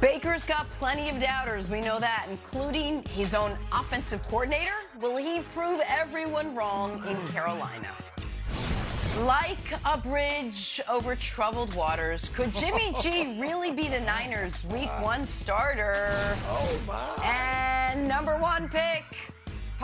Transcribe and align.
Baker's 0.00 0.44
got 0.44 0.70
plenty 0.70 1.10
of 1.10 1.20
doubters, 1.20 1.68
we 1.68 1.80
know 1.80 2.00
that, 2.00 2.26
including 2.30 3.02
his 3.04 3.34
own 3.34 3.56
offensive 3.72 4.22
coordinator. 4.28 4.72
Will 5.00 5.16
he 5.16 5.40
prove 5.54 5.80
everyone 5.86 6.54
wrong 6.54 7.02
in 7.06 7.16
Carolina? 7.28 7.90
Like 9.20 9.72
a 9.84 9.98
bridge 9.98 10.80
over 10.90 11.14
troubled 11.14 11.74
waters, 11.74 12.30
could 12.30 12.54
Jimmy 12.54 12.94
G 13.00 13.36
really 13.40 13.72
be 13.72 13.86
the 13.88 14.00
Niners' 14.00 14.64
week 14.66 14.90
one 15.02 15.26
starter? 15.26 16.36
Oh, 16.48 16.80
my. 16.86 17.24
And 17.24 18.08
number 18.08 18.36
one 18.38 18.68
pick, 18.68 19.04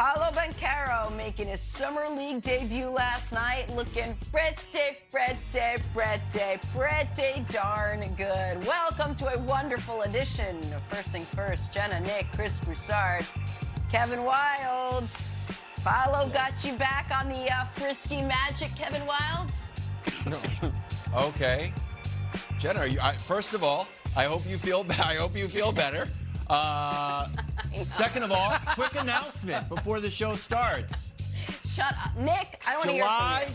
Paolo 0.02 0.32
Banchero 0.32 1.14
making 1.14 1.48
his 1.48 1.60
summer 1.60 2.08
league 2.08 2.40
debut 2.40 2.88
last 2.88 3.34
night, 3.34 3.66
looking 3.76 4.16
pretty, 4.32 4.96
pretty, 5.10 5.36
pretty, 5.92 6.58
pretty 6.72 7.44
darn 7.50 8.00
good. 8.16 8.64
Welcome 8.64 9.14
to 9.16 9.34
a 9.34 9.38
wonderful 9.40 10.00
edition 10.00 10.56
of 10.72 10.80
First 10.88 11.12
Things 11.12 11.34
First. 11.34 11.74
Jenna, 11.74 12.00
Nick, 12.00 12.28
Chris 12.32 12.58
Broussard, 12.60 13.26
Kevin 13.90 14.20
Wildes. 14.20 15.28
Paolo 15.84 16.30
got 16.30 16.64
you 16.64 16.76
back 16.76 17.10
on 17.14 17.28
the 17.28 17.52
uh, 17.52 17.66
frisky 17.74 18.22
magic, 18.22 18.74
Kevin 18.74 19.02
Wildes. 19.02 19.72
No. 20.30 20.72
Okay. 21.28 21.74
Jenna, 22.58 22.78
are 22.78 22.86
you, 22.86 23.00
I, 23.02 23.12
first 23.12 23.52
of 23.52 23.62
all, 23.62 23.86
I 24.16 24.24
hope 24.24 24.48
you 24.48 24.56
feel. 24.56 24.86
I 25.04 25.16
hope 25.16 25.36
you 25.36 25.46
feel 25.46 25.72
better. 25.72 26.08
Uh, 26.50 27.28
second 27.86 28.24
of 28.24 28.32
all, 28.32 28.50
quick 28.74 29.00
announcement 29.00 29.68
before 29.68 30.00
the 30.00 30.10
show 30.10 30.34
starts. 30.34 31.12
Shut 31.64 31.94
up, 32.04 32.16
Nick. 32.18 32.60
I 32.66 32.72
don't 32.72 32.78
want 32.78 32.86
to 32.88 32.92
hear 32.92 33.02
July 33.04 33.46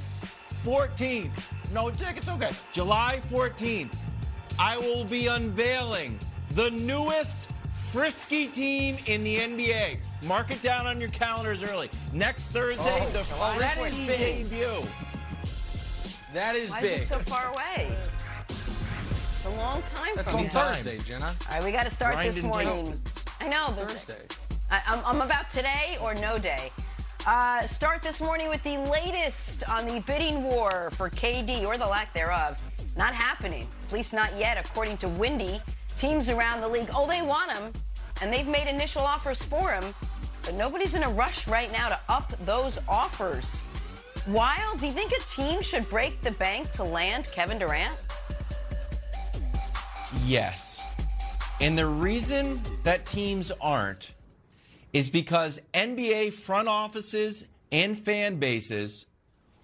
from 0.62 0.72
you. 0.74 0.80
14th. 1.28 1.74
No, 1.74 1.90
Nick, 1.90 2.16
it's 2.18 2.30
okay. 2.30 2.52
July 2.72 3.20
14th, 3.30 3.94
I 4.58 4.78
will 4.78 5.04
be 5.04 5.28
unveiling 5.28 6.18
the 6.52 6.72
newest 6.72 7.50
frisky 7.92 8.48
team 8.48 8.96
in 9.08 9.26
the 9.26 9.40
NBA. 9.40 9.98
Mark 10.24 10.52
it 10.52 10.62
down 10.62 10.88
on 10.88 11.00
your 11.02 11.10
calendars 11.10 11.64
early. 11.64 11.90
Next 12.14 12.50
Thursday, 12.50 12.84
Oh, 12.86 13.10
the 13.12 13.24
frisky 13.26 14.08
debut. 14.08 14.84
That 16.34 16.56
is 16.56 16.72
Why 16.72 16.82
big. 16.82 17.02
is 17.02 17.10
so 17.10 17.20
far 17.20 17.52
away? 17.52 17.92
It's 19.46 19.54
a 19.54 19.60
long 19.60 19.84
time 19.84 20.16
That's 20.16 20.32
from 20.32 20.40
on 20.40 20.46
now. 20.48 20.74
Thursday, 20.74 20.98
Jenna. 20.98 21.28
All 21.28 21.34
right, 21.52 21.64
we 21.64 21.72
got 21.72 21.84
to 21.84 21.92
start 21.92 22.20
this 22.24 22.42
morning. 22.42 23.00
I 23.40 23.48
know, 23.48 23.68
but 23.78 23.92
Thursday. 23.92 24.18
I, 24.72 24.82
I'm, 24.88 25.06
I'm 25.06 25.22
about 25.22 25.52
today 25.52 26.00
or 26.02 26.16
no 26.16 26.40
day. 26.40 26.72
Uh, 27.28 27.62
start 27.62 28.02
this 28.02 28.22
morning 28.22 28.50
with 28.50 28.64
the 28.64 28.78
latest 28.78 29.70
on 29.70 29.86
the 29.86 30.00
bidding 30.00 30.42
war 30.42 30.90
for 30.94 31.12
KD 31.12 31.64
or 31.64 31.78
the 31.78 31.86
lack 31.86 32.12
thereof. 32.12 32.60
Not 32.98 33.14
happening. 33.14 33.68
At 33.86 33.94
least 33.94 34.16
not 34.16 34.36
yet, 34.36 34.58
according 34.58 34.98
to 34.98 35.10
Windy. 35.10 35.62
Teams 35.96 36.28
around 36.28 36.62
the 36.62 36.68
league, 36.68 36.90
oh, 36.96 37.06
they 37.06 37.22
want 37.22 37.52
him, 37.52 37.72
and 38.24 38.34
they've 38.34 38.48
made 38.48 38.68
initial 38.68 39.04
offers 39.04 39.44
for 39.44 39.70
him, 39.70 39.94
but 40.44 40.56
nobody's 40.56 40.96
in 40.96 41.04
a 41.04 41.10
rush 41.10 41.48
right 41.48 41.72
now 41.72 41.88
to 41.90 42.00
up 42.10 42.34
those 42.46 42.80
offers. 42.90 43.64
Wild, 44.28 44.80
do 44.80 44.88
you 44.88 44.94
think 44.94 45.12
a 45.12 45.22
team 45.28 45.62
should 45.62 45.88
break 45.88 46.20
the 46.22 46.32
bank 46.32 46.72
to 46.72 46.84
land 46.84 47.30
Kevin 47.32 47.60
Durant? 47.60 47.94
Yes. 50.26 50.86
And 51.62 51.78
the 51.78 51.86
reason 51.86 52.62
that 52.84 53.06
teams 53.06 53.52
aren't 53.62 54.14
is 54.94 55.10
because 55.10 55.60
NBA 55.74 56.34
front 56.34 56.68
offices 56.68 57.46
and 57.72 57.98
fan 57.98 58.38
bases 58.38 59.06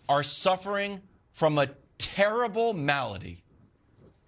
are 0.10 0.24
suffering 0.24 1.02
from 1.32 1.58
a 1.58 1.70
terrible 1.98 2.74
malady. 2.74 3.44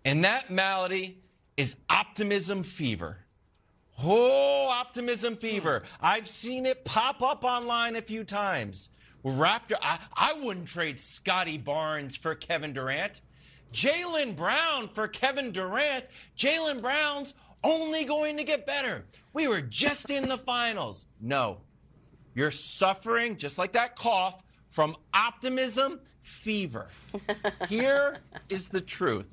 And 0.05 0.23
that 0.23 0.49
malady 0.49 1.21
is 1.57 1.75
optimism 1.89 2.63
fever. 2.63 3.17
Oh, 4.01 4.69
optimism 4.69 5.37
fever. 5.37 5.83
I've 6.01 6.27
seen 6.27 6.65
it 6.65 6.83
pop 6.83 7.21
up 7.21 7.43
online 7.43 7.95
a 7.95 8.01
few 8.01 8.23
times. 8.23 8.89
Raptor, 9.23 9.75
I, 9.81 9.99
I 10.15 10.33
wouldn't 10.41 10.67
trade 10.67 10.99
Scottie 10.99 11.57
Barnes 11.57 12.15
for 12.17 12.35
Kevin 12.35 12.73
Durant. 12.73 13.21
Jaylen 13.73 14.35
Brown 14.35 14.87
for 14.93 15.07
Kevin 15.07 15.51
Durant. 15.51 16.05
Jaylen 16.37 16.81
Brown's 16.81 17.33
only 17.63 18.05
going 18.05 18.37
to 18.37 18.43
get 18.43 18.65
better. 18.65 19.05
We 19.33 19.47
were 19.47 19.61
just 19.61 20.09
in 20.11 20.29
the 20.29 20.37
finals. 20.37 21.05
No. 21.19 21.57
You're 22.35 22.51
suffering, 22.51 23.35
just 23.35 23.57
like 23.57 23.73
that 23.73 23.95
cough, 23.95 24.43
from 24.69 24.95
optimism 25.13 25.99
fever. 26.21 26.87
Here 27.69 28.17
is 28.49 28.69
the 28.69 28.81
truth. 28.81 29.29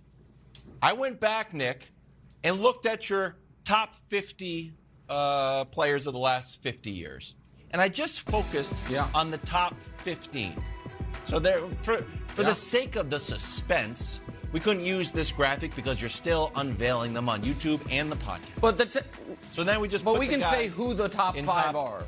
I 0.82 0.92
went 0.94 1.20
back, 1.20 1.52
Nick, 1.54 1.92
and 2.42 2.60
looked 2.60 2.86
at 2.86 3.08
your 3.10 3.36
top 3.64 3.94
50 4.08 4.72
uh, 5.08 5.64
players 5.66 6.06
of 6.06 6.12
the 6.14 6.18
last 6.18 6.62
50 6.62 6.90
years. 6.90 7.34
And 7.72 7.80
I 7.80 7.88
just 7.88 8.22
focused 8.22 8.74
Yeah. 8.88 9.08
on 9.14 9.30
the 9.30 9.38
top 9.38 9.74
15. 10.04 10.54
So 11.24 11.38
there, 11.38 11.60
for, 11.82 11.96
for 12.28 12.42
Yeah. 12.42 12.48
the 12.48 12.54
sake 12.54 12.96
of 12.96 13.10
the 13.10 13.18
suspense, 13.18 14.22
we 14.52 14.60
couldn't 14.60 14.84
use 14.84 15.10
this 15.10 15.30
graphic 15.32 15.74
because 15.76 16.00
you're 16.02 16.08
still 16.08 16.50
unveiling 16.56 17.12
them 17.14 17.28
on 17.28 17.42
YouTube 17.42 17.80
and 17.90 18.10
the 18.10 18.16
podcast. 18.16 18.40
But 18.60 18.78
the 18.78 18.86
t- 18.86 19.00
So 19.50 19.62
then 19.64 19.80
we 19.80 19.88
just 19.88 20.04
but 20.04 20.12
put 20.12 20.20
we 20.20 20.26
can 20.28 20.42
say 20.42 20.68
who 20.68 20.94
the 20.94 21.08
top 21.08 21.36
five 21.36 21.44
top- 21.46 21.74
are. 21.74 22.04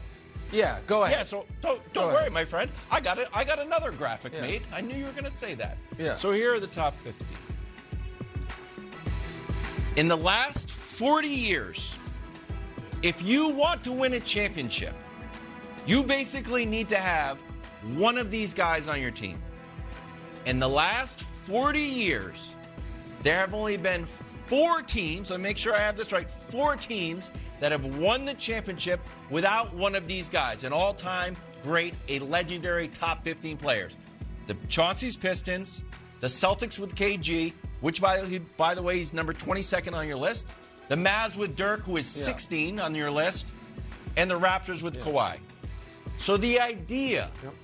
Yeah, 0.51 0.81
go 0.87 1.05
ahead. 1.05 1.17
Yeah, 1.19 1.25
so 1.25 1.47
don't 1.63 1.81
don't 1.95 2.11
ahead. 2.11 2.15
worry, 2.25 2.31
my 2.31 2.45
friend. 2.45 2.71
I 2.91 3.01
got 3.01 3.19
it. 3.19 3.27
I 3.33 3.43
got 3.43 3.59
another 3.59 3.91
graphic 3.91 4.35
Yeah. 4.35 4.43
made. 4.43 4.63
I 4.73 4.81
knew 4.83 4.95
you 4.97 5.05
were 5.07 5.13
going 5.13 5.25
to 5.25 5.31
say 5.31 5.55
that. 5.55 5.79
Yeah. 5.99 6.15
So 6.15 6.31
here 6.33 6.53
are 6.53 6.61
the 6.61 6.67
top 6.67 6.95
50. 7.05 7.25
In 9.97 10.09
the 10.09 10.17
last 10.17 10.71
40 10.71 11.29
years, 11.29 11.99
if 13.03 13.23
you 13.23 13.49
want 13.51 13.83
to 13.85 13.93
win 13.93 14.15
a 14.15 14.21
championship, 14.21 14.95
you 15.87 16.03
basically 16.03 16.65
need 16.67 16.89
to 16.91 16.97
have 16.97 17.41
one 17.95 18.17
of 18.19 18.31
these 18.31 18.55
guys 18.55 18.89
on 18.89 19.01
your 19.01 19.11
team. 19.11 19.41
In 20.47 20.59
the 20.59 20.69
last 20.69 21.21
40 21.47 21.81
years, 21.81 22.55
there 23.23 23.37
have 23.37 23.55
only 23.55 23.77
been 23.77 24.05
four 24.05 24.83
teams, 24.83 25.29
so 25.29 25.39
make 25.39 25.57
sure 25.57 25.75
I 25.75 25.79
have 25.81 25.97
this 25.97 26.13
right, 26.13 26.31
four 26.31 26.77
teams 26.77 27.31
that 27.61 27.73
have 27.73 27.85
won 27.97 28.25
the 28.25 28.35
championship 28.35 29.01
without 29.31 29.73
one 29.75 29.95
of 29.95 30.07
these 30.07 30.29
guys. 30.29 30.65
An 30.65 30.73
all 30.73 30.95
time 30.95 31.37
great, 31.63 31.95
a 32.09 32.19
legendary 32.21 32.89
top 32.89 33.25
15 33.25 33.57
players. 33.57 33.97
The 34.47 34.57
Chauncey's 34.69 35.17
Pistons, 35.17 35.85
the 36.21 36.27
Celtics 36.27 36.79
with 36.79 36.95
KG, 36.95 37.53
which 37.81 38.01
by, 38.01 38.41
by 38.57 38.75
the 38.75 38.83
way, 38.83 38.99
he's 38.99 39.13
number 39.13 39.33
22nd 39.33 39.95
on 39.95 40.07
your 40.07 40.17
list. 40.17 40.49
The 40.89 40.97
Mavs 40.97 41.37
with 41.37 41.57
Dirk, 41.57 41.83
who 41.83 41.97
is 41.97 42.17
Yeah. 42.19 42.25
16 42.25 42.81
on 42.81 42.95
your 42.95 43.11
list. 43.11 43.53
And 44.17 44.31
the 44.31 44.39
Raptors 44.39 44.83
with 44.83 44.99
Kawhi. 45.03 45.39
So 46.19 46.37
the 46.37 46.61
idea 46.61 47.31
Yep. 47.43 47.55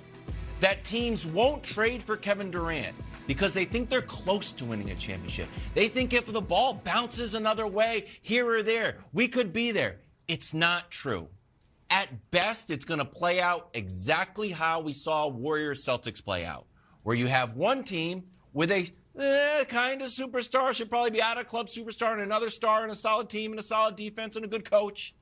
that 0.60 0.84
teams 0.84 1.26
won't 1.26 1.62
trade 1.62 2.02
for 2.02 2.16
Kevin 2.16 2.50
Durant 2.50 2.96
because 3.28 3.52
they 3.52 3.66
think 3.66 3.90
they're 3.90 4.00
close 4.00 4.52
to 4.54 4.64
winning 4.64 4.90
a 4.90 4.94
championship. 4.94 5.50
They 5.74 5.88
think 5.88 6.14
if 6.14 6.24
the 6.24 6.40
ball 6.40 6.80
bounces 6.82 7.34
another 7.34 7.66
way 7.66 8.06
here 8.22 8.48
or 8.50 8.62
there, 8.62 8.96
we 9.12 9.28
could 9.28 9.52
be 9.52 9.70
there. 9.70 9.98
It's 10.26 10.54
not 10.54 10.90
true. 10.90 11.28
At 11.90 12.30
best, 12.30 12.70
it's 12.70 12.86
going 12.86 13.00
to 13.00 13.04
play 13.04 13.38
out 13.38 13.68
exactly 13.74 14.48
how 14.48 14.80
we 14.80 14.94
saw 14.94 15.28
Warriors 15.28 15.84
Celtics 15.84 16.24
play 16.24 16.46
out, 16.46 16.66
where 17.02 17.14
you 17.14 17.26
have 17.26 17.52
one 17.52 17.84
team 17.84 18.24
with 18.54 18.70
a 18.70 18.90
eh, 19.18 19.64
kind 19.64 20.00
of 20.00 20.08
superstar, 20.08 20.72
should 20.72 20.88
probably 20.88 21.10
be 21.10 21.22
out 21.22 21.38
of 21.38 21.46
club 21.46 21.66
superstar, 21.66 22.14
and 22.14 22.22
another 22.22 22.48
star, 22.48 22.82
and 22.82 22.90
a 22.90 22.94
solid 22.94 23.28
team, 23.28 23.50
and 23.52 23.60
a 23.60 23.62
solid 23.62 23.94
defense, 23.94 24.36
and 24.36 24.44
a 24.44 24.48
good 24.48 24.68
coach. 24.68 25.14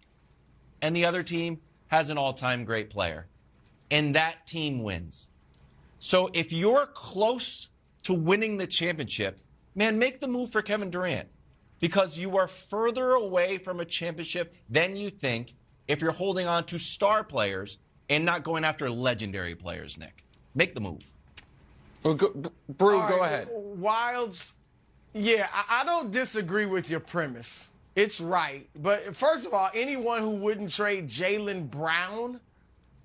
And 0.81 0.95
the 0.95 1.07
other 1.07 1.25
team 1.25 1.61
has 1.89 2.11
an 2.11 2.19
all 2.19 2.35
time 2.35 2.65
great 2.65 2.89
player. 2.89 3.27
And 3.91 4.15
that 4.15 4.47
team 4.47 4.83
wins. 4.85 5.27
So 5.99 6.31
if 6.33 6.53
you're 6.53 6.87
close 6.87 7.69
to 8.07 8.15
winning 8.15 8.57
the 8.57 8.69
championship, 8.69 9.41
man, 9.75 9.99
make 9.99 10.21
the 10.21 10.29
move 10.29 10.53
for 10.53 10.63
Kevin 10.63 10.91
Durant 10.91 11.29
because 11.81 12.17
you 12.17 12.37
are 12.37 12.47
further 12.47 13.11
away 13.11 13.59
from 13.59 13.81
a 13.81 13.85
championship 13.85 14.55
than 14.71 14.95
you 14.95 15.11
think 15.11 15.55
if 15.89 16.01
you're 16.01 16.13
holding 16.13 16.47
on 16.47 16.63
to 16.67 16.79
star 16.79 17.25
players 17.25 17.79
and 18.09 18.25
not 18.25 18.45
going 18.45 18.63
after 18.65 18.89
legendary 18.89 19.57
players, 19.57 19.99
Nick. 19.99 20.23
Make 20.55 20.73
the 20.73 20.81
move. 20.81 21.01
Well, 22.05 22.15
go, 22.15 22.29
Brew, 22.69 22.97
All 22.97 23.09
go 23.09 23.19
right, 23.19 23.27
ahead. 23.27 23.49
Wildes, 23.49 24.53
yeah, 25.13 25.49
I, 25.53 25.81
I 25.81 25.85
don't 25.85 26.13
disagree 26.13 26.67
with 26.67 26.89
your 26.89 27.01
premise. 27.01 27.71
It's 27.97 28.21
right. 28.21 28.69
But 28.77 29.17
first 29.17 29.47
of 29.47 29.53
all, 29.53 29.69
anyone 29.75 30.21
who 30.21 30.37
wouldn't 30.37 30.71
trade 30.71 31.09
Jaylen 31.09 31.69
Brown 31.69 32.39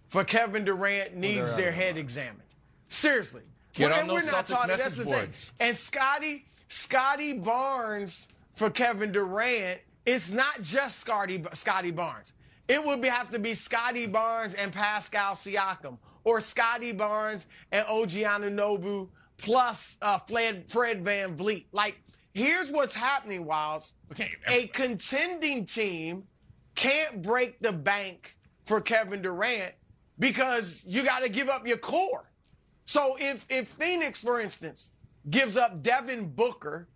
for 0.10 0.24
Kevin 0.24 0.64
Durant 0.64 1.16
needs 1.16 1.54
out 1.54 1.58
their 1.58 1.72
head 1.72 1.98
examined. 1.98 2.44
Seriously. 2.88 3.42
Get 3.74 3.90
Well, 3.90 3.94
on 3.94 4.00
and 4.02 4.10
those 4.10 4.24
we're 4.26 4.32
not 4.32 4.46
Celtics 4.46 4.50
talking- 4.56 4.68
message 4.78 5.06
boards. 5.06 5.52
And 5.60 5.78
Scottie, 5.78 6.46
Scottie 6.68 7.34
Barnes 7.34 8.28
for 8.56 8.70
Kevin 8.70 9.12
Durant, 9.12 9.82
it's 10.06 10.32
not 10.32 10.62
just 10.62 11.00
Scottie, 11.00 11.44
Scottie 11.54 11.92
Barnes. 11.92 12.34
It 12.68 12.84
would 12.84 13.02
be, 13.02 13.08
have 13.08 13.30
to 13.32 13.40
be 13.40 13.54
Scottie 13.54 14.08
Barnes 14.08 14.54
and 14.54 14.72
Pascal 14.72 15.34
Siakam, 15.36 15.98
or 16.24 16.40
Scottie 16.42 16.92
Barnes 16.94 17.48
and 17.72 17.86
OG 17.88 18.12
Anunoby 18.12 19.10
plus 19.38 19.98
uh, 20.02 20.20
Fred, 20.20 20.70
Fred 20.70 21.04
VanVleet. 21.04 21.66
Like, 21.72 22.02
here's 22.34 22.72
what's 22.72 22.96
happening, 22.96 23.46
Wildes. 23.46 23.94
Okay, 24.12 24.30
A 24.48 24.68
contending 24.68 25.66
team 25.66 26.24
can't 26.76 27.22
break 27.22 27.60
the 27.60 27.74
bank 27.74 28.36
for 28.66 28.80
Kevin 28.80 29.22
Durant 29.22 29.74
because 30.20 30.84
you 30.86 31.04
got 31.04 31.24
to 31.24 31.30
give 31.30 31.50
up 31.50 31.68
your 31.68 31.78
core. 31.78 32.31
So 32.86 33.16
if 33.20 33.46
if 33.50 33.68
Phoenix, 33.68 34.22
for 34.22 34.40
instance, 34.40 34.92
gives 35.30 35.58
up 35.58 35.82
Devin 35.82 36.30
Booker 36.30 36.88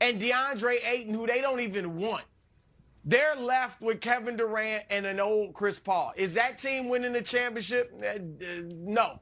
and 0.00 0.20
DeAndre 0.20 0.76
Ayton, 0.86 1.14
who 1.14 1.26
they 1.26 1.40
don't 1.40 1.60
even 1.60 1.96
want, 1.96 2.24
they're 3.04 3.36
left 3.36 3.80
with 3.80 4.00
Kevin 4.00 4.36
Durant 4.36 4.84
and 4.90 5.06
an 5.06 5.20
old 5.20 5.54
Chris 5.54 5.78
Paul. 5.78 6.12
Is 6.16 6.34
that 6.34 6.58
team 6.58 6.88
winning 6.88 7.12
the 7.12 7.22
championship? 7.22 7.92
Uh, 8.02 8.06
uh, 8.06 8.62
no. 8.66 9.20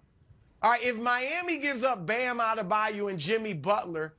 All 0.61 0.73
right, 0.73 0.83
if 0.83 1.01
Miami 1.01 1.59
gives 1.59 1.85
up 1.85 2.05
Bam 2.05 2.39
Adebayo 2.39 3.09
and 3.09 3.19
Jimmy 3.19 3.53
Butler, 3.53 4.15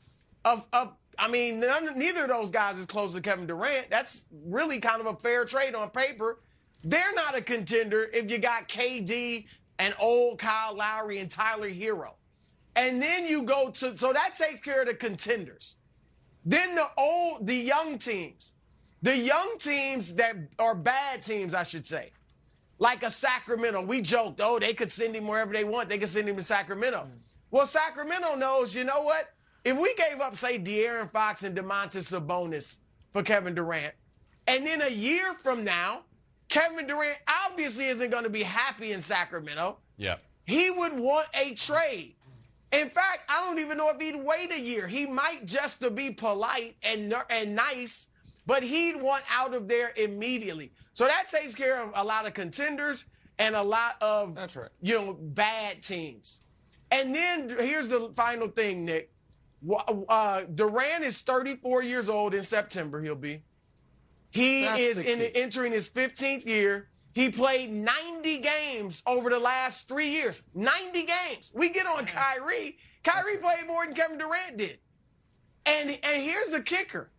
of, 0.46 0.66
of 0.72 0.94
I 1.18 1.30
mean, 1.30 1.60
none, 1.60 2.00
neither 2.00 2.24
of 2.24 2.30
those 2.30 2.50
guys 2.50 2.78
is 2.80 2.86
close 2.86 3.14
to 3.14 3.22
Kevin 3.22 3.46
Durant. 3.46 3.90
That's 3.90 4.26
really 4.46 4.80
kind 4.80 5.02
of 5.02 5.08
a 5.08 5.16
fair 5.18 5.44
trade 5.44 5.76
on 5.76 5.90
paper. 5.90 6.40
They're 6.82 7.14
not 7.14 7.38
a 7.38 7.42
contender 7.42 8.10
if 8.14 8.32
you 8.32 8.38
got 8.38 8.70
KD 8.70 9.48
and 9.80 9.96
old 10.00 10.38
Kyle 10.38 10.76
Lowry 10.76 11.18
and 11.18 11.32
Tyler 11.32 11.70
Herro. 11.70 12.12
And 12.76 13.02
then 13.02 13.26
you 13.26 13.44
go 13.44 13.72
to, 13.72 13.98
so 13.98 14.14
that 14.14 14.36
takes 14.36 14.60
care 14.60 14.82
of 14.82 14.88
the 14.88 14.94
contenders. 14.94 15.78
Then 16.46 16.76
the 16.76 16.86
old, 16.98 17.48
the 17.48 17.56
young 17.56 17.98
teams, 17.98 18.54
the 19.02 19.18
young 19.18 19.56
teams 19.58 20.16
that 20.16 20.36
are 20.60 20.76
bad 20.76 21.22
teams, 21.22 21.54
I 21.54 21.64
should 21.64 21.88
say, 21.88 22.12
like 22.78 23.04
a 23.04 23.10
Sacramento. 23.10 23.82
We 23.82 24.02
joked, 24.02 24.40
oh, 24.42 24.60
they 24.60 24.74
could 24.74 24.92
send 24.92 25.16
him 25.16 25.28
wherever 25.28 25.54
they 25.54 25.64
want. 25.64 25.90
They 25.90 25.98
could 25.98 26.10
send 26.10 26.30
him 26.30 26.36
to 26.36 26.44
Sacramento. 26.44 27.00
Mm. 27.00 27.20
Well, 27.52 27.66
Sacramento 27.66 28.36
knows, 28.36 28.76
you 28.76 28.84
know 28.84 29.02
what? 29.02 29.30
If 29.66 29.78
we 29.78 29.94
gave 29.96 30.22
up, 30.22 30.36
say, 30.36 30.60
De'Aaron 30.60 31.10
Fox 31.10 31.44
and 31.44 31.58
Domantas 31.58 32.14
Sabonis 32.14 32.78
for 33.12 33.24
Kevin 33.24 33.56
Durant, 33.56 33.94
and 34.48 34.66
then 34.66 34.82
a 34.82 34.90
year 34.90 35.34
from 35.34 35.64
now, 35.64 36.04
Kevin 36.50 36.88
Durant 36.88 37.18
obviously 37.46 37.86
isn't 37.86 38.10
going 38.10 38.24
to 38.24 38.30
be 38.30 38.44
happy 38.44 38.92
in 38.92 39.02
Sacramento. 39.02 39.78
Yeah. 39.98 40.16
He 40.46 40.72
would 40.72 40.94
want 40.94 41.28
a 41.40 41.54
trade. 41.54 42.16
In 42.72 42.90
fact, 42.90 43.20
I 43.30 43.40
don't 43.46 43.60
even 43.60 43.78
know 43.78 43.90
if 43.90 44.00
he'd 44.02 44.16
wait 44.16 44.52
a 44.52 44.60
year. 44.60 44.88
He 44.88 45.06
might 45.08 45.46
just 45.46 45.80
to 45.82 45.90
be 45.90 46.12
polite 46.12 46.76
and 46.84 47.14
and 47.30 47.56
nice, 47.56 48.08
but 48.46 48.62
he'd 48.64 49.02
want 49.02 49.24
out 49.32 49.54
of 49.54 49.68
there 49.68 49.92
immediately. 49.96 50.72
So 50.94 51.06
that 51.06 51.28
takes 51.28 51.56
care 51.56 51.82
of 51.82 51.92
a 51.96 52.04
lot 52.04 52.28
of 52.28 52.34
contenders 52.34 53.06
and 53.40 53.56
a 53.56 53.62
lot 53.64 53.96
of 54.02 54.36
That's 54.36 54.56
right. 54.56 54.70
you 54.82 54.96
know 54.96 55.14
bad 55.14 55.82
teams. 55.82 56.42
And 56.92 57.14
then 57.14 57.50
here's 57.50 57.90
the 57.90 58.12
final 58.16 58.48
thing, 58.48 58.86
Nick. 58.86 59.12
Uh, 60.08 60.44
Durant 60.56 61.04
is 61.04 61.20
34 61.22 61.84
years 61.84 62.10
old 62.10 62.34
in 62.34 62.44
September. 62.44 63.02
He'll 63.02 63.16
be. 63.16 63.44
He 64.32 64.64
That's 64.64 64.80
is 64.80 64.98
in, 65.00 65.22
entering 65.36 65.72
his 65.72 65.90
15th 65.90 66.46
year. 66.46 66.90
He 67.14 67.30
played 67.30 67.72
90 67.72 68.40
games 68.40 69.02
over 69.08 69.30
the 69.30 69.40
last 69.40 69.88
three 69.88 70.10
years. 70.10 70.44
90 70.54 71.06
games. 71.06 71.52
We 71.54 71.70
get 71.70 71.88
on 71.88 72.06
Kyrie. 72.06 72.78
Kyrie 73.04 73.38
played 73.38 73.68
more 73.68 73.86
than 73.86 73.96
Kevin 73.96 74.18
Durant 74.18 74.58
did. 74.58 74.80
And, 75.66 75.90
and 75.90 76.22
here's 76.22 76.52
the 76.52 76.62
kicker. 76.62 77.12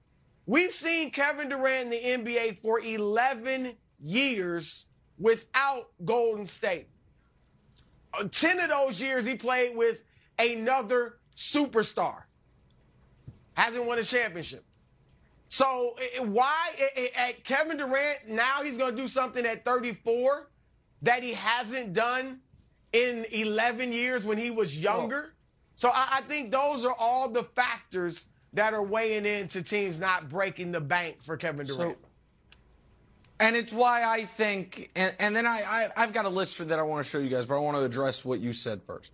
We've 0.46 0.72
seen 0.72 1.10
Kevin 1.10 1.48
Durant 1.48 1.92
in 1.92 2.24
the 2.24 2.32
NBA 2.32 2.60
for 2.60 2.80
11 2.80 3.74
years 4.00 4.86
without 5.18 5.90
Golden 6.04 6.46
State. 6.46 6.88
Uh, 8.18 8.26
10 8.28 8.60
of 8.60 8.70
those 8.70 9.00
years 9.00 9.26
he 9.26 9.36
played 9.36 9.76
with 9.76 10.02
another 10.38 11.18
superstar. 11.36 12.22
Hasn't 13.54 13.84
won 13.84 13.98
a 13.98 14.04
championship. 14.04 14.64
So 15.50 15.96
why 16.26 16.68
at 17.18 17.42
Kevin 17.42 17.76
Durant 17.76 18.28
now 18.28 18.62
he's 18.62 18.78
going 18.78 18.94
to 18.94 18.96
do 18.96 19.08
something 19.08 19.44
at 19.44 19.64
34 19.64 20.48
that 21.02 21.24
he 21.24 21.34
hasn't 21.34 21.92
done 21.92 22.40
in 22.92 23.26
11 23.32 23.92
years 23.92 24.24
when 24.24 24.38
he 24.38 24.52
was 24.52 24.78
younger? 24.78 25.34
So 25.74 25.88
I, 25.88 26.18
I 26.18 26.20
think 26.20 26.52
those 26.52 26.84
are 26.84 26.94
all 27.00 27.28
the 27.28 27.42
factors 27.42 28.26
that 28.52 28.74
are 28.74 28.82
weighing 28.82 29.26
into 29.26 29.60
teams 29.60 29.98
not 29.98 30.28
breaking 30.28 30.70
the 30.70 30.80
bank 30.80 31.20
for 31.20 31.36
Kevin 31.36 31.66
Durant. 31.66 31.98
And 33.40 33.56
it's 33.56 33.72
why 33.72 34.04
I 34.04 34.26
think, 34.26 34.90
and, 34.94 35.14
and 35.18 35.34
then 35.34 35.46
I, 35.46 35.62
I, 35.62 35.88
I've 35.96 36.12
got 36.12 36.26
a 36.26 36.28
list 36.28 36.54
for 36.54 36.64
that 36.66 36.78
I 36.78 36.82
want 36.82 37.04
to 37.04 37.10
show 37.10 37.18
you 37.18 37.28
guys, 37.28 37.44
but 37.44 37.56
I 37.56 37.58
want 37.58 37.76
to 37.76 37.82
address 37.82 38.24
what 38.24 38.38
you 38.38 38.52
said 38.52 38.82
first. 38.82 39.12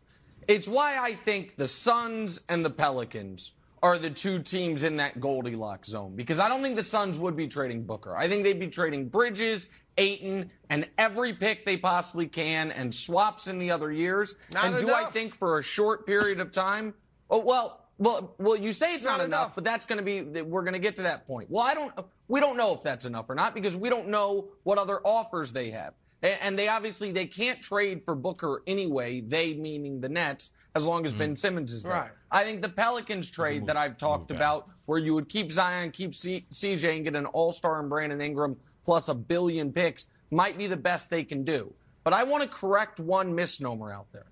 It's 0.49 0.69
why 0.69 0.99
I 0.99 1.15
think 1.15 1.57
the 1.57 1.69
Suns 1.69 2.43
and 2.51 2.63
the 2.63 2.71
Pelicans 2.71 3.53
are 3.87 3.99
the 3.99 4.11
two 4.11 4.43
teams 4.43 4.83
in 4.83 4.97
that 4.97 5.21
Goldilocks 5.21 5.89
zone 5.89 6.17
because 6.17 6.41
I 6.41 6.49
don't 6.49 6.61
think 6.61 6.75
the 6.75 6.83
Suns 6.83 7.19
would 7.21 7.37
be 7.37 7.47
trading 7.47 7.85
Booker. 7.85 8.17
I 8.17 8.27
think 8.29 8.43
they'd 8.43 8.59
be 8.59 8.67
trading 8.67 9.09
Bridges, 9.09 9.69
Ayton, 9.97 10.51
and 10.69 10.89
every 10.99 11.33
pick 11.33 11.65
they 11.65 11.77
possibly 11.77 12.27
can 12.27 12.73
and 12.73 12.93
swaps 12.93 13.47
in 13.47 13.61
the 13.61 13.71
other 13.71 13.93
years. 13.93 14.35
Not 14.55 14.65
and 14.65 14.87
do 14.87 14.93
I 14.93 15.05
think 15.05 15.35
for 15.35 15.59
a 15.61 15.63
short 15.63 16.05
period 16.05 16.41
of 16.41 16.51
time? 16.51 16.95
Oh 17.31 17.39
well, 17.39 17.87
well, 17.99 18.35
well. 18.39 18.57
You 18.57 18.73
say 18.73 18.95
it's 18.95 19.05
not, 19.05 19.19
Not 19.19 19.27
enough, 19.27 19.41
enough. 19.41 19.55
but 19.55 19.65
that's 19.65 19.87
going 19.87 19.99
to 19.99 20.05
be. 20.05 20.43
We're 20.43 20.63
going 20.63 20.75
to 20.75 20.81
get 20.81 20.97
to 20.97 21.03
that 21.03 21.27
point. 21.27 21.49
Well, 21.49 21.65
I 21.65 21.75
don't. 21.75 21.93
We 22.29 22.41
don't 22.41 22.57
know 22.57 22.75
if 22.75 22.83
that's 22.83 23.05
enough 23.05 23.31
or 23.31 23.37
not 23.37 23.55
because 23.55 23.77
we 23.77 23.89
don't 23.89 24.09
know 24.09 24.49
what 24.65 24.79
other 24.79 24.99
offers 25.05 25.53
they 25.53 25.71
have, 25.71 25.95
and 26.23 26.59
they 26.59 26.67
obviously 26.69 27.13
they 27.13 27.27
can't 27.27 27.63
trade 27.63 28.03
for 28.03 28.15
Booker 28.17 28.63
anyway. 28.67 29.21
They 29.21 29.55
meaning 29.55 30.01
the 30.01 30.09
Nets, 30.09 30.51
as 30.77 30.87
long 30.87 31.05
as 31.07 31.15
Ben 31.15 31.35
Simmons 31.37 31.73
is 31.73 31.83
there. 31.83 31.93
Right. 31.93 32.11
I 32.31 32.45
think 32.45 32.63
the 32.63 32.69
Pelicans 32.69 33.31
trade 33.31 33.67
that 33.67 33.77
I've 33.77 33.97
talked 33.97 34.31
about, 34.31 34.69
where 34.87 34.99
you 34.99 35.15
would 35.15 35.29
keep 35.29 35.51
Zion, 35.51 35.91
keep 35.91 36.15
C- 36.15 36.47
CJ, 36.51 36.97
and 36.97 37.05
get 37.05 37.17
an 37.17 37.27
All 37.27 37.53
Star 37.53 37.81
and 37.81 37.89
Brandon 37.89 38.21
Ingram 38.21 38.57
plus 38.85 39.09
a 39.09 39.15
billion 39.15 39.73
picks, 39.73 40.07
might 40.31 40.57
be 40.59 40.67
the 40.67 40.77
best 40.77 41.11
they 41.11 41.25
can 41.25 41.45
do. 41.45 41.73
But 42.05 42.13
I 42.13 42.23
want 42.25 42.43
to 42.45 42.49
correct 42.49 43.01
one 43.01 43.35
misnomer 43.35 43.93
out 43.93 44.07
there. 44.13 44.27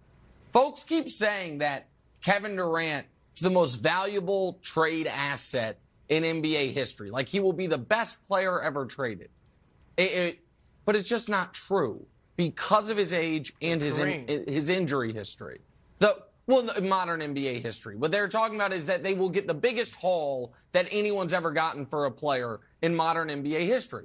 Folks 0.48 0.84
keep 0.84 1.08
saying 1.10 1.58
that 1.58 1.88
Kevin 2.22 2.54
Durant 2.56 3.06
is 3.34 3.40
the 3.40 3.50
most 3.50 3.76
valuable 3.76 4.58
trade 4.62 5.06
asset 5.08 5.78
in 6.08 6.22
NBA 6.22 6.72
history. 6.72 7.10
Like 7.10 7.28
he 7.28 7.40
will 7.40 7.52
be 7.52 7.66
the 7.66 7.78
best 7.78 8.26
player 8.28 8.60
ever 8.60 8.86
traded. 8.86 9.30
It- 9.96 10.12
it- 10.12 10.38
but 10.84 10.94
it's 10.96 11.08
just 11.08 11.28
not 11.28 11.54
true 11.54 12.06
because 12.36 12.90
of 12.90 12.96
his 12.96 13.12
age 13.12 13.54
and 13.62 13.80
his 13.80 13.98
in, 14.28 14.52
his 14.52 14.68
injury 14.68 15.12
history. 15.12 15.60
The 15.98 16.16
well, 16.46 16.68
modern 16.82 17.20
NBA 17.20 17.62
history. 17.62 17.96
What 17.96 18.10
they're 18.10 18.28
talking 18.28 18.56
about 18.56 18.72
is 18.72 18.86
that 18.86 19.02
they 19.02 19.14
will 19.14 19.30
get 19.30 19.46
the 19.46 19.54
biggest 19.54 19.94
haul 19.94 20.52
that 20.72 20.86
anyone's 20.90 21.32
ever 21.32 21.50
gotten 21.50 21.86
for 21.86 22.04
a 22.04 22.10
player 22.10 22.60
in 22.82 22.94
modern 22.94 23.28
NBA 23.28 23.66
history. 23.66 24.04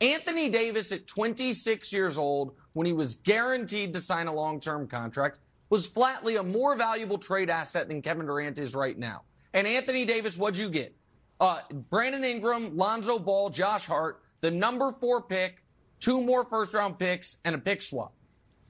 Anthony 0.00 0.48
Davis, 0.48 0.92
at 0.92 1.06
26 1.06 1.92
years 1.92 2.16
old, 2.16 2.54
when 2.72 2.86
he 2.86 2.92
was 2.92 3.14
guaranteed 3.14 3.92
to 3.92 4.00
sign 4.00 4.28
a 4.28 4.32
long 4.32 4.60
term 4.60 4.86
contract, 4.86 5.40
was 5.68 5.86
flatly 5.86 6.36
a 6.36 6.42
more 6.42 6.76
valuable 6.76 7.18
trade 7.18 7.50
asset 7.50 7.88
than 7.88 8.00
Kevin 8.02 8.26
Durant 8.26 8.58
is 8.58 8.74
right 8.74 8.98
now. 8.98 9.22
And 9.52 9.66
Anthony 9.66 10.04
Davis, 10.04 10.38
what'd 10.38 10.58
you 10.58 10.70
get? 10.70 10.94
Uh, 11.40 11.60
Brandon 11.88 12.22
Ingram, 12.22 12.76
Lonzo 12.76 13.18
Ball, 13.18 13.50
Josh 13.50 13.86
Hart, 13.86 14.22
the 14.40 14.50
number 14.50 14.92
four 14.92 15.22
pick, 15.22 15.62
two 15.98 16.20
more 16.20 16.44
first 16.44 16.72
round 16.72 16.98
picks, 16.98 17.38
and 17.44 17.54
a 17.54 17.58
pick 17.58 17.82
swap. 17.82 18.12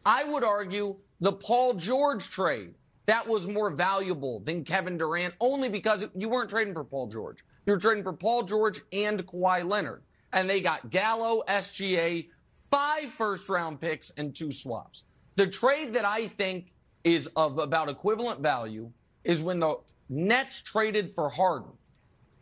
I 0.04 0.24
would 0.24 0.44
argue 0.44 0.96
the 1.20 1.32
Paul 1.32 1.74
George 1.74 2.30
trade 2.30 2.74
that 3.06 3.26
was 3.26 3.46
more 3.46 3.70
valuable 3.70 4.40
than 4.40 4.64
Kevin 4.64 4.96
Durant 4.98 5.34
only 5.40 5.68
because 5.68 6.06
you 6.14 6.28
weren't 6.28 6.50
trading 6.50 6.74
for 6.74 6.84
Paul 6.84 7.08
George. 7.08 7.38
You 7.66 7.72
were 7.72 7.78
trading 7.78 8.04
for 8.04 8.12
Paul 8.12 8.42
George 8.44 8.80
and 8.92 9.24
Kawhi 9.26 9.68
Leonard. 9.68 10.02
And 10.32 10.48
they 10.48 10.60
got 10.60 10.90
Gallo, 10.90 11.42
SGA, 11.48 12.28
five 12.70 13.10
first 13.10 13.48
round 13.48 13.80
picks, 13.80 14.10
and 14.10 14.34
two 14.34 14.50
swaps. 14.50 15.04
The 15.36 15.46
trade 15.46 15.92
that 15.94 16.04
I 16.04 16.28
think 16.28 16.72
is 17.02 17.26
of 17.28 17.58
about 17.58 17.88
equivalent 17.88 18.40
value 18.40 18.90
is 19.24 19.42
when 19.42 19.60
the 19.60 19.76
Nets 20.08 20.60
traded 20.60 21.10
for 21.10 21.28
Harden. 21.28 21.70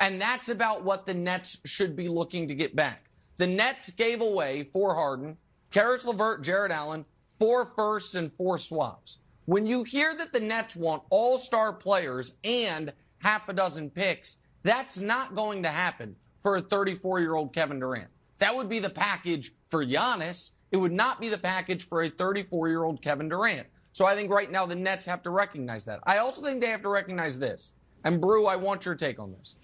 And 0.01 0.21
that's 0.21 0.49
about 0.49 0.85
what 0.85 1.07
the 1.07 1.15
Nets 1.15 1.59
should 1.65 1.97
be 1.97 2.09
looking 2.09 2.47
to 2.49 2.55
get 2.55 2.77
back. 2.77 3.05
The 3.37 3.47
Nets 3.47 3.91
gave 3.91 4.21
away 4.21 4.65
for 4.65 4.95
Harden, 4.95 5.37
Caris 5.71 6.07
LeVert, 6.07 6.43
Jarrett 6.43 6.73
Allen, 6.73 7.05
four 7.27 7.65
firsts 7.65 8.15
and 8.15 8.33
four 8.33 8.59
swaps. 8.59 9.19
When 9.49 9.65
you 9.65 9.83
hear 9.83 10.15
that 10.15 10.31
the 10.31 10.41
Nets 10.41 10.77
want 10.77 11.05
all 11.09 11.39
star 11.39 11.73
players 11.73 12.37
and 12.45 12.93
half 13.23 13.49
a 13.49 13.55
dozen 13.55 13.89
picks, 13.89 14.41
that's 14.63 14.99
not 14.99 15.35
going 15.35 15.63
to 15.63 15.71
happen 15.71 16.17
for 16.43 16.57
a 16.57 16.61
34 16.61 17.21
year 17.21 17.35
old 17.35 17.55
Kevin 17.55 17.79
Durant. 17.79 18.11
That 18.37 18.55
would 18.55 18.69
be 18.69 18.79
the 18.79 18.91
package 18.91 19.53
for 19.65 19.87
Giannis. 19.87 20.57
It 20.71 20.77
would 20.77 20.93
not 20.93 21.19
be 21.19 21.31
the 21.31 21.39
package 21.39 21.89
for 21.89 22.03
a 22.03 22.11
34 22.11 22.69
year 22.69 22.85
old 22.85 23.01
Kevin 23.01 23.31
Durant. 23.31 23.67
So 23.93 24.05
I 24.05 24.15
think 24.15 24.31
right 24.31 24.51
now 24.51 24.67
the 24.67 24.75
Nets 24.75 25.07
have 25.07 25.23
to 25.23 25.31
recognize 25.31 25.87
that. 25.87 26.01
I 26.03 26.19
also 26.19 26.43
think 26.43 26.61
they 26.61 26.69
have 26.69 26.83
to 26.83 26.91
recognize 26.91 27.39
this. 27.39 27.73
And 28.05 28.21
Brew, 28.21 28.45
I 28.45 28.57
want 28.57 28.85
your 28.85 28.97
take 28.97 29.19
on 29.19 29.33
this. 29.33 29.61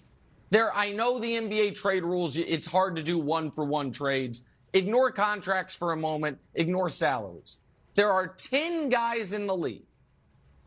There, 0.49 0.73
I 0.73 0.93
know 0.93 1.19
the 1.19 1.35
NBA 1.35 1.75
trade 1.75 2.03
rules. 2.03 2.35
It's 2.37 2.65
hard 2.65 2.95
to 2.95 3.03
do 3.03 3.19
one 3.19 3.51
for 3.51 3.65
one 3.65 3.91
trades. 3.91 4.45
Ignore 4.73 5.11
contracts 5.11 5.75
for 5.75 5.93
a 5.93 5.97
moment. 5.97 6.39
Ignore 6.55 6.89
salaries. 6.89 7.59
There 7.95 8.11
are 8.11 8.27
10 8.27 8.89
guys 8.89 9.31
in 9.31 9.47
the 9.47 9.55
league 9.55 9.87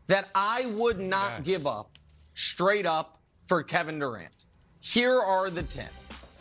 that 0.07 0.29
I 0.33 0.65
would 0.65 0.99
not 0.99 1.31
Yes. 1.37 1.41
give 1.45 1.67
up 1.67 1.97
straight 2.33 2.85
up 2.87 3.19
for 3.47 3.63
Kevin 3.63 3.99
Durant. 3.99 4.45
Here 4.79 5.19
are 5.19 5.49
the 5.49 5.63
10. 5.63 5.87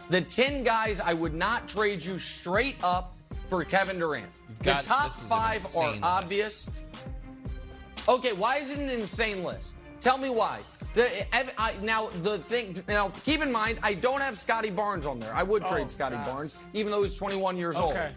The 0.08 0.22
10 0.22 0.64
guys 0.64 1.00
I 1.00 1.12
would 1.12 1.34
not 1.34 1.68
trade 1.68 2.02
you 2.02 2.18
straight 2.18 2.76
up 2.82 3.14
for 3.48 3.64
Kevin 3.64 3.98
Durant. 3.98 4.30
The 4.62 4.74
top 4.82 5.06
this 5.06 5.16
is 5.16 5.22
an 5.24 5.28
five 5.28 5.66
are 5.76 5.90
list. 5.90 6.02
obvious. 6.02 6.70
Okay, 8.08 8.32
why 8.32 8.56
is 8.56 8.70
it 8.70 8.78
an 8.78 8.88
insane 8.88 9.44
list? 9.44 9.74
Tell 10.00 10.16
me 10.16 10.30
why. 10.30 10.60
The, 10.94 11.20
eh, 11.20 11.26
eh, 11.32 11.44
I, 11.58 11.74
now 11.82 12.08
the 12.22 12.38
thing. 12.38 12.82
Now 12.88 13.10
keep 13.24 13.42
in 13.42 13.52
mind, 13.52 13.78
I 13.82 13.92
don't 13.92 14.22
have 14.22 14.38
Scottie 14.38 14.70
Barnes 14.70 15.06
on 15.06 15.18
there. 15.18 15.34
I 15.34 15.42
would 15.42 15.62
oh, 15.64 15.70
trade 15.70 15.90
Scottie 15.90 16.16
Barnes, 16.16 16.56
even 16.72 16.90
though 16.90 17.02
he's 17.02 17.18
21 17.18 17.58
years 17.58 17.76
old. 17.76 17.92
Okay. 17.92 18.12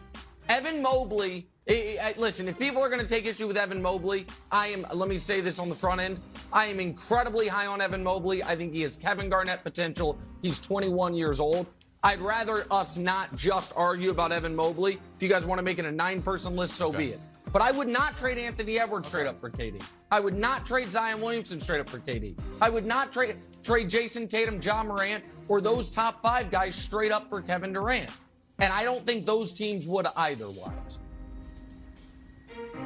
Evan 0.47 0.81
Mobley. 0.81 1.47
I- 1.69 1.97
I- 2.01 2.15
listen, 2.17 2.47
if 2.47 2.57
people 2.57 2.81
are 2.81 2.89
going 2.89 3.01
to 3.01 3.07
take 3.07 3.25
issue 3.25 3.47
with 3.47 3.57
Evan 3.57 3.81
Mobley, 3.81 4.25
I 4.51 4.67
am. 4.67 4.85
Let 4.93 5.07
me 5.09 5.17
say 5.17 5.41
this 5.41 5.59
on 5.59 5.69
the 5.69 5.75
front 5.75 6.01
end. 6.01 6.19
I 6.51 6.65
am 6.65 6.79
incredibly 6.79 7.47
high 7.47 7.67
on 7.67 7.81
Evan 7.81 8.03
Mobley. 8.03 8.43
I 8.43 8.55
think 8.55 8.73
he 8.73 8.81
has 8.81 8.97
Kevin 8.97 9.29
Garnett 9.29 9.63
potential. 9.63 10.17
He's 10.41 10.59
21 10.59 11.13
years 11.13 11.39
old. 11.39 11.67
I'd 12.03 12.19
rather 12.19 12.65
us 12.71 12.97
not 12.97 13.35
just 13.35 13.73
argue 13.75 14.09
about 14.09 14.31
Evan 14.31 14.55
Mobley. 14.55 14.93
If 15.15 15.21
you 15.21 15.29
guys 15.29 15.45
want 15.45 15.59
to 15.59 15.63
make 15.63 15.77
it 15.77 15.85
a 15.85 15.91
nine-person 15.91 16.55
list, 16.55 16.73
so 16.73 16.91
be 16.91 17.09
it. 17.11 17.19
But 17.53 17.61
I 17.61 17.71
would 17.71 17.87
not 17.87 18.17
trade 18.17 18.39
Anthony 18.39 18.79
Edwards 18.79 19.07
straight 19.07 19.27
up 19.27 19.39
for 19.39 19.49
KD. 19.51 19.81
I 20.09 20.19
would 20.19 20.35
not 20.35 20.65
trade 20.65 20.91
Zion 20.91 21.21
Williamson 21.21 21.59
straight 21.59 21.79
up 21.79 21.89
for 21.89 21.99
KD. 21.99 22.35
I 22.59 22.69
would 22.69 22.85
not 22.87 23.11
trade 23.13 23.35
trade 23.63 23.87
Jayson 23.89 24.27
Tatum, 24.27 24.59
Ja 24.61 24.83
Morant, 24.83 25.23
or 25.47 25.61
those 25.61 25.91
top 25.91 26.23
five 26.23 26.49
guys 26.49 26.75
straight 26.75 27.11
up 27.11 27.29
for 27.29 27.41
Kevin 27.41 27.71
Durant. 27.71 28.09
And 28.57 28.73
I 28.73 28.83
don't 28.83 29.05
think 29.05 29.25
those 29.27 29.53
teams 29.53 29.87
would 29.87 30.07
either. 30.15 30.47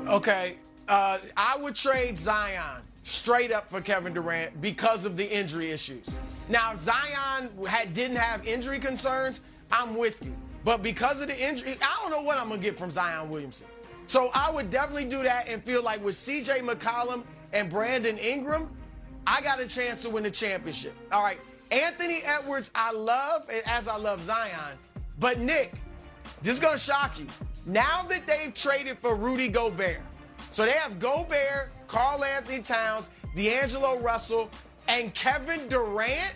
Okay, 0.08 0.58
uh, 0.88 1.18
I 1.36 1.58
would 1.60 1.76
trade 1.76 2.18
Zion 2.18 2.82
straight 3.04 3.52
up 3.52 3.70
for 3.70 3.82
Kevin 3.82 4.14
Durant 4.14 4.62
because 4.62 5.06
of 5.06 5.18
the 5.18 5.36
injury 5.36 5.72
issues. 5.72 6.14
Now, 6.48 6.74
if 6.74 6.80
Zion 6.80 7.50
had, 7.68 7.94
didn't 7.94 8.18
have 8.18 8.46
injury 8.48 8.80
concerns, 8.80 9.42
I'm 9.72 9.98
with 9.98 10.24
you. 10.24 10.36
But 10.64 10.84
because 10.84 11.22
of 11.22 11.28
the 11.28 11.48
injury, 11.48 11.76
I 11.82 12.00
don't 12.02 12.12
know 12.12 12.22
what 12.22 12.38
I'm 12.38 12.50
gonna 12.50 12.62
get 12.62 12.78
from 12.78 12.92
Zion 12.92 13.30
Williamson. 13.30 13.68
So 14.08 14.30
I 14.34 14.52
would 14.52 14.70
definitely 14.70 15.06
do 15.06 15.24
that 15.24 15.50
and 15.50 15.64
feel 15.64 15.84
like 15.84 16.04
with 16.04 16.16
CJ 16.16 16.60
McCollum 16.60 17.24
and 17.54 17.70
Brandon 17.70 18.18
Ingram, 18.18 18.70
I 19.26 19.42
got 19.42 19.60
a 19.60 19.68
chance 19.68 20.04
to 20.04 20.10
win 20.10 20.24
the 20.24 20.32
championship. 20.32 20.94
All 21.12 21.24
right, 21.24 21.40
Anthony 21.72 22.22
Edwards, 22.24 22.70
I 22.76 22.92
love 22.92 23.50
as 23.66 23.88
I 23.88 23.98
love 23.98 24.24
Zion, 24.24 24.78
but 25.20 25.40
Nick, 25.40 25.74
this 26.42 26.54
is 26.54 26.60
gonna 26.60 26.78
shock 26.78 27.20
you. 27.20 27.26
Now 27.66 28.04
that 28.04 28.28
they've 28.28 28.54
traded 28.54 29.00
for 29.00 29.16
Rudy 29.16 29.48
Gobert, 29.48 30.02
so 30.52 30.66
they 30.66 30.72
have 30.72 31.00
Gobert, 31.00 31.72
Karl-Anthony 31.88 32.62
Towns, 32.62 33.10
D'Angelo 33.36 34.00
Russell, 34.00 34.50
and 34.88 35.14
Kevin 35.14 35.68
Durant. 35.68 36.34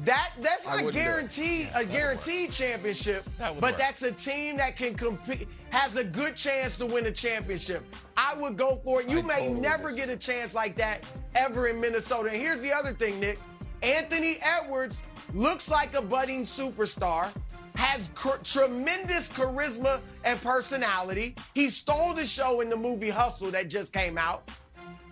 That 0.00 0.32
that's 0.40 0.66
not 0.66 0.92
guaranteed 0.92 1.68
a 1.74 1.84
guaranteed 1.84 2.50
championship, 2.50 3.24
That 3.38 3.60
but 3.60 3.72
work. 3.72 3.78
that's 3.78 4.02
a 4.02 4.10
team 4.10 4.56
that 4.56 4.76
can 4.76 4.94
compete, 4.94 5.46
has 5.70 5.96
a 5.96 6.02
good 6.02 6.34
chance 6.34 6.76
to 6.78 6.86
win 6.86 7.06
a 7.06 7.12
championship. 7.12 7.84
I 8.16 8.34
would 8.34 8.56
go 8.56 8.80
for 8.84 9.02
it. 9.02 9.08
You 9.08 9.20
I 9.20 9.22
may 9.22 9.34
totally 9.40 9.60
never 9.60 9.92
get 9.92 10.08
a 10.08 10.16
chance 10.16 10.52
like 10.52 10.76
that 10.76 11.04
ever 11.36 11.68
in 11.68 11.80
Minnesota. 11.80 12.28
And 12.30 12.36
here's 12.36 12.60
the 12.60 12.72
other 12.72 12.92
thing, 12.92 13.20
Nick. 13.20 13.38
Anthony 13.82 14.38
Edwards 14.42 15.02
looks 15.32 15.70
like 15.70 15.94
a 15.94 16.02
budding 16.02 16.42
superstar, 16.42 17.28
has 17.74 18.08
cr- 18.14 18.36
tremendous 18.42 19.28
charisma 19.28 20.00
and 20.24 20.40
personality. 20.42 21.34
He 21.54 21.70
stole 21.70 22.14
the 22.14 22.24
show 22.26 22.60
in 22.60 22.68
the 22.70 22.76
movie 22.76 23.10
Hustle 23.10 23.50
that 23.50 23.68
just 23.68 23.92
came 23.92 24.16
out. 24.16 24.48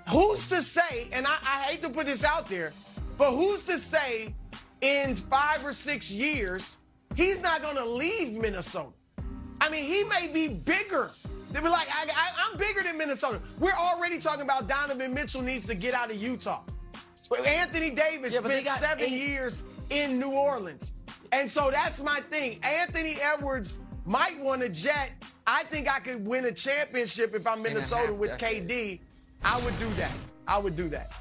Who's 0.08 0.48
to 0.48 0.62
say, 0.62 1.08
and 1.12 1.26
I, 1.26 1.36
I 1.44 1.62
hate 1.62 1.82
to 1.82 1.88
put 1.90 2.06
this 2.06 2.24
out 2.24 2.48
there, 2.48 2.72
but 3.18 3.32
who's 3.32 3.62
to 3.64 3.78
say 3.78 4.34
in 4.80 5.14
five 5.14 5.64
or 5.64 5.72
six 5.72 6.10
years 6.10 6.76
he's 7.14 7.40
not 7.40 7.62
going 7.62 7.76
to 7.76 7.84
leave 7.84 8.32
Minnesota? 8.40 8.88
I 9.60 9.68
mean, 9.70 9.84
he 9.84 10.02
may 10.04 10.28
be 10.32 10.48
bigger. 10.54 11.10
They 11.52 11.60
were 11.60 11.68
like, 11.68 11.86
I, 11.92 12.06
I'm 12.50 12.58
bigger 12.58 12.82
than 12.82 12.98
Minnesota. 12.98 13.40
We're 13.58 13.70
already 13.72 14.18
talking 14.18 14.42
about 14.42 14.68
Donovan 14.68 15.12
Mitchell 15.14 15.42
needs 15.42 15.66
to 15.66 15.74
get 15.74 15.94
out 15.94 16.10
of 16.10 16.16
Utah. 16.16 16.62
Anthony 17.46 17.90
Davis 17.90 18.34
Yeah, 18.34 18.40
spent 18.40 18.66
seven 18.66 19.04
eight- 19.04 19.12
years 19.12 19.62
in 19.90 20.18
New 20.18 20.32
Orleans. 20.32 20.92
And 21.32 21.50
so 21.50 21.70
that's 21.70 22.02
my 22.02 22.20
thing. 22.20 22.58
Anthony 22.62 23.16
Edwards 23.20 23.80
might 24.04 24.38
want 24.38 24.62
a 24.62 24.68
jet. 24.68 25.12
I 25.46 25.64
think 25.64 25.92
I 25.92 25.98
could 25.98 26.26
win 26.26 26.44
a 26.44 26.52
championship 26.52 27.34
if 27.34 27.46
I'm 27.46 27.62
Minnesota 27.62 28.12
with. 28.12 28.30
KD. 28.32 29.00
I 29.44 29.60
would 29.62 29.76
do 29.78 29.88
that. 29.94 30.12
I 30.46 30.58
would 30.58 30.76
do 30.76 30.88
that. 30.90 31.12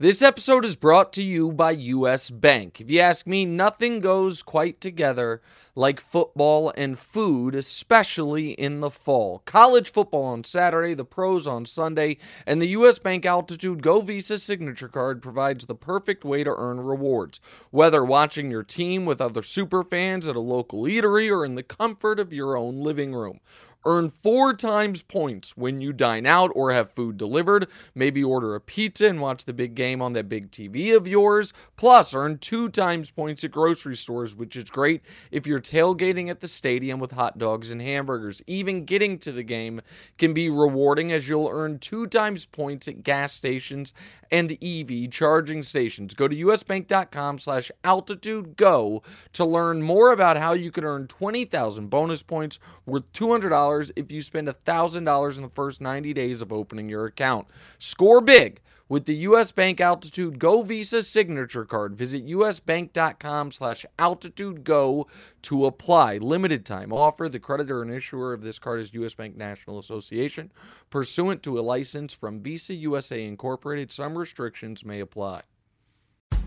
This 0.00 0.22
episode 0.22 0.64
is 0.64 0.76
brought 0.76 1.12
to 1.14 1.24
you 1.24 1.50
by 1.50 1.72
US 1.72 2.30
Bank. 2.30 2.80
If 2.80 2.88
you 2.88 3.00
ask 3.00 3.26
me, 3.26 3.44
nothing 3.44 3.98
goes 3.98 4.44
quite 4.44 4.80
together 4.80 5.42
like 5.74 5.98
football 5.98 6.72
and 6.76 6.96
food, 6.96 7.56
especially 7.56 8.50
in 8.52 8.78
the 8.78 8.90
fall. 8.90 9.42
College 9.44 9.90
football 9.90 10.22
on 10.26 10.44
Saturday, 10.44 10.94
the 10.94 11.04
pros 11.04 11.48
on 11.48 11.66
Sunday, 11.66 12.18
and 12.46 12.62
the 12.62 12.68
US 12.68 13.00
Bank 13.00 13.26
Altitude 13.26 13.82
Go 13.82 14.00
Visa 14.00 14.38
signature 14.38 14.86
card 14.86 15.20
provides 15.20 15.66
the 15.66 15.74
perfect 15.74 16.24
way 16.24 16.44
to 16.44 16.54
earn 16.56 16.78
rewards. 16.78 17.40
Whether 17.72 18.04
watching 18.04 18.52
your 18.52 18.62
team 18.62 19.04
with 19.04 19.20
other 19.20 19.42
super 19.42 19.82
fans 19.82 20.28
at 20.28 20.36
a 20.36 20.40
local 20.40 20.82
eatery 20.82 21.28
or 21.28 21.44
in 21.44 21.56
the 21.56 21.64
comfort 21.64 22.20
of 22.20 22.32
your 22.32 22.56
own 22.56 22.84
living 22.84 23.16
room. 23.16 23.40
Earn 23.88 24.10
four 24.10 24.52
times 24.52 25.00
points 25.00 25.56
when 25.56 25.80
you 25.80 25.94
dine 25.94 26.26
out 26.26 26.50
or 26.54 26.72
have 26.72 26.92
food 26.92 27.16
delivered. 27.16 27.68
Maybe 27.94 28.22
order 28.22 28.54
a 28.54 28.60
pizza 28.60 29.06
and 29.06 29.18
watch 29.18 29.46
the 29.46 29.54
big 29.54 29.74
game 29.74 30.02
on 30.02 30.12
that 30.12 30.28
big 30.28 30.50
TV 30.50 30.94
of 30.94 31.08
yours. 31.08 31.54
Plus, 31.78 32.12
earn 32.12 32.36
two 32.36 32.68
times 32.68 33.10
points 33.10 33.44
at 33.44 33.50
grocery 33.50 33.96
stores, 33.96 34.36
which 34.36 34.56
is 34.56 34.64
great 34.64 35.00
if 35.30 35.46
you're 35.46 35.58
tailgating 35.58 36.28
at 36.28 36.40
the 36.40 36.48
stadium 36.48 37.00
with 37.00 37.12
hot 37.12 37.38
dogs 37.38 37.70
and 37.70 37.80
hamburgers. 37.80 38.42
Even 38.46 38.84
getting 38.84 39.18
to 39.20 39.32
the 39.32 39.42
game 39.42 39.80
can 40.18 40.34
be 40.34 40.50
rewarding 40.50 41.10
as 41.10 41.26
you'll 41.26 41.48
earn 41.48 41.78
two 41.78 42.06
times 42.06 42.44
points 42.44 42.88
at 42.88 43.02
gas 43.02 43.32
stations 43.32 43.94
and 44.30 44.58
EV 44.62 45.10
charging 45.10 45.62
stations. 45.62 46.12
Go 46.12 46.28
to 46.28 46.36
usbank.com 46.36 47.38
slash 47.38 47.70
altitude 47.82 48.56
go 48.56 49.02
to 49.32 49.44
learn 49.44 49.82
more 49.82 50.12
about 50.12 50.36
how 50.36 50.52
you 50.52 50.70
can 50.70 50.84
earn 50.84 51.06
20,000 51.06 51.88
bonus 51.88 52.22
points 52.22 52.58
worth 52.84 53.10
$200 53.12 53.77
if 53.96 54.12
you 54.12 54.22
spend 54.22 54.48
$1,000 54.48 55.36
in 55.36 55.42
the 55.42 55.48
first 55.48 55.80
90 55.80 56.12
days 56.12 56.42
of 56.42 56.52
opening 56.52 56.88
your 56.88 57.06
account. 57.06 57.48
Score 57.78 58.20
big 58.20 58.60
with 58.88 59.04
the 59.04 59.16
US 59.16 59.52
Bank 59.52 59.80
Altitude 59.80 60.38
Go 60.38 60.62
Visa 60.62 61.02
signature 61.02 61.64
card. 61.64 61.96
Visit 61.96 62.26
usbank.com 62.26 63.52
slash 63.52 63.84
altitude 63.98 64.64
go 64.64 65.06
to 65.42 65.66
apply. 65.66 66.18
Limited 66.18 66.64
time 66.64 66.92
offer. 66.92 67.28
The 67.28 67.38
creditor 67.38 67.82
and 67.82 67.92
issuer 67.92 68.32
of 68.32 68.42
this 68.42 68.58
card 68.58 68.80
is 68.80 68.94
US 68.94 69.14
Bank 69.14 69.36
National 69.36 69.78
Association. 69.78 70.50
Pursuant 70.90 71.42
to 71.42 71.58
a 71.58 71.62
license 71.62 72.14
from 72.14 72.40
Visa 72.40 72.74
USA 72.74 73.24
Incorporated, 73.24 73.92
some 73.92 74.16
restrictions 74.16 74.84
may 74.84 75.00
apply. 75.00 75.42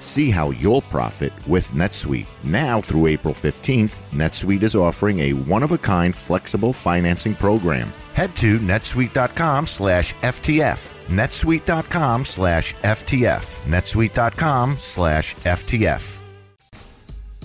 See 0.00 0.30
how 0.30 0.50
you'll 0.50 0.82
profit 0.82 1.32
with 1.46 1.68
NetSuite. 1.68 2.26
Now 2.42 2.80
through 2.80 3.06
April 3.06 3.34
15th, 3.34 4.02
NetSuite 4.10 4.62
is 4.62 4.74
offering 4.74 5.20
a 5.20 5.32
one-of-a-kind 5.34 6.16
flexible 6.16 6.72
financing 6.72 7.34
program. 7.34 7.92
Head 8.14 8.34
to 8.36 8.58
netsuite.com 8.58 9.66
slash 9.66 10.14
FTF. 10.14 10.92
netsuite.com 11.06 12.24
slash 12.24 12.74
FTF. 12.76 13.60
netsuite.com 13.66 14.76
slash 14.78 15.36
FTF. 15.36 16.20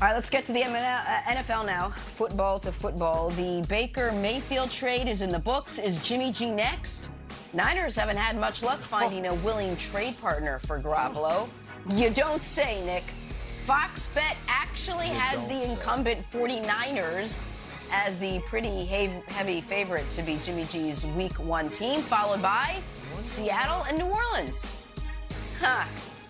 All 0.01 0.09
right, 0.09 0.13
let's 0.13 0.29
get 0.29 0.45
to 0.45 0.51
the 0.51 0.61
NFL 0.61 1.61
uh, 1.61 1.63
now. 1.63 1.89
Football 1.89 2.59
to 2.59 2.71
football. 2.71 3.29
The 3.31 3.65
Baker 3.69 4.11
Mayfield 4.11 4.69
trade 4.69 5.07
is 5.07 5.21
in 5.21 5.29
the 5.29 5.39
books. 5.39 5.79
Is 5.79 5.99
Jimmy 5.99 6.33
G 6.33 6.51
next? 6.51 7.09
Niners 7.53 7.95
haven't 7.95 8.17
had 8.17 8.37
much 8.37 8.61
luck 8.61 8.79
finding 8.79 9.27
a 9.27 9.33
willing 9.35 9.77
trade 9.77 10.19
partner 10.19 10.59
for 10.59 10.81
Garoppolo. 10.81 11.47
You 11.93 12.09
don't 12.09 12.43
say, 12.43 12.83
Nick. 12.83 13.03
Fox 13.63 14.07
Bet 14.07 14.37
actually 14.47 15.07
you 15.07 15.13
has 15.13 15.45
the 15.45 15.69
incumbent 15.69 16.21
49ers 16.21 17.45
as 17.91 18.17
the 18.17 18.39
pretty 18.39 18.85
heavy 18.85 19.61
favorite 19.61 20.09
to 20.11 20.23
be 20.23 20.39
Jimmy 20.43 20.65
G's 20.65 21.05
week 21.05 21.33
one 21.33 21.69
team, 21.69 22.01
followed 22.01 22.41
by 22.41 22.81
Seattle 23.19 23.83
and 23.83 23.99
New 23.99 24.05
Orleans. 24.05 24.73
Huh. 25.59 25.85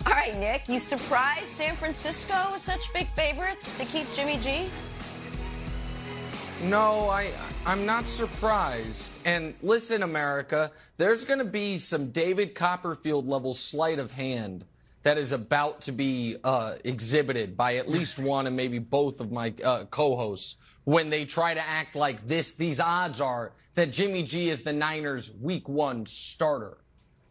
All 0.05 0.11
right, 0.11 0.37
Nick, 0.37 0.67
you 0.67 0.77
surprised 0.77 1.47
San 1.47 1.75
Francisco 1.75 2.49
with 2.51 2.61
such 2.61 2.93
big 2.93 3.07
favorites 3.09 3.71
to 3.71 3.85
keep 3.85 4.11
Jimmy 4.11 4.37
G? 4.37 4.69
No, 6.63 7.09
I 7.09 7.31
I'm 7.65 7.85
not 7.85 8.07
surprised. 8.07 9.17
And 9.23 9.53
listen, 9.63 10.03
America, 10.03 10.71
there's 10.97 11.23
going 11.23 11.39
to 11.39 11.45
be 11.45 11.77
some 11.77 12.11
David 12.11 12.55
Copperfield 12.55 13.27
level 13.27 13.53
sleight 13.53 13.99
of 13.99 14.11
hand 14.11 14.65
that 15.05 15.19
is 15.19 15.31
about 15.31 15.81
to 15.81 15.91
be 15.91 16.35
uh, 16.43 16.73
exhibited 16.83 17.55
by 17.55 17.75
at 17.75 17.87
least 17.87 18.17
one 18.17 18.47
and 18.47 18.55
maybe 18.55 18.79
both 18.79 19.19
of 19.19 19.31
my 19.31 19.53
uh, 19.63 19.85
co-hosts 19.85 20.57
when 20.83 21.11
they 21.11 21.25
try 21.25 21.53
to 21.53 21.61
act 21.61 21.95
like 21.95 22.27
this. 22.27 22.53
These 22.53 22.79
odds 22.79 23.21
are 23.21 23.53
that 23.75 23.91
Jimmy 23.91 24.23
G 24.23 24.49
is 24.49 24.63
the 24.63 24.73
Niners' 24.73 25.31
Week 25.39 25.69
One 25.69 26.07
starter, 26.07 26.79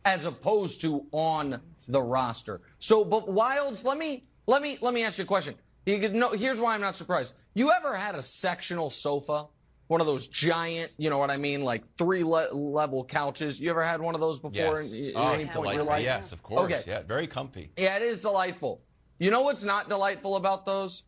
as 0.05 0.25
opposed 0.25 0.83
to 0.83 1.05
on 1.11 1.61
the 1.89 2.01
roster. 2.01 2.61
So, 2.79 3.05
but 3.05 3.27
Wildes, 3.27 3.85
let 3.85 3.99
me 3.99 4.29
let 4.47 4.63
me 4.63 4.79
let 4.81 4.95
me 4.95 5.03
ask 5.03 5.19
you 5.19 5.25
a 5.25 5.27
question. 5.27 5.57
You 5.85 5.99
here's 6.33 6.61
why 6.61 6.77
I'm 6.77 6.81
not 6.81 6.95
surprised. 6.95 7.35
You 7.55 7.73
ever 7.73 7.97
had 7.97 8.15
a 8.15 8.23
sectional 8.23 8.89
sofa? 8.89 9.47
One 9.87 10.01
of 10.01 10.07
those 10.07 10.27
giant, 10.29 10.93
you 10.97 11.11
know 11.11 11.19
what 11.19 11.31
I 11.31 11.37
mean, 11.37 11.63
like 11.63 11.83
three 11.99 12.25
le- 12.25 12.53
level 12.53 13.05
couches. 13.05 13.61
You 13.61 13.71
ever 13.71 13.83
had 13.83 14.01
one 14.01 14.15
of 14.15 14.21
those 14.21 14.39
before? 14.39 14.81
Yes. 14.81 14.93
In, 14.93 15.05
in 15.05 15.13
oh, 15.17 15.33
it's 15.33 15.49
delightful. 15.49 15.99
Yes, 15.99 16.33
of 16.33 16.43
course. 16.43 16.73
Okay. 16.73 16.81
Yeah, 16.87 17.03
very 17.03 17.27
comfy. 17.27 17.71
Yeah, 17.77 17.97
it 17.97 18.03
is 18.03 18.21
delightful. 18.21 18.83
You 19.19 19.31
know 19.31 19.43
what's 19.43 19.65
not 19.65 19.89
delightful 19.89 20.37
about 20.37 20.65
those? 20.65 21.05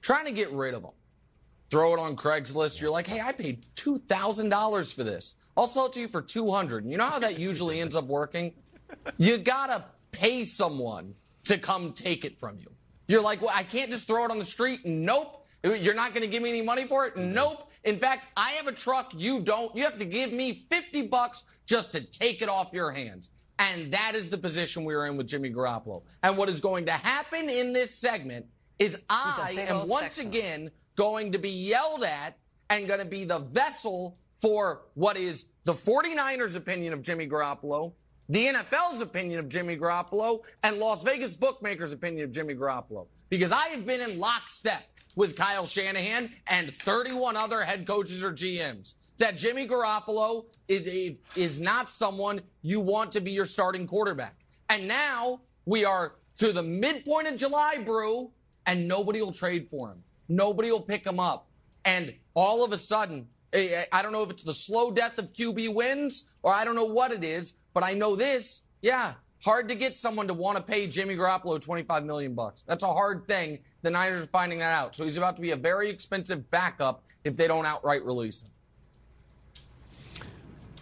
Trying 0.00 0.26
to 0.26 0.32
get 0.32 0.50
rid 0.52 0.74
of 0.74 0.82
them. 0.82 0.92
Throw 1.70 1.94
it 1.94 2.00
on 2.00 2.16
Craigslist. 2.16 2.80
You're 2.80 2.90
like, 2.90 3.06
hey, 3.06 3.20
I 3.20 3.32
paid 3.32 3.64
two 3.76 3.98
thousand 3.98 4.48
dollars 4.48 4.92
for 4.92 5.04
this. 5.04 5.36
I'll 5.56 5.66
sell 5.66 5.86
it 5.86 5.92
to 5.94 6.00
you 6.00 6.08
for 6.08 6.22
two 6.22 6.50
hundred. 6.50 6.86
You 6.86 6.96
know 6.96 7.04
how 7.04 7.18
that 7.18 7.38
usually 7.48 7.80
ends 7.80 7.94
up 7.94 8.06
working? 8.06 8.54
You 9.18 9.38
gotta 9.38 9.84
pay 10.12 10.42
someone 10.44 11.14
to 11.44 11.58
come 11.58 11.92
take 11.92 12.24
it 12.24 12.38
from 12.38 12.58
you. 12.58 12.70
You're 13.08 13.22
like, 13.22 13.42
well, 13.42 13.52
I 13.54 13.64
can't 13.64 13.90
just 13.90 14.06
throw 14.06 14.24
it 14.24 14.30
on 14.30 14.38
the 14.38 14.44
street. 14.44 14.86
Nope. 14.86 15.46
You're 15.62 15.94
not 15.94 16.14
going 16.14 16.22
to 16.22 16.28
give 16.28 16.42
me 16.42 16.48
any 16.48 16.62
money 16.62 16.86
for 16.86 17.06
it? 17.06 17.16
Mm-hmm. 17.16 17.34
Nope. 17.34 17.69
In 17.84 17.98
fact, 17.98 18.26
I 18.36 18.52
have 18.52 18.66
a 18.66 18.72
truck, 18.72 19.12
you 19.16 19.40
don't. 19.40 19.74
You 19.74 19.84
have 19.84 19.98
to 19.98 20.04
give 20.04 20.32
me 20.32 20.66
50 20.70 21.08
bucks 21.08 21.44
just 21.66 21.92
to 21.92 22.00
take 22.00 22.42
it 22.42 22.48
off 22.48 22.72
your 22.72 22.90
hands. 22.90 23.30
And 23.58 23.92
that 23.92 24.14
is 24.14 24.30
the 24.30 24.38
position 24.38 24.84
we 24.84 24.94
are 24.94 25.06
in 25.06 25.16
with 25.16 25.26
Jimmy 25.26 25.50
Garoppolo. 25.50 26.02
And 26.22 26.36
what 26.36 26.48
is 26.48 26.60
going 26.60 26.86
to 26.86 26.92
happen 26.92 27.48
in 27.48 27.72
this 27.72 27.94
segment 27.94 28.46
is 28.78 29.02
I 29.10 29.66
am 29.68 29.88
once 29.88 30.16
section. 30.16 30.28
again 30.28 30.70
going 30.96 31.32
to 31.32 31.38
be 31.38 31.50
yelled 31.50 32.02
at 32.02 32.38
and 32.70 32.86
going 32.88 33.00
to 33.00 33.06
be 33.06 33.24
the 33.24 33.38
vessel 33.38 34.16
for 34.38 34.82
what 34.94 35.16
is 35.16 35.52
the 35.64 35.74
49ers 35.74 36.56
opinion 36.56 36.94
of 36.94 37.02
Jimmy 37.02 37.28
Garoppolo, 37.28 37.92
the 38.30 38.46
NFL's 38.46 39.02
opinion 39.02 39.38
of 39.38 39.48
Jimmy 39.48 39.76
Garoppolo, 39.76 40.40
and 40.62 40.78
Las 40.78 41.02
Vegas 41.02 41.34
bookmakers' 41.34 41.92
opinion 41.92 42.24
of 42.24 42.32
Jimmy 42.32 42.54
Garoppolo. 42.54 43.06
Because 43.28 43.52
I 43.52 43.68
have 43.68 43.86
been 43.86 44.00
in 44.00 44.18
lockstep 44.18 44.82
with 45.16 45.36
Kyle 45.36 45.66
Shanahan 45.66 46.32
and 46.46 46.72
31 46.72 47.36
other 47.36 47.62
head 47.62 47.86
coaches 47.86 48.24
or 48.24 48.32
GMs 48.32 48.94
that 49.18 49.36
Jimmy 49.36 49.68
Garoppolo 49.68 50.46
is, 50.66 51.18
is 51.36 51.60
not 51.60 51.90
someone 51.90 52.40
you 52.62 52.80
want 52.80 53.12
to 53.12 53.20
be 53.20 53.30
your 53.32 53.44
starting 53.44 53.86
quarterback. 53.86 54.34
And 54.68 54.88
now 54.88 55.42
we 55.66 55.84
are 55.84 56.14
to 56.38 56.52
the 56.52 56.62
midpoint 56.62 57.28
of 57.28 57.36
July, 57.36 57.78
Brew, 57.78 58.30
and 58.66 58.88
nobody 58.88 59.20
will 59.20 59.32
trade 59.32 59.68
for 59.70 59.90
him. 59.90 60.02
Nobody 60.28 60.70
will 60.70 60.80
pick 60.80 61.04
him 61.04 61.20
up. 61.20 61.48
And 61.84 62.14
all 62.34 62.64
of 62.64 62.72
a 62.72 62.78
sudden, 62.78 63.28
I 63.52 64.00
don't 64.02 64.12
know 64.12 64.22
if 64.22 64.30
it's 64.30 64.42
the 64.42 64.54
slow 64.54 64.90
death 64.90 65.18
of 65.18 65.32
QB 65.32 65.74
wins 65.74 66.30
or 66.42 66.54
I 66.54 66.64
don't 66.64 66.76
know 66.76 66.84
what 66.84 67.12
it 67.12 67.24
is, 67.24 67.56
but 67.74 67.82
I 67.82 67.92
know 67.94 68.16
this. 68.16 68.66
Yeah, 68.80 69.14
hard 69.42 69.68
to 69.68 69.74
get 69.74 69.96
someone 69.96 70.26
to 70.28 70.34
want 70.34 70.56
to 70.56 70.62
pay 70.62 70.86
Jimmy 70.86 71.16
Garoppolo 71.16 71.60
25 71.60 72.04
million 72.04 72.34
bucks. 72.34 72.62
That's 72.62 72.82
a 72.82 72.92
hard 72.92 73.26
thing. 73.26 73.58
The 73.82 73.90
Niners 73.90 74.22
are 74.22 74.26
finding 74.26 74.58
that 74.58 74.72
out. 74.72 74.94
So 74.94 75.04
he's 75.04 75.16
about 75.16 75.36
to 75.36 75.42
be 75.42 75.52
a 75.52 75.56
very 75.56 75.88
expensive 75.88 76.50
backup 76.50 77.02
if 77.24 77.36
they 77.36 77.48
don't 77.48 77.66
outright 77.66 78.04
release 78.04 78.42
him. 78.42 78.50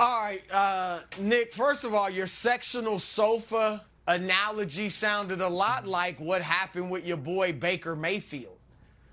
All 0.01 0.23
right, 0.23 0.43
uh, 0.53 1.01
Nick, 1.19 1.53
first 1.53 1.83
of 1.83 1.93
all, 1.93 2.09
your 2.09 2.29
sectional 2.29 3.01
sofa 3.01 3.85
analogy 4.07 4.89
sounded 4.89 5.41
a 5.41 5.49
lot 5.49 5.89
like 5.89 6.21
what 6.21 6.41
happened 6.41 6.89
with 6.89 7.05
your 7.05 7.17
boy 7.17 7.53
Baker 7.53 7.97
Mayfield, 7.97 8.59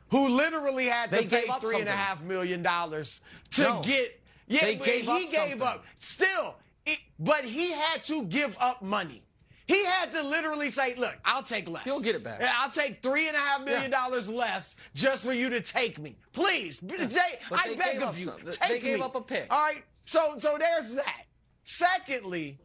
who 0.10 0.29
literally 0.29 0.86
had 0.86 1.10
they 1.10 1.23
to 1.23 1.27
pay 1.27 1.47
three 1.60 1.79
and 1.79 1.89
a 1.89 1.91
half 1.91 2.23
million 2.23 2.62
dollars 2.62 3.21
to 3.51 3.63
no, 3.63 3.81
get. 3.81 4.19
Yeah, 4.47 4.75
but 4.77 4.88
he 4.88 5.01
gave 5.01 5.05
something. 5.05 5.62
up. 5.63 5.84
Still, 5.97 6.55
it, 6.86 6.99
but 7.17 7.45
he 7.45 7.71
had 7.71 8.03
to 8.05 8.23
give 8.25 8.55
up 8.60 8.84
money. 8.84 9.23
He 9.67 9.84
had 9.86 10.12
to 10.13 10.28
literally 10.28 10.69
say, 10.69 10.93
look, 10.95 11.17
I'll 11.25 11.41
take 11.41 11.67
less. 11.67 11.86
He'll 11.86 11.99
get 11.99 12.15
it 12.15 12.23
back. 12.23 12.41
I'll 12.41 12.69
take 12.69 13.01
three 13.01 13.28
and 13.28 13.36
a 13.36 13.39
half 13.39 13.65
million 13.65 13.89
dollars 13.89 14.30
yeah. 14.30 14.38
less 14.38 14.75
just 14.93 15.25
for 15.25 15.34
you 15.34 15.49
to 15.49 15.62
take 15.62 15.97
me. 15.99 16.17
Please. 16.34 16.82
Yeah. 16.84 17.06
They, 17.06 17.19
I 17.51 17.69
they 17.69 17.75
beg 17.75 18.01
of 18.01 18.17
you. 18.17 18.25
Some. 18.25 18.39
Take 18.51 18.69
they 18.69 18.80
gave 18.80 18.99
me. 18.99 19.06
up 19.06 19.15
a 19.15 19.21
pick. 19.21 19.47
All 19.49 19.58
right. 19.58 19.84
So 20.01 20.36
so 20.38 20.58
there's 20.60 20.93
that. 20.93 21.23
Secondly, 21.63 22.60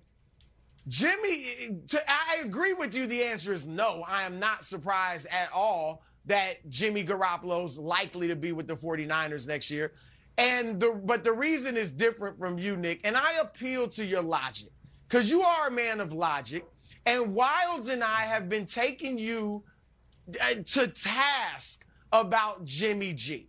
Jimmy, 0.89 1.81
to, 1.89 2.03
I 2.07 2.43
agree 2.45 2.75
with 2.75 2.95
you. 2.95 3.07
The 3.07 3.25
answer 3.25 3.53
is 3.53 3.67
no. 3.67 4.05
I 4.07 4.25
am 4.25 4.39
not 4.39 4.65
surprised 4.65 5.27
at 5.31 5.51
all 5.55 6.03
that 6.27 6.69
Jimmy 6.69 7.03
Garoppolo's 7.03 7.79
likely 7.79 8.29
to 8.29 8.37
be 8.37 8.53
with 8.53 8.67
the 8.67 8.75
49ers 8.75 9.49
next 9.49 9.71
year. 9.71 9.93
And 10.37 10.79
the 10.79 10.93
but 11.05 11.25
the 11.25 11.33
reason 11.33 11.77
is 11.77 11.93
different 11.93 12.39
from 12.39 12.59
you, 12.59 12.77
Nick. 12.77 13.01
And 13.05 13.17
I 13.17 13.35
appeal 13.41 13.89
to 13.89 14.05
your 14.05 14.23
logic. 14.23 14.71
Because 15.09 15.29
you 15.29 15.43
are 15.43 15.69
a 15.69 15.71
man 15.71 16.01
of 16.01 16.13
logic. 16.13 16.65
And 17.11 17.35
Wildes 17.35 17.89
and 17.89 18.05
I 18.05 18.21
have 18.21 18.49
been 18.49 18.67
taking 18.67 19.19
you 19.19 19.65
uh, 20.41 20.55
to 20.65 20.87
task 20.87 21.85
about 22.13 22.65
Jimmy 22.65 23.13
G. 23.15 23.49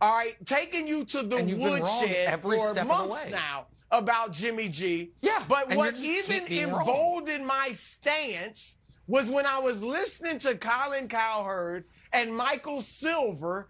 All 0.00 0.16
right, 0.16 0.34
taking 0.46 0.88
you 0.88 1.04
to 1.04 1.22
the 1.22 1.44
woodshed 1.44 2.40
for 2.40 2.84
months 2.84 3.30
now 3.30 3.66
about 3.90 4.32
Jimmy 4.32 4.70
G. 4.70 5.12
Yeah. 5.20 5.44
But 5.46 5.74
what 5.74 6.00
even 6.00 6.46
emboldened 6.46 7.46
my 7.46 7.68
stance 7.72 8.78
was 9.06 9.30
when 9.30 9.44
I 9.44 9.58
was 9.58 9.84
listening 9.84 10.38
to 10.40 10.56
Colin 10.56 11.06
Cowherd 11.06 11.84
and 12.14 12.34
Michael 12.34 12.80
Silver, 12.80 13.68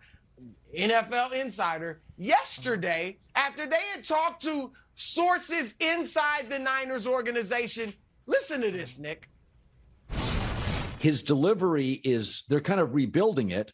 NFL 0.72 1.32
insider, 1.32 2.00
yesterday 2.16 3.18
after 3.34 3.66
they 3.66 3.82
had 3.92 4.04
talked 4.04 4.42
to 4.42 4.70
sources 4.94 5.74
inside 5.80 6.48
the 6.48 6.60
Niners 6.60 7.08
organization 7.08 7.92
Listen 8.26 8.60
to 8.62 8.70
this, 8.70 8.98
Nick. 8.98 9.28
His 11.02 11.22
delivery 11.24 12.00
is, 12.04 12.44
they're 12.48 12.60
kind 12.60 12.78
of 12.78 12.94
rebuilding 12.94 13.50
it. 13.50 13.72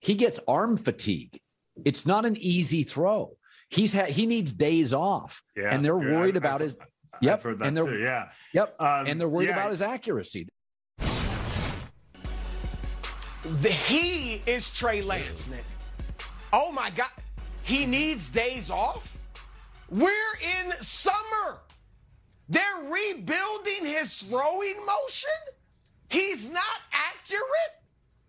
He 0.00 0.12
gets 0.12 0.38
arm 0.46 0.76
fatigue. 0.76 1.40
It's 1.86 2.04
not 2.04 2.26
an 2.26 2.36
easy 2.36 2.82
throw. 2.82 3.38
He's 3.70 3.94
had, 3.94 4.10
he 4.10 4.26
needs 4.26 4.52
days 4.52 4.92
off. 4.92 5.42
Yeah, 5.56 5.70
and 5.70 5.82
they're 5.82 5.98
yeah, 6.02 6.12
worried 6.12 6.36
I've, 6.36 6.42
about 6.42 6.56
I've, 6.56 6.60
his, 6.60 6.76
I've 7.14 7.22
yep. 7.22 7.42
and 7.46 7.74
they're, 7.74 7.86
too, 7.86 7.98
yeah. 7.98 8.28
Yep. 8.52 8.78
Um, 8.78 9.06
and 9.06 9.18
they're 9.18 9.26
worried 9.26 9.48
yeah. 9.48 9.54
about 9.54 9.70
his 9.70 9.80
accuracy. 9.80 10.48
The, 10.98 11.06
he 13.70 14.42
is 14.46 14.70
Trey 14.70 15.00
Lance, 15.00 15.48
Nick. 15.48 15.64
Oh 16.52 16.72
my 16.72 16.90
God. 16.90 17.08
He 17.62 17.86
needs 17.86 18.28
days 18.28 18.70
off? 18.70 19.16
We're 19.88 20.34
in 20.42 20.72
summer. 20.82 21.60
They're 22.50 22.82
rebuilding 22.82 23.86
his 23.86 24.18
throwing 24.18 24.76
motion. 24.84 25.54
He's 26.08 26.50
not 26.50 26.62
accurate. 26.92 27.40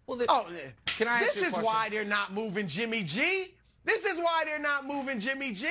Well, 0.07 0.21
oh, 0.29 0.47
can 0.85 1.07
I? 1.07 1.19
This 1.19 1.37
is 1.37 1.53
why 1.53 1.89
they're 1.89 2.05
not 2.05 2.33
moving 2.33 2.67
Jimmy 2.67 3.03
G. 3.03 3.53
This 3.83 4.05
is 4.05 4.17
why 4.17 4.43
they're 4.45 4.59
not 4.59 4.85
moving 4.85 5.19
Jimmy 5.19 5.51
G. 5.53 5.67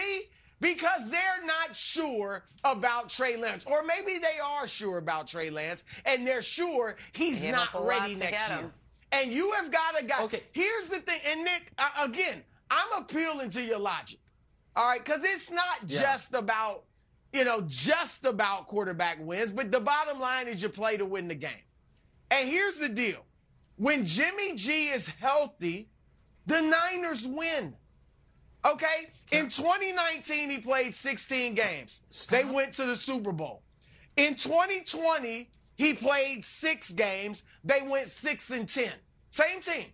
because 0.61 1.11
they're 1.11 1.45
not 1.45 1.75
sure 1.77 2.45
about 2.65 3.11
Trey 3.11 3.37
Lance. 3.37 3.65
Or 3.67 3.83
maybe 3.83 4.19
they 4.19 4.39
are 4.43 4.67
sure 4.67 4.99
about 4.99 5.27
Trey 5.29 5.51
Lance 5.51 5.85
and 6.07 6.27
they're 6.27 6.43
sure 6.43 6.97
he's 7.13 7.43
Give 7.43 7.53
not 7.53 7.69
up 7.69 7.75
a 7.75 7.79
lot 7.79 7.89
ready 7.89 8.15
next 8.15 8.49
year. 8.49 8.71
And 9.13 9.33
you 9.33 9.53
have 9.53 9.71
got 9.71 10.01
a 10.01 10.05
guy. 10.05 10.23
Okay. 10.25 10.43
Here's 10.53 10.89
the 10.89 10.99
thing. 11.01 11.19
And 11.29 11.45
Nick, 11.45 11.73
uh, 11.79 12.05
again, 12.05 12.43
I'm 12.71 13.03
appealing 13.03 13.51
to 13.51 13.63
your 13.63 13.79
logic. 13.79 14.19
All 14.75 14.89
right. 14.89 15.03
Because 15.05 15.25
it's 15.25 15.51
not 15.51 15.79
Yeah. 15.87 16.01
just 16.01 16.35
about, 16.35 16.85
you 17.33 17.45
know, 17.45 17.63
just 17.67 18.25
about 18.25 18.67
quarterback 18.67 19.19
wins, 19.21 19.53
but 19.53 19.71
the 19.71 19.81
bottom 19.81 20.19
line 20.19 20.49
is 20.49 20.63
you 20.63 20.69
play 20.69 20.97
to 20.97 21.05
win 21.05 21.29
the 21.29 21.35
game. 21.35 21.53
And 22.31 22.49
here's 22.49 22.79
the 22.79 22.89
deal 22.89 23.25
when 23.77 24.07
Jimmy 24.07 24.57
G 24.57 24.89
is 24.89 25.09
healthy, 25.09 25.89
the 26.47 26.61
Niners 26.61 27.27
win. 27.27 27.75
Okay? 28.65 29.13
In 29.33 29.49
2019, 29.49 30.51
he 30.51 30.59
played 30.59 30.95
16 30.95 31.55
games. 31.55 32.03
They 32.31 32.45
went 32.45 32.73
to 32.75 32.87
the 32.87 32.97
Super 32.97 33.33
Bowl. 33.33 33.63
In 34.17 34.35
2020, 34.35 35.51
he 35.77 35.95
played 35.95 36.45
six 36.45 36.91
games. 36.91 37.45
They 37.63 37.83
went 37.83 38.09
six 38.09 38.51
and 38.51 38.69
10. 38.69 38.91
Same 39.31 39.61
team. 39.61 39.87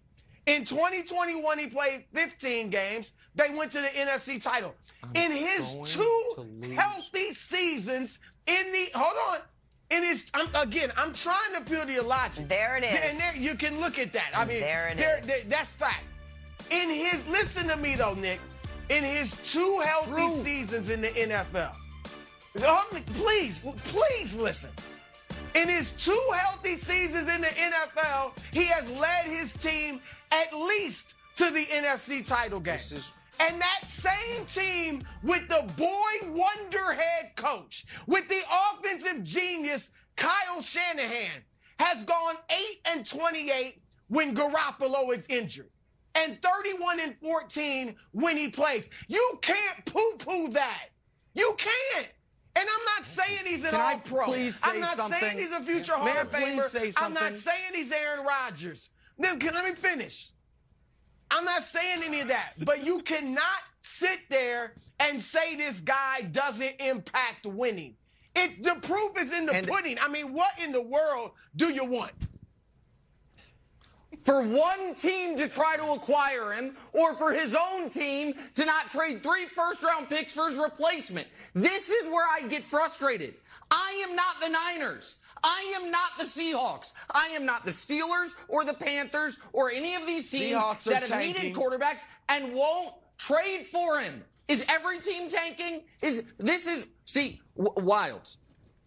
In 0.47 0.65
2021, 0.65 1.59
he 1.59 1.67
played 1.69 2.05
15 2.15 2.71
games. 2.71 3.13
They 3.35 3.49
went 3.57 3.73
to 3.73 3.81
the 3.81 3.89
NFC 3.89 4.43
title. 4.43 4.75
in 5.15 5.33
his 5.33 5.77
two 5.87 6.47
healthy 6.75 7.33
seasons, 7.35 8.19
in 8.47 8.73
the 8.73 8.99
hold 8.99 9.17
on, 9.35 9.41
in 9.93 10.03
his 10.03 10.25
I'm, 10.35 10.49
again, 10.67 10.91
I'm 10.97 11.13
trying 11.13 11.53
to 11.55 11.61
appeal 11.63 11.85
to 11.85 11.93
your 11.93 12.05
logic. 12.05 12.49
There 12.49 12.77
it 12.77 12.85
is. 12.85 12.99
And 13.11 13.19
there 13.21 13.37
you 13.37 13.55
can 13.57 13.79
look 13.81 13.99
at 13.99 14.13
that. 14.15 14.31
I 14.35 14.45
mean, 14.47 14.61
There 14.61 14.89
it 14.89 14.97
there- 14.97 15.19
is. 15.21 15.27
there- 15.27 15.41
that's 15.49 15.75
fact. 15.75 16.05
In 16.71 16.89
his 16.89 17.27
listen 17.29 17.69
to 17.69 17.77
me 17.77 17.95
though, 17.97 18.15
Nick. 18.15 18.41
In 18.89 19.05
his 19.05 19.33
two 19.45 19.81
healthy 19.85 20.11
True. 20.29 20.43
seasons 20.43 20.91
in 20.91 21.01
the 21.01 21.09
NFL, 21.09 21.75
please, 23.15 23.65
please 23.85 24.37
listen. 24.37 24.71
In 25.55 25.69
his 25.69 25.91
two 25.93 26.21
healthy 26.35 26.77
seasons 26.77 27.29
in 27.29 27.41
the 27.41 27.47
NFL, 27.49 28.33
he 28.53 28.65
has 28.67 28.91
led 28.91 29.27
his 29.27 29.53
team 29.55 30.01
at 30.31 30.53
least 30.57 31.15
to 31.37 31.51
the 31.51 31.65
NFC 31.67 32.27
title 32.27 32.61
game. 32.61 32.79
And 33.43 33.61
that 33.61 33.83
same 33.89 34.47
team 34.47 35.05
with 35.23 35.49
the 35.49 35.69
boy 35.77 36.33
wonder 36.33 36.93
head 36.93 37.33
coach, 37.37 37.85
with 38.07 38.29
the 38.29 38.41
offensive 38.73 39.25
genius 39.25 39.91
Kyle 40.17 40.63
Shanahan, 40.63 41.43
has 41.81 42.05
gone 42.05 42.37
8 42.51 42.57
and 42.95 43.07
28 43.07 43.83
when 44.09 44.35
Garoppolo 44.35 45.13
is 45.13 45.27
injured. 45.29 45.71
And 46.15 46.41
31 46.43 47.01
and 47.01 47.17
14 47.23 47.97
when 48.13 48.37
he 48.37 48.49
plays. 48.49 48.91
You 49.09 49.39
can't 49.41 49.85
poo-poo 49.87 50.51
that. 50.51 50.91
You 51.35 51.57
can't. 51.57 52.09
And 52.55 52.69
I'm 52.69 52.85
not 52.97 53.07
saying 53.07 53.47
he's 53.47 53.65
an 53.65 53.71
Can 53.71 53.81
I 53.81 53.95
all 53.95 54.01
pro. 54.01 54.27
please 54.27 54.57
say 54.57 54.71
I'm 54.71 54.81
not 54.81 55.11
saying 55.11 55.39
he's 55.39 55.53
a 55.53 55.63
future 55.63 55.95
Hall 55.95 56.07
of 56.07 56.31
Famer. 56.31 56.95
I'm 57.03 57.15
not 57.15 57.35
saying 57.35 57.73
he's 57.75 57.91
Aaron 57.91 58.27
Rodgers. 58.27 58.91
Let 59.19 59.43
me 59.43 59.73
finish. 59.75 60.32
I'm 61.33 61.45
not 61.45 61.63
saying 61.65 62.03
any 62.05 62.21
of 62.21 62.29
that. 62.29 62.53
But 62.65 62.85
you 62.85 63.01
cannot 63.01 63.61
sit 63.81 64.21
there 64.29 64.75
and 65.01 65.21
say 65.21 65.57
this 65.57 65.81
guy 65.81 66.23
doesn't 66.31 66.75
impact 66.81 67.47
winning. 67.47 67.97
It 68.37 68.63
the 68.63 68.77
proof 68.87 69.21
is 69.21 69.33
in 69.37 69.47
the 69.47 69.55
And- 69.55 69.67
pudding. 69.67 69.99
I 70.01 70.09
mean, 70.09 70.33
what 70.33 70.51
in 70.63 70.73
the 70.73 70.83
world 70.83 71.33
do 71.57 71.73
you 71.73 71.85
want? 71.85 72.13
for 74.21 74.43
one 74.43 74.95
team 74.95 75.37
to 75.37 75.49
try 75.49 75.77
to 75.77 75.85
acquire 75.93 76.53
him 76.53 76.77
or 76.93 77.13
for 77.15 77.33
his 77.33 77.57
own 77.59 77.89
team 77.89 78.35
to 78.55 78.65
not 78.65 78.89
trade 78.91 79.21
three 79.23 79.47
first 79.47 79.83
round 79.83 80.09
picks 80.09 80.33
for 80.33 80.49
his 80.49 80.57
replacement. 80.57 81.27
This 81.55 81.91
is 81.91 82.09
where 82.09 82.25
I 82.31 82.47
get 82.47 82.65
frustrated. 82.65 83.35
I 83.71 84.05
am 84.09 84.15
not 84.15 84.41
the 84.41 84.49
Niners. 84.49 85.17
I 85.45 85.73
am 85.77 85.91
not 85.91 86.19
the 86.19 86.25
Seahawks. 86.25 86.93
I 87.11 87.27
am 87.29 87.45
not 87.45 87.65
the 87.65 87.71
Steelers 87.71 88.35
or 88.49 88.65
the 88.65 88.75
Panthers 88.75 89.39
or 89.53 89.71
any 89.71 89.95
of 89.95 90.07
these 90.07 90.31
teams 90.31 90.55
Seahawks 90.63 90.85
that 90.85 91.09
have 91.09 91.21
needed 91.21 91.55
quarterbacks 91.55 92.03
and 92.29 92.55
won't 92.55 92.95
trade 93.19 93.67
for 93.67 94.01
him. 94.01 94.23
Is 94.49 94.65
every 94.69 95.01
team 95.01 95.29
tanking? 95.29 95.83
Is 96.01 96.25
this 96.39 96.67
is 96.67 96.87
see 97.05 97.41
w- 97.57 97.75
Wildes? 97.89 98.37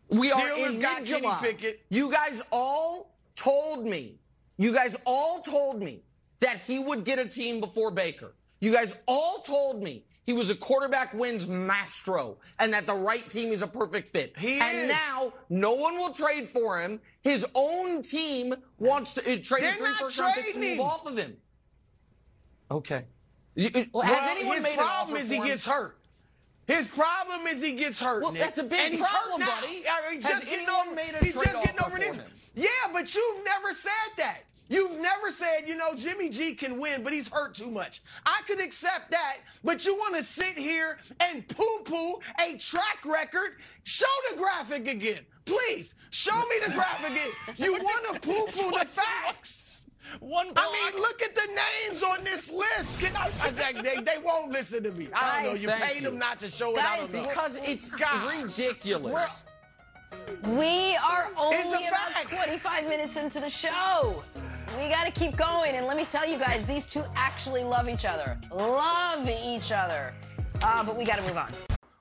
We 0.09 0.31
are 0.31 0.49
in 0.57 0.79
got 0.79 1.03
July. 1.03 1.55
You 1.89 2.11
guys 2.11 2.41
all 2.51 3.15
told 3.35 3.85
me. 3.85 4.19
You 4.57 4.71
guys 4.71 4.95
all 5.05 5.41
told 5.41 5.81
me 5.81 6.01
that 6.39 6.59
he 6.61 6.79
would 6.79 7.03
get 7.03 7.19
a 7.19 7.27
team 7.27 7.59
before 7.59 7.91
Baker. 7.91 8.33
You 8.59 8.71
guys 8.71 8.95
all 9.07 9.39
told 9.39 9.81
me 9.81 10.05
he 10.25 10.33
was 10.33 10.49
a 10.49 10.55
quarterback 10.55 11.13
wins 11.13 11.47
maestro 11.47 12.37
and 12.59 12.73
that 12.73 12.87
the 12.87 12.93
right 12.93 13.29
team 13.29 13.51
is 13.51 13.61
a 13.61 13.67
perfect 13.67 14.07
fit. 14.07 14.35
He 14.37 14.59
and 14.59 14.77
is. 14.77 14.89
now 14.89 15.31
no 15.49 15.73
one 15.73 15.95
will 15.97 16.11
trade 16.13 16.49
for 16.49 16.79
him. 16.79 16.99
His 17.21 17.45
own 17.53 18.01
team 18.01 18.53
wants 18.79 19.13
to 19.13 19.21
uh, 19.21 19.37
trade 19.43 19.63
They're 19.63 19.75
three 19.75 19.89
not 19.89 19.99
first 19.99 20.19
round 20.19 20.33
picks 20.33 20.53
to 20.53 20.59
move 20.59 20.79
off 20.79 21.05
of 21.05 21.17
him. 21.17 21.37
Okay. 22.71 23.05
You- 23.53 23.69
Well, 23.93 24.03
has 24.03 24.31
anyone 24.35 24.55
his 24.55 24.63
made 24.63 24.77
problem 24.77 25.17
is 25.17 25.29
he 25.29 25.37
him? 25.37 25.45
gets 25.45 25.65
hurt. 25.65 25.97
His 26.67 26.87
problem 26.87 27.45
is 27.45 27.61
he 27.61 27.73
gets 27.73 27.99
hurt. 27.99 28.23
Well, 28.23 28.31
Nick. 28.31 28.41
that's 28.41 28.57
a 28.57 28.63
big 28.63 28.79
and 28.79 28.93
he's 28.95 29.03
problem, 29.07 29.41
hurt 29.41 29.47
now. 29.47 29.61
buddy. 29.61 29.81
Yeah, 29.85 29.91
he's 30.11 30.23
Has 30.23 30.31
just 30.39 30.45
getting 30.49 30.65
anyone 30.67 30.87
over, 30.87 30.95
made 30.95 31.13
a 31.13 31.19
trade 31.19 31.55
offer 31.55 31.85
over 31.85 31.97
for 31.97 32.13
him? 32.13 32.21
Yeah, 32.55 32.67
but 32.91 33.13
you've 33.13 33.45
never 33.45 33.73
said 33.73 33.91
that. 34.17 34.39
You've 34.67 34.99
never 34.99 35.31
said, 35.31 35.67
you 35.67 35.77
know, 35.77 35.93
Jimmy 35.95 36.29
G 36.29 36.53
can 36.55 36.79
win, 36.79 37.03
but 37.03 37.13
he's 37.13 37.27
hurt 37.29 37.53
too 37.53 37.69
much. 37.69 38.01
I 38.25 38.41
could 38.47 38.59
accept 38.59 39.11
that, 39.11 39.37
but 39.63 39.85
you 39.85 39.95
want 39.95 40.15
to 40.15 40.23
sit 40.23 40.57
here 40.57 40.97
and 41.21 41.47
poo-poo 41.47 42.19
a 42.41 42.57
track 42.57 43.05
record? 43.05 43.57
Show 43.83 44.05
the 44.31 44.37
graphic 44.37 44.87
again, 44.87 45.19
please. 45.45 45.93
Show 46.09 46.35
me 46.35 46.55
the 46.65 46.71
graphic 46.73 47.11
again. 47.11 47.29
You 47.57 47.73
want 47.81 48.05
to 48.15 48.19
poo-poo 48.27 48.71
the 48.79 48.85
facts? 48.85 49.85
One 50.19 50.47
I 50.55 50.91
mean, 50.91 51.01
look 51.01 51.21
at 51.21 51.35
the 51.35 51.47
names 51.87 52.03
on 52.03 52.23
this 52.23 52.51
list. 52.51 52.99
Can 52.99 53.15
I, 53.15 53.29
I- 53.41 53.49
they, 53.51 53.81
they, 53.81 54.01
they 54.01 54.17
won't 54.23 54.51
listen 54.51 54.83
to 54.83 54.91
me. 54.91 55.09
I 55.13 55.43
don't 55.43 55.53
know. 55.53 55.59
You 55.59 55.67
thank 55.67 55.83
paid 55.83 56.03
you. 56.03 56.09
them 56.09 56.17
not 56.19 56.39
to 56.39 56.49
show 56.49 56.71
it. 56.75 56.79
I 56.79 56.97
Guys, 56.99 57.11
don't 57.11 57.23
know. 57.23 57.29
Because 57.29 57.57
it's 57.63 57.89
God. 57.89 58.43
ridiculous. 58.43 59.43
We 60.47 60.95
are 60.97 61.29
only 61.37 61.57
It's 61.57 61.73
a 61.73 61.87
about 61.89 62.45
25 62.45 62.87
minutes 62.87 63.17
into 63.17 63.39
the 63.39 63.49
show. 63.49 64.23
We 64.77 64.89
got 64.89 65.05
to 65.05 65.11
keep 65.11 65.35
going. 65.35 65.75
And 65.75 65.85
let 65.85 65.97
me 65.97 66.05
tell 66.05 66.27
you 66.27 66.37
guys, 66.37 66.65
these 66.65 66.85
two 66.85 67.03
actually 67.15 67.63
love 67.63 67.87
each 67.87 68.05
other. 68.05 68.39
Love 68.51 69.29
each 69.29 69.71
other. 69.71 70.13
Uh, 70.61 70.83
but 70.83 70.97
we 70.97 71.05
got 71.05 71.17
to 71.17 71.23
move 71.23 71.37
on. 71.37 71.51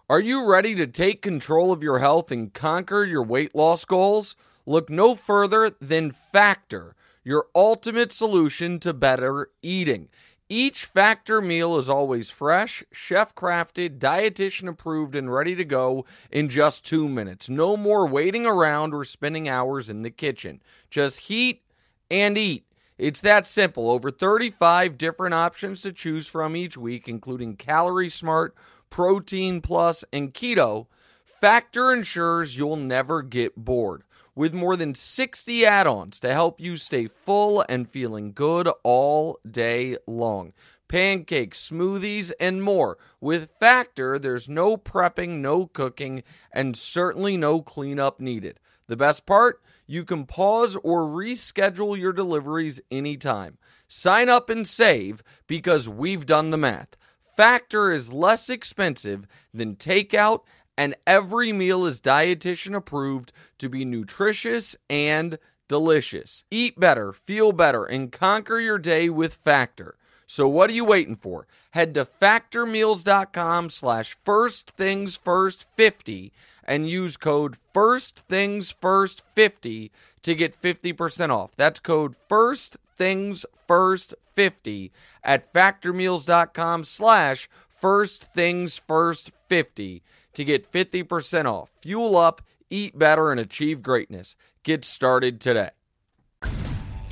Are 0.09 0.21
you 0.21 0.45
ready 0.45 0.75
to 0.75 0.87
take 0.87 1.23
control 1.23 1.73
of 1.73 1.83
your 1.83 1.99
health 1.99 2.31
and 2.31 2.53
conquer 2.53 3.05
your 3.05 3.23
weight 3.23 3.55
loss 3.55 3.85
goals? 3.85 4.37
Look 4.67 4.91
no 4.91 5.15
further 5.15 5.71
than 5.81 6.11
Factor, 6.11 6.95
your 7.23 7.47
ultimate 7.55 8.13
solution 8.13 8.79
to 8.81 8.93
better 8.93 9.51
eating. 9.63 10.09
Each 10.49 10.85
Factor 10.85 11.41
meal 11.41 11.79
is 11.79 11.89
always 11.89 12.29
fresh, 12.29 12.85
chef 12.93 13.35
crafted, 13.35 13.99
dietitian 13.99 14.69
approved, 14.69 15.17
and 15.17 15.33
ready 15.33 15.55
to 15.55 15.65
go 15.65 16.05
in 16.31 16.51
just 16.51 16.85
two 16.85 17.09
minutes. 17.09 17.49
No 17.49 17.77
more 17.77 18.07
waiting 18.07 18.45
around 18.45 18.93
or 18.93 19.05
spending 19.05 19.49
hours 19.49 19.89
in 19.89 20.03
the 20.03 20.11
kitchen. 20.11 20.61
Just 20.91 21.21
heat 21.21 21.63
and 22.11 22.37
eat. 22.39 22.67
It's 22.97 23.21
that 23.23 23.47
simple. 23.47 23.91
Over 23.91 24.11
35 24.11 24.97
different 24.97 25.35
options 25.35 25.83
to 25.83 25.93
choose 25.93 26.29
from 26.29 26.55
each 26.55 26.77
week, 26.77 27.09
including 27.09 27.57
Calorie 27.57 28.09
Smart, 28.09 28.55
Protein 28.89 29.61
Plus, 29.61 30.05
and 30.13 30.33
Keto. 30.33 30.87
Factor 31.25 31.93
ensures 31.93 32.57
you'll 32.57 32.77
never 32.77 33.21
get 33.23 33.57
bored. 33.57 34.05
With 34.37 34.55
more 34.55 34.77
than 34.77 34.95
60 34.95 35.65
add 35.67 35.87
ons 35.87 36.19
to 36.21 36.33
help 36.33 36.61
you 36.61 36.77
stay 36.77 37.07
full 37.07 37.65
and 37.69 37.89
feeling 37.89 38.33
good 38.33 38.69
all 38.83 39.39
day 39.49 39.97
long. 40.07 40.53
Pancakes, 40.89 41.71
smoothies, 41.71 42.33
and 42.39 42.63
more. 42.63 42.99
With 43.21 43.51
Factor, 43.59 44.19
there's 44.19 44.49
no 44.49 44.77
prepping, 44.77 45.41
no 45.41 45.67
cooking, 45.67 46.23
and 46.53 46.77
certainly 46.77 47.37
no 47.37 47.61
cleanup 47.63 48.21
needed. 48.21 48.61
The 48.87 48.97
best 48.97 49.25
part? 49.27 49.61
You 49.87 50.05
can 50.05 50.25
pause 50.27 50.77
or 50.77 51.03
reschedule 51.03 51.99
your 51.99 52.13
deliveries 52.13 52.81
anytime. 52.91 53.59
Sign 53.87 54.29
up 54.29 54.49
and 54.49 54.67
save 54.67 55.23
because 55.47 55.89
we've 55.89 56.27
done 56.27 56.51
the 56.51 56.57
math. 56.57 56.97
Factor 57.37 57.93
is 57.93 58.13
less 58.13 58.49
expensive 58.49 59.27
than 59.53 59.77
takeout, 59.77 60.41
and 60.79 60.95
every 61.07 61.53
meal 61.53 61.85
is 61.85 62.01
dietitian 62.01 62.75
approved 62.75 63.33
to 63.59 63.69
be 63.69 63.85
nutritious 63.85 64.77
and 64.89 65.39
delicious. 65.69 66.45
Eat 66.51 66.79
better, 66.79 67.13
feel 67.13 67.53
better, 67.53 67.85
and 67.85 68.13
conquer 68.13 68.59
your 68.59 68.79
day 68.79 69.09
with 69.09 69.35
Factor. 69.35 69.97
So 70.27 70.49
what 70.49 70.71
are 70.71 70.75
you 70.75 70.85
waiting 70.85 71.17
for? 71.17 71.47
Head 71.73 71.95
to 71.95 72.05
factormeals.com 72.05 73.71
slash 73.71 74.17
first 74.25 74.71
things 74.71 75.17
first 75.17 75.67
50 75.77 76.33
and 76.65 76.89
use 76.89 77.17
code 77.17 77.57
first 77.73 78.21
things 78.21 78.71
first 78.71 79.23
50 79.35 79.91
to 80.23 80.35
get 80.35 80.61
50% 80.61 81.31
off. 81.31 81.51
That's 81.57 81.81
code 81.81 82.15
first 82.29 82.79
things 82.97 83.45
first 83.67 84.15
50 84.35 84.91
at 85.23 85.53
factormeals.com 85.53 86.85
slash 86.85 87.49
First 87.85 88.33
Things 88.33 88.79
First 88.79 89.31
50 89.49 90.03
to 90.33 90.45
get 90.45 90.73
50% 90.73 91.45
off. 91.45 91.71
Fuel 91.83 92.17
up, 92.17 92.41
eat 92.71 92.99
better, 92.99 93.31
and 93.31 93.39
achieve 93.39 93.83
greatness. 93.83 94.37
Get 94.63 94.87
started 94.87 95.39
today. 95.39 95.69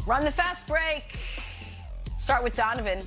Run 0.06 0.24
the 0.24 0.32
fast 0.32 0.66
break. 0.66 1.51
Start 2.22 2.44
with 2.44 2.54
Donovan. 2.54 3.00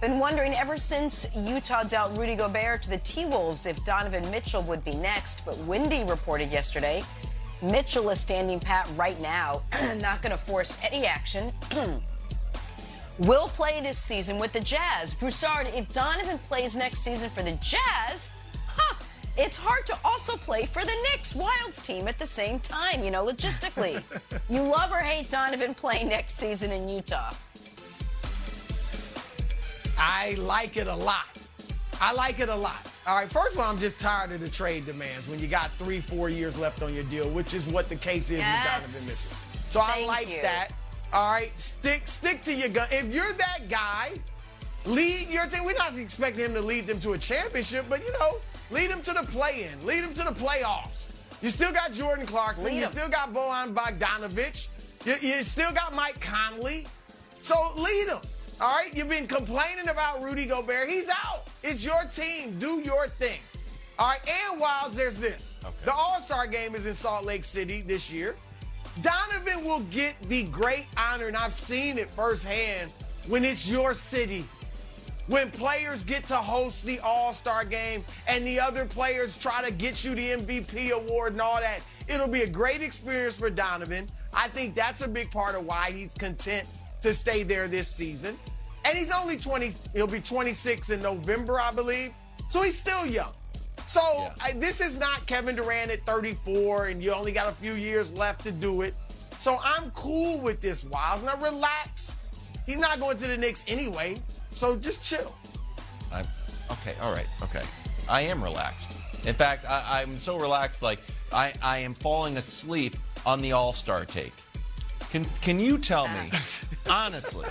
Been 0.00 0.20
wondering 0.20 0.54
ever 0.54 0.76
since 0.76 1.26
Utah 1.34 1.82
dealt 1.82 2.16
Rudy 2.16 2.36
Gobert 2.36 2.80
to 2.82 2.90
the 2.90 2.98
T 2.98 3.26
Wolves 3.26 3.66
if 3.66 3.84
Donovan 3.84 4.22
Mitchell 4.30 4.62
would 4.62 4.84
be 4.84 4.94
next, 4.94 5.44
but 5.44 5.58
Windy 5.64 6.04
reported 6.04 6.52
yesterday 6.52 7.02
Mitchell 7.60 8.08
is 8.10 8.20
standing 8.20 8.60
pat 8.60 8.88
right 8.94 9.20
now, 9.20 9.62
not 10.00 10.22
going 10.22 10.30
to 10.30 10.36
force 10.36 10.78
any 10.80 11.06
action. 11.06 11.52
Will 13.18 13.48
play 13.48 13.80
this 13.80 13.98
season 13.98 14.38
with 14.38 14.52
the 14.52 14.60
Jazz. 14.60 15.12
Broussard, 15.12 15.66
if 15.74 15.92
Donovan 15.92 16.38
plays 16.38 16.76
next 16.76 17.02
season 17.02 17.30
for 17.30 17.42
the 17.42 17.58
Jazz, 17.60 18.30
huh, 18.64 18.94
it's 19.36 19.56
hard 19.56 19.86
to 19.86 19.98
also 20.04 20.36
play 20.36 20.66
for 20.66 20.84
the 20.84 20.94
Knicks 21.10 21.32
Wildes 21.32 21.82
team 21.82 22.06
at 22.06 22.16
the 22.16 22.26
same 22.28 22.60
time, 22.60 23.02
you 23.02 23.10
know, 23.10 23.26
logistically. 23.26 24.00
you 24.48 24.62
love 24.62 24.92
or 24.92 24.98
hate 25.00 25.30
Donovan 25.30 25.74
playing 25.74 26.10
next 26.10 26.34
season 26.34 26.70
in 26.70 26.88
Utah? 26.88 27.32
I 30.04 30.34
like 30.34 30.76
it 30.76 30.88
a 30.88 30.94
lot. 30.94 31.26
I 32.00 32.12
like 32.12 32.40
it 32.40 32.48
a 32.48 32.54
lot. 32.54 32.90
All 33.06 33.14
right, 33.14 33.30
first 33.30 33.54
of 33.54 33.60
all, 33.60 33.70
I'm 33.70 33.78
just 33.78 34.00
tired 34.00 34.32
of 34.32 34.40
the 34.40 34.48
trade 34.48 34.84
demands 34.84 35.28
when 35.28 35.38
you 35.38 35.46
got 35.46 35.70
three, 35.72 36.00
four 36.00 36.28
years 36.28 36.58
left 36.58 36.82
on 36.82 36.92
your 36.92 37.04
deal, 37.04 37.28
which 37.30 37.54
is 37.54 37.68
what 37.68 37.88
the 37.88 37.94
case 37.94 38.30
is 38.30 38.38
yes. 38.38 38.64
with 38.64 38.64
Donovan 38.64 39.06
Mitchell. 39.06 39.70
So 39.70 39.80
Thank 39.80 40.04
I 40.04 40.06
like 40.06 40.28
you. 40.28 40.42
that. 40.42 40.68
All 41.12 41.30
right, 41.32 41.52
stick 41.60 42.08
stick 42.08 42.42
to 42.44 42.52
your 42.52 42.70
gun. 42.70 42.88
If 42.90 43.14
you're 43.14 43.32
that 43.32 43.68
guy, 43.68 44.10
lead 44.86 45.28
your 45.28 45.46
team. 45.46 45.64
We're 45.64 45.74
not 45.74 45.96
expecting 45.96 46.46
him 46.46 46.54
to 46.54 46.62
lead 46.62 46.88
them 46.88 46.98
to 47.00 47.12
a 47.12 47.18
championship, 47.18 47.84
but 47.88 48.04
you 48.04 48.12
know, 48.14 48.38
lead 48.72 48.90
them 48.90 49.02
to 49.02 49.12
the 49.12 49.22
play-in, 49.22 49.86
lead 49.86 50.02
them 50.02 50.14
to 50.14 50.24
the 50.24 50.32
playoffs. 50.32 51.12
You 51.42 51.50
still 51.50 51.72
got 51.72 51.92
Jordan 51.92 52.26
Clarkson. 52.26 52.66
Lead 52.66 52.78
you 52.78 52.86
'em. 52.86 52.92
still 52.92 53.08
got 53.08 53.32
Bojan 53.32 53.72
Bogdanovich. 53.72 54.66
You, 55.04 55.14
you 55.20 55.42
still 55.44 55.72
got 55.72 55.94
Mike 55.94 56.20
Conley. 56.20 56.86
So 57.40 57.54
lead 57.76 58.08
them. 58.08 58.20
All 58.62 58.68
right, 58.68 58.96
you've 58.96 59.08
been 59.08 59.26
complaining 59.26 59.88
about 59.88 60.22
Rudy 60.22 60.46
Gobert. 60.46 60.88
He's 60.88 61.08
out. 61.08 61.48
It's 61.64 61.84
your 61.84 62.04
team. 62.04 62.60
Do 62.60 62.80
your 62.80 63.08
thing. 63.08 63.40
All 63.98 64.10
right, 64.10 64.20
and 64.52 64.62
Wildes, 64.62 64.94
there's 64.94 65.18
this. 65.18 65.58
The 65.84 65.92
All 65.92 66.20
Star 66.20 66.46
game 66.46 66.76
is 66.76 66.86
in 66.86 66.94
Salt 66.94 67.24
Lake 67.24 67.42
City 67.42 67.80
this 67.80 68.12
year. 68.12 68.36
Donovan 69.00 69.64
will 69.64 69.80
get 69.90 70.14
the 70.28 70.44
great 70.44 70.86
honor, 70.96 71.26
and 71.26 71.36
I've 71.36 71.52
seen 71.52 71.98
it 71.98 72.08
firsthand 72.08 72.92
when 73.26 73.44
it's 73.44 73.68
your 73.68 73.94
city. 73.94 74.44
When 75.26 75.50
players 75.50 76.04
get 76.04 76.22
to 76.28 76.36
host 76.36 76.86
the 76.86 77.00
All 77.00 77.32
Star 77.32 77.64
game 77.64 78.04
and 78.28 78.46
the 78.46 78.60
other 78.60 78.84
players 78.84 79.36
try 79.36 79.64
to 79.64 79.72
get 79.72 80.04
you 80.04 80.14
the 80.14 80.40
MVP 80.40 80.92
award 80.92 81.32
and 81.32 81.40
all 81.40 81.58
that, 81.58 81.80
it'll 82.06 82.28
be 82.28 82.42
a 82.42 82.48
great 82.48 82.80
experience 82.80 83.40
for 83.40 83.50
Donovan. 83.50 84.08
I 84.32 84.46
think 84.46 84.76
that's 84.76 85.02
a 85.02 85.08
big 85.08 85.32
part 85.32 85.56
of 85.56 85.66
why 85.66 85.90
he's 85.90 86.14
content 86.14 86.68
to 87.00 87.12
stay 87.12 87.42
there 87.42 87.66
this 87.66 87.88
season. 87.88 88.38
And 88.84 88.98
he's 88.98 89.10
only 89.10 89.36
20, 89.36 89.72
he'll 89.94 90.06
be 90.06 90.20
26 90.20 90.90
in 90.90 91.02
November, 91.02 91.60
I 91.60 91.70
believe. 91.70 92.12
So 92.48 92.62
he's 92.62 92.78
still 92.78 93.06
young. 93.06 93.32
So 93.86 94.00
I, 94.40 94.52
this 94.56 94.80
is 94.80 94.98
not 94.98 95.26
Kevin 95.26 95.56
Durant 95.56 95.90
at 95.90 96.04
34 96.06 96.86
and 96.86 97.02
you 97.02 97.12
only 97.12 97.32
got 97.32 97.50
a 97.50 97.54
few 97.54 97.74
years 97.74 98.12
left 98.12 98.42
to 98.44 98.52
do 98.52 98.82
it. 98.82 98.94
So 99.38 99.58
I'm 99.64 99.90
cool 99.90 100.40
with 100.40 100.60
this, 100.60 100.84
Wildes. 100.84 101.24
Now 101.24 101.36
relax. 101.36 102.16
He's 102.66 102.78
not 102.78 103.00
going 103.00 103.16
to 103.18 103.26
the 103.26 103.36
Knicks 103.36 103.64
anyway. 103.66 104.16
So 104.50 104.76
just 104.76 105.02
chill. 105.02 105.36
I, 106.12 106.20
okay, 106.70 106.94
all 107.00 107.12
right, 107.12 107.26
okay. 107.42 107.62
I 108.08 108.22
am 108.22 108.42
relaxed. 108.42 108.96
In 109.26 109.34
fact, 109.34 109.64
I, 109.68 110.00
I'm 110.00 110.16
so 110.16 110.38
relaxed, 110.38 110.82
like 110.82 111.00
I, 111.32 111.52
I 111.62 111.78
am 111.78 111.94
falling 111.94 112.36
asleep 112.36 112.96
on 113.24 113.40
the 113.40 113.52
All 113.52 113.72
Star 113.72 114.04
take. 114.04 114.32
Can 115.10 115.24
Can 115.40 115.58
you 115.58 115.78
tell 115.78 116.08
me, 116.08 116.30
honestly, 116.90 117.46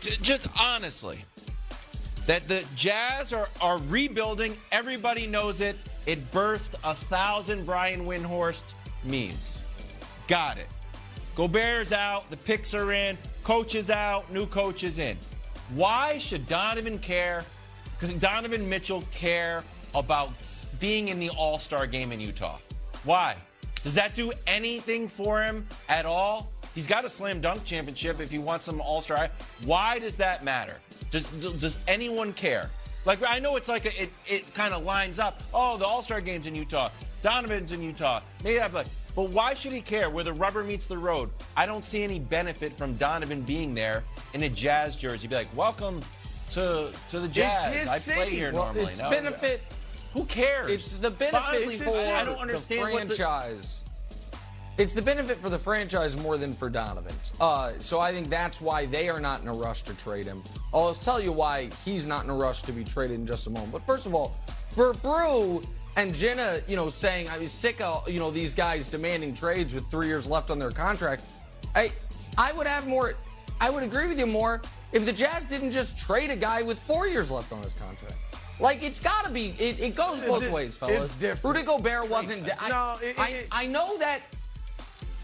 just 0.00 0.48
honestly, 0.58 1.18
that 2.26 2.46
the 2.46 2.64
Jazz 2.76 3.32
are 3.32 3.48
are 3.60 3.78
rebuilding? 3.88 4.56
Everybody 4.70 5.26
knows 5.26 5.60
it. 5.60 5.76
It 6.06 6.18
birthed 6.30 6.74
a 6.84 6.94
thousand 6.94 7.66
Brian 7.66 8.04
Windhorst 8.04 8.74
memes. 9.04 9.60
Got 10.26 10.58
it. 10.58 10.66
Gobert's 11.34 11.92
out, 11.92 12.28
the 12.30 12.36
picks 12.36 12.74
are 12.74 12.92
in, 12.92 13.16
coach 13.44 13.74
is 13.76 13.90
out, 13.90 14.30
new 14.32 14.44
coach 14.46 14.82
is 14.82 14.98
in. 14.98 15.16
Why 15.74 16.18
should 16.18 16.46
Donovan 16.46 16.98
care? 16.98 17.44
Donovan 18.18 18.68
Mitchell 18.68 19.04
care 19.12 19.62
about 19.94 20.32
being 20.80 21.08
in 21.08 21.18
the 21.18 21.30
All 21.30 21.58
Star 21.58 21.86
game 21.86 22.12
in 22.12 22.20
Utah? 22.20 22.58
Why? 23.04 23.36
Does 23.82 23.94
that 23.94 24.14
do 24.14 24.32
anything 24.46 25.08
for 25.08 25.42
him 25.42 25.66
at 25.88 26.06
all? 26.06 26.50
He's 26.78 26.86
got 26.86 27.04
a 27.04 27.08
slam 27.10 27.40
dunk 27.40 27.64
championship 27.64 28.20
if 28.20 28.30
he 28.30 28.38
wants 28.38 28.64
some 28.66 28.80
All 28.80 29.00
Star. 29.00 29.28
Why 29.64 29.98
does 29.98 30.14
that 30.14 30.44
matter? 30.44 30.74
Does 31.10 31.26
does 31.26 31.76
anyone 31.88 32.32
care? 32.32 32.70
Like 33.04 33.18
I 33.28 33.40
know 33.40 33.56
it's 33.56 33.68
like 33.68 33.84
a, 33.84 34.00
it 34.04 34.10
it 34.28 34.54
kind 34.54 34.72
of 34.72 34.84
lines 34.84 35.18
up. 35.18 35.42
Oh, 35.52 35.76
the 35.76 35.84
All 35.84 36.02
Star 36.02 36.20
game's 36.20 36.46
in 36.46 36.54
Utah. 36.54 36.90
Donovan's 37.20 37.72
in 37.72 37.82
Utah. 37.82 38.20
Maybe 38.44 38.60
I'd 38.60 38.72
like, 38.72 38.86
but 39.16 39.30
why 39.30 39.54
should 39.54 39.72
he 39.72 39.80
care 39.80 40.08
where 40.08 40.22
the 40.22 40.32
rubber 40.32 40.62
meets 40.62 40.86
the 40.86 40.98
road? 40.98 41.30
I 41.56 41.66
don't 41.66 41.84
see 41.84 42.04
any 42.04 42.20
benefit 42.20 42.72
from 42.74 42.94
Donovan 42.94 43.42
being 43.42 43.74
there 43.74 44.04
in 44.34 44.44
a 44.44 44.48
Jazz 44.48 44.94
jersey. 44.94 45.26
Be 45.26 45.34
like, 45.34 45.56
welcome 45.56 46.00
to 46.50 46.92
to 47.10 47.18
the 47.18 47.26
Jazz. 47.26 47.66
It's 47.74 47.76
his 47.80 47.88
I 47.88 47.98
play 48.14 48.24
city. 48.26 48.36
here 48.36 48.52
Well, 48.52 48.66
normally. 48.66 48.92
it's 48.92 49.00
No. 49.00 49.10
benefit. 49.10 49.62
Who 50.14 50.24
cares? 50.26 50.70
It's 50.70 50.98
the 50.98 51.10
benefit 51.10 51.42
honestly, 51.44 51.74
for 51.74 51.90
I 51.90 52.22
don't 52.24 52.38
understand 52.38 52.86
the- 52.86 52.92
franchise. 53.16 53.82
It's 54.78 54.92
the 54.94 55.02
benefit 55.02 55.38
for 55.38 55.50
the 55.50 55.58
franchise 55.58 56.16
more 56.16 56.36
than 56.36 56.54
for 56.54 56.70
Donovan. 56.70 57.12
Uh, 57.40 57.72
so 57.80 57.98
I 57.98 58.12
think 58.12 58.30
that's 58.30 58.60
why 58.60 58.86
they 58.86 59.08
are 59.08 59.18
not 59.18 59.42
in 59.42 59.48
a 59.48 59.52
rush 59.52 59.82
to 59.82 59.94
trade 59.94 60.24
him. 60.24 60.40
I'll 60.72 60.94
tell 60.94 61.20
you 61.20 61.32
why 61.32 61.68
he's 61.84 62.06
not 62.06 62.22
in 62.22 62.30
a 62.30 62.34
rush 62.34 62.62
to 62.62 62.72
be 62.72 62.84
traded 62.84 63.18
in 63.18 63.26
just 63.26 63.48
a 63.48 63.50
moment. 63.50 63.72
But 63.72 63.84
first 63.84 64.06
of 64.06 64.14
all, 64.14 64.38
for 64.70 64.94
Brew 64.94 65.62
and 65.96 66.14
Jenna, 66.14 66.60
you 66.68 66.76
know, 66.76 66.90
saying 66.90 67.28
I 67.28 67.38
was 67.38 67.50
sick 67.50 67.80
of 67.80 68.08
you 68.08 68.20
know 68.20 68.30
these 68.30 68.54
guys 68.54 68.86
demanding 68.86 69.34
trades 69.34 69.74
with 69.74 69.84
three 69.90 70.06
years 70.06 70.28
left 70.28 70.48
on 70.48 70.60
their 70.60 70.70
contract. 70.70 71.24
I 71.74 71.90
I 72.38 72.52
would 72.52 72.68
have 72.68 72.86
more. 72.86 73.14
I 73.60 73.70
would 73.70 73.82
agree 73.82 74.06
with 74.06 74.20
you 74.20 74.26
more 74.26 74.62
if 74.92 75.04
the 75.04 75.12
Jazz 75.12 75.44
didn't 75.44 75.72
just 75.72 75.98
trade 75.98 76.30
a 76.30 76.36
guy 76.36 76.62
with 76.62 76.78
four 76.78 77.08
years 77.08 77.32
left 77.32 77.50
on 77.52 77.64
his 77.64 77.74
contract. 77.74 78.14
Like 78.60 78.80
it's 78.84 79.00
got 79.00 79.24
to 79.24 79.30
be. 79.32 79.56
It, 79.58 79.80
it 79.80 79.96
goes 79.96 80.20
both 80.22 80.44
It- 80.44 80.52
ways, 80.52 80.78
it's 80.82 81.16
different. 81.16 81.56
Rudy 81.56 81.66
Gobert 81.66 82.08
wasn't. 82.08 82.48
I, 82.62 82.68
No, 82.68 82.96
it- 83.02 83.18
I, 83.18 83.44
I 83.50 83.66
know 83.66 83.98
that. 83.98 84.20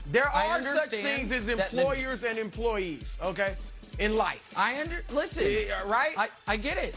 There 0.07 0.29
are 0.29 0.63
such 0.63 0.91
things 0.91 1.33
as 1.33 1.47
that 1.47 1.71
the- 1.71 1.79
employers 1.79 2.25
and 2.25 2.39
employees, 2.39 3.19
okay, 3.23 3.55
in 3.99 4.17
life. 4.17 4.53
I 4.57 4.81
under 4.81 5.03
listen. 5.13 5.45
Yeah, 5.49 5.89
right? 5.89 6.15
I, 6.17 6.29
I 6.47 6.57
get 6.57 6.77
it. 6.79 6.97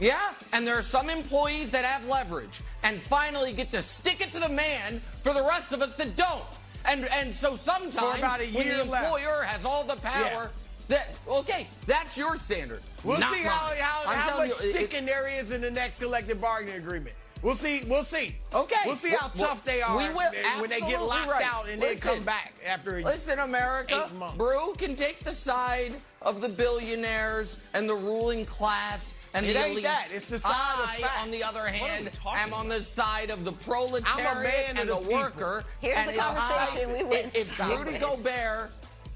Yeah, 0.00 0.32
and 0.52 0.66
there 0.66 0.76
are 0.76 0.82
some 0.82 1.08
employees 1.08 1.70
that 1.70 1.84
have 1.84 2.06
leverage 2.08 2.60
and 2.82 2.98
finally 3.00 3.52
get 3.52 3.70
to 3.72 3.82
stick 3.82 4.20
it 4.20 4.32
to 4.32 4.40
the 4.40 4.48
man 4.48 5.00
for 5.22 5.32
the 5.32 5.42
rest 5.42 5.72
of 5.72 5.82
us 5.82 5.94
that 5.94 6.16
don't. 6.16 6.42
And 6.86 7.06
and 7.06 7.34
so 7.34 7.54
sometimes 7.56 7.94
For 7.96 8.16
about 8.18 8.40
a 8.40 8.46
when 8.48 8.68
the 8.68 8.84
left. 8.84 9.04
employer 9.04 9.42
has 9.44 9.64
all 9.64 9.84
the 9.84 9.96
power, 9.96 10.50
that 10.88 11.14
okay, 11.28 11.66
that's 11.86 12.16
your 12.16 12.36
standard. 12.36 12.82
We'll 13.04 13.18
not 13.18 13.32
see 13.34 13.42
how, 13.42 13.68
mine. 13.70 13.76
how, 13.80 14.10
I'm 14.10 14.18
how 14.18 14.38
much 14.38 14.48
you, 14.48 14.68
it- 14.70 14.74
sticking 14.74 15.06
there 15.06 15.28
is 15.28 15.52
in 15.52 15.60
the 15.60 15.70
next 15.70 16.00
collective 16.00 16.40
bargaining 16.40 16.76
agreement. 16.76 17.16
We'll 17.44 17.54
see. 17.54 17.84
We'll 17.86 18.04
see. 18.04 18.34
Okay. 18.54 18.74
We'll 18.86 18.96
see 18.96 19.10
how 19.10 19.30
Well, 19.36 19.48
tough 19.48 19.64
they 19.66 19.82
are 19.82 19.94
we 19.98 20.08
will- 20.08 20.32
when 20.60 20.70
they 20.70 20.80
get 20.80 21.02
locked 21.02 21.30
right. 21.30 21.44
out 21.44 21.68
and 21.68 21.78
Listen. 21.78 22.08
then 22.08 22.16
come 22.16 22.24
back 22.24 22.54
after 22.66 22.96
a 22.98 23.02
Listen, 23.02 23.38
America, 23.40 24.08
Eight. 24.10 24.38
Brew 24.38 24.72
can 24.78 24.96
take 24.96 25.22
the 25.24 25.32
side 25.32 25.94
of 26.22 26.40
the 26.40 26.48
billionaires 26.48 27.58
and 27.74 27.86
the 27.86 27.94
ruling 27.94 28.46
class 28.46 29.16
and 29.34 29.44
It 29.44 29.52
the 29.52 29.58
ain't 29.58 29.72
elite. 29.72 29.84
that. 29.84 30.10
It's 30.10 30.24
the 30.24 30.38
side 30.38 30.78
of 30.82 30.88
I, 30.88 30.96
facts. 31.02 31.20
on 31.22 31.30
the 31.30 31.42
other 31.44 31.66
hand, 31.66 32.10
talking 32.14 32.40
am 32.40 32.54
on 32.54 32.68
the 32.70 32.80
side 32.80 33.30
of 33.30 33.44
the 33.44 33.52
proletariat 33.52 34.42
man 34.42 34.64
and 34.70 34.78
of 34.78 34.86
the, 34.88 34.94
the 34.94 35.00
people. 35.00 35.14
worker. 35.22 35.64
Here's 35.82 35.98
and 35.98 36.08
the 36.08 36.14
conversation 36.18 36.88
I- 36.90 36.92
we 36.94 37.04
went 37.04 37.26
If, 37.36 37.52
if 37.52 37.58
Rudy 37.58 37.98
sideways. 37.98 38.22
Gobert 38.24 38.72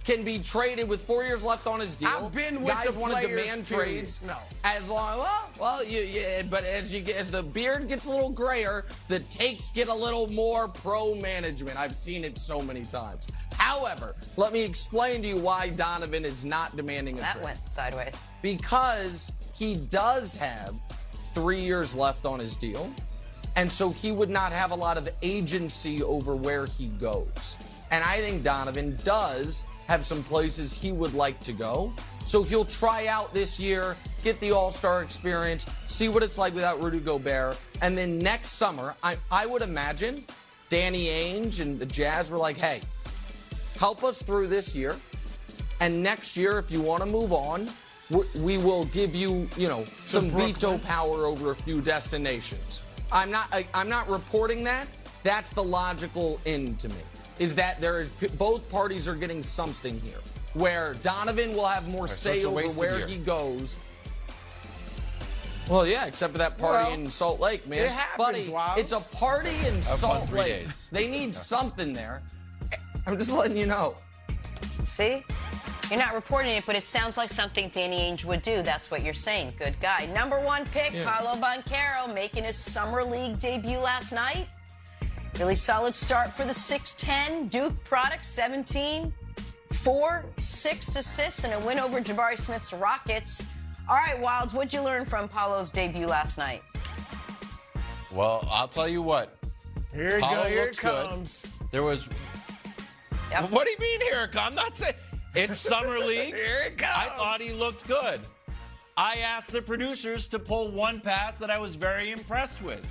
can 0.08 0.24
be 0.24 0.38
traded 0.38 0.88
with 0.88 1.02
four 1.02 1.22
years 1.22 1.44
left 1.44 1.66
on 1.66 1.80
his 1.80 1.94
deal, 1.94 2.08
I've 2.08 2.32
been 2.34 2.62
with 2.62 2.72
guys 2.72 2.94
the 2.94 2.98
want 2.98 3.14
to 3.14 3.20
demand 3.20 3.66
period. 3.66 3.88
trades. 3.90 4.20
No. 4.26 4.38
As 4.64 4.88
long, 4.88 5.18
well, 5.18 5.50
well, 5.60 5.84
you, 5.84 6.00
yeah, 6.00 6.40
but 6.48 6.64
as 6.64 6.94
you 6.94 7.02
get, 7.02 7.16
as 7.16 7.30
the 7.30 7.42
beard 7.42 7.88
gets 7.88 8.06
a 8.06 8.10
little 8.10 8.30
grayer, 8.30 8.86
the 9.08 9.18
takes 9.20 9.68
get 9.70 9.88
a 9.88 9.94
little 9.94 10.26
more 10.32 10.66
pro 10.66 11.14
management. 11.14 11.76
I've 11.76 11.94
seen 11.94 12.24
it 12.24 12.38
so 12.38 12.62
many 12.62 12.84
times. 12.86 13.28
However, 13.58 14.16
let 14.38 14.54
me 14.54 14.62
explain 14.62 15.20
to 15.20 15.28
you 15.28 15.36
why 15.36 15.68
Donovan 15.68 16.24
is 16.24 16.42
not 16.42 16.74
demanding 16.74 17.18
a 17.18 17.20
That 17.20 17.34
trade. 17.34 17.44
went 17.44 17.58
sideways. 17.70 18.24
Because 18.40 19.30
he 19.54 19.76
does 19.76 20.34
have 20.36 20.74
three 21.34 21.60
years 21.60 21.94
left 21.94 22.24
on 22.24 22.38
his 22.40 22.56
deal, 22.56 22.90
and 23.56 23.70
so 23.70 23.90
he 23.90 24.10
would 24.10 24.30
not 24.30 24.52
have 24.52 24.70
a 24.70 24.74
lot 24.74 24.96
of 24.96 25.06
agency 25.20 26.02
over 26.02 26.34
where 26.34 26.64
he 26.64 26.86
goes. 26.86 27.58
And 27.90 28.02
I 28.02 28.20
think 28.20 28.42
Donovan 28.42 28.96
does 29.04 29.66
have 29.88 30.06
some 30.06 30.22
places 30.22 30.72
he 30.72 30.92
would 30.92 31.14
like 31.14 31.40
to 31.40 31.52
go. 31.52 31.92
So 32.24 32.42
he'll 32.42 32.66
try 32.66 33.06
out 33.06 33.32
this 33.32 33.58
year, 33.58 33.96
get 34.22 34.38
the 34.38 34.52
All 34.52 34.70
Star 34.70 35.02
experience, 35.02 35.66
see 35.86 36.08
what 36.08 36.22
it's 36.22 36.38
like 36.38 36.54
without 36.54 36.80
Rudy 36.82 37.00
Gobert, 37.00 37.56
and 37.80 37.96
then 37.96 38.18
next 38.18 38.50
summer, 38.50 38.94
I, 39.02 39.16
I 39.32 39.46
would 39.46 39.62
imagine 39.62 40.22
Danny 40.68 41.06
Ainge 41.06 41.60
and 41.60 41.78
the 41.78 41.86
Jazz 41.86 42.30
were 42.30 42.36
like, 42.36 42.58
hey, 42.58 42.82
help 43.78 44.04
us 44.04 44.22
through 44.22 44.48
this 44.48 44.74
year, 44.74 44.94
and 45.80 46.02
next 46.02 46.36
year, 46.36 46.58
if 46.58 46.70
you 46.70 46.82
want 46.82 47.02
to 47.02 47.08
move 47.08 47.32
on, 47.32 47.70
we, 48.10 48.24
we 48.36 48.58
will 48.58 48.84
give 48.86 49.14
you, 49.14 49.48
you 49.56 49.68
know, 49.68 49.84
some 50.04 50.28
veto 50.30 50.76
power 50.78 51.24
over 51.24 51.52
a 51.52 51.56
few 51.56 51.80
destinations. 51.80 52.82
I'm 53.10 53.30
not, 53.30 53.48
I, 53.52 53.66
I'm 53.72 53.88
not 53.88 54.08
reporting 54.10 54.64
that. 54.64 54.86
That's 55.22 55.50
the 55.50 55.62
logical 55.62 56.40
end 56.44 56.78
to 56.80 56.88
me. 56.88 56.96
Is 57.38 57.54
that 57.54 57.80
there 57.80 58.00
is 58.00 58.08
both 58.36 58.68
parties 58.70 59.06
are 59.06 59.14
getting 59.14 59.42
something 59.42 59.98
here, 60.00 60.18
where 60.54 60.94
Donovan 61.02 61.54
will 61.54 61.66
have 61.66 61.88
more 61.88 62.02
Right, 62.02 62.10
say 62.10 62.36
it's 62.38 62.44
a 62.44 62.48
over 62.48 62.68
where 62.70 63.06
he 63.06 63.16
goes. 63.16 63.76
Well, 65.70 65.86
yeah, 65.86 66.06
except 66.06 66.32
for 66.32 66.38
that 66.38 66.56
party 66.56 66.84
Well, 66.90 66.94
in 66.94 67.10
Salt 67.10 67.40
Lake, 67.40 67.66
man. 67.66 67.80
it 67.80 67.90
happens, 67.90 68.16
Buddy, 68.16 68.44
Wildes. 68.48 68.78
it's 68.78 68.92
a 68.94 69.00
party 69.14 69.50
in 69.66 69.74
fun 69.82 69.82
Salt 69.82 70.32
Lake. 70.32 70.62
days. 70.64 70.88
They 70.90 71.08
need 71.08 71.34
something 71.34 71.92
there. 71.92 72.22
I'm 73.06 73.18
just 73.18 73.32
letting 73.32 73.56
you 73.56 73.66
know. 73.66 73.94
See? 74.84 75.22
You're 75.90 75.98
not 75.98 76.14
reporting 76.14 76.52
it, 76.52 76.64
but 76.66 76.74
it 76.76 76.84
sounds 76.84 77.16
like 77.16 77.28
something 77.30 77.68
Danny 77.68 78.00
Ainge 78.10 78.24
would 78.24 78.42
do. 78.42 78.62
That's 78.62 78.90
what 78.90 79.02
you're 79.02 79.14
saying. 79.14 79.54
Good 79.58 79.78
guy. 79.80 80.06
Number 80.14 80.40
one 80.40 80.64
pick, 80.66 80.92
Paolo 81.04 81.38
Banchero, 81.40 82.12
making 82.14 82.44
his 82.44 82.56
summer 82.56 83.02
league 83.04 83.38
debut 83.38 83.78
last 83.78 84.12
night. 84.12 84.48
Really 85.38 85.54
solid 85.54 85.94
start 85.94 86.32
for 86.32 86.44
the 86.44 86.52
6'10 86.52 87.48
Duke 87.48 87.84
product, 87.84 88.24
17, 88.24 89.14
4, 89.72 90.24
6 90.36 90.96
assists, 90.96 91.44
and 91.44 91.54
a 91.54 91.60
win 91.60 91.78
over 91.78 92.00
Jabari 92.00 92.36
Smith's 92.36 92.72
Rockets. 92.72 93.44
All 93.88 93.94
right, 93.94 94.20
Wildes, 94.20 94.52
what'd 94.52 94.72
you 94.72 94.82
learn 94.82 95.04
from 95.04 95.28
Paolo's 95.28 95.70
debut 95.70 96.06
last 96.06 96.38
night? 96.38 96.62
Well, 98.12 98.46
I'll 98.50 98.66
tell 98.66 98.88
you 98.88 99.00
what. 99.00 99.38
Here 99.94 100.16
it 100.16 100.20
Paolo 100.22 100.42
goes. 100.42 100.48
Here 100.48 100.58
it 100.58 100.64
looks 100.64 100.78
good. 100.80 101.08
comes. 101.08 101.46
There 101.70 101.82
was. 101.84 102.08
Yep. 103.30 103.50
What 103.52 103.64
do 103.64 103.70
you 103.70 103.78
mean, 103.78 104.00
here 104.10 104.24
it 104.24 104.32
comes? 104.32 104.48
I'm 104.48 104.54
not 104.56 104.76
saying. 104.76 104.94
It's 105.36 105.60
summer 105.60 105.98
league. 106.04 106.34
Here 106.34 106.62
it 106.66 106.78
comes. 106.78 106.92
I 106.96 107.04
thought 107.16 107.40
he 107.40 107.52
looked 107.52 107.86
good. 107.86 108.20
I 108.96 109.18
asked 109.18 109.52
the 109.52 109.62
producers 109.62 110.26
to 110.28 110.40
pull 110.40 110.72
one 110.72 111.00
pass 111.00 111.36
that 111.36 111.48
I 111.50 111.58
was 111.58 111.76
very 111.76 112.10
impressed 112.10 112.60
with. 112.60 112.84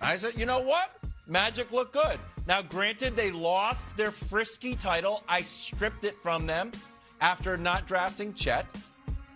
I 0.00 0.16
said, 0.16 0.38
you 0.38 0.46
know 0.46 0.60
what? 0.60 0.96
Magic 1.30 1.70
looked 1.70 1.92
good. 1.92 2.18
Now, 2.48 2.60
granted, 2.60 3.14
they 3.14 3.30
lost 3.30 3.96
their 3.96 4.10
frisky 4.10 4.74
title. 4.74 5.22
I 5.28 5.42
stripped 5.42 6.02
it 6.02 6.18
from 6.18 6.44
them 6.44 6.72
after 7.20 7.56
not 7.56 7.86
drafting 7.86 8.34
Chet, 8.34 8.66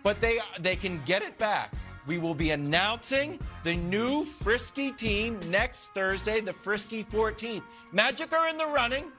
but 0.03 0.21
they 0.21 0.41
they 0.59 0.75
can 0.75 1.01
get 1.05 1.23
it 1.23 1.39
back. 1.39 1.73
We 2.09 2.19
will 2.19 2.35
be 2.35 2.51
announcing 2.51 3.39
the 3.63 3.77
new 3.77 4.25
Frisky 4.25 4.91
team 4.91 5.39
next 5.51 5.95
Thursday, 5.95 6.41
the 6.41 6.53
Frisky 6.53 7.05
14th. 7.05 7.63
Magic 7.93 8.33
are 8.33 8.49
in 8.49 8.59
the 8.59 8.67
running. 8.67 9.11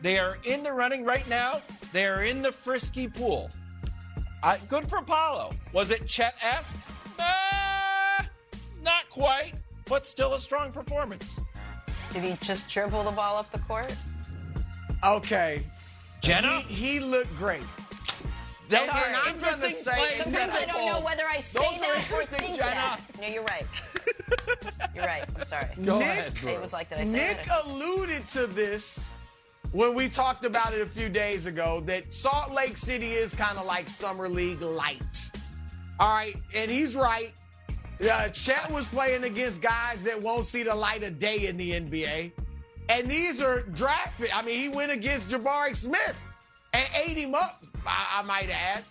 They 0.00 0.18
are 0.18 0.38
in 0.44 0.62
the 0.62 0.72
running 0.72 1.04
right 1.04 1.28
now. 1.28 1.60
They 1.92 2.06
are 2.06 2.24
in 2.24 2.40
the 2.42 2.50
Frisky 2.50 3.08
pool. 3.08 3.50
Good 4.68 4.88
for 4.88 5.02
Paolo. 5.02 5.52
Was 5.72 5.90
it 5.90 6.06
Chet 6.06 6.34
esque? 6.42 6.78
Uh, 7.18 8.24
not 8.82 9.08
quite, 9.10 9.52
but 9.86 10.06
still 10.06 10.34
a 10.34 10.40
strong 10.40 10.72
performance. 10.72 11.38
Did 12.12 12.22
he 12.24 12.36
just 12.42 12.68
dribble 12.68 13.04
the 13.04 13.10
ball 13.10 13.36
up 13.38 13.50
the 13.52 13.58
court? 13.60 13.94
Okay. 15.04 15.62
Jenna? 16.20 16.50
He, 16.68 16.98
he 16.98 17.00
looked 17.00 17.34
great. 17.36 17.62
Those 18.68 18.80
And- 18.82 18.90
are 18.90 19.04
and 19.06 19.16
I'm 19.16 19.22
gonna 19.38 19.56
interesting 19.66 19.70
say- 19.74 19.96
plays 19.98 20.16
Sometimes 20.18 20.52
that 20.52 20.68
I 20.68 20.72
don't 20.72 20.86
know 20.86 20.92
called. 20.92 21.04
whether 21.04 21.26
I 21.28 21.40
say 21.40 21.60
Those 21.60 21.80
that 21.80 22.12
or 22.12 22.22
think 22.24 22.56
Jenna. 22.56 22.58
that. 22.74 23.00
No, 23.20 23.26
you're 23.26 23.42
right. 23.44 23.66
You're 24.94 25.04
right. 25.06 25.24
I'm 25.36 25.44
sorry. 25.44 25.66
Go 25.84 25.98
Nick- 25.98 26.08
ahead, 26.08 26.34
Drew. 26.34 26.50
It 26.50 26.60
was 26.60 26.72
like, 26.74 26.88
did 26.90 26.98
I 26.98 27.04
say 27.04 27.12
Nick 27.28 27.46
that? 27.46 27.64
alluded 27.64 28.26
to 28.28 28.46
this 28.46 29.10
when 29.72 29.94
we 29.94 30.08
talked 30.08 30.44
about 30.44 30.74
it 30.74 30.80
a 30.82 30.86
few 30.86 31.08
days 31.08 31.46
ago 31.46 31.80
that 31.86 32.12
Salt 32.12 32.52
Lake 32.52 32.76
City 32.76 33.12
is 33.12 33.34
kind 33.34 33.56
of 33.58 33.64
like 33.66 33.88
Summer 33.88 34.28
League 34.28 34.60
light. 34.60 35.30
All 35.98 36.14
right, 36.14 36.34
and 36.54 36.70
he's 36.70 36.94
right. 36.94 37.32
Uh, 38.02 38.28
Chet 38.30 38.70
was 38.70 38.88
playing 38.88 39.24
against 39.24 39.62
guys 39.62 40.02
that 40.04 40.20
won't 40.20 40.44
see 40.44 40.62
the 40.62 40.74
light 40.74 41.04
of 41.04 41.18
day 41.18 41.46
in 41.46 41.56
the 41.56 41.72
NBA. 41.72 42.32
And 42.88 43.08
these 43.08 43.40
are 43.40 43.62
draft 43.62 44.20
pick. 44.20 44.36
I 44.36 44.42
mean, 44.42 44.58
he 44.58 44.68
went 44.68 44.90
against 44.90 45.28
Jabari 45.28 45.76
Smith 45.76 46.20
and 46.72 46.86
ate 46.94 47.16
him 47.16 47.34
up, 47.34 47.62
I, 47.86 48.20
I 48.20 48.22
might 48.22 48.50
add. 48.50 48.84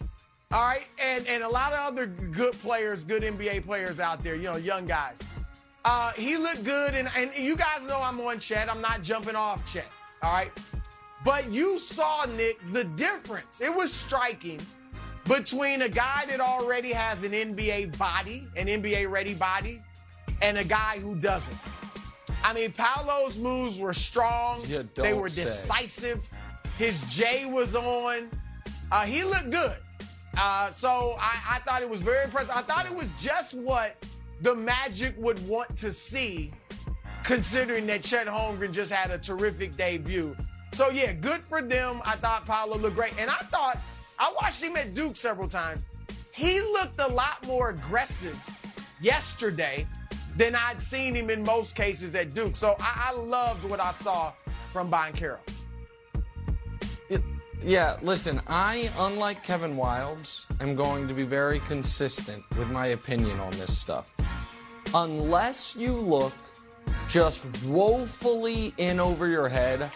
All 0.52 0.62
right, 0.62 0.86
and, 1.02 1.26
and 1.28 1.44
a 1.44 1.50
lot 1.50 1.72
of 1.72 1.80
other 1.80 2.06
good 2.08 2.54
players, 2.62 3.04
good 3.04 3.24
NBA 3.24 3.66
players 3.66 4.00
out 4.00 4.22
there, 4.22 4.36
you 4.36 4.44
know, 4.44 4.58
young 4.58 4.86
guys. 4.86 5.22
Uh, 5.86 6.12
he 6.12 6.38
looked 6.38 6.64
good, 6.64 6.94
and, 6.94 7.10
and 7.16 7.32
you 7.36 7.56
guys 7.56 7.88
know 7.88 8.00
I'm 8.02 8.20
on 8.20 8.40
Chet. 8.40 8.70
I'm 8.70 8.82
not 8.82 9.02
jumping 9.02 9.36
off 9.36 9.72
Chet. 9.72 9.88
All 10.22 10.32
right. 10.32 10.52
But 11.24 11.50
you 11.50 11.80
saw, 11.80 12.26
Nick, 12.38 12.60
the 12.72 12.84
difference. 12.84 13.62
It 13.62 13.74
was 13.74 13.94
striking 13.94 14.60
between 15.28 15.84
a 15.84 15.90
guy 15.90 16.26
that 16.28 16.40
already 16.40 16.92
has 16.92 17.24
an 17.24 17.32
NBA 17.32 17.98
body, 17.98 18.48
an 18.58 18.68
NBA 18.68 19.10
ready 19.10 19.34
body, 19.34 19.82
and 20.42 20.58
a 20.58 20.64
guy 20.64 20.98
who 21.00 21.16
doesn't. 21.16 21.58
I 22.44 22.54
mean, 22.54 22.72
Paolo's 22.72 23.38
moves 23.38 23.80
were 23.80 23.94
strong. 23.94 24.64
They 24.96 25.14
were 25.14 25.30
say. 25.30 25.44
decisive. 25.44 26.30
His 26.78 27.02
J 27.04 27.46
was 27.46 27.76
on. 27.76 28.30
Uh, 28.92 29.04
he 29.04 29.24
looked 29.24 29.52
good. 29.52 29.78
Uh, 30.38 30.72
so 30.72 31.16
I, 31.20 31.56
I 31.56 31.60
thought 31.60 31.82
it 31.82 31.90
was 31.90 32.02
very 32.02 32.24
impressive. 32.24 32.52
I 32.56 32.62
thought 32.62 32.86
it 32.86 32.96
was 32.96 33.08
just 33.20 33.54
what 33.54 33.96
the 34.42 34.56
Magic 34.56 35.14
would 35.18 35.46
want 35.48 35.76
to 35.78 35.92
see, 35.94 36.52
considering 37.24 37.86
that 37.88 38.04
Chet 38.04 38.28
Holmgren 38.28 38.72
just 38.72 38.92
had 38.92 39.12
a 39.12 39.18
terrific 39.18 39.76
debut. 39.76 40.36
So 40.74 40.90
yeah, 40.90 41.14
good 41.14 41.42
for 41.42 41.62
them. 41.62 42.02
I 42.06 42.16
thought 42.16 42.46
Paolo 42.46 42.78
looked 42.78 42.96
great, 42.96 43.14
and 43.20 43.30
I 43.30 43.36
thought 43.36 43.78
I 44.22 44.32
watched 44.40 44.62
him 44.62 44.78
at 44.78 44.94
Duke 44.94 45.18
several 45.18 45.48
times. 45.48 45.84
He 46.32 46.62
looked 46.62 47.00
a 47.00 47.08
lot 47.08 47.46
more 47.48 47.70
aggressive 47.70 48.38
yesterday 49.02 49.88
than 50.38 50.54
I'd 50.54 50.80
seen 50.80 51.16
him 51.16 51.32
in 51.32 51.44
most 51.44 51.76
cases 51.76 52.14
at 52.14 52.36
Duke. 52.36 52.56
So 52.56 52.76
I, 52.80 53.10
I 53.12 53.18
loved 53.20 53.68
what 53.68 53.80
I 53.80 53.92
saw 53.92 54.32
from 54.72 54.92
Banchero. 54.92 55.40
It- 57.10 57.24
yeah, 57.64 57.98
listen, 58.04 58.40
I, 58.48 58.92
unlike 59.00 59.44
Kevin 59.44 59.76
Wildes, 59.76 60.46
am 60.62 60.76
going 60.76 61.08
to 61.08 61.16
be 61.16 61.24
very 61.24 61.60
consistent 61.62 62.44
with 62.60 62.70
my 62.70 62.88
opinion 62.88 63.40
on 63.40 63.52
this 63.54 63.76
stuff. 63.76 64.16
Unless 64.94 65.76
you 65.76 65.94
look 65.94 66.34
just 67.10 67.44
woefully 67.64 68.74
in 68.78 69.00
over 69.00 69.28
your 69.28 69.50
head, 69.50 69.90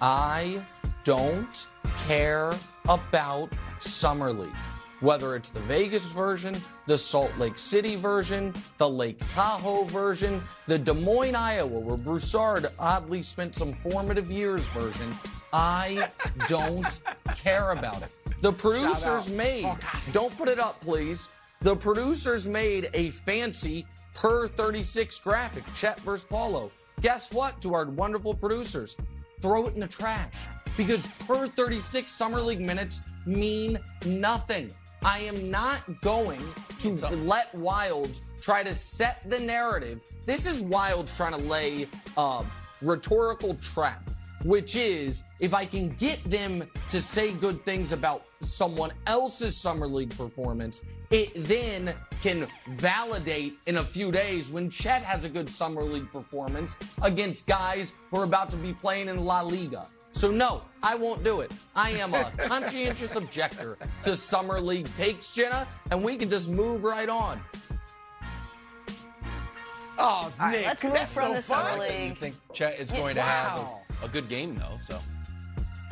I 0.00 0.64
don't 1.04 1.66
care 2.06 2.52
about 2.88 3.52
Summer 3.82 4.32
League. 4.32 4.54
Whether 5.00 5.34
it's 5.34 5.50
the 5.50 5.60
Vegas 5.60 6.04
version, 6.04 6.56
the 6.86 6.96
Salt 6.96 7.36
Lake 7.36 7.58
City 7.58 7.96
version, 7.96 8.54
the 8.78 8.88
Lake 8.88 9.20
Tahoe 9.26 9.84
version, 9.84 10.40
the 10.68 10.78
Des 10.78 10.92
Moines, 10.92 11.34
Iowa, 11.34 11.80
where 11.80 11.96
Broussard 11.96 12.68
oddly 12.78 13.20
spent 13.20 13.54
some 13.56 13.72
formative 13.72 14.30
years 14.30 14.64
version, 14.68 15.12
I 15.52 16.06
don't 16.48 17.00
care 17.36 17.72
about 17.72 18.02
it. 18.02 18.12
The 18.42 18.52
producers 18.52 19.28
made, 19.28 19.64
Hawkeyes. 19.64 20.12
don't 20.12 20.38
put 20.38 20.48
it 20.48 20.60
up, 20.60 20.80
please. 20.80 21.28
The 21.60 21.74
producers 21.74 22.46
made 22.46 22.88
a 22.94 23.10
fancy 23.10 23.86
per 24.14 24.46
36 24.46 25.18
graphic, 25.18 25.64
Chet 25.74 25.98
versus 26.00 26.24
Paolo. 26.28 26.70
Guess 27.00 27.32
what, 27.32 27.60
to 27.62 27.74
our 27.74 27.86
wonderful 27.86 28.34
producers? 28.34 28.96
Throw 29.40 29.66
it 29.66 29.74
in 29.74 29.80
the 29.80 29.88
trash 29.88 30.32
because 30.76 31.06
per 31.26 31.48
36 31.48 32.10
Summer 32.10 32.40
League 32.40 32.60
minutes 32.60 33.00
mean 33.26 33.78
nothing. 34.04 34.70
I 35.04 35.20
am 35.20 35.50
not 35.50 36.00
going 36.00 36.40
to 36.80 36.90
let 37.24 37.52
Wildes 37.52 38.20
try 38.40 38.62
to 38.62 38.72
set 38.72 39.28
the 39.28 39.38
narrative. 39.38 40.02
This 40.26 40.46
is 40.46 40.62
Wildes 40.62 41.16
trying 41.16 41.32
to 41.32 41.38
lay 41.38 41.88
a 42.16 42.44
rhetorical 42.82 43.54
trap 43.56 44.08
which 44.44 44.76
is 44.76 45.22
if 45.40 45.54
I 45.54 45.64
can 45.64 45.90
get 45.90 46.22
them 46.24 46.64
to 46.90 47.00
say 47.00 47.32
good 47.32 47.64
things 47.64 47.92
about 47.92 48.24
someone 48.40 48.92
else's 49.06 49.56
summer 49.56 49.86
league 49.86 50.16
performance, 50.16 50.82
it 51.10 51.30
then 51.46 51.94
can 52.22 52.46
validate 52.70 53.54
in 53.66 53.78
a 53.78 53.84
few 53.84 54.10
days 54.10 54.50
when 54.50 54.70
Chet 54.70 55.02
has 55.02 55.24
a 55.24 55.28
good 55.28 55.48
summer 55.48 55.82
league 55.82 56.10
performance 56.12 56.76
against 57.02 57.46
guys 57.46 57.92
who 58.10 58.18
are 58.18 58.24
about 58.24 58.50
to 58.50 58.56
be 58.56 58.72
playing 58.72 59.08
in 59.08 59.24
La 59.24 59.42
Liga. 59.42 59.86
So 60.12 60.30
no, 60.30 60.62
I 60.82 60.94
won't 60.94 61.24
do 61.24 61.40
it. 61.40 61.50
I 61.74 61.90
am 61.90 62.14
a 62.14 62.30
conscientious 62.38 63.16
objector 63.16 63.78
to 64.02 64.14
summer 64.14 64.60
league 64.60 64.92
takes, 64.94 65.30
Jenna, 65.32 65.66
and 65.90 66.02
we 66.02 66.16
can 66.16 66.28
just 66.30 66.50
move 66.50 66.84
right 66.84 67.08
on. 67.08 67.40
Oh, 69.98 70.04
All 70.04 70.32
right, 70.38 70.52
Nick, 70.52 70.66
let's 70.66 70.84
move 70.84 70.92
that's 70.94 71.14
from 71.14 71.28
no 71.28 71.34
the 71.34 71.42
Summer 71.42 71.68
fun. 71.70 71.78
League. 71.80 72.08
You 72.10 72.14
think 72.14 72.34
Chet 72.52 72.78
is 72.80 72.90
going 72.90 73.14
to 73.14 73.20
Wow. 73.20 73.82
have 73.90 74.02
a, 74.02 74.06
a 74.06 74.08
good 74.08 74.28
game 74.28 74.56
though? 74.56 74.78
So 74.82 74.98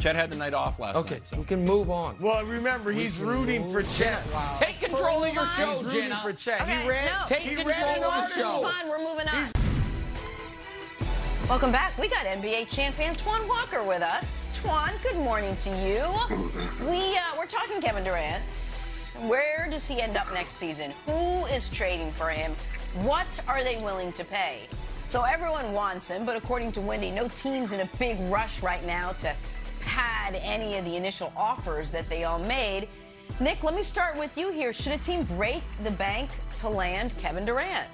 Chet 0.01 0.17
had 0.17 0.31
the 0.31 0.37
night 0.37 0.55
off 0.55 0.79
last 0.79 0.97
Okay, 0.97 1.17
night. 1.17 1.27
So 1.27 1.37
we 1.37 1.45
can 1.45 1.65
move 1.65 1.91
on. 1.91 2.17
Well, 2.19 2.45
remember, 2.45 2.91
he's 2.93 3.21
rooting 3.21 3.71
for 3.71 3.83
Chet. 3.83 4.23
Wow. 4.33 4.57
Take 4.59 4.81
control 4.81 5.21
control 5.21 5.25
of 5.25 5.35
your 5.35 5.43
move 5.45 5.53
show, 5.55 5.65
on. 5.79 5.85
Rooting 5.85 6.01
Jenna. 6.03 6.17
for 6.23 6.33
Chet. 6.33 6.61
Okay, 6.63 6.83
he 6.83 6.89
ran, 6.89 7.05
no. 7.07 7.27
Take 7.27 7.39
he 7.41 7.49
control 7.57 7.69
read 7.77 7.99
an 7.99 8.05
of 8.05 8.29
the 8.29 8.35
show. 8.35 8.63
Fine, 8.63 8.89
we're 8.89 8.99
moving 8.99 9.29
on. 9.29 9.70
Welcome 11.51 11.73
back. 11.73 11.99
We 11.99 12.07
got 12.07 12.27
NBA 12.27 12.69
champion 12.69 13.17
Twan 13.17 13.49
Walker 13.49 13.83
with 13.83 14.03
us. 14.03 14.49
Twan, 14.57 14.93
good 15.03 15.17
morning 15.17 15.57
to 15.57 15.71
you. 15.71 16.09
We 16.89 17.17
uh, 17.17 17.37
we're 17.37 17.47
talking 17.47 17.81
Kevin 17.81 18.05
Durant. 18.05 19.17
Where 19.29 19.67
does 19.69 19.89
he 19.89 20.01
end 20.01 20.17
up 20.17 20.33
next 20.33 20.55
season? 20.55 20.93
Who 21.07 21.47
is 21.47 21.69
trading 21.69 22.13
for 22.13 22.29
him? 22.29 22.55
What 23.03 23.41
are 23.49 23.65
they 23.65 23.79
willing 23.79 24.13
to 24.13 24.25
pay? 24.25 24.69
So 25.09 25.23
everyone 25.23 25.73
wants 25.73 26.09
him, 26.09 26.25
but 26.25 26.37
according 26.37 26.71
to 26.71 26.81
Wendy, 26.81 27.11
no 27.11 27.27
team's 27.27 27.73
in 27.73 27.81
a 27.81 27.91
big 27.99 28.21
rush 28.31 28.63
right 28.63 28.87
now 28.87 29.11
to 29.15 29.35
pad 29.81 30.39
any 30.45 30.77
of 30.77 30.85
the 30.85 30.95
initial 30.95 31.33
offers 31.37 31.91
that 31.91 32.09
they 32.09 32.23
all 32.23 32.39
made. 32.39 32.87
Nick, 33.41 33.65
let 33.65 33.75
me 33.75 33.83
start 33.83 34.17
with 34.17 34.39
you 34.39 34.53
here. 34.53 34.73
Should 34.73 34.93
a 34.93 34.99
team 34.99 35.25
break 35.25 35.65
the 35.83 35.91
bank 35.91 36.31
to 36.59 36.69
land 36.69 37.13
Kevin 37.19 37.45
Durant? 37.45 37.89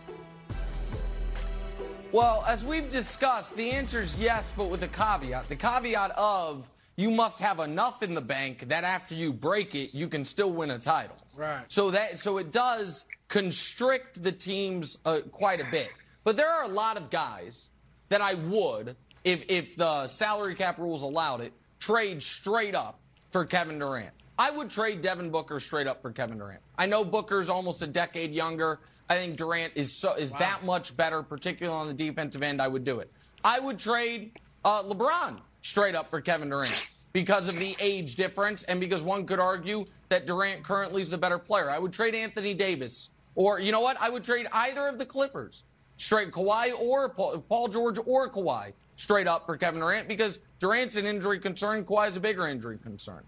Well, 2.17 2.47
as 2.49 2.65
we've 2.65 2.91
discussed, 2.91 3.59
the 3.59 3.73
answer 3.73 4.01
is 4.01 4.19
yes, 4.19 4.51
but 4.57 4.71
with 4.71 4.83
a 4.83 4.89
caveat. 4.89 5.51
The 5.51 5.57
caveat 5.57 6.13
of 6.13 6.67
you 6.97 7.11
must 7.11 7.41
have 7.41 7.61
enough 7.61 8.03
in 8.03 8.15
the 8.15 8.23
bank 8.23 8.71
that 8.71 8.85
after 8.85 9.15
you 9.15 9.35
break 9.35 9.75
it, 9.75 9.95
you 9.95 10.09
can 10.09 10.25
still 10.25 10.51
win 10.51 10.71
a 10.71 10.79
title. 10.79 11.19
Right. 11.37 11.71
So 11.71 11.91
that 11.91 12.19
so 12.19 12.39
it 12.39 12.53
does 12.53 13.05
constrict 13.29 14.23
the 14.23 14.33
teams 14.33 14.97
uh, 15.05 15.21
quite 15.31 15.61
a 15.61 15.67
bit. 15.71 15.91
But 16.25 16.39
there 16.39 16.49
are 16.49 16.65
a 16.65 16.69
lot 16.69 16.97
of 16.97 17.11
guys 17.11 17.69
that 18.09 18.23
I 18.23 18.33
would, 18.33 18.97
if 19.23 19.45
if 19.49 19.77
the 19.77 20.07
salary 20.07 20.55
cap 20.55 20.79
rules 20.79 21.03
allowed 21.03 21.43
it, 21.43 21.53
trade 21.81 22.23
straight 22.23 22.75
up 22.75 22.99
for 23.29 23.45
Kevin 23.45 23.79
Durant. 23.79 24.15
I 24.39 24.51
would 24.51 24.71
trade 24.71 25.03
Devin 25.03 25.29
Booker 25.29 25.61
straight 25.61 25.87
up 25.87 26.01
for 26.01 26.13
Kevin 26.13 26.39
Durant. 26.39 26.63
I 26.79 26.87
know 26.87 27.05
Booker's 27.05 27.51
almost 27.51 27.83
a 27.83 27.87
decade 27.87 28.33
younger. 28.33 28.81
I 29.09 29.17
think 29.17 29.37
Durant 29.37 29.73
is 29.77 29.93
so 29.93 30.15
is 30.15 30.33
that 30.35 30.65
much 30.65 30.97
better, 30.97 31.23
particularly 31.23 31.79
on 31.79 31.89
the 31.89 31.95
defensive 31.95 32.43
end. 32.43 32.61
I 32.61 32.69
would 32.69 32.85
do 32.85 32.99
it. 33.01 33.11
I 33.45 33.61
would 33.61 33.79
trade 33.79 34.33
uh, 34.65 34.83
LeBron 34.83 35.39
straight 35.63 35.95
up 35.95 36.11
for 36.11 36.21
Kevin 36.21 36.51
Durant 36.51 36.91
because 37.13 37.49
of 37.49 37.57
the 37.59 37.77
age 37.81 38.17
difference 38.17 38.65
and 38.65 38.81
because 38.81 39.03
one 39.03 39.25
could 39.27 39.39
argue 39.39 39.85
that 40.09 40.27
Durant 40.27 40.63
currently 40.63 41.03
is 41.03 41.11
the 41.11 41.19
better 41.19 41.39
player. 41.39 41.71
I 41.71 41.79
would 41.79 41.93
trade 41.93 42.15
Anthony 42.15 42.53
Davis, 42.53 43.11
or 43.37 43.61
you 43.61 43.73
know 43.73 43.81
what? 43.81 43.97
I 44.01 44.11
would 44.11 44.25
trade 44.25 44.49
either 44.53 44.89
of 44.89 44.99
the 44.99 45.07
Clippers 45.07 45.65
straight 45.97 46.31
Kawhi 46.31 46.79
or 46.79 47.09
Paul, 47.09 47.39
Paul 47.49 47.69
George 47.69 47.99
or 48.05 48.29
Kawhi 48.29 48.73
straight 48.97 49.27
up 49.27 49.47
for 49.47 49.57
Kevin 49.57 49.81
Durant 49.81 50.09
because 50.09 50.41
Durant's 50.59 50.97
an 50.97 51.07
injury 51.07 51.39
concern, 51.39 51.85
Kawhi's 51.85 52.17
a 52.17 52.21
bigger 52.21 52.49
injury 52.49 52.79
concern. 52.83 53.23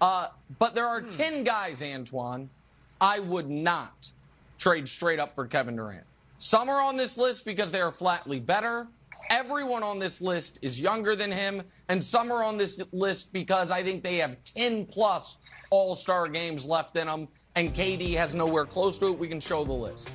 Uh, 0.00 0.28
but 0.58 0.74
there 0.74 0.86
are 0.86 1.00
10 1.00 1.44
guys, 1.44 1.82
Antoine, 1.82 2.48
I 3.00 3.18
would 3.18 3.50
not 3.50 4.10
trade 4.58 4.88
straight 4.88 5.18
up 5.18 5.34
for 5.34 5.46
Kevin 5.46 5.76
Durant. 5.76 6.04
Some 6.38 6.68
are 6.68 6.80
on 6.80 6.96
this 6.96 7.16
list 7.16 7.44
because 7.44 7.70
they 7.70 7.80
are 7.80 7.90
flatly 7.90 8.38
better. 8.40 8.86
Everyone 9.30 9.82
on 9.82 9.98
this 9.98 10.20
list 10.20 10.58
is 10.62 10.80
younger 10.80 11.16
than 11.16 11.30
him. 11.30 11.62
And 11.88 12.02
some 12.02 12.30
are 12.32 12.44
on 12.44 12.56
this 12.56 12.80
list 12.92 13.32
because 13.32 13.70
I 13.70 13.82
think 13.82 14.02
they 14.02 14.16
have 14.16 14.42
10 14.44 14.86
plus 14.86 15.38
all 15.70 15.94
star 15.94 16.28
games 16.28 16.64
left 16.66 16.96
in 16.96 17.06
them. 17.06 17.28
And 17.56 17.74
KD 17.74 18.16
has 18.16 18.34
nowhere 18.34 18.66
close 18.66 18.98
to 18.98 19.08
it. 19.08 19.18
We 19.18 19.28
can 19.28 19.40
show 19.40 19.64
the 19.64 19.72
list. 19.72 20.10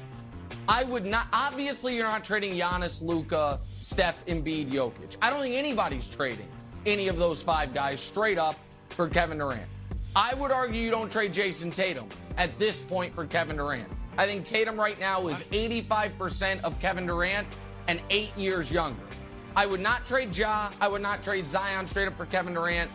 I 0.67 0.83
would 0.83 1.05
not. 1.05 1.27
Obviously, 1.33 1.95
you're 1.95 2.05
not 2.05 2.23
trading 2.23 2.53
Giannis, 2.53 3.01
Luka, 3.01 3.59
Steph, 3.81 4.25
Embiid, 4.27 4.71
Jokic. 4.71 5.17
I 5.21 5.29
don't 5.29 5.41
think 5.41 5.55
anybody's 5.55 6.09
trading 6.09 6.47
any 6.85 7.07
of 7.07 7.17
those 7.17 7.41
five 7.41 7.73
guys 7.73 7.99
straight 7.99 8.37
up 8.37 8.55
for 8.89 9.07
Kevin 9.07 9.37
Durant. 9.37 9.67
I 10.15 10.33
would 10.35 10.51
argue 10.51 10.79
you 10.79 10.91
don't 10.91 11.11
trade 11.11 11.33
Jayson 11.33 11.71
Tatum 11.71 12.07
at 12.37 12.57
this 12.59 12.79
point 12.79 13.15
for 13.15 13.25
Kevin 13.25 13.57
Durant. 13.57 13.89
I 14.17 14.27
think 14.27 14.45
Tatum 14.45 14.79
right 14.79 14.99
now 14.99 15.27
is 15.27 15.43
85% 15.43 16.61
of 16.63 16.79
Kevin 16.79 17.07
Durant 17.07 17.47
and 17.87 18.01
eight 18.09 18.35
years 18.37 18.71
younger. 18.71 19.01
I 19.55 19.65
would 19.65 19.81
not 19.81 20.05
trade 20.05 20.35
Ja. 20.35 20.69
I 20.81 20.87
would 20.87 21.01
not 21.01 21.23
trade 21.23 21.47
Zion 21.47 21.87
straight 21.87 22.07
up 22.07 22.15
for 22.15 22.25
Kevin 22.25 22.53
Durant. 22.53 22.89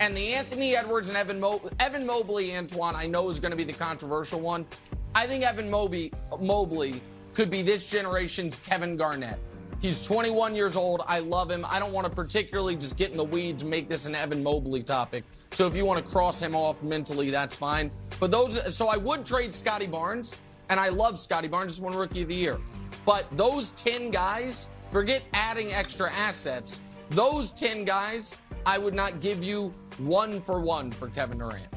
And 0.00 0.16
the 0.16 0.34
Anthony 0.34 0.76
Edwards 0.76 1.08
and 1.08 1.16
Evan 1.16 1.38
Mo- 1.38 1.70
Evan 1.78 2.04
Mobley, 2.06 2.56
Antoine, 2.56 2.96
I 2.96 3.06
know 3.06 3.30
is 3.30 3.38
going 3.38 3.52
to 3.52 3.56
be 3.56 3.64
the 3.64 3.72
controversial 3.72 4.40
one. 4.40 4.66
I 5.14 5.26
think 5.26 5.44
Evan 5.44 5.70
Mobley, 5.70 6.12
Mobley 6.40 7.00
could 7.34 7.50
be 7.50 7.62
this 7.62 7.88
generation's 7.88 8.56
Kevin 8.56 8.96
Garnett. 8.96 9.38
He's 9.80 10.04
21 10.04 10.56
years 10.56 10.76
old. 10.76 11.02
I 11.06 11.20
love 11.20 11.50
him. 11.50 11.64
I 11.68 11.78
don't 11.78 11.92
want 11.92 12.06
to 12.06 12.12
particularly 12.12 12.74
just 12.74 12.96
get 12.96 13.10
in 13.10 13.16
the 13.16 13.24
weeds 13.24 13.62
and 13.62 13.70
make 13.70 13.88
this 13.88 14.06
an 14.06 14.14
Evan 14.14 14.42
Mobley 14.42 14.82
topic. 14.82 15.24
So 15.52 15.66
if 15.66 15.76
you 15.76 15.84
want 15.84 16.04
to 16.04 16.10
cross 16.10 16.40
him 16.40 16.56
off 16.56 16.82
mentally, 16.82 17.30
that's 17.30 17.54
fine. 17.54 17.90
But 18.18 18.30
those, 18.30 18.74
so 18.74 18.88
I 18.88 18.96
would 18.96 19.24
trade 19.26 19.54
Scottie 19.54 19.86
Barnes, 19.86 20.36
and 20.68 20.80
I 20.80 20.88
love 20.88 21.18
Scottie 21.18 21.48
Barnes. 21.48 21.72
Just 21.72 21.82
won 21.82 21.94
Rookie 21.94 22.22
of 22.22 22.28
the 22.28 22.34
Year. 22.34 22.58
But 23.04 23.26
those 23.36 23.72
10 23.72 24.10
guys, 24.10 24.68
forget 24.90 25.22
adding 25.32 25.72
extra 25.72 26.12
assets. 26.12 26.80
Those 27.10 27.52
10 27.52 27.84
guys, 27.84 28.36
I 28.66 28.78
would 28.78 28.94
not 28.94 29.20
give 29.20 29.44
you 29.44 29.74
one 29.98 30.40
for 30.40 30.60
one 30.60 30.90
for 30.90 31.08
Kevin 31.08 31.38
Durant. 31.38 31.68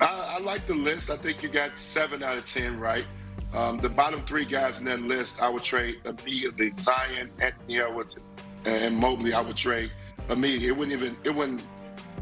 I, 0.00 0.36
I 0.36 0.38
like 0.38 0.66
the 0.66 0.74
list. 0.74 1.10
I 1.10 1.16
think 1.16 1.42
you 1.42 1.48
got 1.48 1.78
seven 1.78 2.22
out 2.22 2.38
of 2.38 2.46
ten 2.46 2.80
right. 2.80 3.04
Um, 3.52 3.78
the 3.78 3.88
bottom 3.88 4.24
three 4.24 4.44
guys 4.44 4.78
in 4.78 4.84
that 4.86 5.00
list, 5.00 5.42
I 5.42 5.48
would 5.48 5.62
trade 5.62 5.96
immediately. 6.04 6.72
Zion, 6.78 7.30
Anthony 7.40 7.80
Edwards, 7.80 8.16
and 8.64 8.96
Mobley, 8.96 9.32
I 9.32 9.40
would 9.40 9.56
trade 9.56 9.90
immediately. 10.28 10.68
It 10.68 10.76
wouldn't 10.76 10.96
even 10.96 11.16
it 11.24 11.34
wouldn't 11.34 11.62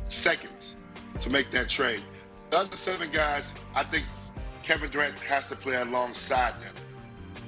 seconds 0.09 0.75
to 1.21 1.31
make 1.31 1.53
that 1.53 1.69
trade. 1.69 2.03
The 2.51 2.59
other 2.59 2.77
seven 2.77 3.11
guys, 3.11 3.53
I 3.75 3.85
think 3.85 4.05
Kevin 4.63 4.91
Durant 4.91 5.19
has 5.21 5.47
to 5.49 5.57
play 5.57 5.77
alongside 5.77 6.55
them 6.63 6.75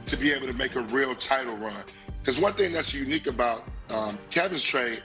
to 0.07 0.17
be 0.17 0.33
able 0.33 0.47
to 0.47 0.53
make 0.53 0.75
a 0.75 0.81
real 0.83 1.15
title 1.15 1.57
run. 1.57 1.85
Because 2.21 2.39
one 2.39 2.53
thing 2.55 2.73
that's 2.73 2.93
unique 2.93 3.27
about 3.27 3.65
um, 3.89 4.19
Kevin's 4.31 4.63
trade 4.63 5.03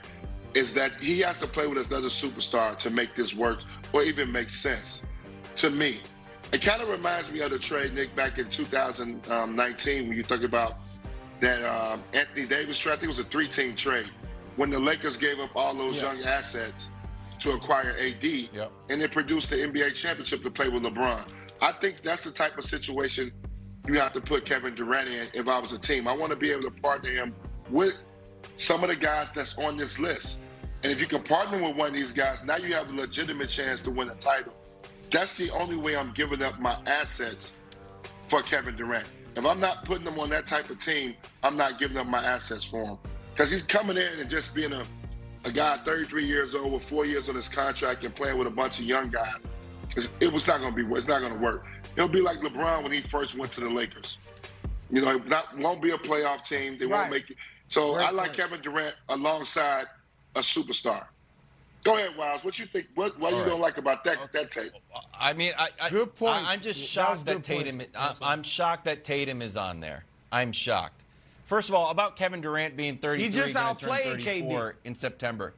is 0.54 0.74
that 0.74 0.92
he 1.00 1.20
has 1.20 1.38
to 1.40 1.46
play 1.46 1.66
with 1.66 1.78
another 1.86 2.08
superstar 2.08 2.76
to 2.78 2.90
make 2.90 3.14
this 3.14 3.34
work 3.34 3.58
or 3.92 4.02
even 4.02 4.30
make 4.32 4.50
sense 4.50 5.02
to 5.56 5.70
me. 5.70 6.00
It 6.52 6.62
kind 6.62 6.82
of 6.82 6.88
reminds 6.88 7.30
me 7.30 7.40
of 7.40 7.50
the 7.50 7.58
trade, 7.58 7.92
Nick, 7.94 8.14
back 8.14 8.38
in 8.38 8.48
2019 8.50 10.08
when 10.08 10.16
you 10.16 10.22
think 10.22 10.42
about 10.44 10.74
that 11.40 11.62
um, 11.64 12.02
Anthony 12.12 12.46
Davis 12.46 12.78
trade. 12.78 12.92
I 12.92 12.96
think 12.96 13.04
it 13.04 13.08
was 13.08 13.18
a 13.18 13.24
three-team 13.24 13.76
trade 13.76 14.10
when 14.56 14.70
the 14.70 14.78
Lakers 14.78 15.16
gave 15.16 15.38
up 15.40 15.50
all 15.56 15.74
those 15.74 15.96
Yeah. 15.96 16.12
young 16.12 16.22
assets 16.24 16.90
to 17.40 17.52
acquire 17.52 17.96
AD, 17.98 18.24
Yep. 18.24 18.72
and 18.90 19.00
they 19.00 19.08
produced 19.08 19.50
the 19.50 19.56
NBA 19.56 19.94
championship 19.94 20.42
to 20.42 20.50
play 20.50 20.68
with 20.68 20.82
LeBron. 20.82 21.28
I 21.60 21.72
think 21.72 22.02
that's 22.02 22.24
the 22.24 22.30
type 22.30 22.58
of 22.58 22.64
situation 22.64 23.32
you 23.86 23.98
have 23.98 24.12
to 24.14 24.20
put 24.20 24.44
Kevin 24.44 24.74
Durant 24.74 25.08
in 25.08 25.28
if 25.32 25.46
I 25.48 25.58
was 25.58 25.72
a 25.72 25.78
team. 25.78 26.08
I 26.08 26.16
want 26.16 26.30
to 26.30 26.36
be 26.36 26.50
able 26.50 26.62
to 26.62 26.70
partner 26.82 27.10
him 27.10 27.34
with 27.70 27.94
some 28.56 28.82
of 28.82 28.90
the 28.90 28.96
guys 28.96 29.28
that's 29.34 29.56
on 29.58 29.76
this 29.76 29.98
list. 29.98 30.38
And 30.82 30.92
if 30.92 31.00
you 31.00 31.06
can 31.06 31.22
partner 31.22 31.62
with 31.62 31.76
one 31.76 31.88
of 31.88 31.94
these 31.94 32.12
guys, 32.12 32.44
now 32.44 32.56
you 32.56 32.74
have 32.74 32.88
a 32.88 32.92
legitimate 32.92 33.48
chance 33.48 33.82
to 33.82 33.90
win 33.90 34.10
a 34.10 34.14
title. 34.16 34.52
That's 35.12 35.34
the 35.36 35.50
only 35.50 35.76
way 35.76 35.96
I'm 35.96 36.12
giving 36.12 36.42
up 36.42 36.58
my 36.60 36.78
assets 36.86 37.54
for 38.28 38.42
Kevin 38.42 38.76
Durant. 38.76 39.08
If 39.36 39.44
I'm 39.44 39.60
not 39.60 39.84
putting 39.84 40.06
him 40.06 40.18
on 40.18 40.30
that 40.30 40.46
type 40.46 40.68
of 40.70 40.78
team, 40.78 41.14
I'm 41.42 41.56
not 41.56 41.78
giving 41.78 41.96
up 41.96 42.06
my 42.06 42.24
assets 42.24 42.64
for 42.64 42.82
him. 42.84 42.98
Because 43.32 43.50
he's 43.50 43.62
coming 43.62 43.96
in 43.96 44.18
and 44.18 44.30
just 44.30 44.54
being 44.54 44.72
a, 44.72 44.84
a 45.46 45.52
guy 45.52 45.78
33 45.84 46.24
years 46.24 46.54
old 46.54 46.72
with 46.72 46.84
four 46.84 47.06
years 47.06 47.28
on 47.28 47.36
his 47.36 47.48
contract 47.48 48.04
and 48.04 48.14
playing 48.14 48.36
with 48.36 48.48
a 48.48 48.50
bunch 48.50 48.80
of 48.80 48.84
young 48.84 49.08
guys. 49.08 49.46
It's, 49.96 50.10
it 50.20 50.30
was 50.32 50.46
not 50.46 50.60
going 50.60 50.74
to 50.74 50.84
be. 50.84 50.94
It's 50.94 51.06
not 51.06 51.20
going 51.20 51.32
to 51.32 51.38
work. 51.38 51.64
It'll 51.94 52.08
be 52.08 52.20
like 52.20 52.38
LeBron 52.38 52.82
when 52.82 52.92
he 52.92 53.00
first 53.00 53.38
went 53.38 53.52
to 53.52 53.60
the 53.60 53.70
Lakers. 53.70 54.18
You 54.90 55.00
know, 55.02 55.16
it 55.16 55.26
not 55.26 55.56
won't 55.56 55.80
be 55.80 55.90
a 55.90 55.98
playoff 55.98 56.44
team. 56.44 56.76
They 56.78 56.86
Right. 56.86 56.98
won't 56.98 57.10
make 57.12 57.30
it. 57.30 57.36
So 57.68 57.94
Great 57.94 58.06
I 58.06 58.10
like 58.10 58.26
point. 58.28 58.36
Kevin 58.38 58.60
Durant 58.60 58.94
alongside 59.08 59.86
a 60.34 60.40
superstar. 60.40 61.06
Go 61.84 61.96
ahead, 61.96 62.10
Wildes. 62.18 62.44
What 62.44 62.58
you 62.58 62.66
think? 62.66 62.86
What, 62.96 63.18
what 63.20 63.30
you 63.32 63.38
right. 63.38 63.46
don't 63.46 63.60
like 63.60 63.78
about 63.78 64.02
that 64.04 64.18
that 64.32 64.50
tape? 64.50 64.72
I 65.18 65.32
mean, 65.32 65.52
I, 65.56 65.68
I, 65.80 65.90
Good 65.90 66.16
points. 66.16 66.48
I, 66.48 66.54
am 66.54 66.60
just 66.60 66.80
shocked 66.80 67.24
that, 67.26 67.34
good 67.36 67.44
Tatum. 67.44 67.78
points. 67.78 67.96
I, 67.96 68.14
I'm 68.22 68.42
shocked 68.42 68.84
that 68.86 69.04
Tatum 69.04 69.40
is 69.40 69.56
on 69.56 69.78
there. 69.78 70.04
I'm 70.32 70.50
shocked. 70.50 71.02
First 71.46 71.68
of 71.68 71.76
all, 71.76 71.90
about 71.90 72.16
Kevin 72.16 72.40
Durant 72.40 72.76
being 72.76 72.98
33, 72.98 73.24
he 73.24 73.32
just 73.32 73.54
outplayed 73.56 74.24
34 74.24 74.76
in 74.84 74.96
September. 74.96 75.54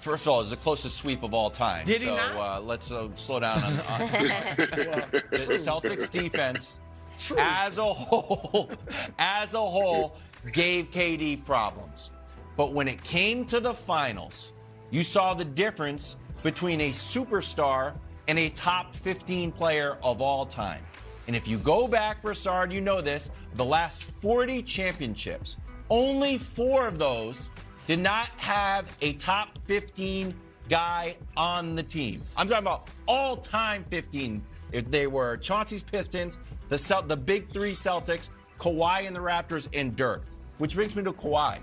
First 0.00 0.24
of 0.24 0.32
all, 0.32 0.40
it's 0.40 0.48
the 0.48 0.56
closest 0.56 0.96
sweep 0.96 1.22
of 1.22 1.34
all 1.34 1.50
time. 1.50 1.84
Did 1.84 2.00
he 2.00 2.08
not? 2.08 2.34
Uh, 2.34 2.60
let's 2.62 2.90
uh, 2.90 3.14
slow 3.14 3.38
down 3.38 3.62
on, 3.62 3.72
on 3.72 4.00
the 4.10 5.58
Celtics 5.60 6.10
defense 6.10 6.80
as 7.38 7.76
a 7.76 7.84
whole, 7.84 8.70
as 9.18 9.52
a 9.52 9.60
whole, 9.60 10.16
gave 10.52 10.90
KD 10.90 11.44
problems. 11.44 12.12
But 12.56 12.72
when 12.72 12.88
it 12.88 13.04
came 13.04 13.44
to 13.46 13.60
the 13.60 13.74
finals, 13.74 14.54
you 14.90 15.02
saw 15.02 15.34
the 15.34 15.44
difference 15.44 16.16
between 16.42 16.80
a 16.80 16.88
superstar 16.88 17.92
and 18.26 18.38
a 18.38 18.48
top 18.50 18.94
15 18.94 19.52
player 19.52 19.98
of 20.02 20.22
all 20.22 20.46
time. 20.46 20.82
And 21.30 21.36
if 21.36 21.46
you 21.46 21.58
go 21.58 21.86
back, 21.86 22.22
Broussard, 22.22 22.72
you 22.72 22.80
know 22.80 23.00
this, 23.00 23.30
the 23.54 23.64
last 23.64 24.02
40 24.02 24.64
championships, 24.64 25.58
only 25.88 26.36
four 26.36 26.88
of 26.88 26.98
those 26.98 27.50
did 27.86 28.00
not 28.00 28.26
have 28.38 28.92
a 29.00 29.12
top 29.12 29.56
15 29.66 30.34
guy 30.68 31.14
on 31.36 31.76
the 31.76 31.84
team. 31.84 32.20
I'm 32.36 32.48
talking 32.48 32.66
about 32.66 32.88
all 33.06 33.36
time 33.36 33.84
15. 33.90 34.44
If 34.72 34.90
they 34.90 35.06
were 35.06 35.36
Chauncey's 35.36 35.84
Pistons, 35.84 36.40
the 36.68 36.76
Celt- 36.76 37.06
the 37.06 37.16
big 37.16 37.52
three 37.52 37.74
Celtics, 37.74 38.28
Kawhi 38.58 39.06
and 39.06 39.14
the 39.14 39.20
Raptors, 39.20 39.68
and 39.72 39.94
Dirk. 39.94 40.24
Which 40.58 40.74
brings 40.74 40.96
me 40.96 41.04
to 41.04 41.12
Kawhi. 41.12 41.60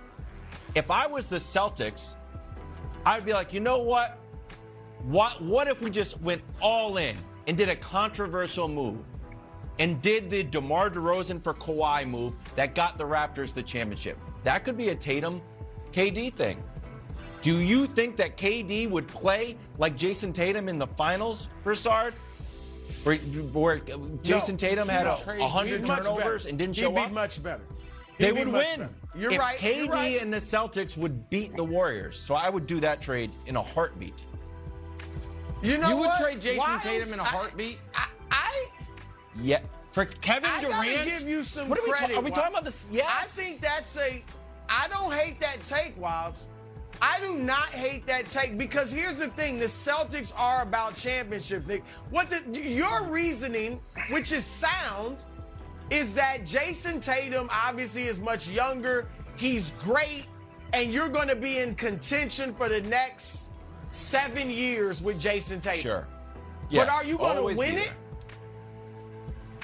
If 0.75 0.89
I 0.89 1.07
was 1.07 1.25
the 1.25 1.35
Celtics, 1.35 2.15
I'd 3.05 3.25
be 3.25 3.33
like, 3.33 3.51
you 3.51 3.59
know 3.59 3.81
what? 3.81 4.17
What 5.03 5.41
what 5.41 5.67
if 5.67 5.81
we 5.81 5.89
just 5.89 6.21
went 6.21 6.41
all 6.61 6.95
in 6.95 7.17
and 7.47 7.57
did 7.57 7.67
a 7.67 7.75
controversial 7.75 8.69
move 8.69 9.05
and 9.79 10.01
did 10.01 10.29
the 10.29 10.43
DeMar 10.43 10.89
DeRozan 10.89 11.43
for 11.43 11.53
Kawhi 11.53 12.07
move 12.07 12.35
that 12.55 12.73
got 12.75 12.97
the 12.97 13.03
Raptors 13.03 13.53
the 13.53 13.63
championship? 13.63 14.17
That 14.43 14.63
could 14.63 14.77
be 14.77 14.89
a 14.89 14.95
Tatum 14.95 15.41
KD 15.91 16.33
thing. 16.33 16.63
Do 17.41 17.57
you 17.59 17.85
think 17.87 18.17
that 18.17 18.35
KD 18.37 18.89
would 18.89 19.07
play 19.07 19.55
like 19.77 19.95
Jayson 19.95 20.33
Tatum 20.33 20.67
in 20.69 20.77
the 20.79 20.87
finals, 20.87 21.49
Broussard? 21.63 22.13
Where, 23.03 23.15
where 23.17 23.79
Jayson 24.23 24.53
No, 24.55 24.57
Tatum 24.57 24.87
had 24.89 25.03
no. 25.05 25.13
a 25.33 25.39
100 25.39 25.79
He'd 25.81 25.85
turnovers 25.87 26.43
better. 26.43 26.49
and 26.49 26.57
didn't 26.59 26.75
He'd 26.75 26.81
show 26.81 26.91
be 26.91 26.97
up? 27.01 27.11
much 27.11 27.41
better. 27.43 27.61
They 28.17 28.27
He'd 28.27 28.33
be 28.35 28.39
would 28.45 28.53
win. 28.53 28.79
better. 28.79 28.89
You're 29.15 29.31
if 29.33 29.39
right. 29.39 29.57
KD 29.57 29.77
you're 29.85 29.87
right. 29.93 30.21
and 30.21 30.33
the 30.33 30.37
Celtics 30.37 30.97
would 30.97 31.29
beat 31.29 31.55
the 31.55 31.63
Warriors. 31.63 32.19
So 32.19 32.33
I 32.35 32.49
would 32.49 32.65
do 32.65 32.79
that 32.81 33.01
trade 33.01 33.29
in 33.45 33.55
a 33.55 33.61
heartbeat. 33.61 34.23
You 35.61 35.77
know 35.77 35.81
what? 35.81 35.89
You 35.89 35.97
would 35.97 36.11
trade 36.19 36.41
Jayson 36.41 36.57
Why 36.57 36.79
Tatum 36.81 37.13
in 37.13 37.19
a 37.19 37.23
heartbeat? 37.23 37.79
I, 37.95 38.07
I, 38.31 38.65
Yeah. 39.41 39.59
For 39.91 40.05
Kevin 40.05 40.43
Durant. 40.43 40.57
I 40.57 40.61
Durant. 40.61 40.95
gotta 40.95 41.09
give 41.09 41.27
you 41.27 41.43
some 41.43 41.69
what 41.69 41.79
are 41.79 41.83
we 41.83 41.91
credit. 41.91 42.13
talking? 42.13 42.17
Are 42.17 42.23
we 42.23 42.31
talking 42.31 42.51
about 42.51 42.65
this? 42.65 42.87
Yeah. 42.91 43.03
I 43.07 43.25
think 43.25 43.61
that's 43.61 43.97
a. 43.97 44.23
I 44.69 44.87
don't 44.89 45.13
hate 45.13 45.39
that 45.39 45.63
take, 45.63 45.97
Wildes. 45.99 46.45
I 47.01 47.19
do 47.21 47.37
not 47.37 47.69
hate 47.69 48.07
that 48.07 48.27
take 48.27 48.57
because 48.57 48.91
here's 48.91 49.17
the 49.17 49.29
thing: 49.29 49.59
the 49.59 49.65
Celtics 49.65 50.33
are 50.37 50.61
about 50.61 50.95
championships. 50.95 51.67
Nick. 51.67 51.83
What 52.09 52.29
the 52.29 52.59
your 52.59 53.03
reasoning, 53.03 53.79
which 54.09 54.31
is 54.31 54.45
sound, 54.45 55.23
is 55.89 56.13
that 56.15 56.45
Jayson 56.45 56.99
Tatum 56.99 57.49
obviously 57.51 58.03
is 58.03 58.19
much 58.19 58.49
younger. 58.49 59.07
He's 59.35 59.71
great, 59.79 60.27
and 60.73 60.91
you're 60.91 61.09
going 61.09 61.27
to 61.27 61.35
be 61.35 61.59
in 61.59 61.75
contention 61.75 62.53
for 62.55 62.69
the 62.69 62.81
next 62.81 63.51
seven 63.91 64.49
years 64.49 65.01
with 65.01 65.19
Jayson 65.19 65.59
Tatum. 65.59 65.81
Sure. 65.81 66.07
But 66.71 66.89
are 66.89 67.05
you 67.05 67.17
going 67.17 67.37
to 67.37 67.57
win 67.57 67.77
it? 67.77 67.93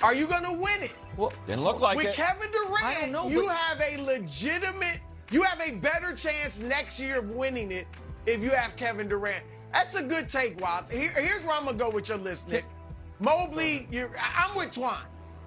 There. 0.03 0.11
Are 0.11 0.13
you 0.15 0.27
going 0.27 0.43
to 0.43 0.51
win 0.51 0.83
it? 0.83 0.91
Well, 1.17 1.33
Didn't 1.45 1.63
look 1.63 1.79
like 1.79 1.97
With 1.97 2.07
it. 2.07 2.15
Kevin 2.15 2.49
I 2.49 2.51
don't 2.51 2.69
Durant, 2.69 3.11
know, 3.11 3.27
you 3.29 3.45
but- 3.47 3.55
have 3.55 3.81
a 3.81 4.01
legitimate, 4.03 4.99
you 5.31 5.43
have 5.43 5.61
a 5.61 5.71
better 5.75 6.15
chance 6.15 6.59
next 6.59 6.99
year 6.99 7.19
of 7.19 7.31
winning 7.31 7.71
it 7.71 7.87
if 8.25 8.41
you 8.43 8.49
have 8.51 8.75
Kevin 8.75 9.07
Durant. 9.07 9.43
That's 9.71 9.95
a 9.95 10.03
good 10.03 10.29
take, 10.29 10.59
Watts. 10.61 10.89
Here, 10.89 11.09
here's 11.11 11.43
where 11.45 11.55
I'm 11.55 11.65
gonna 11.65 11.77
go 11.77 11.89
with 11.89 12.07
your 12.09 12.17
list, 12.19 12.47
Nick. 12.47 12.65
Mobley, 13.19 13.87
you're, 13.91 14.11
I'm 14.37 14.55
with 14.55 14.71
Twan. 14.71 14.99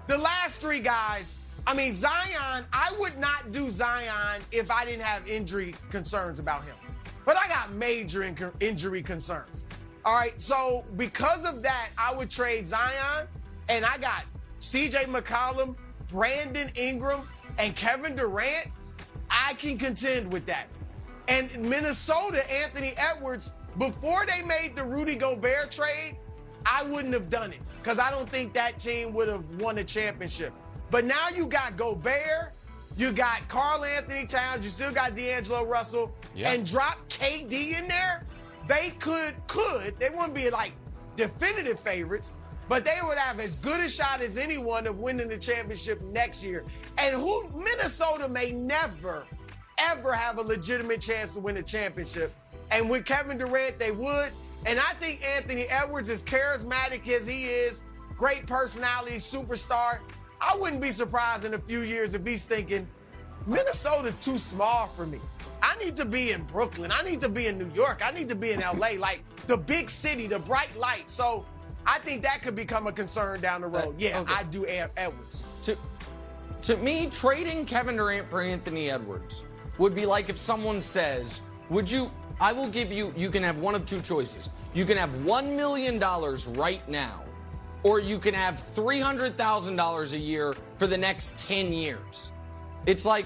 The 0.07 0.17
last 0.17 0.59
three 0.61 0.79
guys. 0.79 1.37
I 1.65 1.73
mean, 1.73 1.93
Zion. 1.93 2.65
I 2.71 2.93
would 2.99 3.17
not 3.17 3.51
do 3.51 3.69
Zion 3.69 4.41
if 4.51 4.71
I 4.71 4.85
didn't 4.85 5.03
have 5.03 5.27
injury 5.27 5.75
concerns 5.89 6.39
about 6.39 6.63
him. 6.63 6.75
But 7.25 7.37
I 7.37 7.47
got 7.49 7.71
major 7.73 8.23
in- 8.23 8.37
injury 8.61 9.01
concerns. 9.01 9.65
All 10.05 10.13
right, 10.13 10.39
so 10.39 10.85
because 10.95 11.43
of 11.43 11.61
that, 11.63 11.89
I 11.97 12.13
would 12.15 12.29
trade 12.29 12.65
Zion, 12.65 13.27
and 13.67 13.83
I 13.85 13.97
got 13.97 14.23
CJ 14.59 15.05
McCollum, 15.05 15.75
Brandon 16.09 16.69
Ingram, 16.75 17.21
and 17.57 17.75
Kevin 17.75 18.15
Durant. 18.15 18.67
I 19.29 19.53
can 19.55 19.77
contend 19.77 20.31
with 20.31 20.45
that. 20.45 20.67
And 21.27 21.49
Minnesota, 21.59 22.49
Anthony 22.51 22.93
Edwards, 22.97 23.51
before 23.77 24.25
they 24.25 24.41
made 24.43 24.75
the 24.75 24.83
Rudy 24.83 25.15
Gobert 25.15 25.71
trade, 25.71 26.15
I 26.65 26.83
wouldn't 26.83 27.13
have 27.13 27.29
done 27.29 27.51
it 27.51 27.59
because 27.81 27.99
I 27.99 28.09
don't 28.11 28.29
think 28.29 28.53
that 28.53 28.79
team 28.79 29.13
would 29.13 29.27
have 29.27 29.43
won 29.61 29.77
a 29.77 29.83
championship. 29.83 30.53
But 30.89 31.05
now 31.05 31.27
you 31.35 31.47
got 31.47 31.75
Gobert, 31.77 32.53
you 32.97 33.11
got 33.11 33.47
Karl-Anthony 33.49 34.25
Towns, 34.25 34.63
you 34.63 34.69
still 34.71 34.91
got 34.93 35.15
D'Angelo 35.15 35.65
Russell, 35.65 36.11
Yeah. 36.33 36.51
and 36.51 36.65
drop 36.65 36.97
KD 37.09 37.77
in 37.77 37.87
there. 37.87 38.23
They 38.67 38.91
could, 38.99 39.35
could, 39.47 39.97
they 39.99 40.09
wouldn't 40.09 40.33
be 40.33 40.49
like 40.49 40.71
definitive 41.15 41.79
favorites, 41.79 42.33
but 42.69 42.83
they 42.83 42.97
would 43.03 43.17
have 43.17 43.39
as 43.39 43.55
good 43.57 43.79
a 43.79 43.89
shot 43.89 44.21
as 44.21 44.37
anyone 44.37 44.87
of 44.87 44.99
winning 44.99 45.29
the 45.29 45.37
championship 45.37 46.01
next 46.01 46.43
year. 46.43 46.65
And 46.97 47.15
who 47.15 47.49
Minnesota 47.51 48.27
may 48.27 48.51
never, 48.51 49.25
ever 49.77 50.13
have 50.13 50.37
a 50.37 50.41
legitimate 50.41 51.01
chance 51.01 51.33
to 51.33 51.39
win 51.39 51.57
a 51.57 51.63
championship. 51.63 52.33
And 52.71 52.89
with 52.89 53.05
Kevin 53.05 53.37
Durant, 53.37 53.79
they 53.79 53.91
would. 53.91 54.31
And 54.65 54.79
I 54.79 54.93
think 54.99 55.23
Anthony 55.23 55.63
Edwards, 55.69 56.09
as 56.09 56.23
charismatic 56.23 57.07
as 57.07 57.25
he 57.25 57.45
is, 57.45 57.83
great 58.17 58.45
personality, 58.45 59.17
superstar, 59.17 59.99
I 60.41 60.55
wouldn't 60.55 60.81
be 60.81 60.91
surprised 60.91 61.45
in 61.45 61.53
a 61.53 61.59
few 61.59 61.81
years 61.81 62.13
if 62.13 62.25
he's 62.25 62.45
thinking, 62.45 62.87
Minnesota's 63.45 64.17
too 64.17 64.37
small 64.37 64.87
for 64.87 65.05
me. 65.05 65.19
I 65.61 65.75
need 65.77 65.95
to 65.95 66.05
be 66.05 66.31
in 66.31 66.43
Brooklyn. 66.43 66.91
I 66.91 67.01
need 67.03 67.21
to 67.21 67.29
be 67.29 67.47
in 67.47 67.57
New 67.57 67.71
York. 67.73 68.01
I 68.03 68.11
need 68.11 68.29
to 68.29 68.35
be 68.35 68.51
in 68.51 68.59
LA, 68.59 68.91
like 68.99 69.21
the 69.47 69.57
big 69.57 69.89
city, 69.89 70.27
the 70.27 70.39
bright 70.39 70.75
light. 70.77 71.09
So 71.09 71.45
I 71.87 71.99
think 71.99 72.21
that 72.23 72.41
could 72.41 72.55
become 72.55 72.85
a 72.85 72.91
concern 72.91 73.39
down 73.41 73.61
the 73.61 73.67
road. 73.67 73.95
That- 73.97 74.01
Yeah, 74.01 74.19
okay. 74.19 74.33
I 74.33 74.43
do 74.43 74.65
Ed- 74.67 74.91
Edwards. 74.97 75.45
to 75.63 75.77
to 76.63 76.75
me, 76.77 77.07
trading 77.07 77.65
Kevin 77.65 77.95
Durant 77.95 78.29
for 78.29 78.41
Anthony 78.41 78.91
Edwards 78.91 79.43
would 79.77 79.95
be 79.95 80.05
like 80.05 80.27
if 80.29 80.37
someone 80.37 80.81
says, 80.81 81.41
"Would 81.69 81.89
you? 81.89 82.11
I 82.41 82.51
will 82.51 82.67
give 82.67 82.91
you. 82.91 83.13
You 83.15 83.29
can 83.31 83.41
have 83.43 83.57
one 83.57 83.73
of 83.73 83.85
two 83.85 84.01
choices. 84.01 84.49
You 84.73 84.85
can 84.85 84.97
have 84.97 85.13
one 85.23 85.55
million 85.55 85.97
dollars 85.97 86.45
right 86.45 86.87
now, 86.89 87.21
or 87.83 87.99
you 87.99 88.19
can 88.19 88.33
have 88.33 88.59
three 88.61 88.99
hundred 88.99 89.37
thousand 89.37 89.75
dollars 89.77 90.13
a 90.13 90.17
year 90.17 90.55
for 90.77 90.87
the 90.87 90.97
next 90.97 91.39
ten 91.39 91.71
years." 91.71 92.31
It's 92.85 93.05
like, 93.05 93.25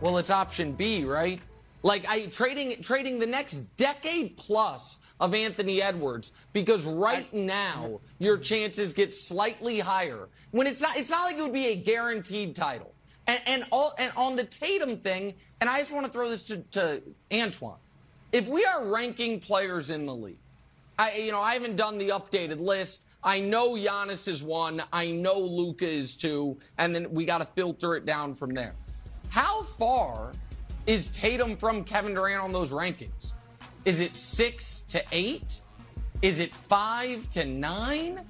well, 0.00 0.18
it's 0.18 0.30
option 0.30 0.72
B, 0.72 1.04
right? 1.04 1.40
Like 1.82 2.06
I 2.08 2.26
trading 2.26 2.80
trading 2.82 3.18
the 3.18 3.26
next 3.26 3.56
decade 3.76 4.36
plus 4.36 4.98
of 5.22 5.34
Anthony 5.34 5.80
Edwards 5.80 6.32
because 6.52 6.84
right 6.84 7.32
now 7.32 8.00
your 8.18 8.36
chances 8.36 8.92
get 8.92 9.14
slightly 9.14 9.78
higher. 9.78 10.28
When 10.50 10.66
it's 10.66 10.82
not 10.82 10.96
it's 10.96 11.10
not 11.10 11.24
like 11.24 11.38
it 11.38 11.42
would 11.42 11.52
be 11.52 11.68
a 11.68 11.76
guaranteed 11.76 12.56
title. 12.56 12.92
And 13.28 13.40
and 13.46 13.64
all 13.70 13.94
and 13.98 14.12
on 14.16 14.34
the 14.34 14.42
Tatum 14.42 14.98
thing, 14.98 15.32
and 15.60 15.70
I 15.70 15.78
just 15.78 15.92
want 15.92 16.04
to 16.04 16.12
throw 16.12 16.28
this 16.28 16.42
to, 16.44 16.58
to 16.72 17.00
Antoine. 17.32 17.78
If 18.32 18.48
we 18.48 18.64
are 18.64 18.84
ranking 18.84 19.38
players 19.38 19.90
in 19.90 20.06
the 20.06 20.14
league, 20.14 20.38
I 20.98 21.14
you 21.18 21.30
know, 21.30 21.40
I 21.40 21.54
haven't 21.54 21.76
done 21.76 21.98
the 21.98 22.08
updated 22.08 22.60
list. 22.60 23.04
I 23.22 23.38
know 23.38 23.74
Giannis 23.74 24.26
is 24.26 24.42
one. 24.42 24.82
I 24.92 25.12
know 25.12 25.38
Luka 25.38 25.86
is 25.86 26.16
two, 26.16 26.58
and 26.78 26.92
then 26.92 27.08
we 27.12 27.24
got 27.24 27.38
to 27.38 27.46
filter 27.54 27.94
it 27.94 28.04
down 28.04 28.34
from 28.34 28.54
there. 28.54 28.74
How 29.28 29.62
far 29.62 30.32
is 30.86 31.06
Tatum 31.08 31.56
from 31.56 31.84
Kevin 31.84 32.12
Durant 32.12 32.42
on 32.42 32.52
those 32.52 32.72
rankings? 32.72 33.34
Is 33.84 34.00
it 34.00 34.16
six 34.16 34.82
to 34.82 35.02
eight? 35.12 35.60
Is 36.22 36.38
it 36.38 36.54
five 36.54 37.28
to 37.30 37.44
nine? 37.44 38.20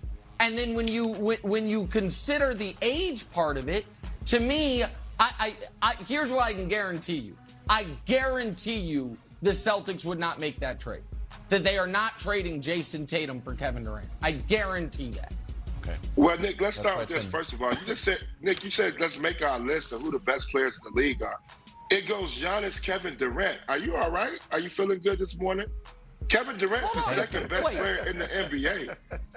And 0.41 0.57
then 0.57 0.75
when 0.75 0.89
you 0.89 1.07
when, 1.07 1.39
when 1.43 1.69
you 1.69 1.87
consider 1.87 2.55
the 2.55 2.75
age 2.81 3.31
part 3.31 3.57
of 3.59 3.69
it, 3.69 3.87
to 4.27 4.41
me, 4.41 4.83
I, 4.83 4.89
I, 5.21 5.55
I 5.83 5.95
here's 6.09 6.33
what 6.33 6.45
I 6.45 6.55
can 6.55 6.69
guarantee 6.69 7.19
you. 7.19 7.37
I 7.69 7.87
guarantee 8.07 8.79
you 8.79 9.17
the 9.43 9.51
Celtics 9.51 10.05
would 10.05 10.19
not 10.19 10.41
make 10.41 10.59
that 10.61 10.81
trade. 10.81 11.03
That 11.49 11.65
they 11.65 11.77
are 11.77 11.87
not 11.87 12.19
trading 12.19 12.63
Jayson 12.63 13.07
Tatum 13.07 13.41
for 13.41 13.55
Kevin 13.55 13.85
Durant. 13.85 14.09
I 14.23 14.33
guarantee 14.33 15.11
that. 15.11 15.35
Okay. 15.83 15.97
Well, 16.17 16.39
Nick, 16.39 16.61
let's 16.61 16.79
That's 16.79 16.89
start 16.89 16.99
with 16.99 17.09
this. 17.09 17.27
First 17.27 17.53
of 17.53 17.61
all, 17.61 17.71
you 17.71 17.87
just 17.87 18.05
said, 18.05 18.23
Nick, 18.41 18.65
you 18.65 18.71
said 18.71 18.95
let's 19.01 19.19
make 19.19 19.43
our 19.43 19.59
list 19.59 19.93
of 19.93 20.01
who 20.01 20.11
the 20.11 20.19
best 20.21 20.49
players 20.51 20.79
in 20.79 20.93
the 20.93 20.99
league 20.99 21.23
are. 21.23 21.41
It 21.93 22.07
goes 22.09 22.35
Giannis, 22.41 22.81
Kevin 22.83 23.17
Durant. 23.19 23.59
Are 23.69 23.77
you 23.77 23.97
all 23.97 24.11
right? 24.11 24.39
Are 24.51 24.59
you 24.59 24.71
feeling 24.71 24.99
good 25.01 25.19
this 25.19 25.37
morning? 25.37 25.67
Kevin 26.29 26.57
Durant's 26.57 26.91
the 26.93 27.01
on. 27.01 27.05
second 27.15 27.51
best 27.51 27.65
Wait. 27.65 27.77
player 27.77 28.07
in 28.09 28.19
the 28.19 28.25
NBA. 28.29 28.97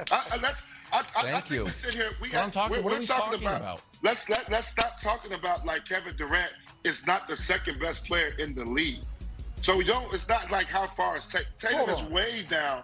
I, 0.10 0.24
I, 0.32 0.38
let's, 0.42 0.62
I, 0.94 1.00
I, 1.00 1.04
I 1.18 1.22
Thank 1.24 1.50
you. 1.52 1.66
We 1.66 1.72
sit 1.72 1.94
here. 1.96 2.12
We 2.22 2.30
That's 2.30 2.46
what 2.46 2.54
talking- 2.54 2.78
we're, 2.78 2.84
what 2.84 2.94
are 2.94 2.96
we're 2.96 3.00
we 3.02 3.06
talking, 3.08 3.40
talking 3.40 3.48
about, 3.48 3.62
about? 3.62 3.82
Let's 4.04 4.30
let 4.30 4.50
let's 4.50 4.68
stop 4.68 5.02
talking 5.02 5.34
about 5.34 5.66
like 5.66 5.84
Kevin 5.84 6.16
Durant 6.16 6.54
is 6.86 7.06
not 7.06 7.28
the 7.28 7.36
second 7.36 7.78
best 7.82 8.06
player 8.06 8.32
in 8.40 8.56
the 8.56 8.64
league. 8.64 9.02
So 9.62 9.76
we 9.76 9.84
don't. 9.84 10.14
It's 10.14 10.28
not 10.30 10.50
like 10.50 10.68
how 10.68 10.88
far 10.96 11.18
is 11.18 11.26
Tatum? 11.26 11.48
Tatum 11.60 11.78
Hold 11.80 11.90
is 11.90 11.98
on. 12.00 12.12
way 12.12 12.46
down. 12.50 12.84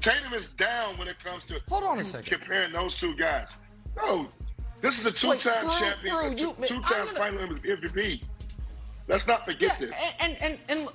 Tatum 0.00 0.32
is 0.32 0.46
down 0.56 0.96
when 0.96 1.08
it 1.08 1.22
comes 1.22 1.44
to 1.46 1.60
Hold 1.68 1.84
on 1.84 1.98
a 1.98 2.04
second. 2.04 2.40
comparing 2.40 2.72
those 2.72 2.96
two 2.96 3.14
guys. 3.16 3.50
No, 3.98 4.30
this 4.80 4.98
is 4.98 5.04
a 5.04 5.12
two-time 5.12 5.66
Brew, 5.66 5.74
champion, 5.74 6.16
Brew, 6.16 6.30
a 6.30 6.34
two, 6.34 6.42
you- 6.62 6.66
two-time 6.66 7.08
I'm 7.08 7.14
final 7.16 7.46
MVP. 7.58 8.22
Let's 9.10 9.26
not 9.26 9.44
forget 9.44 9.76
Yeah, 9.80 9.86
this. 9.88 9.96
and, 10.20 10.36
and 10.40 10.58
and 10.68 10.88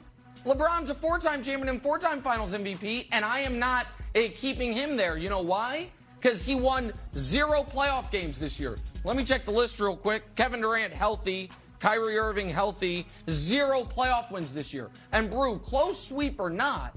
LeBron's 0.46 0.90
a 0.90 0.96
four-time 0.96 1.44
champion 1.44 1.70
and 1.70 1.82
four-time 1.82 2.22
Finals 2.22 2.54
MVP, 2.54 3.08
and 3.12 3.26
I 3.26 3.40
am 3.40 3.60
not 3.60 3.88
uh, 4.16 4.22
keeping 4.36 4.74
him 4.74 4.96
there. 4.96 5.18
You 5.18 5.28
know 5.30 5.42
why? 5.42 5.90
Because 6.18 6.42
he 6.42 6.56
won 6.56 6.94
zero 7.18 7.64
playoff 7.64 8.10
games 8.12 8.38
this 8.40 8.60
year. 8.60 8.78
Let 9.04 9.18
me 9.18 9.24
check 9.24 9.44
the 9.44 9.52
list 9.52 9.80
real 9.80 9.96
quick. 9.98 10.34
Kevin 10.36 10.62
Durant 10.62 10.94
healthy, 10.94 11.50
Kyrie 11.80 12.18
Irving 12.18 12.50
healthy, 12.50 13.06
zero 13.30 13.82
playoff 13.84 14.32
wins 14.32 14.54
this 14.54 14.74
year. 14.74 14.90
And 15.12 15.30
Brew, 15.30 15.60
close 15.60 16.02
sweep 16.02 16.40
or 16.40 16.50
not, 16.50 16.96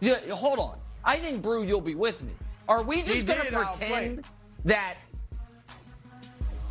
Yeah, 0.00 0.18
hold 0.30 0.58
on. 0.58 0.78
I 1.04 1.16
think 1.16 1.42
Brew, 1.42 1.64
you'll 1.64 1.80
be 1.80 1.94
with 1.94 2.22
me. 2.22 2.32
Are 2.68 2.82
we 2.82 3.02
just 3.02 3.26
going 3.26 3.40
to 3.40 3.50
pretend 3.50 4.24
that 4.64 4.94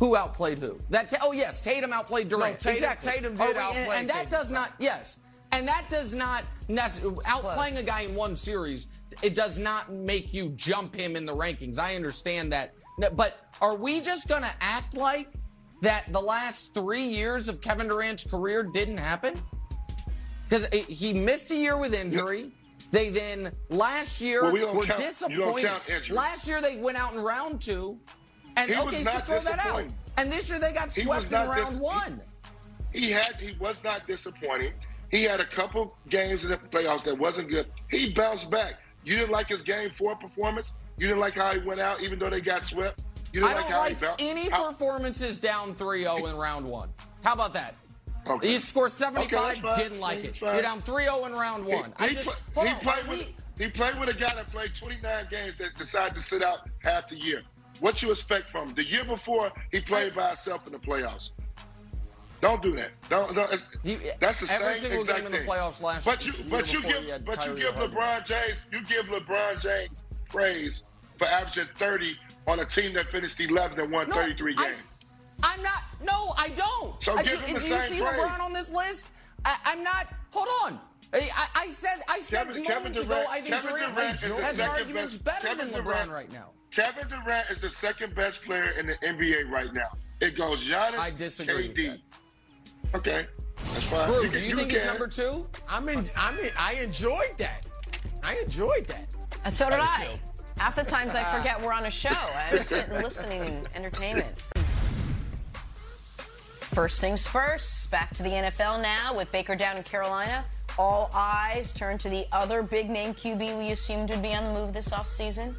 who 0.00 0.16
outplayed 0.16 0.58
who? 0.58 0.78
That 0.88 1.12
oh 1.22 1.30
yes, 1.32 1.60
Tatum 1.60 1.92
outplayed 1.92 2.28
Durant. 2.28 2.54
No, 2.54 2.72
Tatum, 2.72 2.72
exactly. 2.72 3.12
Tatum 3.12 3.36
oh, 3.38 3.46
did 3.46 3.56
we, 3.56 3.62
outplay. 3.62 3.82
And, 3.82 3.92
and 3.92 4.10
that 4.10 4.30
does 4.30 4.50
not 4.50 4.72
yes, 4.78 5.18
and 5.52 5.68
that 5.68 5.84
does 5.90 6.14
not 6.14 6.44
outplaying 6.68 7.72
Close. 7.72 7.82
a 7.82 7.86
guy 7.86 8.00
in 8.00 8.14
one 8.16 8.34
series. 8.34 8.88
It 9.22 9.34
does 9.34 9.58
not 9.58 9.92
make 9.92 10.32
you 10.32 10.50
jump 10.50 10.94
him 10.94 11.16
in 11.16 11.26
the 11.26 11.34
rankings. 11.34 11.78
I 11.78 11.96
understand 11.96 12.52
that, 12.52 12.74
but 13.14 13.46
are 13.60 13.76
we 13.76 14.00
just 14.00 14.26
going 14.26 14.42
to 14.42 14.52
act 14.60 14.96
like 14.96 15.28
that 15.82 16.10
the 16.12 16.20
last 16.20 16.72
three 16.74 17.04
years 17.04 17.48
of 17.48 17.60
Kevin 17.60 17.88
Durant's 17.88 18.24
career 18.24 18.62
didn't 18.62 18.98
happen? 18.98 19.34
Because 20.44 20.66
he 20.66 21.12
missed 21.12 21.50
a 21.50 21.56
year 21.56 21.76
with 21.76 21.94
injury. 21.94 22.52
They 22.92 23.10
then 23.10 23.52
last 23.68 24.20
year 24.20 24.44
Well, 24.44 24.52
we 24.52 24.64
were 24.64 24.84
count- 24.84 24.98
disappointed. 24.98 25.70
Last 26.10 26.48
year 26.48 26.60
they 26.60 26.76
went 26.76 26.98
out 26.98 27.12
in 27.12 27.20
round 27.20 27.60
two, 27.60 28.00
and 28.56 28.70
He 28.70 28.76
was 28.76 28.86
okay, 28.86 29.04
so 29.04 29.12
not 29.12 29.26
throw 29.26 29.40
that 29.40 29.64
out. 29.66 29.84
And 30.16 30.30
this 30.32 30.48
year 30.50 30.58
they 30.58 30.72
got 30.72 30.92
swept 30.92 31.26
in 31.32 31.32
round 31.48 31.70
dis- 31.70 31.74
one. 31.80 32.20
He 32.92 33.10
had 33.10 33.36
he 33.38 33.56
was 33.58 33.82
not 33.84 34.06
disappointing. 34.06 34.72
He 35.10 35.22
had 35.24 35.40
a 35.40 35.46
couple 35.46 35.96
games 36.08 36.44
in 36.44 36.50
the 36.50 36.56
playoffs 36.56 37.04
that 37.04 37.16
wasn't 37.18 37.48
good. 37.48 37.66
He 37.90 38.12
bounced 38.12 38.50
back. 38.50 38.74
You 39.04 39.16
didn't 39.16 39.30
like 39.30 39.48
his 39.48 39.62
game 39.62 39.90
four 39.90 40.14
performance. 40.16 40.74
You 40.98 41.06
didn't 41.06 41.20
like 41.20 41.34
how 41.34 41.52
he 41.52 41.60
went 41.66 41.80
out, 41.80 42.00
even 42.02 42.18
though 42.18 42.30
they 42.30 42.40
got 42.40 42.64
swept. 42.64 43.00
You 43.32 43.40
didn't 43.40 43.52
I 43.52 43.60
like 43.60 43.70
how 43.70 43.78
like 43.78 43.88
he 43.98 44.04
bounced. 44.04 44.22
any 44.22 44.48
How- 44.50 44.70
performances 44.70 45.38
down 45.38 45.74
3-0 45.74 46.28
in 46.30 46.36
round 46.36 46.66
one. 46.66 46.90
How 47.24 47.32
about 47.32 47.52
that? 47.54 47.74
Okay. 48.28 48.52
You 48.52 48.58
score 48.58 48.84
Okay, 48.86 48.92
75, 48.92 49.30
that's 49.30 49.60
fine. 49.60 49.74
didn't 49.76 50.00
like 50.00 50.22
That's 50.22 50.36
it. 50.36 50.40
fine. 50.40 50.54
You're 50.54 50.62
down 50.62 50.82
3-0 50.82 51.26
in 51.26 51.32
round 51.32 51.64
He, 51.64 51.72
one. 51.74 51.94
I 51.98 52.08
he 52.08 52.14
just 52.16 52.38
hold 52.54 52.66
he 52.68 52.74
on, 52.74 52.80
played 52.80 53.06
with 53.08 53.26
he 53.58 53.68
played 53.70 53.98
with 53.98 54.08
a 54.10 54.14
guy 54.14 54.34
that 54.34 54.48
played 54.48 54.74
29 54.74 55.26
games 55.30 55.56
that 55.58 55.74
decided 55.76 56.14
to 56.14 56.20
sit 56.20 56.42
out 56.42 56.68
half 56.80 57.08
the 57.08 57.16
year. 57.16 57.42
What 57.80 58.02
you 58.02 58.10
expect 58.12 58.50
from 58.50 58.68
him? 58.68 58.74
The 58.74 58.84
year 58.84 59.04
before, 59.04 59.50
he 59.72 59.80
played 59.80 60.14
by 60.14 60.28
himself 60.28 60.66
in 60.66 60.72
the 60.72 60.78
playoffs. 60.78 61.30
Don't 62.40 62.62
do 62.62 62.74
that. 62.76 62.90
Don't. 63.10 63.34
don't 63.34 63.50
You- 63.82 64.00
that's 64.18 64.40
the 64.40 64.50
every 64.52 64.74
same 64.74 64.80
single 64.82 65.00
exact 65.00 65.18
game 65.18 65.26
in 65.26 65.32
the 65.32 65.38
thing. 65.38 65.46
playoffs 65.48 65.82
last 65.82 66.04
But 66.06 66.24
you, 66.26 66.32
year 66.32 66.46
but 66.48 66.72
you 66.72 66.82
give, 66.82 67.04
you 67.04 67.18
but 67.24 67.46
you 67.46 67.54
give. 67.54 67.74
LeBron 67.74 68.24
James, 68.24 68.56
you 68.72 68.82
give 68.84 69.06
LeBron 69.06 69.60
James 69.60 70.02
praise 70.28 70.82
for 71.18 71.26
averaging 71.26 71.66
30 71.74 72.16
on 72.46 72.60
a 72.60 72.64
team 72.64 72.94
that 72.94 73.08
finished 73.10 73.38
11 73.40 73.78
and 73.78 73.92
won 73.92 74.08
No, 74.08 74.16
33 74.16 74.54
games. 74.54 74.76
I'm 75.42 75.62
not. 75.62 75.82
No, 76.02 76.32
I 76.38 76.48
don't. 76.50 77.02
So 77.02 77.14
I 77.16 77.22
give 77.22 77.40
do, 77.40 77.44
him 77.46 77.54
the 77.54 77.60
do 77.60 77.66
you 77.66 77.78
same 77.78 77.88
see 77.90 78.00
praise. 78.00 78.20
LeBron 78.20 78.40
on 78.40 78.52
this 78.54 78.70
list? 78.72 79.08
I, 79.44 79.56
I'm 79.66 79.82
not. 79.82 80.06
Hold 80.32 80.48
on. 80.64 80.80
I, 81.12 81.28
I 81.54 81.68
said. 81.68 82.02
I 82.08 82.22
said 82.22 82.46
Kevin- 82.46 82.62
moments 82.62 83.00
Kevin 83.00 83.18
ago. 83.18 83.24
I 83.28 83.40
think 83.42 83.54
Kevin 83.54 83.74
Durant, 83.94 84.20
Durant 84.20 84.44
has 84.44 84.60
arguments 84.60 85.16
better 85.18 85.46
Kevin 85.46 85.70
than 85.70 85.80
LeBron 85.82 85.84
Durant- 85.84 86.10
right 86.10 86.32
now. 86.32 86.50
Kevin 86.70 87.08
Durant 87.08 87.50
is 87.50 87.60
the 87.60 87.70
second 87.70 88.14
best 88.14 88.42
player 88.44 88.70
in 88.78 88.86
the 88.86 88.94
NBA 89.02 89.50
right 89.50 89.72
now. 89.72 89.90
It 90.20 90.36
goes 90.36 90.62
Giannis, 90.68 90.98
I 90.98 91.10
disagree 91.10 91.68
with 91.68 91.76
KD. 91.76 92.00
Okay, 92.94 93.26
that's 93.56 93.84
fine. 93.84 94.08
Brew, 94.08 94.22
You 94.22 94.28
do 94.28 94.38
can- 94.38 94.48
you 94.48 94.56
think 94.56 94.70
he's 94.72 94.84
number 94.84 95.06
two? 95.08 95.48
I'm 95.68 95.88
in. 95.88 96.08
I'm 96.16 96.38
in. 96.38 96.50
I 96.58 96.74
enjoyed 96.74 97.36
that. 97.38 97.66
I 98.22 98.36
enjoyed 98.36 98.86
that. 98.86 99.06
And 99.44 99.54
so 99.54 99.70
did 99.70 99.78
I 99.80 99.84
I. 99.84 100.20
Half 100.58 100.76
the 100.76 100.84
times 100.84 101.14
I 101.14 101.24
forget 101.36 101.60
we're 101.60 101.72
on 101.72 101.86
a 101.86 101.90
show. 101.90 102.10
I'm 102.10 102.56
just 102.58 102.68
sitting 102.70 102.94
listening 102.94 103.42
in 103.44 103.66
entertainment. 103.74 104.42
First 106.70 107.00
things 107.00 107.26
first, 107.26 107.90
back 107.90 108.10
to 108.14 108.22
the 108.22 108.28
NFL 108.28 108.80
now 108.80 109.14
with 109.16 109.30
Baker 109.32 109.56
down 109.56 109.76
in 109.76 109.82
Carolina. 109.82 110.44
All 110.78 111.10
eyes 111.14 111.72
turn 111.72 111.98
to 111.98 112.08
the 112.08 112.26
other 112.32 112.62
big 112.62 112.88
name 112.88 113.12
QB 113.12 113.58
we 113.58 113.70
assumed 113.72 114.10
would 114.10 114.22
be 114.22 114.34
on 114.34 114.52
the 114.52 114.60
move 114.60 114.72
this 114.72 114.90
offseason, 114.90 115.56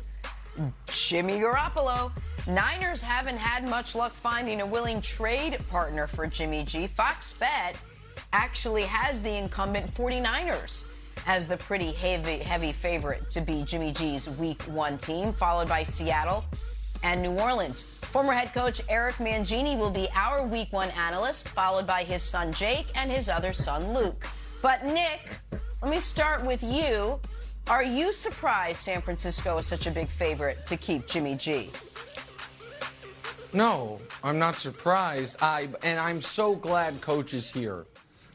Jimmy 0.88 1.40
Garoppolo. 1.40 2.12
Niners 2.48 3.02
haven't 3.02 3.38
had 3.38 3.70
much 3.70 3.96
luck 3.96 4.14
finding 4.14 4.62
a 4.62 4.66
willing 4.66 5.02
trade 5.02 5.58
partner 5.70 6.08
for 6.08 6.26
Jimmy 6.28 6.64
G. 6.64 6.88
Fox 6.88 7.34
Bet 7.34 7.78
actually 8.34 8.84
has 8.84 9.22
the 9.22 9.36
incumbent 9.36 9.86
49ers 9.88 10.86
as 11.28 11.48
the 11.48 11.58
pretty 11.58 11.92
heavy, 11.92 12.38
heavy 12.38 12.72
favorite 12.72 13.30
to 13.32 13.42
be 13.42 13.64
Jimmy 13.64 13.92
G's 13.92 14.30
week 14.30 14.62
one 14.64 14.98
team, 14.98 15.32
followed 15.32 15.70
by 15.70 15.84
Seattle 15.84 16.44
and 17.04 17.22
New 17.22 17.40
Orleans. 17.40 17.84
Former 18.02 18.34
head 18.34 18.54
coach 18.54 18.82
Eric 18.90 19.16
Mangini 19.16 19.78
will 19.78 19.92
be 19.92 20.08
our 20.16 20.46
week 20.46 20.74
one 20.74 20.90
analyst, 20.92 21.48
followed 21.50 21.88
by 21.88 22.04
his 22.04 22.22
son 22.22 22.52
Jake 22.52 22.88
and 22.96 23.12
his 23.12 23.30
other 23.30 23.54
son 23.54 23.94
Luke. 23.94 24.28
But 24.62 24.86
Nick, 24.86 25.30
let 25.82 25.92
me 25.92 26.00
start 26.00 26.44
with 26.44 26.62
you. 26.62 27.20
Are 27.72 27.84
you 27.84 28.12
surprised 28.12 28.80
San 28.80 29.02
Francisco 29.02 29.58
is 29.58 29.66
such 29.66 29.88
a 29.88 29.92
big 29.92 30.10
favorite 30.10 30.68
to 30.68 30.76
keep 30.76 31.08
Jimmy 31.08 31.36
G? 31.36 31.70
No, 33.54 34.02
I'm 34.26 34.38
not 34.38 34.58
surprised. 34.58 35.38
I 35.42 35.70
and 35.82 35.98
I'm 35.98 36.20
so 36.20 36.54
glad 36.54 37.00
coach 37.00 37.34
is 37.34 37.50
here 37.50 37.86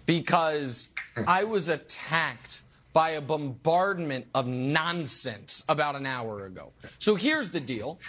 because 0.06 0.94
I 1.26 1.44
was 1.44 1.68
attacked 1.68 2.62
by 2.94 3.10
a 3.10 3.20
bombardment 3.20 4.26
of 4.34 4.46
nonsense 4.46 5.62
about 5.68 5.96
an 5.96 6.06
hour 6.06 6.46
ago. 6.46 6.72
So 6.96 7.14
here's 7.14 7.50
the 7.50 7.60
deal. 7.60 8.00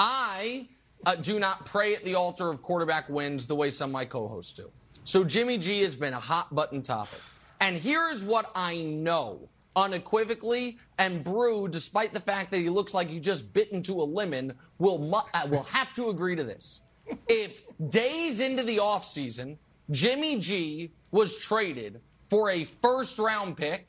I 0.00 0.66
uh, 1.06 1.14
do 1.14 1.38
not 1.38 1.64
pray 1.64 1.94
at 1.94 2.04
the 2.04 2.16
altar 2.16 2.50
of 2.50 2.60
quarterback 2.60 3.08
wins 3.08 3.46
the 3.46 3.54
way 3.54 3.70
some 3.70 3.90
of 3.90 3.92
my 3.92 4.04
co-hosts 4.04 4.52
do. 4.52 4.68
So 5.04 5.22
Jimmy 5.22 5.58
G 5.58 5.82
has 5.82 5.94
been 5.94 6.12
a 6.12 6.18
hot 6.18 6.52
button 6.52 6.82
topic. 6.82 7.20
And 7.60 7.76
here's 7.76 8.24
what 8.24 8.50
I 8.56 8.78
know 8.78 9.48
unequivocally, 9.76 10.78
and 10.98 11.24
Brew, 11.24 11.68
despite 11.68 12.12
the 12.12 12.20
fact 12.20 12.50
that 12.50 12.58
he 12.58 12.68
looks 12.68 12.94
like 12.94 13.08
he 13.08 13.20
just 13.20 13.52
bit 13.52 13.70
into 13.72 14.00
a 14.00 14.04
lemon, 14.04 14.52
will 14.78 14.98
mu- 14.98 15.28
uh, 15.34 15.46
will 15.48 15.62
have 15.64 15.94
to 15.94 16.10
agree 16.10 16.36
to 16.36 16.44
this. 16.44 16.82
If 17.28 17.62
days 17.90 18.40
into 18.40 18.62
the 18.62 18.78
offseason, 18.78 19.56
Jimmy 19.90 20.38
G 20.38 20.92
was 21.10 21.36
traded 21.38 22.00
for 22.28 22.50
a 22.50 22.64
first 22.64 23.18
round 23.18 23.56
pick, 23.56 23.86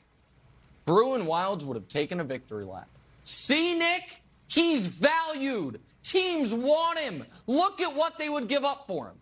Brew 0.84 1.14
and 1.14 1.26
Wilds 1.26 1.64
would 1.64 1.76
have 1.76 1.88
taken 1.88 2.20
a 2.20 2.24
victory 2.24 2.64
lap. 2.64 2.88
See, 3.22 3.78
Nick? 3.78 4.22
He's 4.48 4.86
valued. 4.86 5.80
Teams 6.02 6.52
want 6.52 6.98
him. 6.98 7.24
Look 7.46 7.80
at 7.80 7.96
what 7.96 8.18
they 8.18 8.28
would 8.28 8.48
give 8.48 8.64
up 8.64 8.86
for 8.86 9.06
him. 9.06 9.16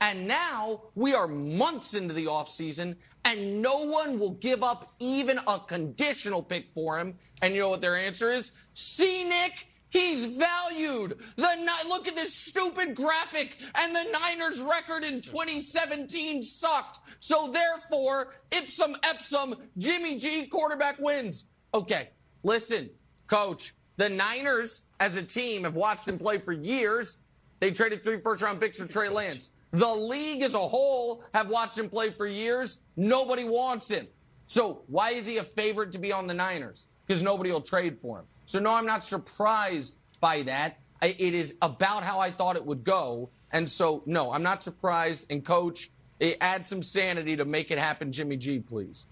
And 0.00 0.26
now 0.26 0.82
we 0.94 1.14
are 1.14 1.28
months 1.28 1.94
into 1.94 2.14
the 2.14 2.24
offseason, 2.24 2.96
and 3.24 3.62
no 3.62 3.78
one 3.78 4.18
will 4.18 4.32
give 4.32 4.62
up 4.62 4.92
even 4.98 5.38
a 5.46 5.58
conditional 5.58 6.42
pick 6.42 6.68
for 6.70 6.98
him. 6.98 7.14
And 7.40 7.54
you 7.54 7.60
know 7.60 7.68
what 7.68 7.80
their 7.80 7.96
answer 7.96 8.32
is? 8.32 8.52
See, 8.74 9.24
Nick? 9.24 9.68
He's 9.90 10.24
valued. 10.24 11.18
The 11.36 11.48
look 11.86 12.08
at 12.08 12.16
this 12.16 12.34
stupid 12.34 12.94
graphic, 12.94 13.58
and 13.74 13.94
the 13.94 14.04
Niners' 14.10 14.62
record 14.62 15.04
in 15.04 15.20
2017 15.20 16.42
sucked. 16.42 17.00
So 17.18 17.48
therefore, 17.48 18.34
ipsum 18.50 18.94
epsum, 19.02 19.54
Jimmy 19.76 20.16
G 20.16 20.46
quarterback 20.46 20.98
wins. 20.98 21.44
Okay, 21.74 22.08
listen, 22.42 22.88
coach. 23.26 23.74
The 23.98 24.08
Niners, 24.08 24.82
as 24.98 25.16
a 25.16 25.22
team, 25.22 25.64
have 25.64 25.76
watched 25.76 26.08
him 26.08 26.16
play 26.16 26.38
for 26.38 26.52
years. 26.52 27.18
They 27.60 27.70
traded 27.70 28.02
three 28.02 28.18
first-round 28.18 28.60
picks 28.60 28.78
for 28.78 28.86
Trey 28.86 29.10
Lance. 29.10 29.50
The 29.72 29.88
league 29.88 30.42
as 30.42 30.54
a 30.54 30.58
whole 30.58 31.24
have 31.32 31.48
watched 31.48 31.78
him 31.78 31.88
play 31.88 32.10
for 32.10 32.26
years. 32.26 32.82
Nobody 32.96 33.44
wants 33.44 33.90
him. 33.90 34.06
So 34.46 34.82
why 34.86 35.10
is 35.10 35.26
he 35.26 35.38
a 35.38 35.42
favorite 35.42 35.92
to 35.92 35.98
be 35.98 36.12
on 36.12 36.26
the 36.26 36.34
Niners? 36.34 36.88
Because 37.06 37.22
nobody 37.22 37.50
will 37.50 37.62
trade 37.62 37.98
for 37.98 38.20
him. 38.20 38.26
So 38.44 38.58
no, 38.58 38.74
I'm 38.74 38.86
not 38.86 39.02
surprised 39.02 39.98
by 40.20 40.42
that. 40.42 40.78
I, 41.00 41.16
it 41.18 41.34
is 41.34 41.56
about 41.62 42.04
how 42.04 42.20
I 42.20 42.30
thought 42.30 42.56
it 42.56 42.64
would 42.64 42.84
go. 42.84 43.30
And 43.52 43.68
so, 43.68 44.02
no, 44.04 44.32
I'm 44.32 44.42
not 44.42 44.62
surprised. 44.62 45.32
And 45.32 45.44
coach, 45.44 45.90
eh, 46.20 46.34
add 46.40 46.66
some 46.66 46.82
sanity 46.82 47.36
to 47.36 47.44
make 47.46 47.70
it 47.70 47.78
happen, 47.78 48.12
Jimmy 48.12 48.36
G, 48.36 48.60
please. 48.60 49.06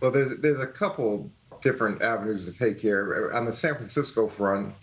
Well, 0.00 0.10
there's, 0.10 0.38
there's 0.38 0.60
a 0.60 0.66
couple 0.66 1.30
different 1.60 2.02
avenues 2.02 2.50
to 2.50 2.58
take 2.58 2.80
here. 2.80 3.30
On 3.34 3.44
the 3.44 3.52
San 3.52 3.76
Francisco 3.76 4.26
front, 4.26 4.74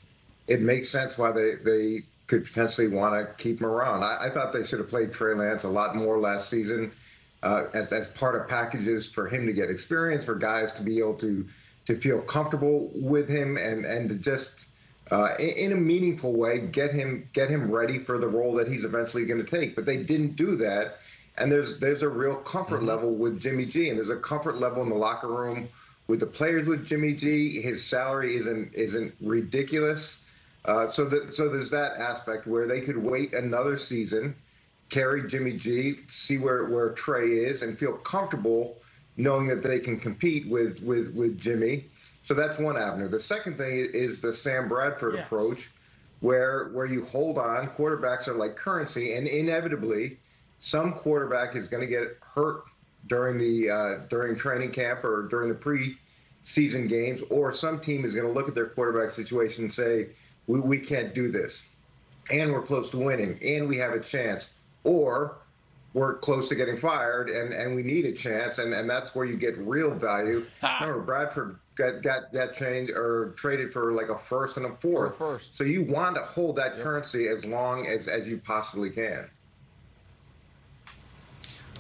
it 0.48 0.62
makes 0.62 0.88
sense 0.88 1.18
why 1.18 1.32
they, 1.32 1.56
they 1.56 2.04
could 2.30 2.46
potentially 2.46 2.88
want 2.88 3.16
to 3.16 3.44
keep 3.44 3.60
him 3.60 3.66
around. 3.66 4.04
I, 4.04 4.28
I 4.28 4.30
thought 4.30 4.54
they 4.54 4.64
should 4.64 4.80
have 4.80 4.88
played 4.88 5.12
Trey 5.12 5.34
Lance 5.34 5.64
a 5.64 5.68
lot 5.68 5.96
more 5.96 6.20
last 6.20 6.48
season 6.48 6.92
uh, 7.42 7.66
as, 7.74 7.92
as 7.92 8.08
part 8.08 8.36
of 8.36 8.48
packages 8.48 9.10
for 9.10 9.28
him 9.28 9.48
to 9.48 9.52
get 9.52 9.70
experience, 9.70 10.24
for 10.24 10.36
guys 10.36 10.72
to 10.74 10.84
be 10.84 11.00
able 11.00 11.16
to 11.16 11.46
to 11.88 11.96
feel 11.96 12.22
comfortable 12.22 12.92
with 12.94 13.28
him 13.28 13.58
and, 13.58 13.84
and 13.84 14.10
to 14.10 14.16
just 14.16 14.68
uh, 15.10 15.30
in, 15.40 15.50
in 15.50 15.72
a 15.72 15.76
meaningful 15.76 16.32
way 16.34 16.60
get 16.60 16.94
him 16.94 17.28
get 17.34 17.50
him 17.50 17.72
ready 17.72 17.98
for 17.98 18.20
the 18.20 18.28
role 18.28 18.54
that 18.54 18.68
he's 18.68 18.84
eventually 18.84 19.26
going 19.26 19.44
to 19.44 19.60
take. 19.60 19.76
But 19.76 19.88
they 19.88 19.98
didn't 19.98 20.36
do 20.36 20.56
that. 20.58 21.00
And 21.36 21.52
there's 21.52 21.80
there's 21.80 22.04
a 22.04 22.10
real 22.10 22.36
comfort 22.36 22.84
level 22.84 23.12
with 23.16 23.42
Jimmy 23.42 23.66
G, 23.66 23.90
and 23.90 23.98
there's 23.98 24.10
a 24.10 24.18
comfort 24.18 24.58
level 24.60 24.84
in 24.84 24.90
the 24.90 24.96
locker 24.96 25.28
room 25.28 25.68
with 26.08 26.20
the 26.20 26.28
players 26.28 26.68
with 26.68 26.86
Jimmy 26.86 27.14
G. 27.14 27.60
His 27.60 27.84
salary 27.84 28.36
isn't 28.36 28.76
isn't 28.76 29.16
ridiculous. 29.20 30.18
Uh, 30.66 30.92
so 30.92 31.06
that 31.06 31.34
so 31.34 31.50
there's 31.50 31.70
that 31.72 31.94
aspect 31.98 32.46
where 32.46 32.68
they 32.68 32.82
could 32.82 32.98
wait 32.98 33.34
another 33.34 33.78
season, 33.78 34.36
carry 34.90 35.28
Jimmy 35.28 35.54
G, 35.54 36.00
see 36.08 36.38
where 36.38 36.66
where 36.66 36.90
Trey 36.90 37.28
is, 37.28 37.62
and 37.62 37.78
feel 37.78 37.94
comfortable 37.94 38.78
knowing 39.18 39.48
that 39.48 39.62
they 39.64 39.80
can 39.80 40.00
compete 40.00 40.48
with 40.48 40.82
with 40.82 41.14
with 41.14 41.40
Jimmy. 41.40 41.86
So 42.26 42.34
that's 42.34 42.60
one 42.60 42.78
avenue. 42.78 43.08
The 43.08 43.20
second 43.20 43.58
thing 43.58 43.90
is 43.94 44.22
the 44.22 44.34
Sam 44.34 44.68
Bradford 44.68 45.16
yes. 45.16 45.26
approach, 45.26 45.72
where 46.20 46.70
where 46.70 46.86
you 46.86 47.06
hold 47.06 47.38
on. 47.38 47.68
Quarterbacks 47.70 48.28
are 48.28 48.34
like 48.34 48.56
currency, 48.56 49.14
and 49.16 49.28
inevitably, 49.28 50.18
some 50.60 50.94
quarterback 50.94 51.56
is 51.56 51.68
going 51.68 51.82
to 51.82 51.88
get 51.88 52.18
hurt 52.22 52.64
during 53.08 53.38
the 53.38 53.70
uh, 53.70 53.94
during 54.10 54.36
training 54.36 54.72
camp 54.72 55.04
or 55.04 55.28
during 55.30 55.50
the 55.50 55.56
pre-season 55.56 56.88
games, 56.88 57.22
or 57.30 57.54
some 57.54 57.80
team 57.80 58.06
is 58.06 58.14
going 58.14 58.28
to 58.28 58.34
look 58.34 58.48
at 58.48 58.56
their 58.56 58.68
quarterback 58.68 59.12
situation 59.12 59.64
and 59.64 59.74
say, 59.74 60.10
we, 60.50 60.60
we 60.60 60.80
can't 60.80 61.14
do 61.14 61.30
this, 61.30 61.64
and 62.32 62.52
we're 62.52 62.64
close 62.64 62.90
to 62.90 62.98
winning, 62.98 63.40
and 63.46 63.70
we 63.70 63.78
have 63.78 63.94
a 63.94 64.00
chance, 64.00 64.50
or 64.84 65.38
we're 65.94 66.16
close 66.16 66.50
to 66.50 66.56
getting 66.56 66.78
fired 66.78 67.30
and, 67.30 67.52
and 67.52 67.76
we 67.76 67.82
need 67.82 68.06
a 68.06 68.12
chance 68.12 68.60
and, 68.60 68.74
and 68.74 68.88
that's 68.88 69.16
where 69.16 69.26
you 69.26 69.36
get 69.36 69.58
real 69.58 69.90
value. 69.90 70.46
Remember 70.82 71.02
Bradford 71.02 71.58
got 71.76 72.04
got 72.04 72.32
got 72.32 72.54
changed 72.54 72.92
or 72.92 73.34
traded 73.38 73.74
for 73.74 73.92
like 73.94 74.10
a 74.10 74.18
first 74.18 74.58
and 74.58 74.68
a 74.68 74.76
fourth. 74.76 75.18
first. 75.18 75.58
So 75.58 75.64
you 75.64 75.84
want 75.86 76.16
to 76.16 76.22
hold 76.22 76.58
that 76.58 76.76
yep. 76.76 76.84
currency 76.84 77.28
as 77.28 77.44
long 77.44 77.88
as, 77.88 78.08
as 78.08 78.28
you 78.28 78.38
possibly 78.38 78.92
can. 78.92 79.28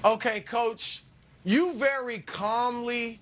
Okay, 0.03 0.39
coach, 0.41 1.03
you 1.43 1.73
very 1.73 2.19
calmly 2.19 3.19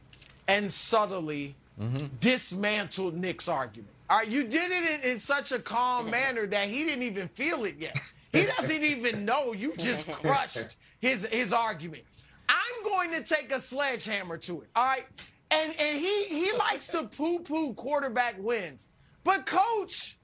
and 0.48 0.72
subtly 0.72 1.56
mm-hmm. 1.82 2.06
dismantled 2.22 3.16
Nick's 3.16 3.50
argument. 3.50 3.97
All 4.10 4.20
right, 4.20 4.28
you 4.28 4.44
did 4.44 4.72
it 4.72 5.04
in, 5.04 5.12
in 5.12 5.20
such 5.20 5.52
a 5.52 5.60
calm 5.60 6.10
manner 6.10 6.46
that 6.48 6.70
he 6.70 6.86
didn't 6.86 7.04
even 7.04 7.28
feel 7.28 7.66
it 7.66 7.76
yet. 7.78 7.98
He 8.32 8.46
doesn't 8.58 8.84
even 8.84 9.26
know 9.26 9.54
you 9.54 9.76
just 9.78 10.10
crushed 10.12 10.78
his 11.00 11.26
his 11.26 11.52
argument. 11.52 12.04
I'm 12.50 12.84
going 12.84 13.12
to 13.12 13.24
take 13.24 13.52
a 13.52 13.60
sledgehammer 13.60 14.38
to 14.38 14.62
it. 14.62 14.70
All 14.76 14.86
right. 14.86 15.06
And 15.52 15.74
and 15.80 15.98
he 15.98 16.24
he 16.26 16.52
likes 16.58 16.88
to 16.88 17.04
poo-poo 17.04 17.74
quarterback 17.74 18.36
wins. 18.40 18.88
But 19.24 19.46
coach, 19.46 20.18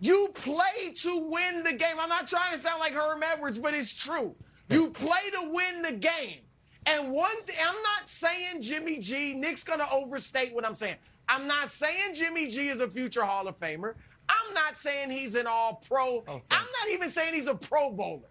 you 0.00 0.30
play 0.34 0.92
to 0.94 1.28
win 1.30 1.62
the 1.62 1.72
game. 1.72 1.96
I'm 2.00 2.08
not 2.08 2.28
trying 2.28 2.52
to 2.52 2.58
sound 2.58 2.80
like 2.80 2.92
Herm 2.92 3.22
Edwards, 3.22 3.58
but 3.58 3.74
it's 3.74 3.94
true. 3.94 4.34
You 4.68 4.88
play 4.88 5.30
to 5.40 5.50
win 5.50 5.82
the 5.82 5.92
game. 5.92 6.40
And 6.86 7.12
one 7.12 7.42
thing, 7.44 7.56
I'm 7.66 7.80
not 7.82 8.08
saying 8.08 8.60
Jimmy 8.60 8.98
G, 8.98 9.34
Nick's 9.34 9.64
gonna 9.64 9.86
overstate 9.92 10.52
what 10.52 10.66
I'm 10.66 10.74
saying. 10.74 10.96
I'm 11.28 11.46
not 11.46 11.70
saying 11.70 12.14
Jimmy 12.14 12.48
G 12.50 12.68
is 12.68 12.80
a 12.80 12.90
future 12.90 13.24
Hall 13.24 13.48
of 13.48 13.58
Famer. 13.58 13.94
I'm 14.28 14.54
not 14.54 14.78
saying 14.78 15.10
he's 15.10 15.34
an 15.34 15.46
all 15.46 15.82
pro. 15.86 16.24
Oh, 16.26 16.40
I'm 16.50 16.66
not 16.80 16.90
even 16.90 17.10
saying 17.10 17.34
he's 17.34 17.46
a 17.46 17.54
pro 17.54 17.90
bowler. 17.90 18.28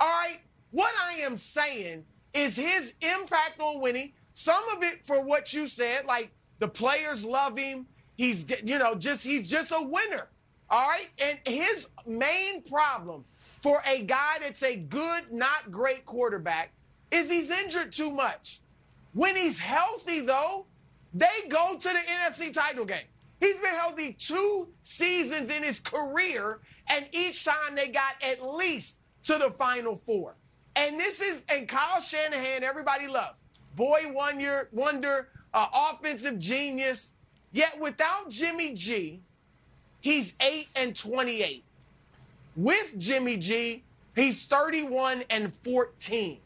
All 0.00 0.08
right? 0.08 0.38
What 0.70 0.92
I 1.00 1.14
am 1.20 1.36
saying 1.36 2.04
is 2.34 2.56
his 2.56 2.94
impact 3.00 3.60
on 3.60 3.80
winning, 3.80 4.12
some 4.34 4.62
of 4.76 4.82
it 4.82 5.04
for 5.04 5.24
what 5.24 5.52
you 5.52 5.66
said, 5.66 6.04
like 6.04 6.30
the 6.58 6.68
players 6.68 7.24
love 7.24 7.56
him. 7.56 7.86
He's, 8.16 8.46
you 8.64 8.78
know, 8.78 8.94
just 8.94 9.24
he's 9.24 9.48
just 9.48 9.72
a 9.72 9.82
winner. 9.82 10.28
All 10.68 10.88
right. 10.88 11.08
And 11.22 11.38
his 11.46 11.88
main 12.06 12.62
problem 12.62 13.24
for 13.62 13.80
a 13.86 14.02
guy 14.02 14.38
that's 14.40 14.62
a 14.62 14.76
good, 14.76 15.32
not 15.32 15.70
great 15.70 16.04
quarterback 16.04 16.72
is 17.10 17.30
he's 17.30 17.50
injured 17.50 17.92
too 17.92 18.10
much. 18.10 18.60
When 19.12 19.36
he's 19.36 19.58
healthy, 19.58 20.20
though, 20.20 20.66
they 21.16 21.48
go 21.48 21.76
to 21.78 21.88
the 21.88 21.98
NFC 21.98 22.52
title 22.52 22.84
game. 22.84 23.06
He's 23.40 23.58
been 23.58 23.74
healthy 23.74 24.12
two 24.18 24.68
seasons 24.82 25.50
in 25.50 25.62
his 25.62 25.80
career, 25.80 26.60
and 26.90 27.08
each 27.12 27.44
time 27.44 27.74
they 27.74 27.88
got 27.88 28.14
at 28.22 28.46
least 28.46 28.98
to 29.24 29.38
the 29.38 29.50
final 29.50 29.96
four. 29.96 30.34
And 30.74 31.00
this 31.00 31.20
is, 31.20 31.44
and 31.48 31.66
Kyle 31.66 32.00
Shanahan, 32.00 32.62
everybody 32.62 33.08
loves. 33.08 33.42
Boy 33.76 34.00
wonder, 34.12 34.68
wonder, 34.72 35.28
uh, 35.54 35.66
offensive 35.92 36.38
genius. 36.38 37.14
Yet 37.52 37.80
without 37.80 38.28
Jimmy 38.28 38.74
G, 38.74 39.20
he's 40.00 40.34
8 40.40 40.68
and 40.76 40.94
28. 40.94 41.64
With 42.56 42.98
Jimmy 42.98 43.38
G, 43.38 43.82
he's 44.14 44.46
31 44.46 45.24
and 45.30 45.54
14. 45.56 46.38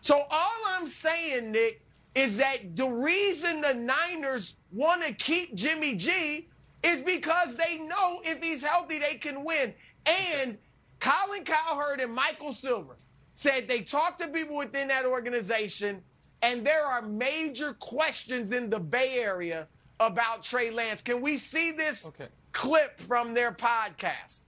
So 0.00 0.22
all 0.30 0.60
I'm 0.70 0.86
saying, 0.86 1.52
Nick, 1.52 1.80
is 2.18 2.36
that 2.38 2.74
the 2.74 2.88
reason 2.88 3.60
the 3.60 3.74
Niners 3.74 4.56
want 4.72 5.04
to 5.04 5.14
keep 5.14 5.54
Jimmy 5.54 5.94
G 5.94 6.48
is 6.82 7.00
because 7.00 7.56
they 7.56 7.78
know 7.78 8.18
if 8.24 8.42
he's 8.42 8.64
healthy, 8.64 8.98
they 8.98 9.14
can 9.14 9.44
win. 9.44 9.72
And 10.04 10.58
Colin 10.98 11.44
Cowherd 11.44 12.00
and 12.00 12.12
Michael 12.12 12.52
Silver 12.52 12.96
said 13.34 13.68
they 13.68 13.82
talked 13.82 14.20
to 14.20 14.28
people 14.30 14.56
within 14.56 14.88
that 14.88 15.04
organization, 15.06 16.02
and 16.42 16.66
there 16.66 16.84
are 16.84 17.02
major 17.02 17.74
questions 17.74 18.50
in 18.50 18.68
the 18.68 18.80
Bay 18.80 19.18
Area 19.20 19.68
about 20.00 20.42
Trey 20.42 20.70
Lance. 20.70 21.00
Can 21.00 21.20
we 21.20 21.38
see 21.38 21.70
this 21.70 22.08
okay. 22.08 22.26
clip 22.50 22.98
from 22.98 23.32
their 23.32 23.52
podcast? 23.52 24.40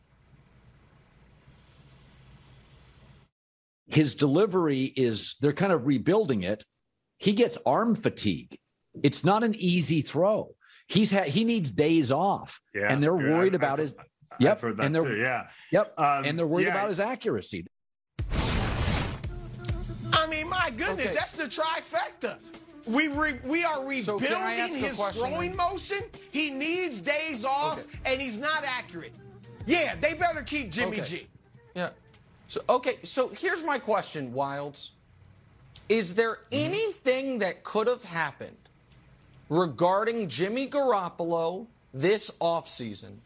His 3.86 4.16
delivery 4.16 4.92
is, 4.96 5.36
they're 5.40 5.52
kind 5.52 5.72
of 5.72 5.86
rebuilding 5.86 6.42
it 6.42 6.64
he 7.20 7.32
gets 7.34 7.56
arm 7.64 7.94
fatigue. 7.94 8.58
It's 9.02 9.22
not 9.22 9.44
an 9.44 9.54
easy 9.54 10.02
throw. 10.02 10.56
He's 10.88 11.12
had 11.12 11.28
he 11.28 11.44
needs 11.44 11.70
days 11.70 12.10
off, 12.10 12.60
yeah, 12.74 12.92
and 12.92 13.00
they're 13.00 13.20
yeah, 13.20 13.30
worried 13.30 13.54
I've, 13.54 13.60
about 13.60 13.78
I've, 13.78 13.90
his. 13.90 13.94
I've 14.32 14.40
yep, 14.40 14.62
and 14.64 14.92
they're 14.92 15.04
too, 15.04 15.16
yeah, 15.16 15.48
yep, 15.70 15.96
um, 15.96 16.24
and 16.24 16.36
they're 16.36 16.46
worried 16.46 16.66
yeah. 16.66 16.72
about 16.72 16.88
his 16.88 16.98
accuracy. 16.98 17.66
I 20.12 20.26
mean, 20.28 20.48
my 20.48 20.72
goodness, 20.76 21.06
okay. 21.06 21.14
that's 21.14 21.34
the 21.34 21.44
trifecta. 21.44 22.42
We 22.88 23.08
re, 23.08 23.34
we 23.44 23.62
are 23.62 23.84
rebuilding 23.84 24.24
so 24.24 24.74
his 24.74 24.96
throwing 25.16 25.54
motion. 25.54 25.98
He 26.32 26.50
needs 26.50 27.00
days 27.00 27.44
off, 27.44 27.78
okay. 27.78 27.88
and 28.06 28.20
he's 28.20 28.40
not 28.40 28.64
accurate. 28.64 29.16
Yeah, 29.66 29.94
they 30.00 30.14
better 30.14 30.42
keep 30.42 30.70
Jimmy 30.72 31.00
okay. 31.00 31.08
G. 31.08 31.26
Yeah. 31.76 31.90
So 32.48 32.62
okay, 32.68 32.98
so 33.04 33.28
here's 33.28 33.62
my 33.62 33.78
question, 33.78 34.32
Wildes. 34.32 34.90
Is 35.90 36.14
there 36.14 36.38
anything 36.52 37.40
that 37.40 37.64
could 37.64 37.88
have 37.88 38.04
happened 38.04 38.56
regarding 39.48 40.28
Jimmy 40.28 40.68
Garoppolo 40.68 41.66
this 41.92 42.30
offseason 42.40 43.16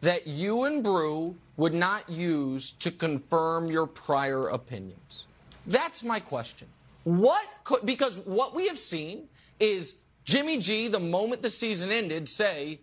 that 0.00 0.26
you 0.26 0.64
and 0.64 0.82
Brew 0.82 1.36
would 1.58 1.74
not 1.74 2.08
use 2.08 2.70
to 2.72 2.90
confirm 2.90 3.70
your 3.70 3.86
prior 3.86 4.48
opinions? 4.48 5.26
That's 5.66 6.02
my 6.02 6.18
question. 6.18 6.66
What 7.04 7.46
could, 7.62 7.84
because 7.84 8.20
what 8.20 8.54
we 8.54 8.68
have 8.68 8.78
seen 8.78 9.28
is 9.60 9.96
Jimmy 10.24 10.56
G, 10.56 10.88
the 10.88 10.98
moment 10.98 11.42
the 11.42 11.50
season 11.50 11.90
ended, 11.90 12.26
say, 12.26 12.80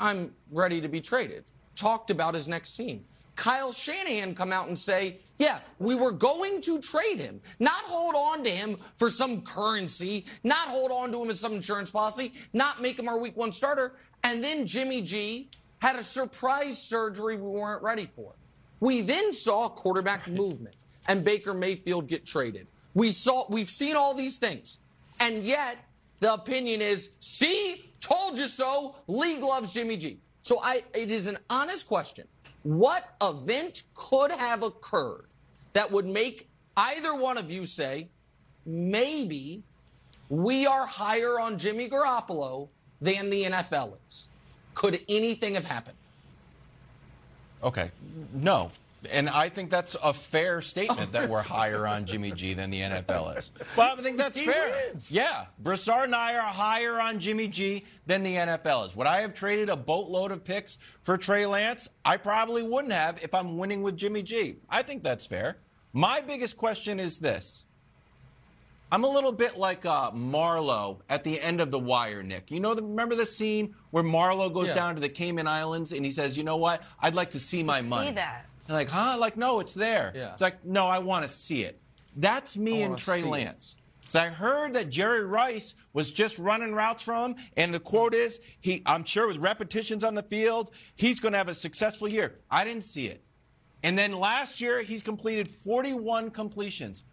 I'm 0.00 0.32
ready 0.50 0.80
to 0.80 0.88
be 0.88 1.00
traded. 1.00 1.44
Talked 1.76 2.10
about 2.10 2.34
his 2.34 2.48
next 2.48 2.74
team. 2.76 3.04
Kyle 3.36 3.72
Shanahan 3.72 4.34
come 4.34 4.52
out 4.52 4.68
and 4.68 4.78
say, 4.78 5.18
yeah, 5.38 5.58
we 5.78 5.94
were 5.94 6.12
going 6.12 6.62
to 6.62 6.80
trade 6.80 7.18
him, 7.18 7.40
not 7.60 7.82
hold 7.84 8.14
on 8.14 8.42
to 8.44 8.50
him 8.50 8.78
for 8.96 9.10
some 9.10 9.42
currency, 9.42 10.24
not 10.42 10.68
hold 10.68 10.90
on 10.90 11.12
to 11.12 11.22
him 11.22 11.30
as 11.30 11.38
some 11.38 11.54
insurance 11.54 11.90
policy, 11.90 12.32
not 12.54 12.80
make 12.80 12.98
him 12.98 13.08
our 13.08 13.18
week 13.18 13.36
one 13.36 13.52
starter. 13.52 13.92
And 14.24 14.42
then 14.42 14.66
Jimmy 14.66 15.02
G 15.02 15.48
had 15.78 15.96
a 15.96 16.02
surprise 16.02 16.82
surgery 16.82 17.36
we 17.36 17.48
weren't 17.48 17.82
ready 17.82 18.08
for. 18.16 18.32
We 18.80 19.02
then 19.02 19.32
saw 19.32 19.68
quarterback 19.68 20.26
movement 20.26 20.74
and 21.06 21.22
Baker 21.22 21.54
Mayfield 21.54 22.08
get 22.08 22.24
traded. 22.24 22.66
We 22.94 23.10
saw, 23.10 23.44
we've 23.50 23.70
seen 23.70 23.94
all 23.94 24.14
these 24.14 24.38
things. 24.38 24.78
And 25.20 25.44
yet 25.44 25.76
the 26.20 26.32
opinion 26.32 26.80
is, 26.80 27.10
see, 27.20 27.92
told 28.00 28.38
you 28.38 28.48
so. 28.48 28.96
League 29.06 29.42
loves 29.42 29.74
Jimmy 29.74 29.98
G. 29.98 30.18
So 30.40 30.60
I, 30.62 30.82
it 30.94 31.10
is 31.10 31.26
an 31.26 31.38
honest 31.50 31.86
question. 31.86 32.26
What 32.66 33.14
event 33.22 33.84
could 33.94 34.32
have 34.32 34.64
occurred 34.64 35.26
that 35.72 35.88
would 35.92 36.04
make 36.04 36.48
either 36.76 37.14
one 37.14 37.38
of 37.38 37.48
you 37.48 37.64
say, 37.64 38.08
maybe 38.64 39.62
we 40.28 40.66
are 40.66 40.84
higher 40.84 41.38
on 41.38 41.58
Jimmy 41.58 41.88
Garoppolo 41.88 42.68
than 43.00 43.30
the 43.30 43.44
NFL 43.44 43.92
is? 44.08 44.26
Could 44.74 45.00
anything 45.08 45.54
have 45.54 45.64
happened? 45.64 45.96
Okay. 47.62 47.92
No. 48.34 48.72
And 49.12 49.28
I 49.28 49.48
think 49.48 49.70
that's 49.70 49.94
a 50.02 50.12
fair 50.12 50.60
statement 50.60 51.12
that 51.12 51.28
we're 51.28 51.42
higher 51.42 51.86
on 51.86 52.06
Jimmy 52.06 52.32
G 52.32 52.54
than 52.54 52.70
the 52.70 52.80
NFL 52.80 53.38
is. 53.38 53.50
But 53.76 53.98
I 53.98 54.02
think 54.02 54.16
that's 54.16 54.38
he 54.38 54.46
fair. 54.46 54.72
Wins. 54.88 55.12
Yeah. 55.12 55.46
Broussard 55.58 56.04
and 56.04 56.14
I 56.14 56.34
are 56.34 56.40
higher 56.40 57.00
on 57.00 57.20
Jimmy 57.20 57.48
G 57.48 57.84
than 58.06 58.22
the 58.22 58.34
NFL 58.34 58.86
is. 58.86 58.96
Would 58.96 59.06
I 59.06 59.20
have 59.20 59.34
traded 59.34 59.68
a 59.68 59.76
boatload 59.76 60.32
of 60.32 60.44
picks 60.44 60.78
for 61.02 61.16
Trey 61.16 61.46
Lance? 61.46 61.88
I 62.04 62.16
probably 62.16 62.62
wouldn't 62.62 62.92
have 62.92 63.22
if 63.22 63.34
I'm 63.34 63.56
winning 63.56 63.82
with 63.82 63.96
Jimmy 63.96 64.22
G. 64.22 64.56
I 64.68 64.82
think 64.82 65.04
that's 65.04 65.26
fair. 65.26 65.58
My 65.92 66.20
biggest 66.20 66.56
question 66.56 66.98
is 66.98 67.18
this. 67.18 67.66
I'm 68.92 69.02
a 69.02 69.08
little 69.08 69.32
bit 69.32 69.58
like 69.58 69.84
uh, 69.84 70.12
Marlo 70.12 71.00
at 71.08 71.24
the 71.24 71.40
end 71.40 71.60
of 71.60 71.70
The 71.70 71.78
Wire, 71.78 72.22
Nick. 72.22 72.50
You 72.50 72.60
know, 72.60 72.74
the, 72.74 72.82
remember 72.82 73.16
the 73.16 73.26
scene 73.26 73.74
where 73.90 74.04
Marlo 74.04 74.52
goes 74.52 74.68
yeah. 74.68 74.74
down 74.74 74.94
to 74.94 75.00
the 75.00 75.08
Cayman 75.08 75.48
Islands 75.48 75.92
and 75.92 76.04
he 76.04 76.10
says, 76.10 76.36
"You 76.36 76.44
know 76.44 76.56
what? 76.56 76.82
I'd 77.00 77.14
like 77.14 77.32
to 77.32 77.40
see 77.40 77.60
to 77.60 77.66
my 77.66 77.80
see 77.80 77.90
money." 77.90 78.08
See 78.08 78.14
that. 78.14 78.45
They're 78.66 78.76
like, 78.76 78.88
huh? 78.88 79.16
Like, 79.18 79.36
no, 79.36 79.60
it's 79.60 79.74
there. 79.74 80.12
Yeah. 80.14 80.32
It's 80.32 80.42
like, 80.42 80.64
no, 80.64 80.86
I 80.86 80.98
want 80.98 81.24
to 81.24 81.30
see 81.30 81.62
it. 81.62 81.80
That's 82.16 82.56
me 82.56 82.82
and 82.82 82.96
Trey 82.96 83.22
Lance. 83.22 83.76
So 84.08 84.20
I 84.20 84.28
heard 84.28 84.74
that 84.74 84.88
Jerry 84.88 85.24
Rice 85.24 85.74
was 85.92 86.12
just 86.12 86.38
running 86.38 86.72
routes 86.72 87.02
from 87.02 87.32
him, 87.32 87.44
and 87.56 87.74
the 87.74 87.80
quote 87.80 88.14
is, 88.14 88.38
"He, 88.60 88.80
I'm 88.86 89.04
sure 89.04 89.26
with 89.26 89.38
repetitions 89.38 90.04
on 90.04 90.14
the 90.14 90.22
field, 90.22 90.70
he's 90.94 91.18
going 91.18 91.32
to 91.32 91.38
have 91.38 91.48
a 91.48 91.54
successful 91.54 92.06
year." 92.06 92.38
I 92.48 92.64
didn't 92.64 92.84
see 92.84 93.06
it. 93.08 93.22
And 93.82 93.98
then 93.98 94.12
last 94.12 94.60
year, 94.60 94.82
he's 94.82 95.02
completed 95.02 95.50
41 95.50 96.30
completions. 96.30 97.04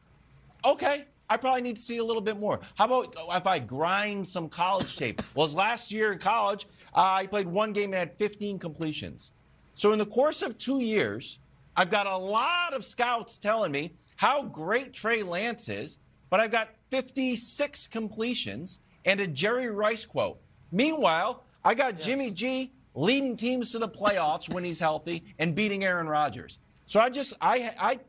Okay, 0.63 1.05
I 1.29 1.37
probably 1.37 1.61
need 1.61 1.77
to 1.77 1.81
see 1.81 1.97
a 1.97 2.03
little 2.03 2.21
bit 2.21 2.37
more. 2.37 2.59
How 2.75 2.85
about 2.85 3.15
if 3.35 3.47
I 3.47 3.59
grind 3.59 4.27
some 4.27 4.47
college 4.47 4.95
tape? 4.95 5.21
Well, 5.35 5.47
his 5.47 5.55
last 5.55 5.91
year 5.91 6.11
in 6.11 6.19
college, 6.19 6.67
uh, 6.93 7.21
he 7.21 7.27
played 7.27 7.47
one 7.47 7.73
game 7.73 7.85
and 7.85 7.95
had 7.95 8.17
15 8.17 8.59
completions. 8.59 9.31
So 9.73 9.93
in 9.93 9.99
the 9.99 10.05
course 10.05 10.43
of 10.43 10.57
two 10.59 10.79
years, 10.79 11.39
I've 11.75 11.89
got 11.89 12.07
a 12.07 12.17
lot 12.17 12.73
of 12.73 12.85
scouts 12.85 13.37
telling 13.37 13.71
me 13.71 13.93
how 14.15 14.43
great 14.43 14.93
Trey 14.93 15.23
Lance 15.23 15.69
is, 15.69 15.99
but 16.29 16.39
I've 16.39 16.51
got 16.51 16.69
56 16.89 17.87
completions 17.87 18.79
and 19.05 19.19
a 19.19 19.27
Jerry 19.27 19.69
Rice 19.69 20.05
quote. 20.05 20.39
Meanwhile, 20.71 21.43
I 21.63 21.73
got 21.73 21.95
yes. 21.95 22.05
Jimmy 22.05 22.31
G 22.31 22.71
leading 22.95 23.35
teams 23.35 23.71
to 23.71 23.79
the 23.79 23.89
playoffs 23.89 24.53
when 24.53 24.63
he's 24.63 24.79
healthy 24.79 25.23
and 25.39 25.55
beating 25.55 25.83
Aaron 25.83 26.07
Rodgers. 26.07 26.59
So 26.85 26.99
I 26.99 27.09
just 27.09 27.33
I 27.41 27.69
I 27.79 27.99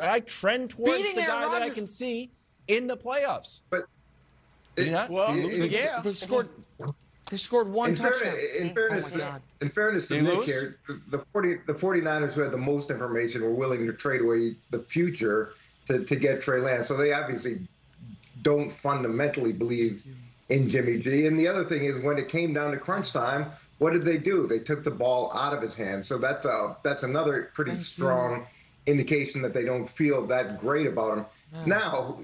I 0.00 0.20
trend 0.20 0.70
towards 0.70 1.02
beating 1.02 1.16
the 1.16 1.22
guy 1.22 1.48
that 1.50 1.62
I 1.62 1.70
can 1.70 1.86
see 1.86 2.30
in 2.68 2.86
the 2.86 2.96
playoffs. 2.96 3.62
But 3.70 3.84
it, 4.76 5.10
well, 5.10 5.28
it, 5.30 5.70
yeah, 5.70 6.00
they 6.00 6.14
scored. 6.14 6.48
They 7.30 7.36
scored 7.36 7.68
one 7.68 7.90
in 7.90 7.94
touchdown. 7.94 8.32
Fairness, 8.32 8.56
in 8.56 8.74
fairness, 8.74 9.18
oh 9.18 9.36
in 9.60 9.68
fairness 9.70 10.08
to 10.08 10.20
Nick 10.20 10.44
here, 10.44 10.76
the, 10.86 11.00
the 11.10 11.18
40 11.32 11.58
the 11.66 11.74
49ers 11.74 12.32
who 12.32 12.40
had 12.40 12.50
the 12.50 12.58
most 12.58 12.90
information 12.90 13.42
were 13.42 13.54
willing 13.54 13.86
to 13.86 13.92
trade 13.92 14.20
away 14.20 14.56
the 14.70 14.80
future 14.80 15.54
to, 15.86 16.04
to 16.04 16.16
get 16.16 16.42
Trey 16.42 16.60
Lance. 16.60 16.88
So 16.88 16.96
they 16.96 17.12
obviously 17.12 17.60
don't 18.42 18.70
fundamentally 18.70 19.52
believe 19.52 20.02
in 20.48 20.68
Jimmy 20.68 20.98
G. 20.98 21.26
And 21.26 21.38
the 21.38 21.46
other 21.46 21.64
thing 21.64 21.84
is 21.84 22.02
when 22.02 22.18
it 22.18 22.28
came 22.28 22.52
down 22.52 22.72
to 22.72 22.76
crunch 22.76 23.12
time, 23.12 23.46
what 23.78 23.92
did 23.92 24.02
they 24.02 24.18
do? 24.18 24.46
They 24.46 24.58
took 24.58 24.82
the 24.82 24.90
ball 24.90 25.32
out 25.34 25.54
of 25.54 25.62
his 25.62 25.74
hands. 25.74 26.08
So 26.08 26.18
that's 26.18 26.44
a, 26.44 26.76
that's 26.82 27.04
another 27.04 27.50
pretty 27.54 27.72
Thank 27.72 27.82
strong 27.82 28.40
you. 28.86 28.92
indication 28.92 29.40
that 29.42 29.54
they 29.54 29.64
don't 29.64 29.88
feel 29.88 30.26
that 30.26 30.58
great 30.58 30.86
about 30.86 31.18
him. 31.18 31.26
Yeah. 31.52 31.64
Now, 31.66 32.18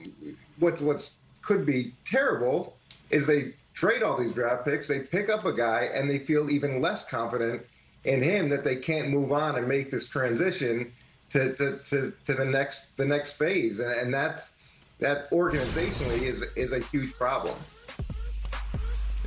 what 0.59 0.81
what's 0.81 1.15
could 1.43 1.65
be 1.65 1.93
terrible 2.05 2.77
is 3.11 3.27
they 3.27 3.53
trade 3.77 4.03
all 4.03 4.17
these 4.17 4.33
draft 4.33 4.65
picks, 4.65 4.89
they 4.89 5.01
pick 5.01 5.29
up 5.29 5.45
a 5.45 5.53
guy, 5.53 5.91
and 5.95 6.11
they 6.11 6.19
feel 6.19 6.51
even 6.51 6.81
less 6.81 7.05
confident 7.05 7.63
in 8.05 8.23
him 8.23 8.49
that 8.49 8.65
they 8.65 8.75
can't 8.75 9.11
move 9.11 9.31
on 9.31 9.57
and 9.57 9.69
make 9.69 9.91
this 9.91 10.09
transition 10.09 10.91
to, 11.31 11.55
to, 11.55 11.79
to, 11.85 12.13
to 12.25 12.35
the 12.35 12.45
next 12.45 12.97
the 12.97 13.07
next 13.07 13.33
phase. 13.33 13.79
And, 13.79 13.93
and 13.93 14.15
that 14.15 14.49
that 14.99 15.31
organizationally 15.31 16.23
is 16.23 16.43
is 16.57 16.73
a 16.73 16.79
huge 16.79 17.13
problem. 17.15 17.55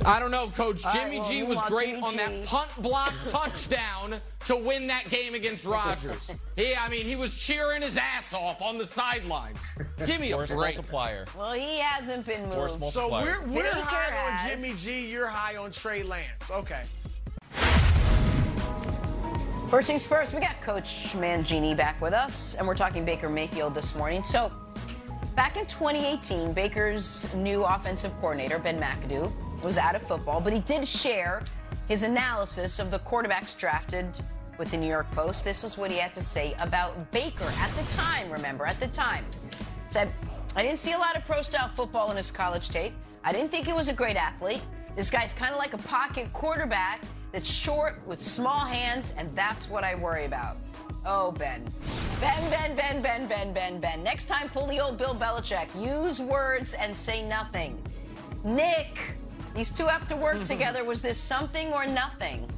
I 0.04 0.18
don't 0.18 0.30
know, 0.30 0.48
Coach. 0.48 0.82
Jimmy 0.92 1.18
right, 1.18 1.20
well, 1.20 1.30
G 1.30 1.42
was 1.42 1.60
great 1.62 1.94
Jimmy 1.94 2.02
on 2.02 2.16
that 2.16 2.46
punt 2.46 2.70
block 2.78 3.12
touchdown 3.28 4.16
to 4.46 4.56
win 4.56 4.86
that 4.86 5.08
game 5.10 5.34
against 5.34 5.64
Rodgers. 5.64 6.32
He, 6.56 6.74
I 6.74 6.88
mean, 6.88 7.04
he 7.04 7.16
was 7.16 7.34
cheering 7.34 7.82
his 7.82 7.96
ass 7.96 8.32
off 8.32 8.62
on 8.62 8.78
the 8.78 8.86
sidelines. 8.86 9.78
Give 10.06 10.20
me 10.20 10.32
a 10.32 10.36
Force 10.36 10.54
break. 10.54 10.76
multiplier. 10.76 11.26
Well, 11.36 11.52
he 11.52 11.78
hasn't 11.78 12.24
been 12.24 12.48
moved. 12.48 12.82
So 12.84 13.10
we're, 13.10 13.44
we're 13.46 13.70
high 13.72 14.32
on 14.32 14.50
Jimmy 14.50 14.72
G. 14.78 15.10
You're 15.10 15.28
high 15.28 15.56
on 15.56 15.70
Trey 15.70 16.02
Lance. 16.02 16.50
Okay. 16.50 16.82
First 19.68 19.86
things 19.86 20.04
first, 20.06 20.34
we 20.34 20.40
got 20.40 20.60
Coach 20.62 21.12
Mangini 21.14 21.76
back 21.76 22.00
with 22.00 22.12
us, 22.12 22.56
and 22.56 22.66
we're 22.66 22.74
talking 22.74 23.04
Baker 23.04 23.28
Mayfield 23.28 23.72
this 23.72 23.94
morning. 23.94 24.24
So, 24.24 24.50
back 25.36 25.56
in 25.56 25.64
2018, 25.66 26.52
Baker's 26.52 27.32
new 27.34 27.62
offensive 27.64 28.12
coordinator, 28.20 28.58
Ben 28.58 28.80
McAdoo, 28.80 29.30
was 29.62 29.78
out 29.78 29.94
of 29.94 30.02
football, 30.02 30.40
but 30.40 30.52
he 30.52 30.60
did 30.60 30.86
share 30.86 31.42
his 31.88 32.02
analysis 32.02 32.78
of 32.78 32.90
the 32.90 32.98
quarterbacks 33.00 33.56
drafted 33.56 34.18
with 34.58 34.70
the 34.70 34.76
New 34.76 34.88
York 34.88 35.10
Post. 35.12 35.44
This 35.44 35.62
was 35.62 35.78
what 35.78 35.90
he 35.90 35.98
had 35.98 36.12
to 36.14 36.22
say 36.22 36.54
about 36.60 37.10
Baker 37.10 37.50
at 37.58 37.70
the 37.76 37.82
time, 37.92 38.30
remember, 38.30 38.66
at 38.66 38.78
the 38.78 38.88
time. 38.88 39.24
Said, 39.88 40.10
I 40.56 40.62
didn't 40.62 40.78
see 40.78 40.92
a 40.92 40.98
lot 40.98 41.16
of 41.16 41.24
pro 41.24 41.42
style 41.42 41.68
football 41.68 42.10
in 42.10 42.16
his 42.16 42.30
college 42.30 42.68
tape. 42.68 42.92
I 43.24 43.32
didn't 43.32 43.50
think 43.50 43.66
he 43.66 43.72
was 43.72 43.88
a 43.88 43.92
great 43.92 44.16
athlete. 44.16 44.62
This 44.96 45.10
guy's 45.10 45.32
kind 45.32 45.52
of 45.52 45.58
like 45.58 45.72
a 45.72 45.78
pocket 45.78 46.32
quarterback 46.32 47.02
that's 47.32 47.48
short 47.48 48.00
with 48.06 48.20
small 48.20 48.66
hands, 48.66 49.14
and 49.16 49.34
that's 49.36 49.68
what 49.68 49.84
I 49.84 49.94
worry 49.94 50.24
about. 50.24 50.56
Oh, 51.06 51.32
Ben. 51.32 51.64
Ben, 52.20 52.50
Ben, 52.50 52.76
Ben, 52.76 53.02
Ben, 53.02 53.26
Ben, 53.26 53.52
Ben, 53.52 53.80
Ben. 53.80 54.02
Next 54.02 54.26
time, 54.26 54.48
pull 54.48 54.66
the 54.66 54.80
old 54.80 54.98
Bill 54.98 55.14
Belichick. 55.14 55.68
Use 55.80 56.20
words 56.20 56.74
and 56.74 56.94
say 56.94 57.26
nothing. 57.26 57.80
Nick, 58.44 58.98
these 59.60 59.70
two 59.70 59.84
have 59.84 60.08
to 60.08 60.16
work 60.16 60.36
mm-hmm. 60.36 60.44
together. 60.44 60.84
Was 60.84 61.02
this 61.02 61.18
something 61.18 61.70
or 61.74 61.84
nothing? 61.84 62.48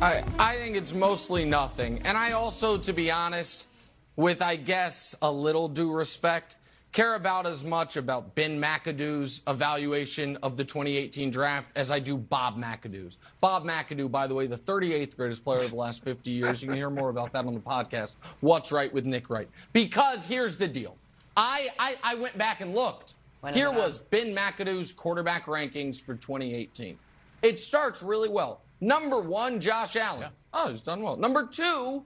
I, 0.00 0.24
I 0.36 0.56
think 0.56 0.74
it's 0.74 0.92
mostly 0.92 1.44
nothing. 1.44 2.02
And 2.04 2.18
I 2.18 2.32
also, 2.32 2.76
to 2.76 2.92
be 2.92 3.08
honest, 3.08 3.68
with, 4.16 4.42
I 4.42 4.56
guess, 4.56 5.14
a 5.22 5.30
little 5.30 5.68
due 5.68 5.92
respect, 5.92 6.56
care 6.90 7.14
about 7.14 7.46
as 7.46 7.62
much 7.62 7.96
about 7.96 8.34
Ben 8.34 8.60
McAdoo's 8.60 9.42
evaluation 9.46 10.38
of 10.42 10.56
the 10.56 10.64
2018 10.64 11.30
draft 11.30 11.70
as 11.76 11.92
I 11.92 12.00
do 12.00 12.16
Bob 12.16 12.58
McAdoo's. 12.58 13.18
Bob 13.40 13.64
McAdoo, 13.64 14.10
by 14.10 14.26
the 14.26 14.34
way, 14.34 14.48
the 14.48 14.58
38th 14.58 15.16
greatest 15.16 15.44
player 15.44 15.60
of 15.60 15.70
the 15.70 15.76
last 15.76 16.02
50 16.02 16.32
years. 16.32 16.60
You 16.60 16.66
can 16.66 16.76
hear 16.76 16.90
more 16.90 17.10
about 17.10 17.32
that 17.32 17.46
on 17.46 17.54
the 17.54 17.60
podcast, 17.60 18.16
What's 18.40 18.72
Right 18.72 18.92
with 18.92 19.06
Nick 19.06 19.30
Wright. 19.30 19.48
Because 19.72 20.26
here's 20.26 20.56
the 20.56 20.66
deal. 20.66 20.96
I, 21.36 21.68
I, 21.78 21.94
I 22.02 22.14
went 22.16 22.36
back 22.36 22.60
and 22.60 22.74
looked. 22.74 23.14
Here 23.54 23.70
was 23.70 23.98
Ben 23.98 24.34
McAdoo's 24.34 24.92
quarterback 24.92 25.46
rankings 25.46 26.00
for 26.00 26.14
2018. 26.14 26.98
It 27.42 27.60
starts 27.60 28.02
really 28.02 28.28
well. 28.28 28.62
Number 28.80 29.20
one, 29.20 29.60
Josh 29.60 29.96
Allen. 29.96 30.20
Yeah. 30.22 30.28
Oh, 30.52 30.70
he's 30.70 30.82
done 30.82 31.02
well. 31.02 31.16
Number 31.16 31.46
two, 31.46 32.04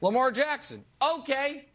Lamar 0.00 0.30
Jackson. 0.30 0.84
Okay. 1.02 1.66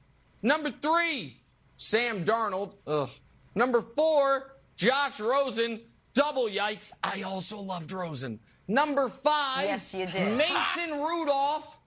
Number 0.42 0.72
three, 0.72 1.42
Sam 1.78 2.26
Darnold. 2.26 2.76
Ugh. 2.88 3.10
Number 3.56 3.82
four, 3.82 4.56
Josh 4.76 5.20
Rosen. 5.20 5.82
Double 6.14 6.48
yikes. 6.48 6.92
I 7.04 7.24
also 7.24 7.60
loved 7.60 7.92
Rosen. 7.92 8.40
Number 8.68 9.10
five, 9.10 9.66
yes, 9.66 9.94
you 9.94 10.06
did. 10.06 10.38
Mason 10.38 11.00
Rudolph. 11.00 11.78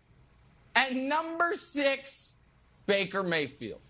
And 0.76 1.08
number 1.08 1.54
six, 1.54 2.34
Baker 2.86 3.22
Mayfield. 3.22 3.80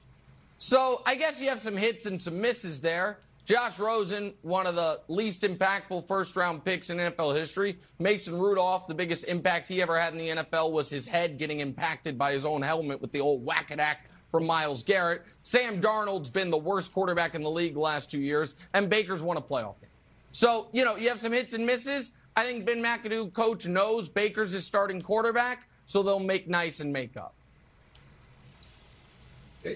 So 0.59 1.03
I 1.07 1.15
guess 1.15 1.41
you 1.41 1.49
have 1.49 1.61
some 1.61 1.77
hits 1.77 2.07
and 2.07 2.21
some 2.21 2.41
misses 2.41 2.81
there. 2.81 3.21
Josh 3.45 3.79
Rosen, 3.79 4.35
one 4.43 4.67
of 4.67 4.75
the 4.75 5.01
least 5.09 5.43
impactful 5.43 6.07
first 6.07 6.37
round 6.37 6.65
picks 6.65 6.91
in 6.91 6.99
NFL 6.99 7.35
history. 7.35 7.79
Mason 8.01 8.37
Rudolph, 8.39 8.89
the 8.89 8.95
biggest 8.95 9.25
impact 9.25 9.69
he 9.69 9.81
ever 9.81 9.99
had 9.99 10.13
in 10.13 10.19
the 10.19 10.29
NFL 10.43 10.73
was 10.73 10.91
his 10.91 11.07
head 11.07 11.39
getting 11.39 11.61
impacted 11.61 12.19
by 12.19 12.33
his 12.33 12.45
own 12.45 12.61
helmet 12.61 13.01
with 13.01 13.13
the 13.13 13.21
old 13.21 13.43
whack-a-dack 13.47 14.11
from 14.29 14.45
Myles 14.45 14.83
Garrett. 14.83 15.23
Sam 15.43 15.81
Darnold's 15.81 16.29
been 16.29 16.51
the 16.51 16.59
worst 16.59 16.93
quarterback 16.93 17.35
in 17.35 17.41
the 17.41 17.51
league 17.51 17.75
the 17.75 17.81
last 17.81 18.11
two 18.11 18.21
years, 18.21 18.57
and 18.75 18.91
Baker's 18.91 19.23
won 19.23 19.39
a 19.39 19.41
playoff 19.41 19.81
game. 19.81 19.89
So, 20.33 20.69
you 20.73 20.85
know, 20.85 20.97
you 20.97 21.09
have 21.09 21.21
some 21.21 21.33
hits 21.33 21.55
and 21.55 21.65
misses. 21.65 22.11
I 22.37 22.45
think 22.45 22.67
Ben 22.67 22.83
McAdoo, 22.83 23.33
coach, 23.33 23.67
knows 23.67 24.11
Baker's 24.11 24.53
his 24.53 24.67
starting 24.67 25.01
quarterback, 25.01 25.69
so 25.87 26.03
they'll 26.03 26.21
make 26.21 26.49
nice 26.49 26.81
and 26.81 26.93
make 26.93 27.17
up 27.17 27.38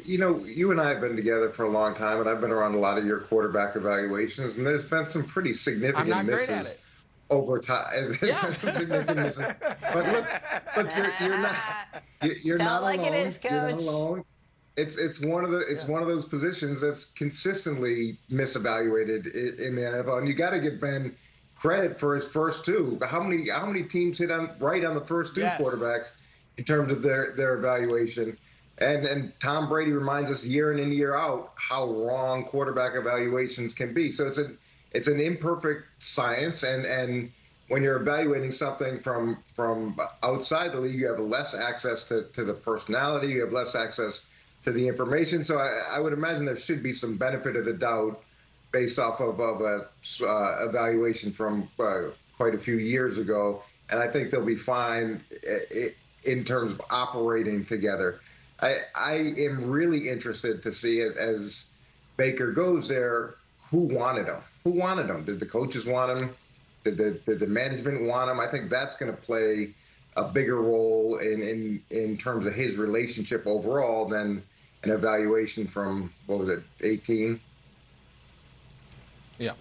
you 0.04 0.18
know, 0.18 0.44
you 0.44 0.70
and 0.70 0.80
I 0.80 0.90
have 0.90 1.00
been 1.00 1.16
together 1.16 1.50
for 1.50 1.64
a 1.64 1.68
long 1.68 1.94
time, 1.94 2.20
and 2.20 2.28
I've 2.28 2.40
been 2.40 2.50
around 2.50 2.74
a 2.74 2.78
lot 2.78 2.98
of 2.98 3.06
your 3.06 3.20
quarterback 3.20 3.76
evaluations, 3.76 4.56
and 4.56 4.66
there's 4.66 4.84
been 4.84 5.04
some 5.04 5.24
pretty 5.24 5.54
significant 5.54 6.26
misses 6.26 6.74
over 7.30 7.58
time. 7.58 8.16
Yeah. 8.22 8.40
some 8.46 8.74
significant 8.74 9.18
misses. 9.18 9.46
But 9.92 10.06
look, 10.12 10.96
you're, 10.96 11.28
you're 11.28 11.38
not 11.38 11.56
you're 12.44 12.58
Tell 12.58 12.66
not 12.66 12.82
like 12.82 13.00
alone. 13.00 13.14
It 13.14 13.26
is, 13.26 13.38
coach. 13.38 13.50
You're 13.50 13.70
not 13.70 13.80
alone. 13.80 14.24
It's 14.76 14.96
it's 14.96 15.20
one 15.20 15.44
of 15.44 15.50
the 15.50 15.58
it's 15.68 15.84
yeah. 15.84 15.90
one 15.90 16.02
of 16.02 16.08
those 16.08 16.24
positions 16.24 16.80
that's 16.80 17.06
consistently 17.06 18.18
misevaluated 18.30 19.34
in, 19.34 19.66
in 19.66 19.74
the 19.76 19.82
NFL, 19.82 20.18
and 20.18 20.28
you 20.28 20.34
got 20.34 20.50
to 20.50 20.60
give 20.60 20.80
Ben 20.80 21.14
credit 21.56 22.00
for 22.00 22.14
his 22.14 22.26
first 22.26 22.64
two. 22.64 22.98
How 23.08 23.22
many 23.22 23.48
how 23.48 23.66
many 23.66 23.82
teams 23.82 24.18
hit 24.18 24.30
on 24.30 24.50
right 24.58 24.84
on 24.84 24.94
the 24.94 25.04
first 25.04 25.34
two 25.34 25.42
yes. 25.42 25.60
quarterbacks 25.60 26.10
in 26.56 26.64
terms 26.64 26.92
of 26.92 27.02
their 27.02 27.34
their 27.36 27.54
evaluation? 27.54 28.38
And 28.82 29.06
and 29.06 29.32
Tom 29.40 29.68
Brady 29.68 29.92
reminds 29.92 30.30
us 30.30 30.44
year 30.44 30.72
in 30.72 30.80
and 30.80 30.92
year 30.92 31.14
out 31.14 31.52
how 31.54 31.88
wrong 31.90 32.44
quarterback 32.44 32.94
evaluations 32.94 33.72
can 33.74 33.94
be. 33.94 34.10
So 34.10 34.26
it's 34.26 34.38
an 34.38 34.58
it's 34.92 35.08
an 35.08 35.20
imperfect 35.20 35.84
science, 36.04 36.62
and 36.64 36.84
and 36.84 37.30
when 37.68 37.82
you're 37.82 37.96
evaluating 37.96 38.50
something 38.50 38.98
from 39.00 39.38
from 39.54 39.98
outside 40.22 40.72
the 40.72 40.80
league, 40.80 40.98
you 40.98 41.06
have 41.06 41.20
less 41.20 41.54
access 41.54 42.04
to, 42.04 42.24
to 42.34 42.44
the 42.44 42.54
personality, 42.54 43.28
you 43.28 43.40
have 43.40 43.52
less 43.52 43.74
access 43.74 44.24
to 44.64 44.72
the 44.72 44.86
information. 44.86 45.44
So 45.44 45.58
I, 45.58 45.82
I 45.92 46.00
would 46.00 46.12
imagine 46.12 46.44
there 46.44 46.56
should 46.56 46.82
be 46.82 46.92
some 46.92 47.16
benefit 47.16 47.56
of 47.56 47.64
the 47.64 47.72
doubt 47.72 48.22
based 48.72 48.98
off 48.98 49.20
of, 49.20 49.40
of 49.40 49.60
a 49.60 49.88
uh, 50.24 50.66
evaluation 50.68 51.32
from 51.32 51.68
uh, 51.78 52.10
quite 52.36 52.54
a 52.54 52.58
few 52.58 52.76
years 52.76 53.18
ago, 53.18 53.62
and 53.90 54.00
I 54.00 54.08
think 54.08 54.30
they'll 54.30 54.44
be 54.44 54.56
fine 54.56 55.22
uh, 55.48 55.88
in 56.24 56.44
terms 56.44 56.72
of 56.72 56.82
operating 56.90 57.64
together. 57.64 58.20
I, 58.62 58.78
I 58.94 59.14
am 59.38 59.68
really 59.70 60.08
interested 60.08 60.62
to 60.62 60.72
see 60.72 61.02
as, 61.02 61.16
as 61.16 61.64
Baker 62.16 62.52
goes 62.52 62.88
there, 62.88 63.34
who 63.70 63.80
wanted 63.80 64.26
him? 64.26 64.38
Who 64.64 64.70
wanted 64.70 65.06
him? 65.10 65.24
Did 65.24 65.40
the 65.40 65.46
coaches 65.46 65.84
want 65.84 66.16
him? 66.16 66.34
Did 66.84 66.96
the, 66.96 67.10
did 67.12 67.40
the 67.40 67.46
management 67.48 68.02
want 68.02 68.30
him? 68.30 68.38
I 68.38 68.46
think 68.46 68.70
that's 68.70 68.94
going 68.94 69.10
to 69.10 69.20
play 69.20 69.74
a 70.16 70.24
bigger 70.24 70.60
role 70.60 71.16
in, 71.18 71.42
in, 71.42 71.82
in 71.90 72.16
terms 72.16 72.46
of 72.46 72.52
his 72.52 72.76
relationship 72.76 73.46
overall 73.46 74.06
than 74.06 74.42
an 74.84 74.90
evaluation 74.90 75.66
from, 75.66 76.12
what 76.26 76.38
was 76.38 76.48
it, 76.48 76.62
18? 76.82 77.40
Yeah. 79.38 79.52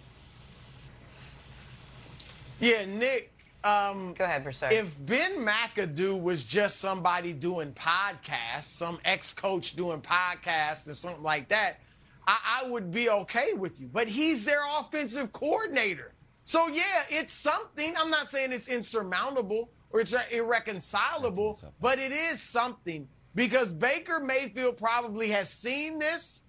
Yeah, 2.60 2.86
Nick. 2.86 3.31
Um, 3.64 4.14
Go 4.14 4.26
ahead, 4.26 4.44
Broussard. 4.44 4.74
If 4.74 5.04
Ben 5.06 5.46
McAdoo 5.46 6.22
was 6.22 6.44
just 6.44 6.78
somebody 6.78 7.34
doing 7.34 7.74
podcasts, 7.74 8.64
some 8.64 9.00
ex-coach 9.06 9.76
doing 9.76 10.02
podcasts 10.02 10.90
or 10.90 10.94
something 10.94 11.24
like 11.24 11.50
that, 11.50 11.80
I, 12.28 12.64
I 12.64 12.70
would 12.70 12.92
be 12.92 13.10
okay 13.10 13.54
with 13.54 13.80
you. 13.80 13.88
But 13.92 14.08
he's 14.08 14.46
their 14.46 14.62
offensive 14.80 15.32
coordinator. 15.32 16.14
So 16.46 16.68
yeah, 16.68 17.04
it's 17.10 17.34
something. 17.34 17.94
I'm 17.98 18.10
not 18.10 18.28
saying 18.28 18.52
it's 18.52 18.68
insurmountable 18.68 19.70
or 19.92 20.02
it's 20.02 20.16
irreconcilable, 20.32 21.60
but 21.80 22.00
it 22.00 22.12
is 22.12 22.42
something 22.42 23.08
because 23.36 23.72
Baker 23.72 24.20
Mayfield 24.20 24.78
probably 24.78 25.30
has 25.30 25.50
seen 25.50 26.00
this 26.00 26.44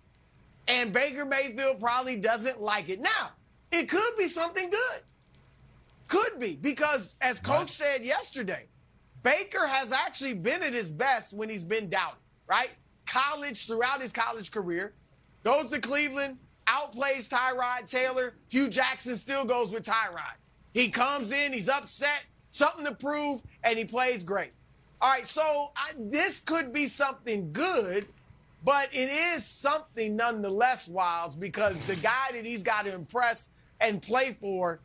and 0.69 0.93
Baker 0.93 1.25
Mayfield 1.25 1.81
probably 1.81 2.17
doesn't 2.17 2.61
like 2.61 2.89
it. 2.89 3.01
Now, 3.01 3.33
it 3.71 3.89
could 3.89 4.17
be 4.19 4.29
something 4.29 4.71
good. 4.71 5.03
Could 6.13 6.39
be 6.39 6.57
because, 6.57 7.17
as 7.23 7.41
Coach 7.41 7.71
said 7.71 8.05
yesterday, 8.05 8.67
Baker 9.23 9.67
has 9.67 9.93
actually 9.93 10.35
been 10.35 10.63
at 10.63 10.75
his 10.75 10.91
best 10.91 11.33
when 11.35 11.49
he's 11.49 11.65
been 11.65 11.89
doubted, 11.89 12.19
right? 12.47 12.69
College, 13.07 13.67
throughout 13.67 14.03
his 14.03 14.13
college 14.13 14.51
career, 14.51 14.93
goes 15.43 15.71
to 15.71 15.81
Cleveland, 15.81 16.37
outplays 16.69 17.31
Tyrod 17.31 17.91
Taylor. 17.91 18.35
Hue 18.51 18.69
Jackson 18.69 19.17
still 19.17 19.47
goes 19.47 19.73
with 19.73 19.85
Tyrod. 19.85 20.37
He 20.75 20.91
comes 20.91 21.33
in, 21.33 21.51
he's 21.51 21.71
upset, 21.71 22.27
something 22.51 22.85
to 22.85 22.95
prove, 22.95 23.41
and 23.65 23.79
he 23.79 23.87
plays 23.87 24.23
great. 24.23 24.53
All 25.01 25.09
right, 25.09 25.27
so 25.27 25.73
I, 25.75 25.93
this 25.97 26.41
could 26.41 26.75
be 26.75 26.89
something 26.89 27.55
good, 27.55 28.07
but 28.63 28.91
it 28.93 29.09
is 29.09 29.47
something 29.47 30.15
nonetheless, 30.15 30.91
Wildes, 30.91 31.41
because 31.41 31.81
the 31.87 31.97
guy 31.97 32.33
that 32.33 32.45
he's 32.45 32.63
got 32.63 32.85
to 32.85 32.93
impress 32.93 33.49
and 33.81 34.03
play 34.03 34.37
for 34.39 34.81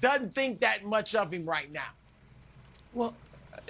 doesn't 0.00 0.34
think 0.34 0.60
that 0.60 0.84
much 0.84 1.14
of 1.14 1.32
him 1.32 1.44
right 1.44 1.70
now. 1.72 1.90
Well, 2.94 3.14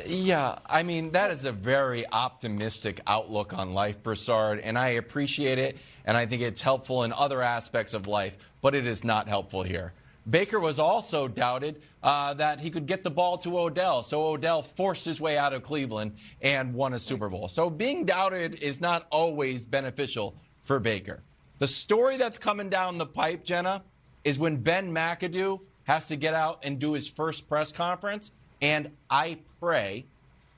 yeah, 0.04 0.58
I 0.66 0.82
mean, 0.82 1.12
that 1.12 1.30
is 1.30 1.44
a 1.44 1.52
very 1.52 2.04
optimistic 2.10 3.00
outlook 3.06 3.56
on 3.56 3.72
life, 3.72 4.02
Broussard, 4.02 4.60
and 4.60 4.78
I 4.78 4.90
appreciate 4.90 5.58
it, 5.58 5.78
and 6.04 6.16
I 6.16 6.26
think 6.26 6.42
it's 6.42 6.60
helpful 6.60 7.04
in 7.04 7.12
other 7.12 7.40
aspects 7.40 7.94
of 7.94 8.06
life, 8.06 8.36
but 8.60 8.74
it 8.74 8.86
is 8.86 9.04
not 9.04 9.28
helpful 9.28 9.62
here. 9.62 9.92
Baker 10.28 10.58
was 10.58 10.80
also 10.80 11.28
doubted 11.28 11.80
uh, 12.02 12.34
that 12.34 12.58
he 12.58 12.68
could 12.70 12.86
get 12.86 13.04
the 13.04 13.10
ball 13.10 13.38
to 13.38 13.58
Odell, 13.58 14.02
so 14.02 14.26
Odell 14.26 14.60
forced 14.60 15.04
his 15.04 15.20
way 15.20 15.38
out 15.38 15.52
of 15.52 15.62
Cleveland 15.62 16.16
and 16.42 16.74
won 16.74 16.94
a 16.94 16.98
Super 16.98 17.28
Bowl. 17.28 17.46
So 17.48 17.70
being 17.70 18.04
doubted 18.04 18.62
is 18.62 18.80
not 18.80 19.06
always 19.10 19.64
beneficial 19.64 20.36
for 20.62 20.80
Baker. 20.80 21.22
The 21.58 21.68
story 21.68 22.16
that's 22.16 22.38
coming 22.38 22.68
down 22.68 22.98
the 22.98 23.06
pipe, 23.06 23.44
Jenna, 23.44 23.84
is 24.24 24.38
when 24.38 24.56
Ben 24.56 24.92
McAdoo 24.92 25.60
has 25.86 26.08
to 26.08 26.16
get 26.16 26.34
out 26.34 26.64
and 26.64 26.78
do 26.78 26.92
his 26.92 27.08
first 27.08 27.48
press 27.48 27.72
conference. 27.72 28.32
And 28.60 28.90
I 29.08 29.38
pray 29.60 30.04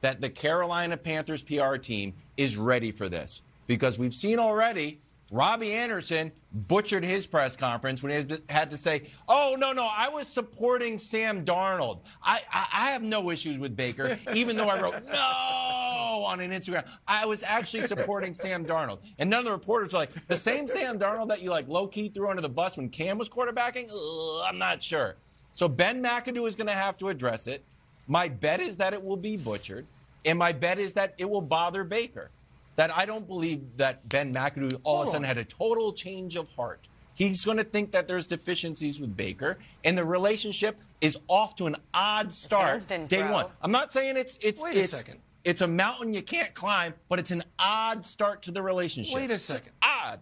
that 0.01 0.21
the 0.21 0.31
Carolina 0.31 0.97
Panthers 0.97 1.43
PR 1.43 1.77
team 1.77 2.15
is 2.37 2.57
ready 2.57 2.91
for 2.91 3.09
this 3.09 3.43
because 3.67 3.99
we've 3.99 4.15
seen 4.15 4.39
already 4.39 5.01
Robbie 5.31 5.73
Anderson 5.73 6.33
butchered 6.53 7.05
his 7.05 7.27
press 7.27 7.55
conference 7.55 8.03
when 8.03 8.13
he 8.13 8.37
had 8.49 8.71
to 8.71 8.77
say, 8.77 9.11
"Oh 9.29 9.57
no, 9.59 9.73
no, 9.73 9.85
I 9.85 10.09
was 10.09 10.27
supporting 10.27 10.97
Sam 10.97 11.45
Darnold. 11.45 12.01
I, 12.23 12.41
I, 12.51 12.67
I 12.73 12.91
have 12.91 13.03
no 13.03 13.31
issues 13.31 13.59
with 13.59 13.77
Baker, 13.77 14.19
even 14.35 14.57
though 14.57 14.69
I 14.69 14.81
wrote 14.81 15.05
no 15.05 16.25
on 16.27 16.41
an 16.41 16.51
Instagram. 16.51 16.89
I 17.07 17.27
was 17.27 17.43
actually 17.43 17.83
supporting 17.83 18.33
Sam 18.33 18.65
Darnold." 18.65 19.01
And 19.19 19.29
none 19.29 19.41
of 19.41 19.45
the 19.45 19.53
reporters 19.53 19.93
are 19.93 19.99
like, 19.99 20.27
"The 20.29 20.37
same 20.37 20.67
Sam 20.67 20.99
Darnold 20.99 21.29
that 21.29 21.43
you 21.43 21.51
like 21.51 21.69
low 21.69 21.87
key 21.87 22.09
threw 22.09 22.31
under 22.31 22.43
the 22.43 22.49
bus 22.49 22.79
when 22.79 22.89
Cam 22.89 23.19
was 23.19 23.29
quarterbacking." 23.29 23.91
Ugh, 23.93 24.47
I'm 24.49 24.59
not 24.59 24.83
sure. 24.83 25.17
So 25.53 25.69
Ben 25.69 26.03
McAdoo 26.03 26.47
is 26.47 26.55
going 26.57 26.69
to 26.69 26.73
have 26.73 26.97
to 26.99 27.09
address 27.11 27.47
it. 27.47 27.65
My 28.07 28.29
bet 28.29 28.61
is 28.61 28.79
that 28.79 28.95
it 28.95 29.05
will 29.05 29.17
be 29.17 29.37
butchered, 29.37 29.87
and 30.25 30.39
my 30.39 30.53
bet 30.53 30.79
is 30.79 30.95
that 30.95 31.15
it 31.19 31.29
will 31.29 31.43
bother 31.43 31.85
Baker 31.85 32.31
that 32.79 32.97
I 32.97 33.07
don't 33.07 33.27
believe 33.27 33.77
that 33.79 34.09
Ben 34.09 34.33
McAdoo 34.33 34.79
all 34.85 35.03
of 35.03 35.09
a 35.09 35.11
sudden 35.11 35.25
oh. 35.25 35.29
had 35.29 35.37
a 35.37 35.45
total 35.45 35.93
change 35.93 36.37
of 36.37 36.49
heart. 36.53 36.87
He's 37.13 37.45
going 37.45 37.57
to 37.57 37.65
think 37.65 37.91
that 37.91 38.07
there's 38.07 38.29
deficiencies 38.29 39.01
with 39.01 39.17
Baker, 39.17 39.59
and 39.85 39.99
the 39.99 40.05
relationship 40.05 40.79
is 41.01 41.19
off 41.27 41.57
to 41.57 41.67
an 41.67 41.75
odd 41.93 42.33
start 42.33 42.87
day 43.09 43.29
one. 43.29 43.47
I'm 43.61 43.73
not 43.73 43.93
saying 43.93 44.17
it's 44.17 44.39
it's 44.41 44.63
Wait 44.63 44.77
it's, 44.77 44.93
a 44.93 44.97
second. 44.97 45.19
it's 45.43 45.61
a 45.61 45.67
mountain 45.67 46.13
you 46.13 46.23
can't 46.23 46.55
climb, 46.55 46.95
but 47.09 47.19
it's 47.19 47.33
an 47.33 47.43
odd 47.59 48.05
start 48.05 48.43
to 48.43 48.53
the 48.53 48.63
relationship. 48.63 49.17
Wait 49.17 49.33
a 49.33 49.39
second. 49.39 49.65
Just 49.65 49.75
odd. 49.83 50.21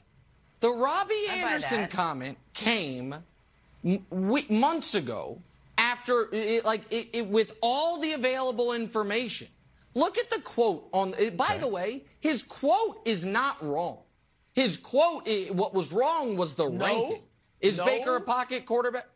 The 0.60 0.70
Robbie 0.70 1.26
Anderson 1.28 1.88
comment 1.88 2.38
came 2.54 3.16
m- 3.84 4.06
months 4.48 4.94
ago 4.94 5.42
after 5.76 6.30
it, 6.32 6.64
like 6.64 6.90
it, 6.90 7.10
it, 7.12 7.26
with 7.26 7.52
all 7.60 8.00
the 8.00 8.14
available 8.14 8.72
information. 8.72 9.48
Look 9.96 10.18
at 10.18 10.28
the 10.28 10.40
quote 10.40 10.88
on. 10.92 11.14
Eh, 11.18 11.30
by 11.30 11.46
okay. 11.46 11.58
the 11.58 11.68
way, 11.68 12.04
his 12.20 12.42
quote 12.42 13.00
is 13.06 13.24
not 13.24 13.56
wrong. 13.64 14.00
His 14.52 14.76
quote, 14.76 15.26
eh, 15.26 15.46
what 15.48 15.72
was 15.72 15.90
wrong 15.90 16.36
was 16.36 16.54
the 16.54 16.68
no, 16.68 16.84
ranking. 16.84 17.22
Is 17.60 17.78
no. 17.78 17.86
Baker 17.86 18.16
a 18.16 18.20
pocket 18.20 18.66
quarterback? 18.66 19.06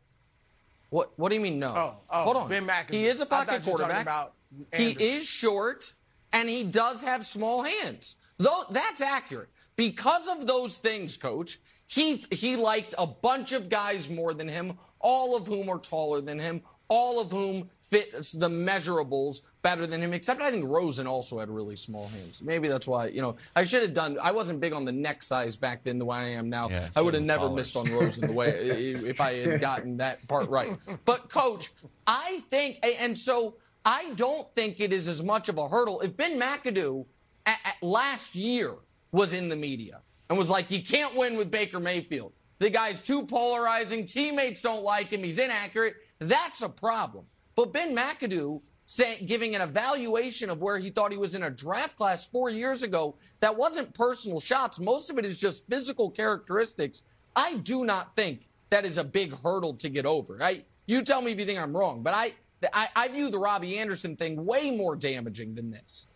What 0.88 1.12
What 1.18 1.28
do 1.28 1.34
you 1.34 1.42
mean 1.42 1.58
no? 1.58 1.74
Oh, 1.76 1.94
oh 2.08 2.24
hold 2.24 2.36
on. 2.38 2.48
Ben 2.48 2.66
McAdoo. 2.66 2.92
He 2.94 3.06
is 3.06 3.20
a 3.20 3.26
pocket 3.26 3.62
quarterback. 3.62 4.32
He 4.74 4.92
is 4.92 5.26
short, 5.26 5.92
and 6.32 6.48
he 6.48 6.64
does 6.64 7.02
have 7.02 7.26
small 7.26 7.62
hands. 7.62 8.16
Though 8.38 8.64
that's 8.70 9.02
accurate. 9.02 9.50
Because 9.76 10.28
of 10.28 10.46
those 10.46 10.78
things, 10.78 11.18
Coach, 11.18 11.60
he 11.86 12.24
he 12.30 12.56
liked 12.56 12.94
a 12.96 13.06
bunch 13.06 13.52
of 13.52 13.68
guys 13.68 14.08
more 14.08 14.32
than 14.32 14.48
him, 14.48 14.78
all 14.98 15.36
of 15.36 15.46
whom 15.46 15.68
are 15.68 15.78
taller 15.78 16.22
than 16.22 16.38
him, 16.38 16.62
all 16.88 17.20
of 17.20 17.30
whom 17.30 17.68
fit 17.82 18.12
the 18.12 18.48
measurables 18.48 19.42
better 19.62 19.86
than 19.86 20.00
him, 20.00 20.12
except 20.12 20.40
I 20.40 20.50
think 20.50 20.64
Rosen 20.66 21.06
also 21.06 21.38
had 21.38 21.50
really 21.50 21.76
small 21.76 22.08
hands. 22.08 22.42
Maybe 22.42 22.68
that's 22.68 22.86
why, 22.86 23.08
you 23.08 23.20
know, 23.20 23.36
I 23.54 23.64
should 23.64 23.82
have 23.82 23.92
done, 23.92 24.18
I 24.22 24.32
wasn't 24.32 24.60
big 24.60 24.72
on 24.72 24.84
the 24.84 24.92
neck 24.92 25.22
size 25.22 25.56
back 25.56 25.84
then 25.84 25.98
the 25.98 26.04
way 26.04 26.16
I 26.16 26.28
am 26.30 26.48
now. 26.48 26.68
Yeah, 26.68 26.88
I 26.96 27.02
would 27.02 27.14
have 27.14 27.22
never 27.22 27.50
missed 27.50 27.76
on 27.76 27.84
Rosen 27.92 28.26
the 28.26 28.32
way, 28.32 28.50
if 28.50 29.20
I 29.20 29.34
had 29.34 29.60
gotten 29.60 29.98
that 29.98 30.26
part 30.28 30.48
right. 30.48 30.76
But, 31.04 31.28
coach, 31.28 31.72
I 32.06 32.42
think, 32.48 32.78
and 32.82 33.16
so 33.16 33.56
I 33.84 34.12
don't 34.16 34.52
think 34.54 34.80
it 34.80 34.92
is 34.92 35.08
as 35.08 35.22
much 35.22 35.48
of 35.48 35.58
a 35.58 35.68
hurdle. 35.68 36.00
If 36.00 36.16
Ben 36.16 36.40
McAdoo 36.40 37.04
at, 37.46 37.58
at 37.64 37.82
last 37.82 38.34
year 38.34 38.74
was 39.12 39.32
in 39.32 39.48
the 39.48 39.56
media 39.56 40.00
and 40.28 40.38
was 40.38 40.48
like, 40.48 40.70
you 40.70 40.82
can't 40.82 41.14
win 41.16 41.36
with 41.36 41.50
Baker 41.50 41.80
Mayfield. 41.80 42.32
The 42.60 42.70
guy's 42.70 43.00
too 43.00 43.24
polarizing. 43.24 44.06
Teammates 44.06 44.62
don't 44.62 44.84
like 44.84 45.08
him. 45.08 45.22
He's 45.22 45.38
inaccurate. 45.38 45.96
That's 46.18 46.62
a 46.62 46.68
problem. 46.68 47.24
But 47.54 47.72
Ben 47.72 47.96
McAdoo 47.96 48.60
saying, 48.90 49.24
giving 49.24 49.54
an 49.54 49.62
evaluation 49.62 50.50
of 50.50 50.60
where 50.60 50.76
he 50.76 50.90
thought 50.90 51.12
he 51.12 51.16
was 51.16 51.36
in 51.36 51.44
a 51.44 51.50
draft 51.50 51.96
class 51.96 52.26
four 52.26 52.50
years 52.50 52.82
ago 52.82 53.14
that 53.38 53.56
wasn't 53.56 53.94
personal 53.94 54.40
shots. 54.40 54.80
Most 54.80 55.10
of 55.10 55.16
it 55.16 55.24
is 55.24 55.38
just 55.38 55.64
physical 55.68 56.10
characteristics. 56.10 57.04
I 57.36 57.58
do 57.58 57.84
not 57.84 58.16
think 58.16 58.48
that 58.70 58.84
is 58.84 58.98
a 58.98 59.04
big 59.04 59.32
hurdle 59.38 59.74
to 59.74 59.88
get 59.88 60.06
over. 60.06 60.42
I, 60.42 60.64
you 60.86 61.02
tell 61.02 61.22
me 61.22 61.30
if 61.30 61.38
you 61.38 61.46
think 61.46 61.60
I'm 61.60 61.76
wrong, 61.76 62.02
but 62.02 62.14
I, 62.14 62.32
I, 62.72 62.88
I 62.96 63.06
view 63.06 63.30
the 63.30 63.38
Robbie 63.38 63.78
Anderson 63.78 64.16
thing 64.16 64.44
way 64.44 64.72
more 64.72 64.96
damaging 64.96 65.54
than 65.54 65.70
this. 65.70 66.08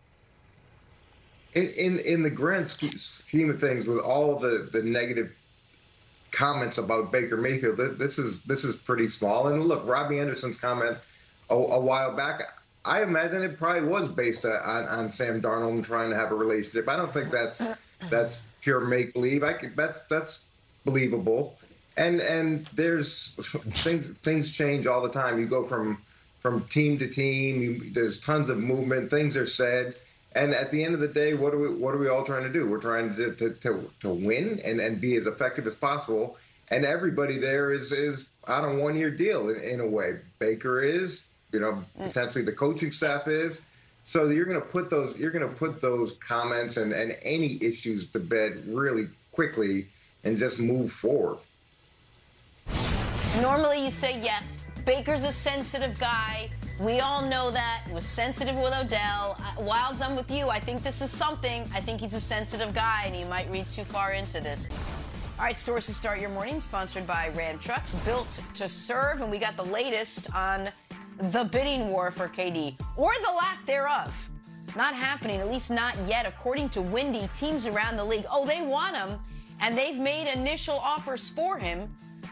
In, 1.53 1.69
in, 1.69 1.99
in 1.99 2.23
the 2.23 2.29
grand 2.29 2.67
scheme 2.67 3.49
of 3.51 3.61
things, 3.61 3.87
with 3.87 3.99
all 3.99 4.37
the, 4.37 4.67
the 4.69 4.83
negative 4.83 5.33
comments 6.31 6.77
about 6.77 7.09
Baker 7.09 7.37
Mayfield, 7.37 7.77
this 7.77 8.19
is 8.19 8.41
this 8.41 8.65
is 8.65 8.75
pretty 8.75 9.07
small. 9.07 9.47
And 9.47 9.63
look, 9.63 9.87
Robbie 9.87 10.19
Anderson's 10.19 10.57
comment 10.57 10.97
a, 11.49 11.55
a 11.55 11.79
while 11.79 12.13
back, 12.13 12.41
I 12.85 13.01
imagine 13.03 13.41
it 13.41 13.57
probably 13.57 13.87
was 13.87 14.07
based 14.09 14.45
on, 14.45 14.85
on 14.87 15.09
Sam 15.09 15.41
Darnold 15.41 15.71
and 15.71 15.85
trying 15.85 16.09
to 16.11 16.15
have 16.15 16.31
a 16.31 16.35
relationship. 16.35 16.87
I 16.87 16.95
don't 16.95 17.11
think 17.11 17.31
that's 17.31 17.59
uh-uh. 17.61 17.75
that's 18.09 18.39
pure 18.61 18.81
make 18.81 19.13
believe. 19.13 19.43
I 19.43 19.53
could, 19.53 19.75
that's 19.75 19.99
that's 20.09 20.41
believable. 20.85 21.57
And 21.97 22.19
and 22.21 22.67
there's 22.73 23.35
things 23.83 24.13
things 24.19 24.51
change 24.51 24.87
all 24.87 25.01
the 25.01 25.09
time. 25.09 25.39
You 25.39 25.47
go 25.47 25.63
from 25.63 26.01
from 26.39 26.63
team 26.65 26.99
to 26.99 27.07
team. 27.07 27.61
You, 27.61 27.91
there's 27.91 28.19
tons 28.19 28.49
of 28.49 28.59
movement. 28.59 29.09
Things 29.09 29.35
are 29.35 29.47
said. 29.47 29.97
And 30.35 30.53
at 30.53 30.69
the 30.69 30.83
end 30.83 30.93
of 30.93 30.99
the 30.99 31.07
day, 31.07 31.33
what 31.33 31.53
are 31.53 31.57
we 31.57 31.69
what 31.69 31.95
are 31.95 31.97
we 31.97 32.09
all 32.09 32.25
trying 32.25 32.43
to 32.43 32.51
do? 32.51 32.67
We're 32.67 32.81
trying 32.81 33.15
to 33.15 33.33
to, 33.35 33.49
to, 33.51 33.89
to 34.01 34.09
win 34.09 34.59
and, 34.63 34.79
and 34.79 34.99
be 34.99 35.15
as 35.15 35.25
effective 35.25 35.65
as 35.65 35.75
possible. 35.75 36.37
And 36.69 36.83
everybody 36.83 37.37
there 37.37 37.71
is 37.71 37.91
is 37.91 38.27
on 38.47 38.65
a 38.65 38.75
one 38.75 38.97
year 38.97 39.11
deal 39.11 39.49
in, 39.49 39.61
in 39.61 39.79
a 39.79 39.87
way. 39.87 40.19
Baker 40.39 40.81
is, 40.81 41.23
you 41.55 41.61
know, 41.61 41.83
mm. 41.99 42.07
potentially 42.07 42.43
the 42.43 42.51
coaching 42.51 42.91
staff 42.91 43.27
is. 43.27 43.61
So 44.03 44.29
you're 44.29 44.45
going 44.45 44.61
to 44.61 44.67
put 44.67 44.89
those 44.89 45.17
you're 45.17 45.31
going 45.31 45.49
to 45.49 45.55
put 45.55 45.81
those 45.81 46.11
comments 46.13 46.77
and, 46.77 46.93
and 46.93 47.17
any 47.23 47.57
issues 47.63 48.07
to 48.11 48.19
bed 48.19 48.63
really 48.67 49.07
quickly 49.31 49.87
and 50.23 50.37
just 50.37 50.59
move 50.59 50.91
forward. 50.91 51.39
Normally, 53.41 53.83
you 53.83 53.91
say 53.91 54.19
yes. 54.21 54.59
Baker's 54.85 55.23
a 55.23 55.31
sensitive 55.31 55.99
guy. 55.99 56.49
We 56.79 56.99
all 56.99 57.21
know 57.21 57.51
that. 57.51 57.83
He 57.87 57.93
was 57.93 58.05
sensitive 58.05 58.55
with 58.55 58.73
Odell. 58.73 59.35
Wildes, 59.57 60.01
I'm 60.01 60.15
with 60.15 60.29
you. 60.29 60.49
I 60.49 60.59
think 60.59 60.83
this 60.83 61.01
is 61.01 61.09
something. 61.09 61.63
I 61.73 61.81
think 61.81 62.01
he's 62.01 62.13
a 62.13 62.19
sensitive 62.19 62.73
guy, 62.73 63.03
and 63.05 63.15
he 63.15 63.23
might 63.25 63.49
read 63.49 63.65
too 63.71 63.83
far 63.83 64.13
into 64.13 64.39
this. 64.41 64.69
All 65.37 65.45
right, 65.45 65.57
stores 65.59 65.85
to 65.87 65.93
start 65.93 66.19
your 66.21 66.29
morning, 66.29 66.61
sponsored 66.61 67.05
by 67.07 67.29
Ram 67.35 67.59
Trucks, 67.59 67.93
built 68.05 68.39
to 68.53 68.69
serve. 68.69 69.21
And 69.21 69.29
we 69.31 69.37
got 69.37 69.57
the 69.57 69.65
latest 69.65 70.33
on 70.33 70.69
the 71.17 71.45
bidding 71.45 71.89
war 71.89 72.11
for 72.11 72.27
KD, 72.27 72.79
or 72.97 73.13
the 73.23 73.31
lack 73.31 73.65
thereof. 73.65 74.29
Not 74.75 74.93
happening, 74.93 75.39
at 75.39 75.49
least 75.49 75.71
not 75.71 75.95
yet, 76.07 76.25
according 76.25 76.69
to 76.69 76.81
Windy. 76.81 77.29
Teams 77.33 77.67
around 77.67 77.97
the 77.97 78.03
league, 78.03 78.25
oh, 78.29 78.45
they 78.45 78.61
want 78.61 78.95
him, 78.95 79.17
and 79.61 79.77
they've 79.77 79.97
made 79.97 80.31
initial 80.31 80.75
offers 80.75 81.29
for 81.29 81.57
him, 81.57 81.89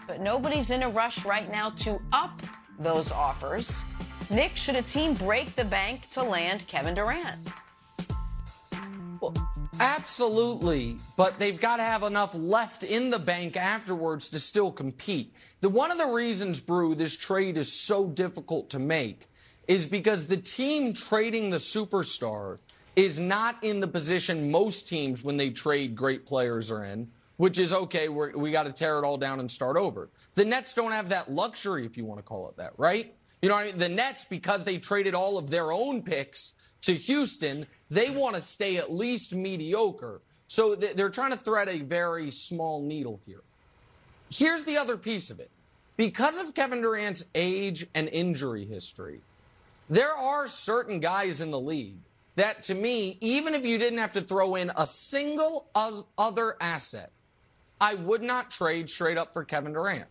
but 0.07 0.19
nobody's 0.19 0.71
in 0.71 0.83
a 0.83 0.89
rush 0.89 1.25
right 1.25 1.49
now 1.51 1.69
to 1.71 2.01
up 2.11 2.41
those 2.79 3.11
offers. 3.11 3.85
Nick, 4.29 4.55
should 4.55 4.75
a 4.75 4.81
team 4.81 5.13
break 5.13 5.53
the 5.55 5.65
bank 5.65 6.09
to 6.11 6.23
land 6.23 6.65
Kevin 6.67 6.93
Durant? 6.93 7.39
Well, 9.21 9.33
absolutely, 9.79 10.97
but 11.15 11.39
they've 11.39 11.59
got 11.59 11.77
to 11.77 11.83
have 11.83 12.03
enough 12.03 12.35
left 12.35 12.83
in 12.83 13.09
the 13.09 13.19
bank 13.19 13.55
afterwards 13.55 14.29
to 14.29 14.39
still 14.39 14.71
compete. 14.71 15.33
The 15.63 15.69
one 15.69 15.91
of 15.91 15.97
the 15.97 16.07
reasons, 16.07 16.59
Brew, 16.59 16.93
this 16.93 17.15
trade 17.15 17.57
is 17.57 17.71
so 17.71 18.09
difficult 18.09 18.69
to 18.71 18.79
make 18.79 19.29
is 19.65 19.85
because 19.85 20.27
the 20.27 20.35
team 20.35 20.91
trading 20.91 21.51
the 21.51 21.57
superstar 21.57 22.57
is 22.97 23.17
not 23.17 23.63
in 23.63 23.79
the 23.79 23.87
position 23.87 24.51
most 24.51 24.89
teams 24.89 25.23
when 25.23 25.37
they 25.37 25.51
trade 25.51 25.95
great 25.95 26.25
players 26.25 26.69
are 26.69 26.83
in, 26.83 27.09
which 27.37 27.59
is 27.59 27.71
okay, 27.71 28.09
we 28.09 28.51
got 28.51 28.65
to 28.65 28.73
tear 28.73 28.99
it 28.99 29.05
all 29.05 29.15
down 29.15 29.39
and 29.39 29.49
start 29.49 29.77
over. 29.77 30.09
The 30.33 30.43
Nets 30.43 30.73
don't 30.73 30.91
have 30.91 31.07
that 31.07 31.31
luxury, 31.31 31.85
if 31.85 31.95
you 31.95 32.03
want 32.03 32.19
to 32.19 32.23
call 32.23 32.49
it 32.49 32.57
that, 32.57 32.73
right? 32.75 33.15
You 33.41 33.47
know, 33.47 33.55
I 33.55 33.67
mean? 33.67 33.77
the 33.77 33.87
Nets, 33.87 34.25
because 34.25 34.65
they 34.65 34.79
traded 34.79 35.15
all 35.15 35.37
of 35.37 35.49
their 35.49 35.71
own 35.71 36.01
picks 36.01 36.55
to 36.81 36.93
Houston, 36.93 37.65
they 37.89 38.09
want 38.09 38.35
to 38.35 38.41
stay 38.41 38.75
at 38.75 38.91
least 38.91 39.33
mediocre. 39.33 40.19
So 40.47 40.75
they're 40.75 41.09
trying 41.09 41.31
to 41.31 41.37
thread 41.37 41.69
a 41.69 41.79
very 41.79 42.31
small 42.31 42.81
needle 42.81 43.21
here. 43.25 43.43
Here's 44.29 44.65
the 44.65 44.77
other 44.77 44.97
piece 44.97 45.29
of 45.29 45.39
it. 45.39 45.51
Because 45.95 46.39
of 46.39 46.53
Kevin 46.53 46.81
Durant's 46.81 47.25
age 47.35 47.87
and 47.93 48.09
injury 48.09 48.65
history, 48.65 49.21
there 49.89 50.13
are 50.13 50.47
certain 50.47 50.99
guys 50.99 51.41
in 51.41 51.51
the 51.51 51.59
league 51.59 51.97
that, 52.35 52.63
to 52.63 52.73
me, 52.73 53.17
even 53.21 53.53
if 53.53 53.65
you 53.65 53.77
didn't 53.77 53.99
have 53.99 54.13
to 54.13 54.21
throw 54.21 54.55
in 54.55 54.71
a 54.75 54.87
single 54.87 55.67
other 56.17 56.55
asset, 56.59 57.11
I 57.79 57.95
would 57.95 58.23
not 58.23 58.49
trade 58.49 58.89
straight 58.89 59.17
up 59.17 59.33
for 59.33 59.43
Kevin 59.43 59.73
Durant. 59.73 60.07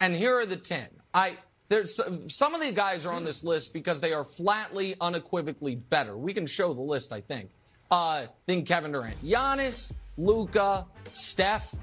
And 0.00 0.14
here 0.14 0.38
are 0.38 0.46
the 0.46 0.56
10. 0.56 0.86
I 1.12 1.36
there's 1.68 1.98
some 2.26 2.54
of 2.54 2.60
the 2.60 2.70
guys 2.70 3.06
are 3.06 3.14
on 3.14 3.24
this 3.24 3.42
list 3.42 3.72
because 3.72 3.98
they 3.98 4.12
are 4.12 4.24
flatly, 4.24 4.94
unequivocally 5.00 5.76
better. 5.76 6.16
We 6.16 6.34
can 6.34 6.46
show 6.46 6.74
the 6.74 6.82
list, 6.82 7.14
I 7.14 7.22
think, 7.22 7.48
uh, 7.90 8.26
than 8.44 8.64
Kevin 8.64 8.92
Durant. 8.92 9.22
Giannis, 9.24 9.92
Luka, 10.18 10.84
Steph 11.12 11.74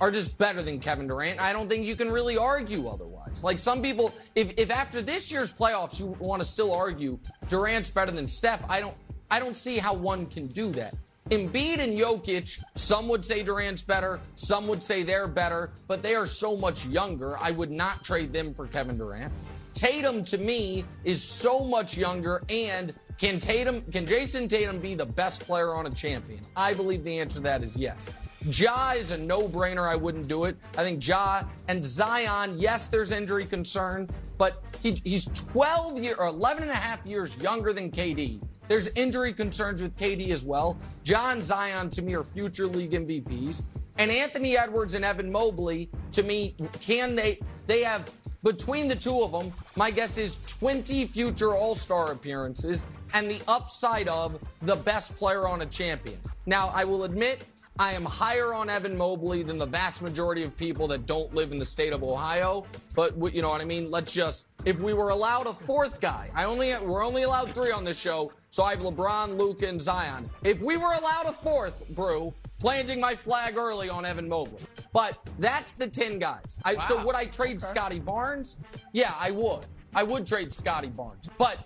are 0.00 0.10
just 0.10 0.36
better 0.38 0.62
than 0.62 0.80
Kevin 0.80 1.06
Durant. 1.06 1.40
I 1.40 1.52
don't 1.52 1.68
think 1.68 1.86
you 1.86 1.94
can 1.94 2.10
really 2.10 2.36
argue 2.36 2.88
otherwise. 2.88 3.44
Like 3.44 3.58
some 3.58 3.82
people, 3.82 4.14
if, 4.34 4.52
if 4.56 4.70
after 4.70 5.02
this 5.02 5.30
year's 5.30 5.52
playoffs 5.52 5.98
you 5.98 6.06
want 6.18 6.40
to 6.40 6.48
still 6.48 6.72
argue 6.72 7.18
Durant's 7.48 7.90
better 7.90 8.12
than 8.12 8.26
Steph, 8.26 8.62
I 8.68 8.80
don't 8.80 8.96
I 9.30 9.38
don't 9.38 9.56
see 9.56 9.78
how 9.78 9.94
one 9.94 10.26
can 10.26 10.48
do 10.48 10.72
that. 10.72 10.94
Embiid 11.28 11.78
and 11.78 11.96
Jokic, 11.96 12.60
some 12.74 13.06
would 13.06 13.24
say 13.24 13.44
Durant's 13.44 13.82
better, 13.82 14.18
some 14.34 14.66
would 14.66 14.82
say 14.82 15.04
they're 15.04 15.28
better, 15.28 15.70
but 15.86 16.02
they 16.02 16.16
are 16.16 16.26
so 16.26 16.56
much 16.56 16.84
younger. 16.86 17.38
I 17.38 17.52
would 17.52 17.70
not 17.70 18.02
trade 18.02 18.32
them 18.32 18.52
for 18.52 18.66
Kevin 18.66 18.98
Durant. 18.98 19.32
Tatum 19.72 20.24
to 20.24 20.38
me 20.38 20.84
is 21.04 21.22
so 21.22 21.64
much 21.64 21.96
younger 21.96 22.42
and 22.48 22.92
can 23.20 23.38
Tatum 23.38 23.82
can 23.92 24.06
Jayson 24.06 24.48
Tatum 24.48 24.78
be 24.78 24.94
the 24.94 25.04
best 25.04 25.42
player 25.42 25.74
on 25.74 25.86
a 25.86 25.90
champion? 25.90 26.40
I 26.56 26.72
believe 26.72 27.04
the 27.04 27.18
answer 27.18 27.36
to 27.36 27.42
that 27.42 27.62
is 27.62 27.76
yes. 27.76 28.08
Ja 28.46 28.92
is 28.92 29.10
a 29.10 29.18
no-brainer. 29.18 29.86
I 29.86 29.94
wouldn't 29.94 30.26
do 30.26 30.44
it. 30.44 30.56
I 30.78 30.82
think 30.82 31.06
Ja 31.06 31.44
and 31.68 31.84
Zion, 31.84 32.58
yes, 32.58 32.88
there's 32.88 33.10
injury 33.10 33.44
concern, 33.44 34.08
but 34.38 34.64
he, 34.82 34.98
he's 35.04 35.26
12 35.26 36.02
year 36.02 36.16
or 36.18 36.28
11 36.28 36.62
and 36.62 36.72
a 36.72 36.74
half 36.74 37.04
years 37.04 37.36
younger 37.36 37.74
than 37.74 37.90
KD. 37.90 38.40
There's 38.68 38.88
injury 38.88 39.34
concerns 39.34 39.82
with 39.82 39.94
KD 39.98 40.30
as 40.30 40.42
well. 40.42 40.78
John 41.04 41.42
Zion, 41.42 41.90
to 41.90 42.00
me, 42.00 42.14
are 42.14 42.24
future 42.24 42.66
league 42.66 42.92
MVPs. 42.92 43.64
And 43.98 44.10
Anthony 44.10 44.56
Edwards 44.56 44.94
and 44.94 45.04
Evan 45.04 45.30
Mobley, 45.30 45.90
to 46.12 46.22
me, 46.22 46.54
can 46.80 47.14
they, 47.14 47.38
they 47.66 47.82
have, 47.82 48.10
between 48.42 48.88
the 48.88 48.96
two 48.96 49.22
of 49.22 49.32
them, 49.32 49.52
my 49.76 49.90
guess 49.90 50.18
is 50.18 50.38
20 50.46 51.06
future 51.06 51.54
All 51.54 51.74
Star 51.74 52.12
appearances 52.12 52.86
and 53.14 53.30
the 53.30 53.40
upside 53.48 54.08
of 54.08 54.38
the 54.62 54.76
best 54.76 55.16
player 55.16 55.46
on 55.46 55.62
a 55.62 55.66
champion. 55.66 56.18
Now, 56.46 56.70
I 56.74 56.84
will 56.84 57.04
admit, 57.04 57.42
I 57.78 57.92
am 57.92 58.04
higher 58.04 58.52
on 58.52 58.68
Evan 58.68 58.96
Mobley 58.96 59.42
than 59.42 59.56
the 59.56 59.66
vast 59.66 60.02
majority 60.02 60.42
of 60.42 60.56
people 60.56 60.86
that 60.88 61.06
don't 61.06 61.34
live 61.34 61.50
in 61.52 61.58
the 61.58 61.64
state 61.64 61.92
of 61.92 62.02
Ohio. 62.02 62.66
But 62.94 63.14
you 63.34 63.40
know 63.40 63.48
what 63.48 63.60
I 63.60 63.64
mean? 63.64 63.90
Let's 63.90 64.12
just 64.12 64.48
if 64.64 64.78
we 64.78 64.92
were 64.92 65.10
allowed 65.10 65.46
a 65.46 65.54
fourth 65.54 66.00
guy, 66.00 66.30
I 66.34 66.44
only 66.44 66.76
we're 66.78 67.04
only 67.04 67.22
allowed 67.22 67.50
three 67.52 67.70
on 67.70 67.84
this 67.84 67.98
show. 67.98 68.32
So 68.50 68.64
I 68.64 68.72
have 68.72 68.80
LeBron, 68.80 69.38
Luka, 69.38 69.66
and 69.66 69.80
Zion. 69.80 70.28
If 70.42 70.60
we 70.60 70.76
were 70.76 70.92
allowed 70.92 71.26
a 71.26 71.32
fourth, 71.32 71.88
Brew, 71.90 72.34
planting 72.58 73.00
my 73.00 73.14
flag 73.14 73.56
early 73.56 73.88
on 73.88 74.04
Evan 74.04 74.28
Mobley. 74.28 74.60
But 74.92 75.18
that's 75.38 75.74
the 75.74 75.86
10 75.86 76.18
guys. 76.18 76.58
I, 76.64 76.74
wow. 76.74 76.80
So 76.80 77.06
would 77.06 77.14
I 77.14 77.26
trade 77.26 77.56
okay. 77.56 77.66
Scottie 77.66 78.00
Barnes? 78.00 78.58
Yeah, 78.92 79.14
I 79.18 79.30
would. 79.30 79.66
I 79.94 80.02
would 80.02 80.26
trade 80.26 80.52
Scottie 80.52 80.88
Barnes. 80.88 81.28
But 81.38 81.58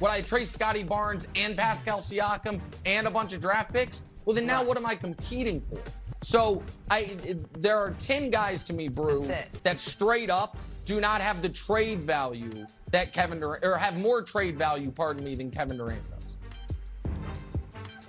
would 0.00 0.10
I 0.10 0.20
trade 0.20 0.48
Scottie 0.48 0.82
Barnes 0.82 1.28
and 1.34 1.56
Pascal 1.56 1.98
Siakam 1.98 2.60
and 2.86 3.06
a 3.06 3.10
bunch 3.10 3.32
of 3.32 3.40
draft 3.40 3.72
picks? 3.72 4.02
Well, 4.24 4.34
then 4.34 4.46
now 4.46 4.62
what 4.62 4.76
am 4.76 4.86
I 4.86 4.94
competing 4.94 5.60
for? 5.60 5.80
So 6.22 6.62
I, 6.90 7.16
there 7.58 7.78
are 7.78 7.92
10 7.92 8.30
guys 8.30 8.62
to 8.64 8.72
me, 8.72 8.88
Brew, 8.88 9.22
that 9.62 9.80
straight 9.80 10.30
up 10.30 10.56
do 10.84 11.00
not 11.00 11.20
have 11.20 11.42
the 11.42 11.48
trade 11.48 12.00
value 12.00 12.66
that 12.90 13.12
Kevin 13.12 13.40
Durant, 13.40 13.64
or 13.64 13.76
have 13.76 13.98
more 13.98 14.22
trade 14.22 14.58
value, 14.58 14.90
pardon 14.90 15.24
me, 15.24 15.34
than 15.34 15.50
Kevin 15.50 15.76
Durant 15.76 16.02
does. 16.10 16.17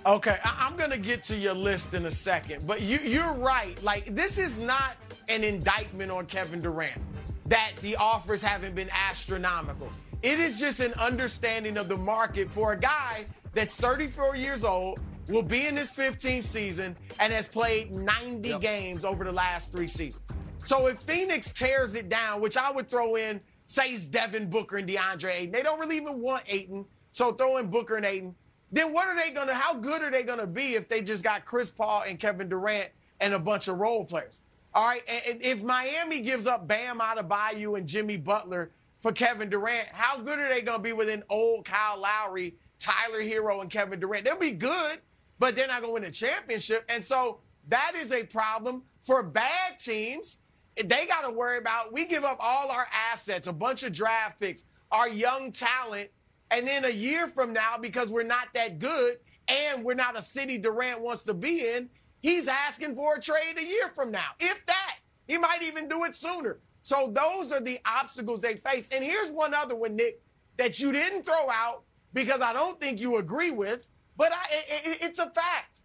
Okay, 0.06 0.38
I- 0.42 0.66
am 0.66 0.76
gonna 0.76 0.96
get 0.96 1.22
to 1.24 1.36
your 1.36 1.52
list 1.52 1.92
in 1.92 2.06
a 2.06 2.10
second, 2.10 2.66
but 2.66 2.80
you 2.80 2.98
you're 2.98 3.34
right. 3.34 3.80
Like 3.82 4.06
this 4.06 4.38
is 4.38 4.56
not 4.58 4.96
an 5.28 5.44
indictment 5.44 6.10
on 6.10 6.26
Kevin 6.26 6.62
Durant 6.62 7.00
that 7.46 7.72
the 7.82 7.96
offers 7.96 8.40
haven't 8.42 8.74
been 8.74 8.88
astronomical. 8.90 9.90
It 10.22 10.38
is 10.38 10.58
just 10.58 10.80
an 10.80 10.94
understanding 10.94 11.76
of 11.76 11.88
the 11.88 11.96
market 11.96 12.52
for 12.52 12.72
a 12.72 12.78
guy 12.78 13.26
that's 13.52 13.76
34 13.76 14.36
years 14.36 14.64
old, 14.64 15.00
will 15.28 15.42
be 15.42 15.66
in 15.66 15.76
his 15.76 15.90
15th 15.90 16.44
season, 16.44 16.96
and 17.18 17.32
has 17.32 17.48
played 17.48 17.90
90 17.90 18.48
yep. 18.48 18.60
games 18.60 19.04
over 19.04 19.24
the 19.24 19.32
last 19.32 19.72
three 19.72 19.88
seasons. 19.88 20.30
So 20.64 20.86
if 20.86 20.98
Phoenix 20.98 21.52
tears 21.52 21.94
it 21.94 22.08
down, 22.08 22.40
which 22.40 22.56
I 22.56 22.70
would 22.70 22.88
throw 22.88 23.16
in, 23.16 23.40
say 23.66 23.92
it's 23.92 24.06
Devin 24.06 24.48
Booker 24.48 24.76
and 24.76 24.88
DeAndre 24.88 25.30
Ayton, 25.30 25.52
they 25.52 25.62
don't 25.62 25.80
really 25.80 25.96
even 25.96 26.20
want 26.20 26.44
Ayton, 26.46 26.84
so 27.10 27.32
throw 27.32 27.56
in 27.56 27.66
Booker 27.66 27.96
and 27.96 28.06
Ayton 28.06 28.34
then 28.72 28.92
what 28.92 29.08
are 29.08 29.16
they 29.16 29.30
gonna? 29.30 29.54
How 29.54 29.74
good 29.74 30.02
are 30.02 30.10
they 30.10 30.22
gonna 30.22 30.46
be 30.46 30.74
if 30.74 30.88
they 30.88 31.02
just 31.02 31.24
got 31.24 31.44
Chris 31.44 31.70
Paul 31.70 32.04
and 32.06 32.18
Kevin 32.18 32.48
Durant 32.48 32.90
and 33.20 33.34
a 33.34 33.38
bunch 33.38 33.68
of 33.68 33.78
role 33.78 34.04
players? 34.04 34.42
All 34.72 34.86
right, 34.86 35.02
and 35.26 35.42
if 35.42 35.62
Miami 35.62 36.20
gives 36.20 36.46
up 36.46 36.68
Bam 36.68 37.00
Adebayo 37.00 37.76
and 37.76 37.86
Jimmy 37.88 38.16
Butler 38.16 38.70
for 39.00 39.10
Kevin 39.10 39.48
Durant, 39.48 39.88
how 39.88 40.18
good 40.18 40.38
are 40.38 40.48
they 40.48 40.60
gonna 40.62 40.82
be 40.82 40.92
with 40.92 41.08
an 41.08 41.24
old 41.28 41.64
Kyle 41.64 41.98
Lowry, 41.98 42.54
Tyler 42.78 43.20
Herro, 43.20 43.60
and 43.60 43.70
Kevin 43.70 43.98
Durant? 43.98 44.24
They'll 44.24 44.38
be 44.38 44.52
good, 44.52 44.98
but 45.40 45.56
they're 45.56 45.66
not 45.66 45.80
gonna 45.80 45.94
win 45.94 46.04
a 46.04 46.10
championship. 46.10 46.84
And 46.88 47.04
so 47.04 47.40
that 47.68 47.92
is 47.96 48.12
a 48.12 48.24
problem 48.24 48.84
for 49.00 49.22
bad 49.22 49.78
teams. 49.78 50.38
They 50.76 51.06
got 51.06 51.22
to 51.22 51.32
worry 51.32 51.58
about 51.58 51.92
we 51.92 52.06
give 52.06 52.24
up 52.24 52.38
all 52.40 52.70
our 52.70 52.86
assets, 53.10 53.46
a 53.46 53.52
bunch 53.52 53.82
of 53.82 53.92
draft 53.92 54.40
picks, 54.40 54.64
our 54.90 55.08
young 55.08 55.52
talent 55.52 56.10
and 56.50 56.66
then 56.66 56.84
a 56.84 56.90
year 56.90 57.28
from 57.28 57.52
now, 57.52 57.76
because 57.80 58.10
we're 58.10 58.22
not 58.22 58.48
that 58.54 58.78
good 58.78 59.16
and 59.48 59.84
we're 59.84 59.94
not 59.94 60.18
a 60.18 60.22
city 60.22 60.58
Durant 60.58 61.00
wants 61.02 61.22
to 61.24 61.34
be 61.34 61.66
in, 61.74 61.88
he's 62.22 62.48
asking 62.48 62.94
for 62.94 63.16
a 63.16 63.20
trade 63.20 63.54
a 63.58 63.64
year 63.64 63.88
from 63.94 64.10
now. 64.10 64.30
If 64.38 64.64
that, 64.66 64.96
he 65.26 65.38
might 65.38 65.62
even 65.62 65.88
do 65.88 66.04
it 66.04 66.14
sooner. 66.14 66.58
So 66.82 67.12
those 67.12 67.52
are 67.52 67.60
the 67.60 67.78
obstacles 67.86 68.40
they 68.40 68.56
face. 68.56 68.88
And 68.92 69.04
here's 69.04 69.30
one 69.30 69.54
other 69.54 69.76
one, 69.76 69.96
Nick, 69.96 70.22
that 70.56 70.80
you 70.80 70.92
didn't 70.92 71.24
throw 71.24 71.50
out 71.50 71.84
because 72.12 72.40
I 72.40 72.52
don't 72.52 72.80
think 72.80 73.00
you 73.00 73.16
agree 73.16 73.50
with, 73.50 73.88
but 74.16 74.32
I, 74.32 74.42
it, 74.50 74.98
it's 75.02 75.18
a 75.18 75.30
fact. 75.30 75.80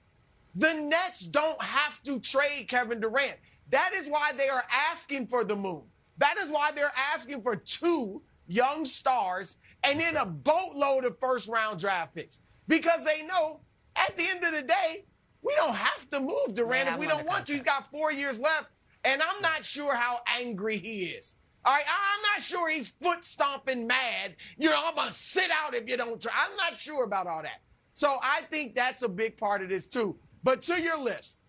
The 0.55 0.73
Nets 0.73 1.21
don't 1.21 1.61
have 1.61 2.01
to 2.03 2.19
trade 2.19 2.67
Kevin 2.67 2.99
Durant. 3.01 3.35
That 3.69 3.91
is 3.93 4.07
why 4.07 4.31
they 4.37 4.47
are 4.47 4.63
asking 4.91 5.27
for 5.27 5.43
the 5.43 5.55
moon. 5.55 5.83
That 6.17 6.37
is 6.37 6.49
why 6.49 6.71
they're 6.71 6.93
asking 7.13 7.41
for 7.41 7.55
two 7.55 8.21
young 8.47 8.85
stars 8.85 9.57
and 9.85 9.99
then 9.99 10.15
a 10.17 10.25
boatload 10.25 11.05
of 11.05 11.19
first 11.19 11.47
round 11.47 11.79
draft 11.79 12.15
picks 12.15 12.39
because 12.67 13.03
they 13.05 13.25
know 13.27 13.61
at 13.95 14.15
the 14.15 14.23
end 14.29 14.43
of 14.43 14.61
the 14.61 14.67
day, 14.67 15.05
we 15.41 15.53
don't 15.55 15.75
have 15.75 16.09
to 16.09 16.19
move 16.19 16.53
Durant 16.53 16.89
if 16.89 16.99
we 16.99 17.07
don't 17.07 17.25
want 17.25 17.45
to. 17.47 17.53
He's 17.53 17.63
got 17.63 17.89
four 17.91 18.11
years 18.11 18.39
left, 18.39 18.69
and 19.03 19.21
I'm 19.21 19.41
not 19.41 19.63
sure 19.63 19.95
how 19.95 20.21
angry 20.39 20.77
he 20.77 21.05
is. 21.05 21.35
All 21.63 21.73
right, 21.73 21.83
I'm 21.87 22.21
not 22.35 22.43
sure 22.43 22.69
he's 22.69 22.89
foot 22.89 23.23
stomping 23.23 23.87
mad. 23.87 24.35
You 24.57 24.69
know, 24.69 24.81
I'm 24.83 24.95
gonna 24.95 25.11
sit 25.11 25.49
out 25.51 25.73
if 25.73 25.87
you 25.87 25.97
don't 25.97 26.21
try. 26.21 26.31
I'm 26.35 26.55
not 26.55 26.79
sure 26.79 27.03
about 27.03 27.27
all 27.27 27.41
that. 27.41 27.61
So 27.93 28.17
I 28.21 28.41
think 28.51 28.75
that's 28.75 29.01
a 29.03 29.09
big 29.09 29.37
part 29.37 29.61
of 29.63 29.69
this 29.69 29.87
too. 29.87 30.15
But 30.43 30.61
to 30.63 30.81
your 30.81 30.99
list, 30.99 31.39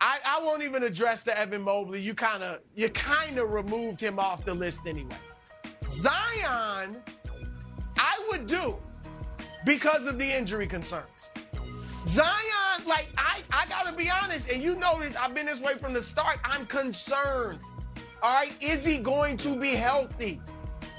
I, 0.00 0.18
I 0.26 0.42
won't 0.42 0.62
even 0.62 0.82
address 0.82 1.22
the 1.22 1.38
Evan 1.38 1.62
Mobley. 1.62 2.00
You 2.00 2.14
kind 2.14 2.42
of 2.42 2.60
you 2.74 2.88
kind 2.90 3.38
of 3.38 3.50
removed 3.50 4.00
him 4.00 4.18
off 4.18 4.44
the 4.44 4.52
list 4.52 4.86
anyway. 4.86 5.16
Zion, 5.88 7.02
I 7.98 8.20
would 8.30 8.46
do 8.46 8.76
because 9.64 10.06
of 10.06 10.18
the 10.18 10.30
injury 10.30 10.66
concerns. 10.66 11.32
Zion, 12.06 12.86
like 12.86 13.08
I, 13.16 13.40
I 13.50 13.66
gotta 13.66 13.96
be 13.96 14.10
honest, 14.10 14.50
and 14.50 14.62
you 14.62 14.76
know 14.76 15.00
this. 15.00 15.16
I've 15.16 15.34
been 15.34 15.46
this 15.46 15.62
way 15.62 15.74
from 15.74 15.92
the 15.92 16.02
start. 16.02 16.38
I'm 16.44 16.66
concerned. 16.66 17.58
All 18.22 18.34
right, 18.34 18.52
is 18.60 18.84
he 18.84 18.98
going 18.98 19.36
to 19.38 19.58
be 19.58 19.70
healthy? 19.70 20.40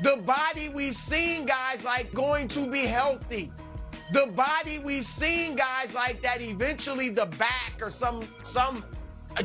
The 0.01 0.17
body 0.17 0.69
we've 0.69 0.95
seen 0.95 1.45
guys 1.45 1.85
like 1.85 2.11
going 2.13 2.47
to 2.49 2.69
be 2.69 2.81
healthy. 2.81 3.51
The 4.11 4.27
body 4.27 4.79
we've 4.79 5.05
seen 5.05 5.55
guys 5.55 5.95
like 5.95 6.21
that 6.21 6.41
eventually 6.41 7.09
the 7.09 7.25
back 7.25 7.73
or 7.81 7.89
some 7.89 8.27
some 8.43 8.83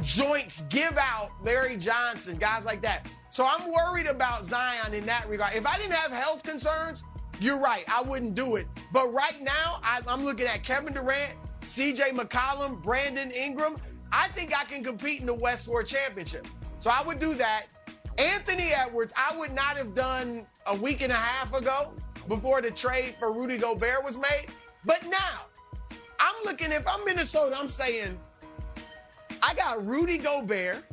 joints 0.03 0.63
give 0.63 0.97
out. 0.99 1.31
Larry 1.43 1.77
Johnson, 1.77 2.37
guys 2.37 2.65
like 2.65 2.83
that. 2.83 3.07
So 3.31 3.47
I'm 3.47 3.71
worried 3.71 4.07
about 4.07 4.45
Zion 4.45 4.93
in 4.93 5.07
that 5.07 5.29
regard. 5.29 5.55
If 5.55 5.67
I 5.67 5.77
didn't 5.77 5.95
have 5.95 6.11
health 6.11 6.43
concerns, 6.43 7.05
you're 7.41 7.59
right, 7.59 7.85
I 7.89 8.03
wouldn't 8.03 8.35
do 8.35 8.57
it. 8.57 8.67
But 8.93 9.13
right 9.13 9.41
now, 9.41 9.81
I, 9.83 10.01
I'm 10.07 10.25
looking 10.25 10.47
at 10.47 10.63
Kevin 10.63 10.93
Durant, 10.93 11.35
CJ 11.63 12.11
McCollum, 12.11 12.83
Brandon 12.83 13.31
Ingram. 13.31 13.77
I 14.13 14.29
think 14.29 14.57
I 14.59 14.65
can 14.65 14.85
compete 14.85 15.21
in 15.21 15.27
the 15.27 15.35
West 15.35 15.67
for 15.67 15.81
a 15.81 15.85
championship. 15.85 16.47
So 16.81 16.91
I 16.91 17.03
would 17.03 17.19
do 17.19 17.35
that. 17.35 17.67
Anthony 18.19 18.71
Edwards, 18.75 19.13
I 19.17 19.37
would 19.37 19.53
not 19.53 19.77
have 19.77 19.95
done 19.95 20.47
a 20.67 20.75
week 20.75 21.01
and 21.01 21.11
a 21.11 21.17
half 21.17 21.55
ago 21.55 21.93
before 22.29 22.61
the 22.61 22.71
trade 22.71 23.15
for 23.19 23.33
Rudy 23.33 23.57
Gobert 23.57 24.05
was 24.05 24.19
made. 24.19 24.47
But 24.85 25.05
now, 25.07 25.47
I'm 26.19 26.35
looking, 26.45 26.73
if 26.73 26.87
I'm 26.87 27.05
Minnesota, 27.05 27.57
I'm 27.59 27.69
saying, 27.69 28.19
I 29.43 29.55
got 29.55 29.87
Rudy 29.87 30.19
Gobert, 30.19 30.85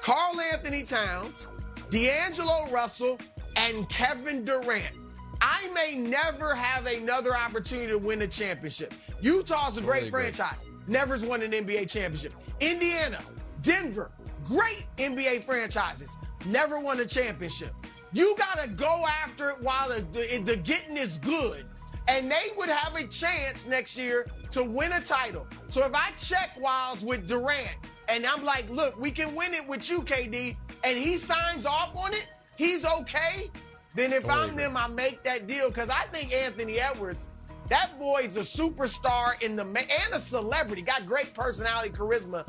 Carl 0.00 0.40
Anthony 0.52 0.84
Towns, 0.84 1.50
D'Angelo 1.90 2.68
Russell, 2.70 3.18
and 3.56 3.88
Kevin 3.88 4.44
Durant. 4.44 4.94
I 5.40 5.68
may 5.74 5.96
never 5.96 6.54
have 6.54 6.86
another 6.86 7.34
opportunity 7.34 7.88
to 7.92 7.98
win 7.98 8.22
a 8.22 8.26
championship. 8.26 8.94
Utah's 9.20 9.78
a 9.78 9.80
great 9.80 10.10
franchise, 10.10 10.64
never's 10.86 11.24
won 11.24 11.42
an 11.42 11.52
NBA 11.52 11.88
championship. 11.88 12.32
Indiana, 12.60 13.20
Denver, 13.62 14.10
great 14.44 14.86
NBA 14.96 15.44
franchises, 15.44 16.16
never 16.46 16.80
won 16.80 17.00
a 17.00 17.06
championship. 17.06 17.72
You 18.12 18.34
got 18.38 18.60
to 18.60 18.68
go 18.68 19.04
after 19.22 19.50
it 19.50 19.60
while 19.60 19.88
the, 19.88 20.00
the, 20.12 20.42
the 20.44 20.56
getting 20.56 20.96
is 20.96 21.18
good. 21.18 21.66
And 22.08 22.30
they 22.30 22.48
would 22.56 22.70
have 22.70 22.96
a 22.96 23.06
chance 23.06 23.66
next 23.66 23.98
year 23.98 24.26
to 24.52 24.64
win 24.64 24.92
a 24.92 25.00
title. 25.00 25.46
So 25.68 25.84
if 25.84 25.94
I 25.94 26.10
check 26.18 26.56
Wildes 26.58 27.04
with 27.04 27.28
Durant 27.28 27.76
and 28.08 28.24
I'm 28.24 28.42
like, 28.42 28.68
look, 28.70 28.98
we 28.98 29.10
can 29.10 29.34
win 29.34 29.52
it 29.52 29.68
with 29.68 29.90
you, 29.90 30.00
KD, 30.00 30.56
and 30.84 30.98
he 30.98 31.16
signs 31.16 31.66
off 31.66 31.94
on 31.94 32.14
it, 32.14 32.26
he's 32.56 32.86
okay, 32.86 33.50
then 33.94 34.12
if 34.12 34.28
I'm 34.28 34.54
them, 34.54 34.76
I 34.76 34.88
make 34.88 35.22
that 35.24 35.46
deal 35.46 35.68
because 35.68 35.88
I 35.88 36.02
think 36.04 36.32
Anthony 36.32 36.78
Edwards, 36.78 37.28
that 37.68 37.98
boy's 37.98 38.36
a 38.36 38.40
superstar 38.40 39.40
in 39.42 39.56
the 39.56 39.64
and 39.64 40.14
a 40.14 40.20
celebrity, 40.20 40.82
got 40.82 41.06
great 41.06 41.34
personality, 41.34 41.90
charisma. 41.90 42.46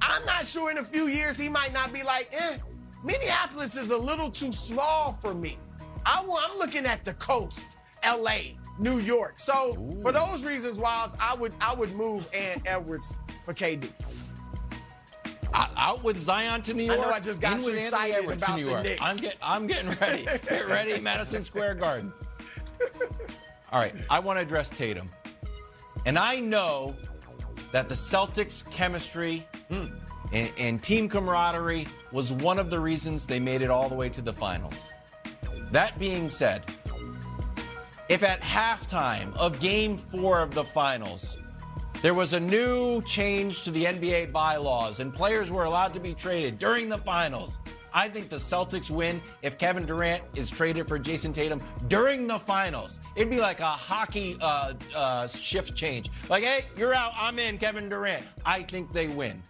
I'm 0.00 0.24
not 0.24 0.46
sure 0.46 0.70
in 0.70 0.78
a 0.78 0.84
few 0.84 1.08
years 1.08 1.38
he 1.38 1.48
might 1.48 1.72
not 1.72 1.92
be 1.92 2.02
like, 2.02 2.28
eh, 2.32 2.58
Minneapolis 3.02 3.76
is 3.76 3.90
a 3.90 3.96
little 3.98 4.30
too 4.30 4.52
small 4.52 5.12
for 5.12 5.34
me. 5.34 5.58
I 6.04 6.20
I'm 6.20 6.58
looking 6.58 6.86
at 6.86 7.04
the 7.04 7.14
coast, 7.14 7.76
LA, 8.04 8.54
New 8.78 8.98
York. 8.98 9.38
So 9.38 9.74
for 10.02 10.12
those 10.12 10.44
reasons, 10.44 10.78
Wildes, 10.78 11.16
I 11.20 11.34
would 11.34 11.52
I 11.60 11.74
would 11.74 11.94
move 11.94 12.28
Ant 12.32 12.62
Edwards 12.66 13.12
for 13.44 13.52
KD. 13.52 13.90
Out 15.54 16.02
with 16.02 16.20
Zion 16.20 16.62
to 16.62 16.74
New 16.74 16.84
York. 16.84 16.98
I 16.98 17.02
know 17.02 17.10
I 17.10 17.20
just 17.20 17.40
got 17.40 17.58
in 17.58 17.64
you 17.64 17.70
excited 17.72 18.16
Edwards 18.16 18.42
about 18.42 18.54
to 18.54 18.60
New 18.60 18.64
the 18.66 18.70
York. 18.70 18.84
Knicks. 18.84 19.00
I'm 19.02 19.16
get, 19.16 19.36
I'm 19.42 19.66
getting 19.66 19.90
ready. 20.00 20.24
Get 20.24 20.66
ready, 20.68 21.00
Madison 21.00 21.42
Square 21.42 21.74
Garden. 21.74 22.12
All 23.72 23.80
right, 23.80 23.94
I 24.10 24.18
want 24.18 24.38
to 24.38 24.42
address 24.42 24.70
Tatum, 24.70 25.10
and 26.04 26.18
I 26.18 26.40
know 26.40 26.94
that 27.72 27.88
the 27.88 27.94
Celtics' 27.94 28.68
chemistry 28.70 29.46
hmm. 29.70 29.86
and, 30.32 30.52
and 30.58 30.82
team 30.82 31.08
camaraderie 31.08 31.86
was 32.12 32.32
one 32.32 32.58
of 32.58 32.70
the 32.70 32.78
reasons 32.78 33.26
they 33.26 33.40
made 33.40 33.62
it 33.62 33.70
all 33.70 33.88
the 33.88 33.94
way 33.94 34.08
to 34.08 34.22
the 34.22 34.32
finals. 34.32 34.92
That 35.72 35.98
being 35.98 36.30
said, 36.30 36.62
if 38.08 38.22
at 38.22 38.40
halftime 38.40 39.36
of 39.36 39.58
game 39.58 39.96
four 39.96 40.40
of 40.40 40.54
the 40.54 40.62
finals, 40.62 41.38
there 42.02 42.14
was 42.14 42.34
a 42.34 42.40
new 42.40 43.02
change 43.02 43.64
to 43.64 43.70
the 43.70 43.84
NBA 43.84 44.32
bylaws 44.32 45.00
and 45.00 45.12
players 45.12 45.50
were 45.50 45.64
allowed 45.64 45.94
to 45.94 46.00
be 46.00 46.14
traded 46.14 46.58
during 46.58 46.88
the 46.88 46.98
finals, 46.98 47.58
I 47.92 48.08
think 48.08 48.28
the 48.28 48.36
Celtics 48.36 48.90
win 48.90 49.22
if 49.42 49.56
Kevin 49.56 49.86
Durant 49.86 50.22
is 50.34 50.50
traded 50.50 50.86
for 50.86 50.98
Jayson 50.98 51.32
Tatum 51.32 51.62
during 51.88 52.26
the 52.26 52.38
finals. 52.38 52.98
It'd 53.16 53.30
be 53.30 53.40
like 53.40 53.60
a 53.60 53.64
hockey 53.64 54.36
uh, 54.42 54.74
uh, 54.94 55.26
shift 55.26 55.74
change. 55.74 56.10
Like, 56.28 56.44
hey, 56.44 56.66
you're 56.76 56.92
out, 56.92 57.12
I'm 57.16 57.38
in, 57.38 57.56
Kevin 57.56 57.88
Durant. 57.88 58.26
I 58.44 58.62
think 58.62 58.92
they 58.92 59.06
win 59.06 59.42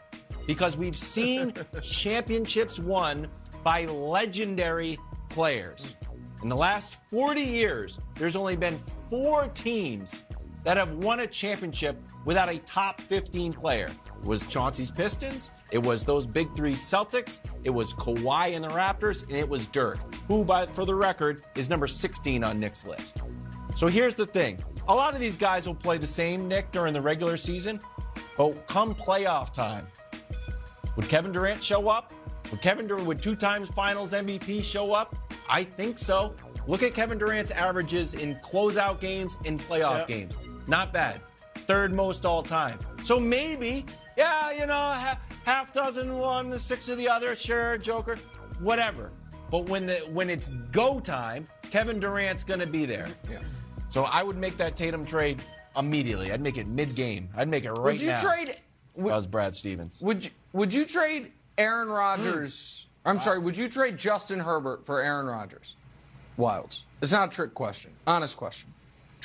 because 0.46 0.78
we've 0.78 0.96
seen 0.96 1.52
championships 1.82 2.78
won 2.78 3.26
by 3.64 3.86
legendary 3.86 4.96
players. 5.28 5.96
In 6.44 6.48
the 6.48 6.56
last 6.56 7.00
40 7.10 7.40
years, 7.40 7.98
there's 8.14 8.36
only 8.36 8.54
been 8.54 8.78
four 9.10 9.48
teams 9.48 10.25
that 10.66 10.76
have 10.76 10.96
won 10.96 11.20
a 11.20 11.26
championship 11.28 11.96
without 12.24 12.48
a 12.48 12.58
top 12.58 13.00
15 13.02 13.52
player. 13.52 13.86
It 14.20 14.26
was 14.26 14.42
Chauncey's 14.48 14.90
Pistons, 14.90 15.52
it 15.70 15.78
was 15.78 16.02
those 16.02 16.26
big 16.26 16.52
three 16.56 16.72
Celtics, 16.72 17.38
it 17.62 17.70
was 17.70 17.94
Kawhi 17.94 18.52
and 18.56 18.64
the 18.64 18.68
Raptors, 18.70 19.22
and 19.22 19.36
it 19.36 19.48
was 19.48 19.68
Dirk, 19.68 19.98
who, 20.26 20.44
by 20.44 20.66
for 20.66 20.84
the 20.84 20.94
record, 20.94 21.44
is 21.54 21.70
number 21.70 21.86
16 21.86 22.42
on 22.42 22.58
Nick's 22.58 22.84
list. 22.84 23.22
So 23.76 23.86
here's 23.86 24.16
the 24.16 24.26
thing 24.26 24.58
a 24.88 24.94
lot 24.94 25.14
of 25.14 25.20
these 25.20 25.36
guys 25.36 25.68
will 25.68 25.74
play 25.76 25.98
the 25.98 26.06
same, 26.06 26.48
Nick, 26.48 26.72
during 26.72 26.92
the 26.92 27.00
regular 27.00 27.36
season, 27.36 27.78
but 28.36 28.66
come 28.66 28.92
playoff 28.92 29.52
time, 29.52 29.86
would 30.96 31.08
Kevin 31.08 31.30
Durant 31.30 31.62
show 31.62 31.88
up? 31.88 32.12
Would 32.50 32.60
Kevin 32.60 32.88
Durant, 32.88 33.06
would 33.06 33.22
two 33.22 33.36
times 33.36 33.68
finals 33.70 34.12
MVP 34.12 34.64
show 34.64 34.92
up? 34.92 35.14
I 35.48 35.62
think 35.62 35.96
so. 36.00 36.34
Look 36.66 36.82
at 36.82 36.92
Kevin 36.92 37.18
Durant's 37.18 37.52
averages 37.52 38.14
in 38.14 38.34
closeout 38.36 38.98
games 38.98 39.38
and 39.44 39.60
playoff 39.60 39.98
Yep. 39.98 40.08
games. 40.08 40.34
Not 40.66 40.92
bad. 40.92 41.20
Third 41.66 41.92
most 41.92 42.24
all 42.24 42.42
time. 42.42 42.78
So 43.02 43.18
maybe, 43.18 43.84
yeah, 44.16 44.52
you 44.52 44.66
know, 44.66 44.92
half, 44.92 45.20
half 45.44 45.72
dozen 45.72 46.14
one, 46.14 46.50
the 46.50 46.58
six 46.58 46.88
of 46.88 46.98
the 46.98 47.08
other, 47.08 47.34
sure, 47.36 47.78
Joker, 47.78 48.18
whatever. 48.60 49.10
But 49.50 49.66
when 49.68 49.86
the 49.86 49.96
when 50.12 50.28
it's 50.28 50.48
go 50.72 51.00
time, 51.00 51.46
Kevin 51.70 52.00
Durant's 52.00 52.44
gonna 52.44 52.66
be 52.66 52.84
there. 52.84 53.08
Yeah. 53.30 53.38
So 53.88 54.04
I 54.04 54.22
would 54.22 54.36
make 54.36 54.56
that 54.56 54.76
Tatum 54.76 55.06
trade 55.06 55.40
immediately. 55.76 56.32
I'd 56.32 56.40
make 56.40 56.58
it 56.58 56.66
mid 56.66 56.94
game. 56.94 57.28
I'd 57.36 57.48
make 57.48 57.64
it 57.64 57.70
right 57.70 57.78
now. 57.78 57.82
Would 57.82 58.00
you 58.00 58.08
now. 58.08 58.20
trade? 58.20 58.56
That 58.96 59.02
was 59.02 59.26
Brad 59.26 59.54
Stevens. 59.54 60.00
would 60.00 60.24
you 60.24 60.30
would 60.52 60.72
you 60.74 60.84
trade 60.84 61.32
Aaron 61.58 61.88
Rodgers? 61.88 62.88
Hmm. 63.04 63.10
I'm 63.10 63.20
sorry. 63.20 63.38
Would 63.38 63.56
you 63.56 63.68
trade 63.68 63.96
Justin 63.96 64.40
Herbert 64.40 64.84
for 64.84 65.00
Aaron 65.00 65.26
Rodgers? 65.26 65.76
Wildes. 66.36 66.84
It's 67.00 67.12
not 67.12 67.28
a 67.28 67.30
trick 67.30 67.54
question. 67.54 67.92
Honest 68.06 68.36
question. 68.36 68.72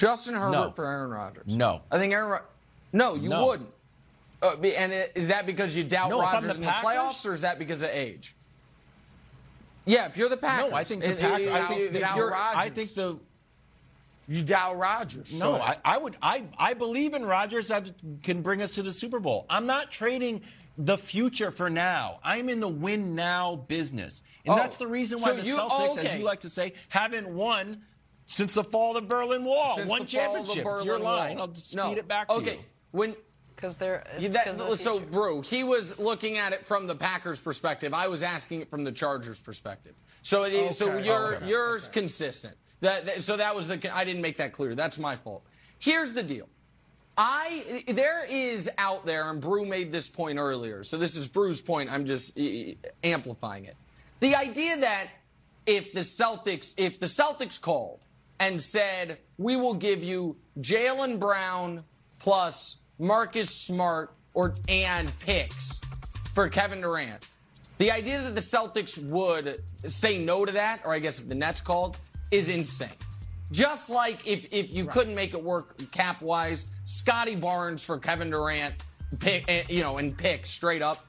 Justin 0.02 0.34
Herbert 0.34 0.52
No. 0.52 0.72
for 0.72 0.86
Aaron 0.86 1.11
Rodgers. 1.11 1.56
No. 1.56 1.82
I 1.91 1.99
think 1.99 2.11
Aaron. 2.14 2.32
Rod- 2.32 2.41
no, 2.91 3.14
you 3.14 3.30
No. 3.30 3.45
wouldn't. 3.45 3.69
Uh, 4.41 4.56
and 4.60 4.91
it, 4.91 5.11
is 5.14 5.28
that 5.28 5.45
because 5.45 5.76
you 5.76 5.84
doubt 5.84 6.10
No, 6.10 6.19
Rodgers 6.19 6.49
the 6.49 6.56
in 6.56 6.61
the 6.61 6.68
Packers- 6.68 6.90
playoffs, 6.90 7.26
or 7.30 7.34
is 7.34 7.41
that 7.41 7.60
because 7.60 7.84
of 7.84 7.90
age? 7.90 8.36
Yeah, 9.86 10.07
if 10.07 10.18
you're 10.18 10.30
the 10.30 10.38
Packers. 10.38 10.72
No, 10.72 10.76
I 10.76 10.84
think 10.84 11.02
the 11.03 11.11
it- 11.11 11.19
Pack. 11.19 11.32
I 11.34 11.68
think 11.68 11.94
the. 11.94 12.06
I 12.07 12.69
think 12.69 12.94
the 12.95 13.19
You 14.28 14.41
doubt 14.44 14.78
Rodgers. 14.78 15.34
no. 15.34 15.56
I, 15.61 15.78
I 15.86 15.98
would. 15.99 16.18
I 16.22 16.44
I 16.57 16.73
believe 16.73 17.14
in 17.14 17.23
Rodgers 17.23 17.68
that 17.68 17.91
can 18.23 18.41
bring 18.41 18.61
us 18.64 18.72
to 18.72 18.84
the 18.84 18.91
Super 18.91 19.19
Bowl. 19.19 19.45
I'm 19.49 19.68
not 19.68 19.91
trading 19.91 20.41
the 20.78 20.98
future 20.98 21.52
for 21.52 21.69
now. 21.69 22.19
I'm 22.23 22.49
in 22.49 22.60
the 22.60 22.68
win 22.68 23.14
now 23.14 23.57
business, 23.68 24.23
and 24.45 24.53
Oh, 24.53 24.57
that's 24.57 24.78
the 24.78 24.88
reason 24.88 25.19
why 25.22 25.30
so 25.30 25.36
the 25.36 25.44
you- 25.44 25.57
Celtics, 25.57 25.98
okay. 25.99 26.07
as 26.07 26.15
you 26.15 26.23
like 26.23 26.40
to 26.41 26.49
say, 26.49 26.73
haven't 26.90 27.28
won 27.28 27.82
since 28.26 28.53
the 28.53 28.64
fall 28.64 28.95
of 28.95 29.03
the 29.03 29.07
Berlin 29.07 29.43
Wall. 29.43 29.76
since 29.76 29.89
One 29.89 30.06
the 30.06 30.07
fall 30.18 30.35
of 30.38 30.48
the 30.48 30.53
championship. 30.53 30.65
It's 30.77 30.85
your 30.85 30.99
line. 30.99 31.35
Wall. 31.35 31.41
I'll 31.43 31.53
just 31.53 31.76
no. 31.76 31.88
speed 31.88 31.98
it 31.99 32.07
back 32.07 32.27
to 32.30 32.34
okay. 32.35 32.53
you. 32.53 32.60
When 32.91 33.15
Because 33.56 33.77
they're 33.77 34.03
Yeah, 34.19 34.30
that- 34.30 34.57
the 34.57 34.76
so, 34.77 34.98
future. 34.98 35.11
Brew, 35.11 35.41
he 35.41 35.64
was 35.64 35.99
looking 35.99 36.38
at 36.38 36.53
it 36.53 36.65
from 36.65 36.88
the 36.88 36.95
Packers' 36.95 37.39
perspective. 37.41 37.93
I 37.93 38.07
was 38.07 38.23
asking 38.23 38.61
it 38.61 38.69
from 38.69 38.84
the 38.84 38.91
Chargers' 38.91 39.39
perspective. 39.39 39.95
So, 40.22 40.43
it- 40.43 40.73
so 40.73 40.91
Okay, 40.91 41.06
you're 41.06 41.35
okay, 41.35 41.48
yours 41.48 41.88
consistent. 41.88 42.56
That, 42.81 43.06
that- 43.06 43.23
so 43.23 43.38
that 43.38 43.56
was 43.56 43.68
the. 43.68 43.95
I 43.95 44.03
didn't 44.03 44.22
make 44.22 44.38
that 44.38 44.53
clear. 44.53 44.76
That's 44.76 44.98
my 44.98 45.15
fault. 45.15 45.43
Here's 45.80 46.14
the 46.14 46.23
deal. 46.23 46.48
I 47.18 47.84
there 47.89 48.26
is 48.30 48.69
out 48.77 49.06
there, 49.06 49.30
and 49.30 49.41
Brew 49.41 49.65
made 49.65 49.91
this 49.91 50.07
point 50.07 50.39
earlier. 50.39 50.81
So 50.84 50.98
this 50.98 51.15
is 51.15 51.27
Brew's 51.27 51.61
point. 51.61 51.91
I'm 51.91 52.06
just 52.06 52.39
amplifying 53.03 53.65
it. 53.65 53.76
The 54.22 54.35
idea 54.35 54.77
that 54.77 55.07
if 55.65 55.93
the 55.93 55.99
Celtics, 55.99 56.73
if 56.77 56.99
the 56.99 57.06
Celtics 57.07 57.60
called 57.60 57.99
and 58.42 58.62
said, 58.62 59.20
"We 59.38 59.56
will 59.56 59.76
give 59.76 60.04
you 60.04 60.36
Jaylen 60.60 61.20
Brown 61.20 61.86
plus 62.20 62.80
Marcus 63.00 63.50
Smart 63.50 64.16
or 64.34 64.56
and 64.68 65.18
picks 65.20 65.80
for 66.34 66.50
Kevin 66.50 66.82
Durant," 66.82 67.26
the 67.78 67.92
idea 67.92 68.22
that 68.22 68.36
the 68.36 68.42
Celtics 68.42 69.02
would 69.06 69.62
say 69.86 70.18
no 70.18 70.44
to 70.44 70.52
that, 70.52 70.82
or 70.84 70.92
I 70.92 71.00
guess 71.00 71.20
if 71.20 71.30
the 71.30 71.36
Nets 71.36 71.62
called, 71.62 71.98
is 72.32 72.50
insane. 72.50 72.90
Just 73.52 73.90
like 73.90 74.26
if, 74.26 74.52
if 74.54 74.74
you 74.74 74.86
right. 74.86 74.94
couldn't 74.94 75.14
make 75.14 75.34
it 75.34 75.44
work 75.44 75.78
cap 75.92 76.22
wise, 76.22 76.72
Scottie 76.86 77.36
Barnes 77.36 77.84
for 77.84 78.00
Kevin 78.00 78.30
Durant, 78.30 78.76
pick, 79.20 79.44
eh, 79.50 79.64
you 79.68 79.82
know, 79.82 79.98
and 79.98 80.18
pick 80.18 80.46
straight 80.46 80.82
up, 80.82 81.06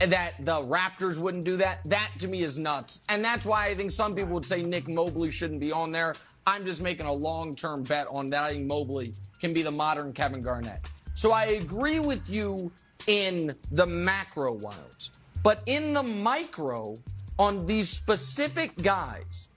that 0.00 0.34
the 0.44 0.56
Raptors 0.64 1.16
wouldn't 1.16 1.44
do 1.44 1.56
that. 1.58 1.80
That 1.84 2.10
to 2.18 2.28
me 2.28 2.42
is 2.42 2.58
nuts. 2.58 3.02
And 3.08 3.24
that's 3.24 3.46
why 3.46 3.68
I 3.68 3.74
think 3.74 3.92
some 3.92 4.14
people 4.14 4.34
would 4.34 4.44
say 4.44 4.62
Nick 4.62 4.88
Mobley 4.88 5.30
shouldn't 5.30 5.60
be 5.60 5.70
on 5.70 5.90
there. 5.92 6.14
I'm 6.46 6.64
just 6.64 6.80
making 6.80 7.06
a 7.06 7.12
long 7.12 7.54
term 7.54 7.82
bet 7.82 8.06
on 8.08 8.28
that. 8.28 8.44
I 8.44 8.50
think 8.50 8.66
Mobley 8.66 9.14
can 9.40 9.52
be 9.52 9.62
the 9.62 9.70
modern 9.70 10.12
Kevin 10.12 10.40
Garnett. 10.40 10.80
So 11.14 11.32
I 11.32 11.44
agree 11.46 11.98
with 11.98 12.28
you 12.30 12.70
in 13.06 13.54
the 13.72 13.86
macro 13.86 14.56
Wildes. 14.56 15.10
But 15.42 15.62
in 15.66 15.92
the 15.92 16.02
micro, 16.02 16.96
on 17.38 17.66
these 17.66 17.88
specific 17.88 18.70
guys, 18.82 19.48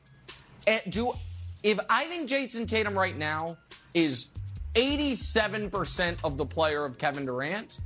eh, 0.67 0.79
do 0.89 1.13
if 1.63 1.79
I 1.89 2.05
think 2.05 2.29
Jayson 2.29 2.67
Tatum 2.67 2.97
right 2.97 3.17
now 3.17 3.57
is 3.93 4.29
87% 4.75 6.17
of 6.23 6.37
the 6.37 6.45
player 6.45 6.85
of 6.85 6.97
Kevin 6.97 7.25
Durant 7.25 7.79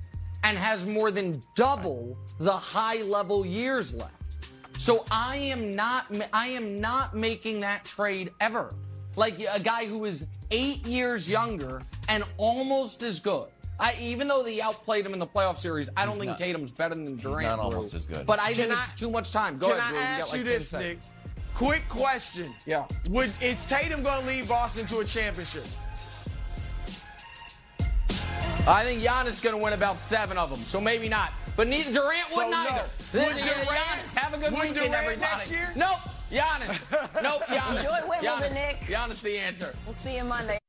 and 0.44 0.58
has 0.58 0.86
more 0.86 1.12
than 1.12 1.42
double 1.56 2.18
the 2.40 2.52
high 2.52 3.02
level 3.04 3.46
years 3.46 3.94
left. 3.94 4.14
So 4.78 5.06
I 5.12 5.38
am 5.38 5.76
not 5.76 6.06
I 6.32 6.48
am 6.48 6.78
not 6.78 7.16
making 7.16 7.62
that 7.62 7.84
trade 7.86 8.32
ever. 8.40 8.74
Like 9.16 9.40
a 9.40 9.60
guy 9.60 9.86
who 9.86 10.06
is 10.06 10.28
8 10.52 10.88
years 10.88 11.30
younger 11.30 11.82
and 12.10 12.24
almost 12.38 13.04
as 13.04 13.20
good. 13.20 13.46
I, 13.80 13.96
even 14.00 14.28
though 14.28 14.44
they 14.44 14.62
outplayed 14.62 15.06
him 15.06 15.14
in 15.14 15.20
the 15.20 15.28
playoff 15.28 15.58
series, 15.58 15.90
I 15.98 16.06
don't 16.06 16.16
think 16.16 16.28
not, 16.28 16.38
Tatum's 16.38 16.72
better 16.72 16.96
than 16.96 17.18
Durant. 17.18 17.42
He's 17.42 17.50
not 17.50 17.60
almost 17.60 17.94
as 17.94 18.06
good. 18.06 18.26
But 18.26 18.40
I 18.40 18.54
think 18.54 18.72
it's 18.72 18.96
too 18.96 19.10
much 19.10 19.32
time. 19.32 19.58
Go 19.58 19.70
can 19.70 19.78
ahead, 19.78 19.90
Drew. 19.90 20.00
I 20.00 20.04
ask 20.04 20.32
you, 20.34 20.38
like 20.40 20.48
this, 20.48 20.74
Nick? 20.74 21.00
Quick 21.56 21.88
question. 21.90 22.54
Yeah. 22.66 22.88
Would 23.10 23.32
is 23.42 23.66
Tatum 23.66 24.04
going 24.04 24.22
to 24.22 24.28
lead 24.28 24.48
Boston 24.48 24.86
to 24.88 25.00
a 25.00 25.06
championship? 25.06 25.66
I 28.66 28.84
think 28.86 29.02
Giannis 29.02 29.28
is 29.28 29.40
going 29.42 29.56
to 29.56 29.62
win 29.62 29.74
about 29.74 30.00
seven 30.00 30.38
of 30.38 30.50
them, 30.50 30.60
so 30.60 30.80
maybe 30.80 31.10
not. 31.10 31.34
But 31.58 31.68
neither 31.68 31.92
Durant 31.92 32.28
so 32.30 32.38
wouldn't 32.38 32.52
no. 32.54 32.60
either. 32.60 32.90
Would 33.14 33.38
yeah, 33.38 33.44
Durant, 33.44 33.68
Giannis, 33.68 34.16
have 34.16 34.34
a 34.34 34.38
good 34.38 34.52
would 34.52 34.62
weekend, 34.62 34.76
Durant 34.76 34.94
everybody. 34.94 35.20
Next 35.22 35.52
year? 35.52 35.74
Nope. 35.76 36.00
Giannis. 36.34 37.22
nope. 37.22 37.44
Giannis. 37.48 37.80
Enjoy 37.80 38.10
Wimbledon, 38.10 38.50
Giannis. 38.50 38.54
Nick. 38.56 38.80
Giannis 38.82 39.22
the 39.22 39.38
answer. 39.38 39.76
We'll 39.86 39.94
see 39.94 40.18
you 40.18 40.24
Monday. 40.24 40.63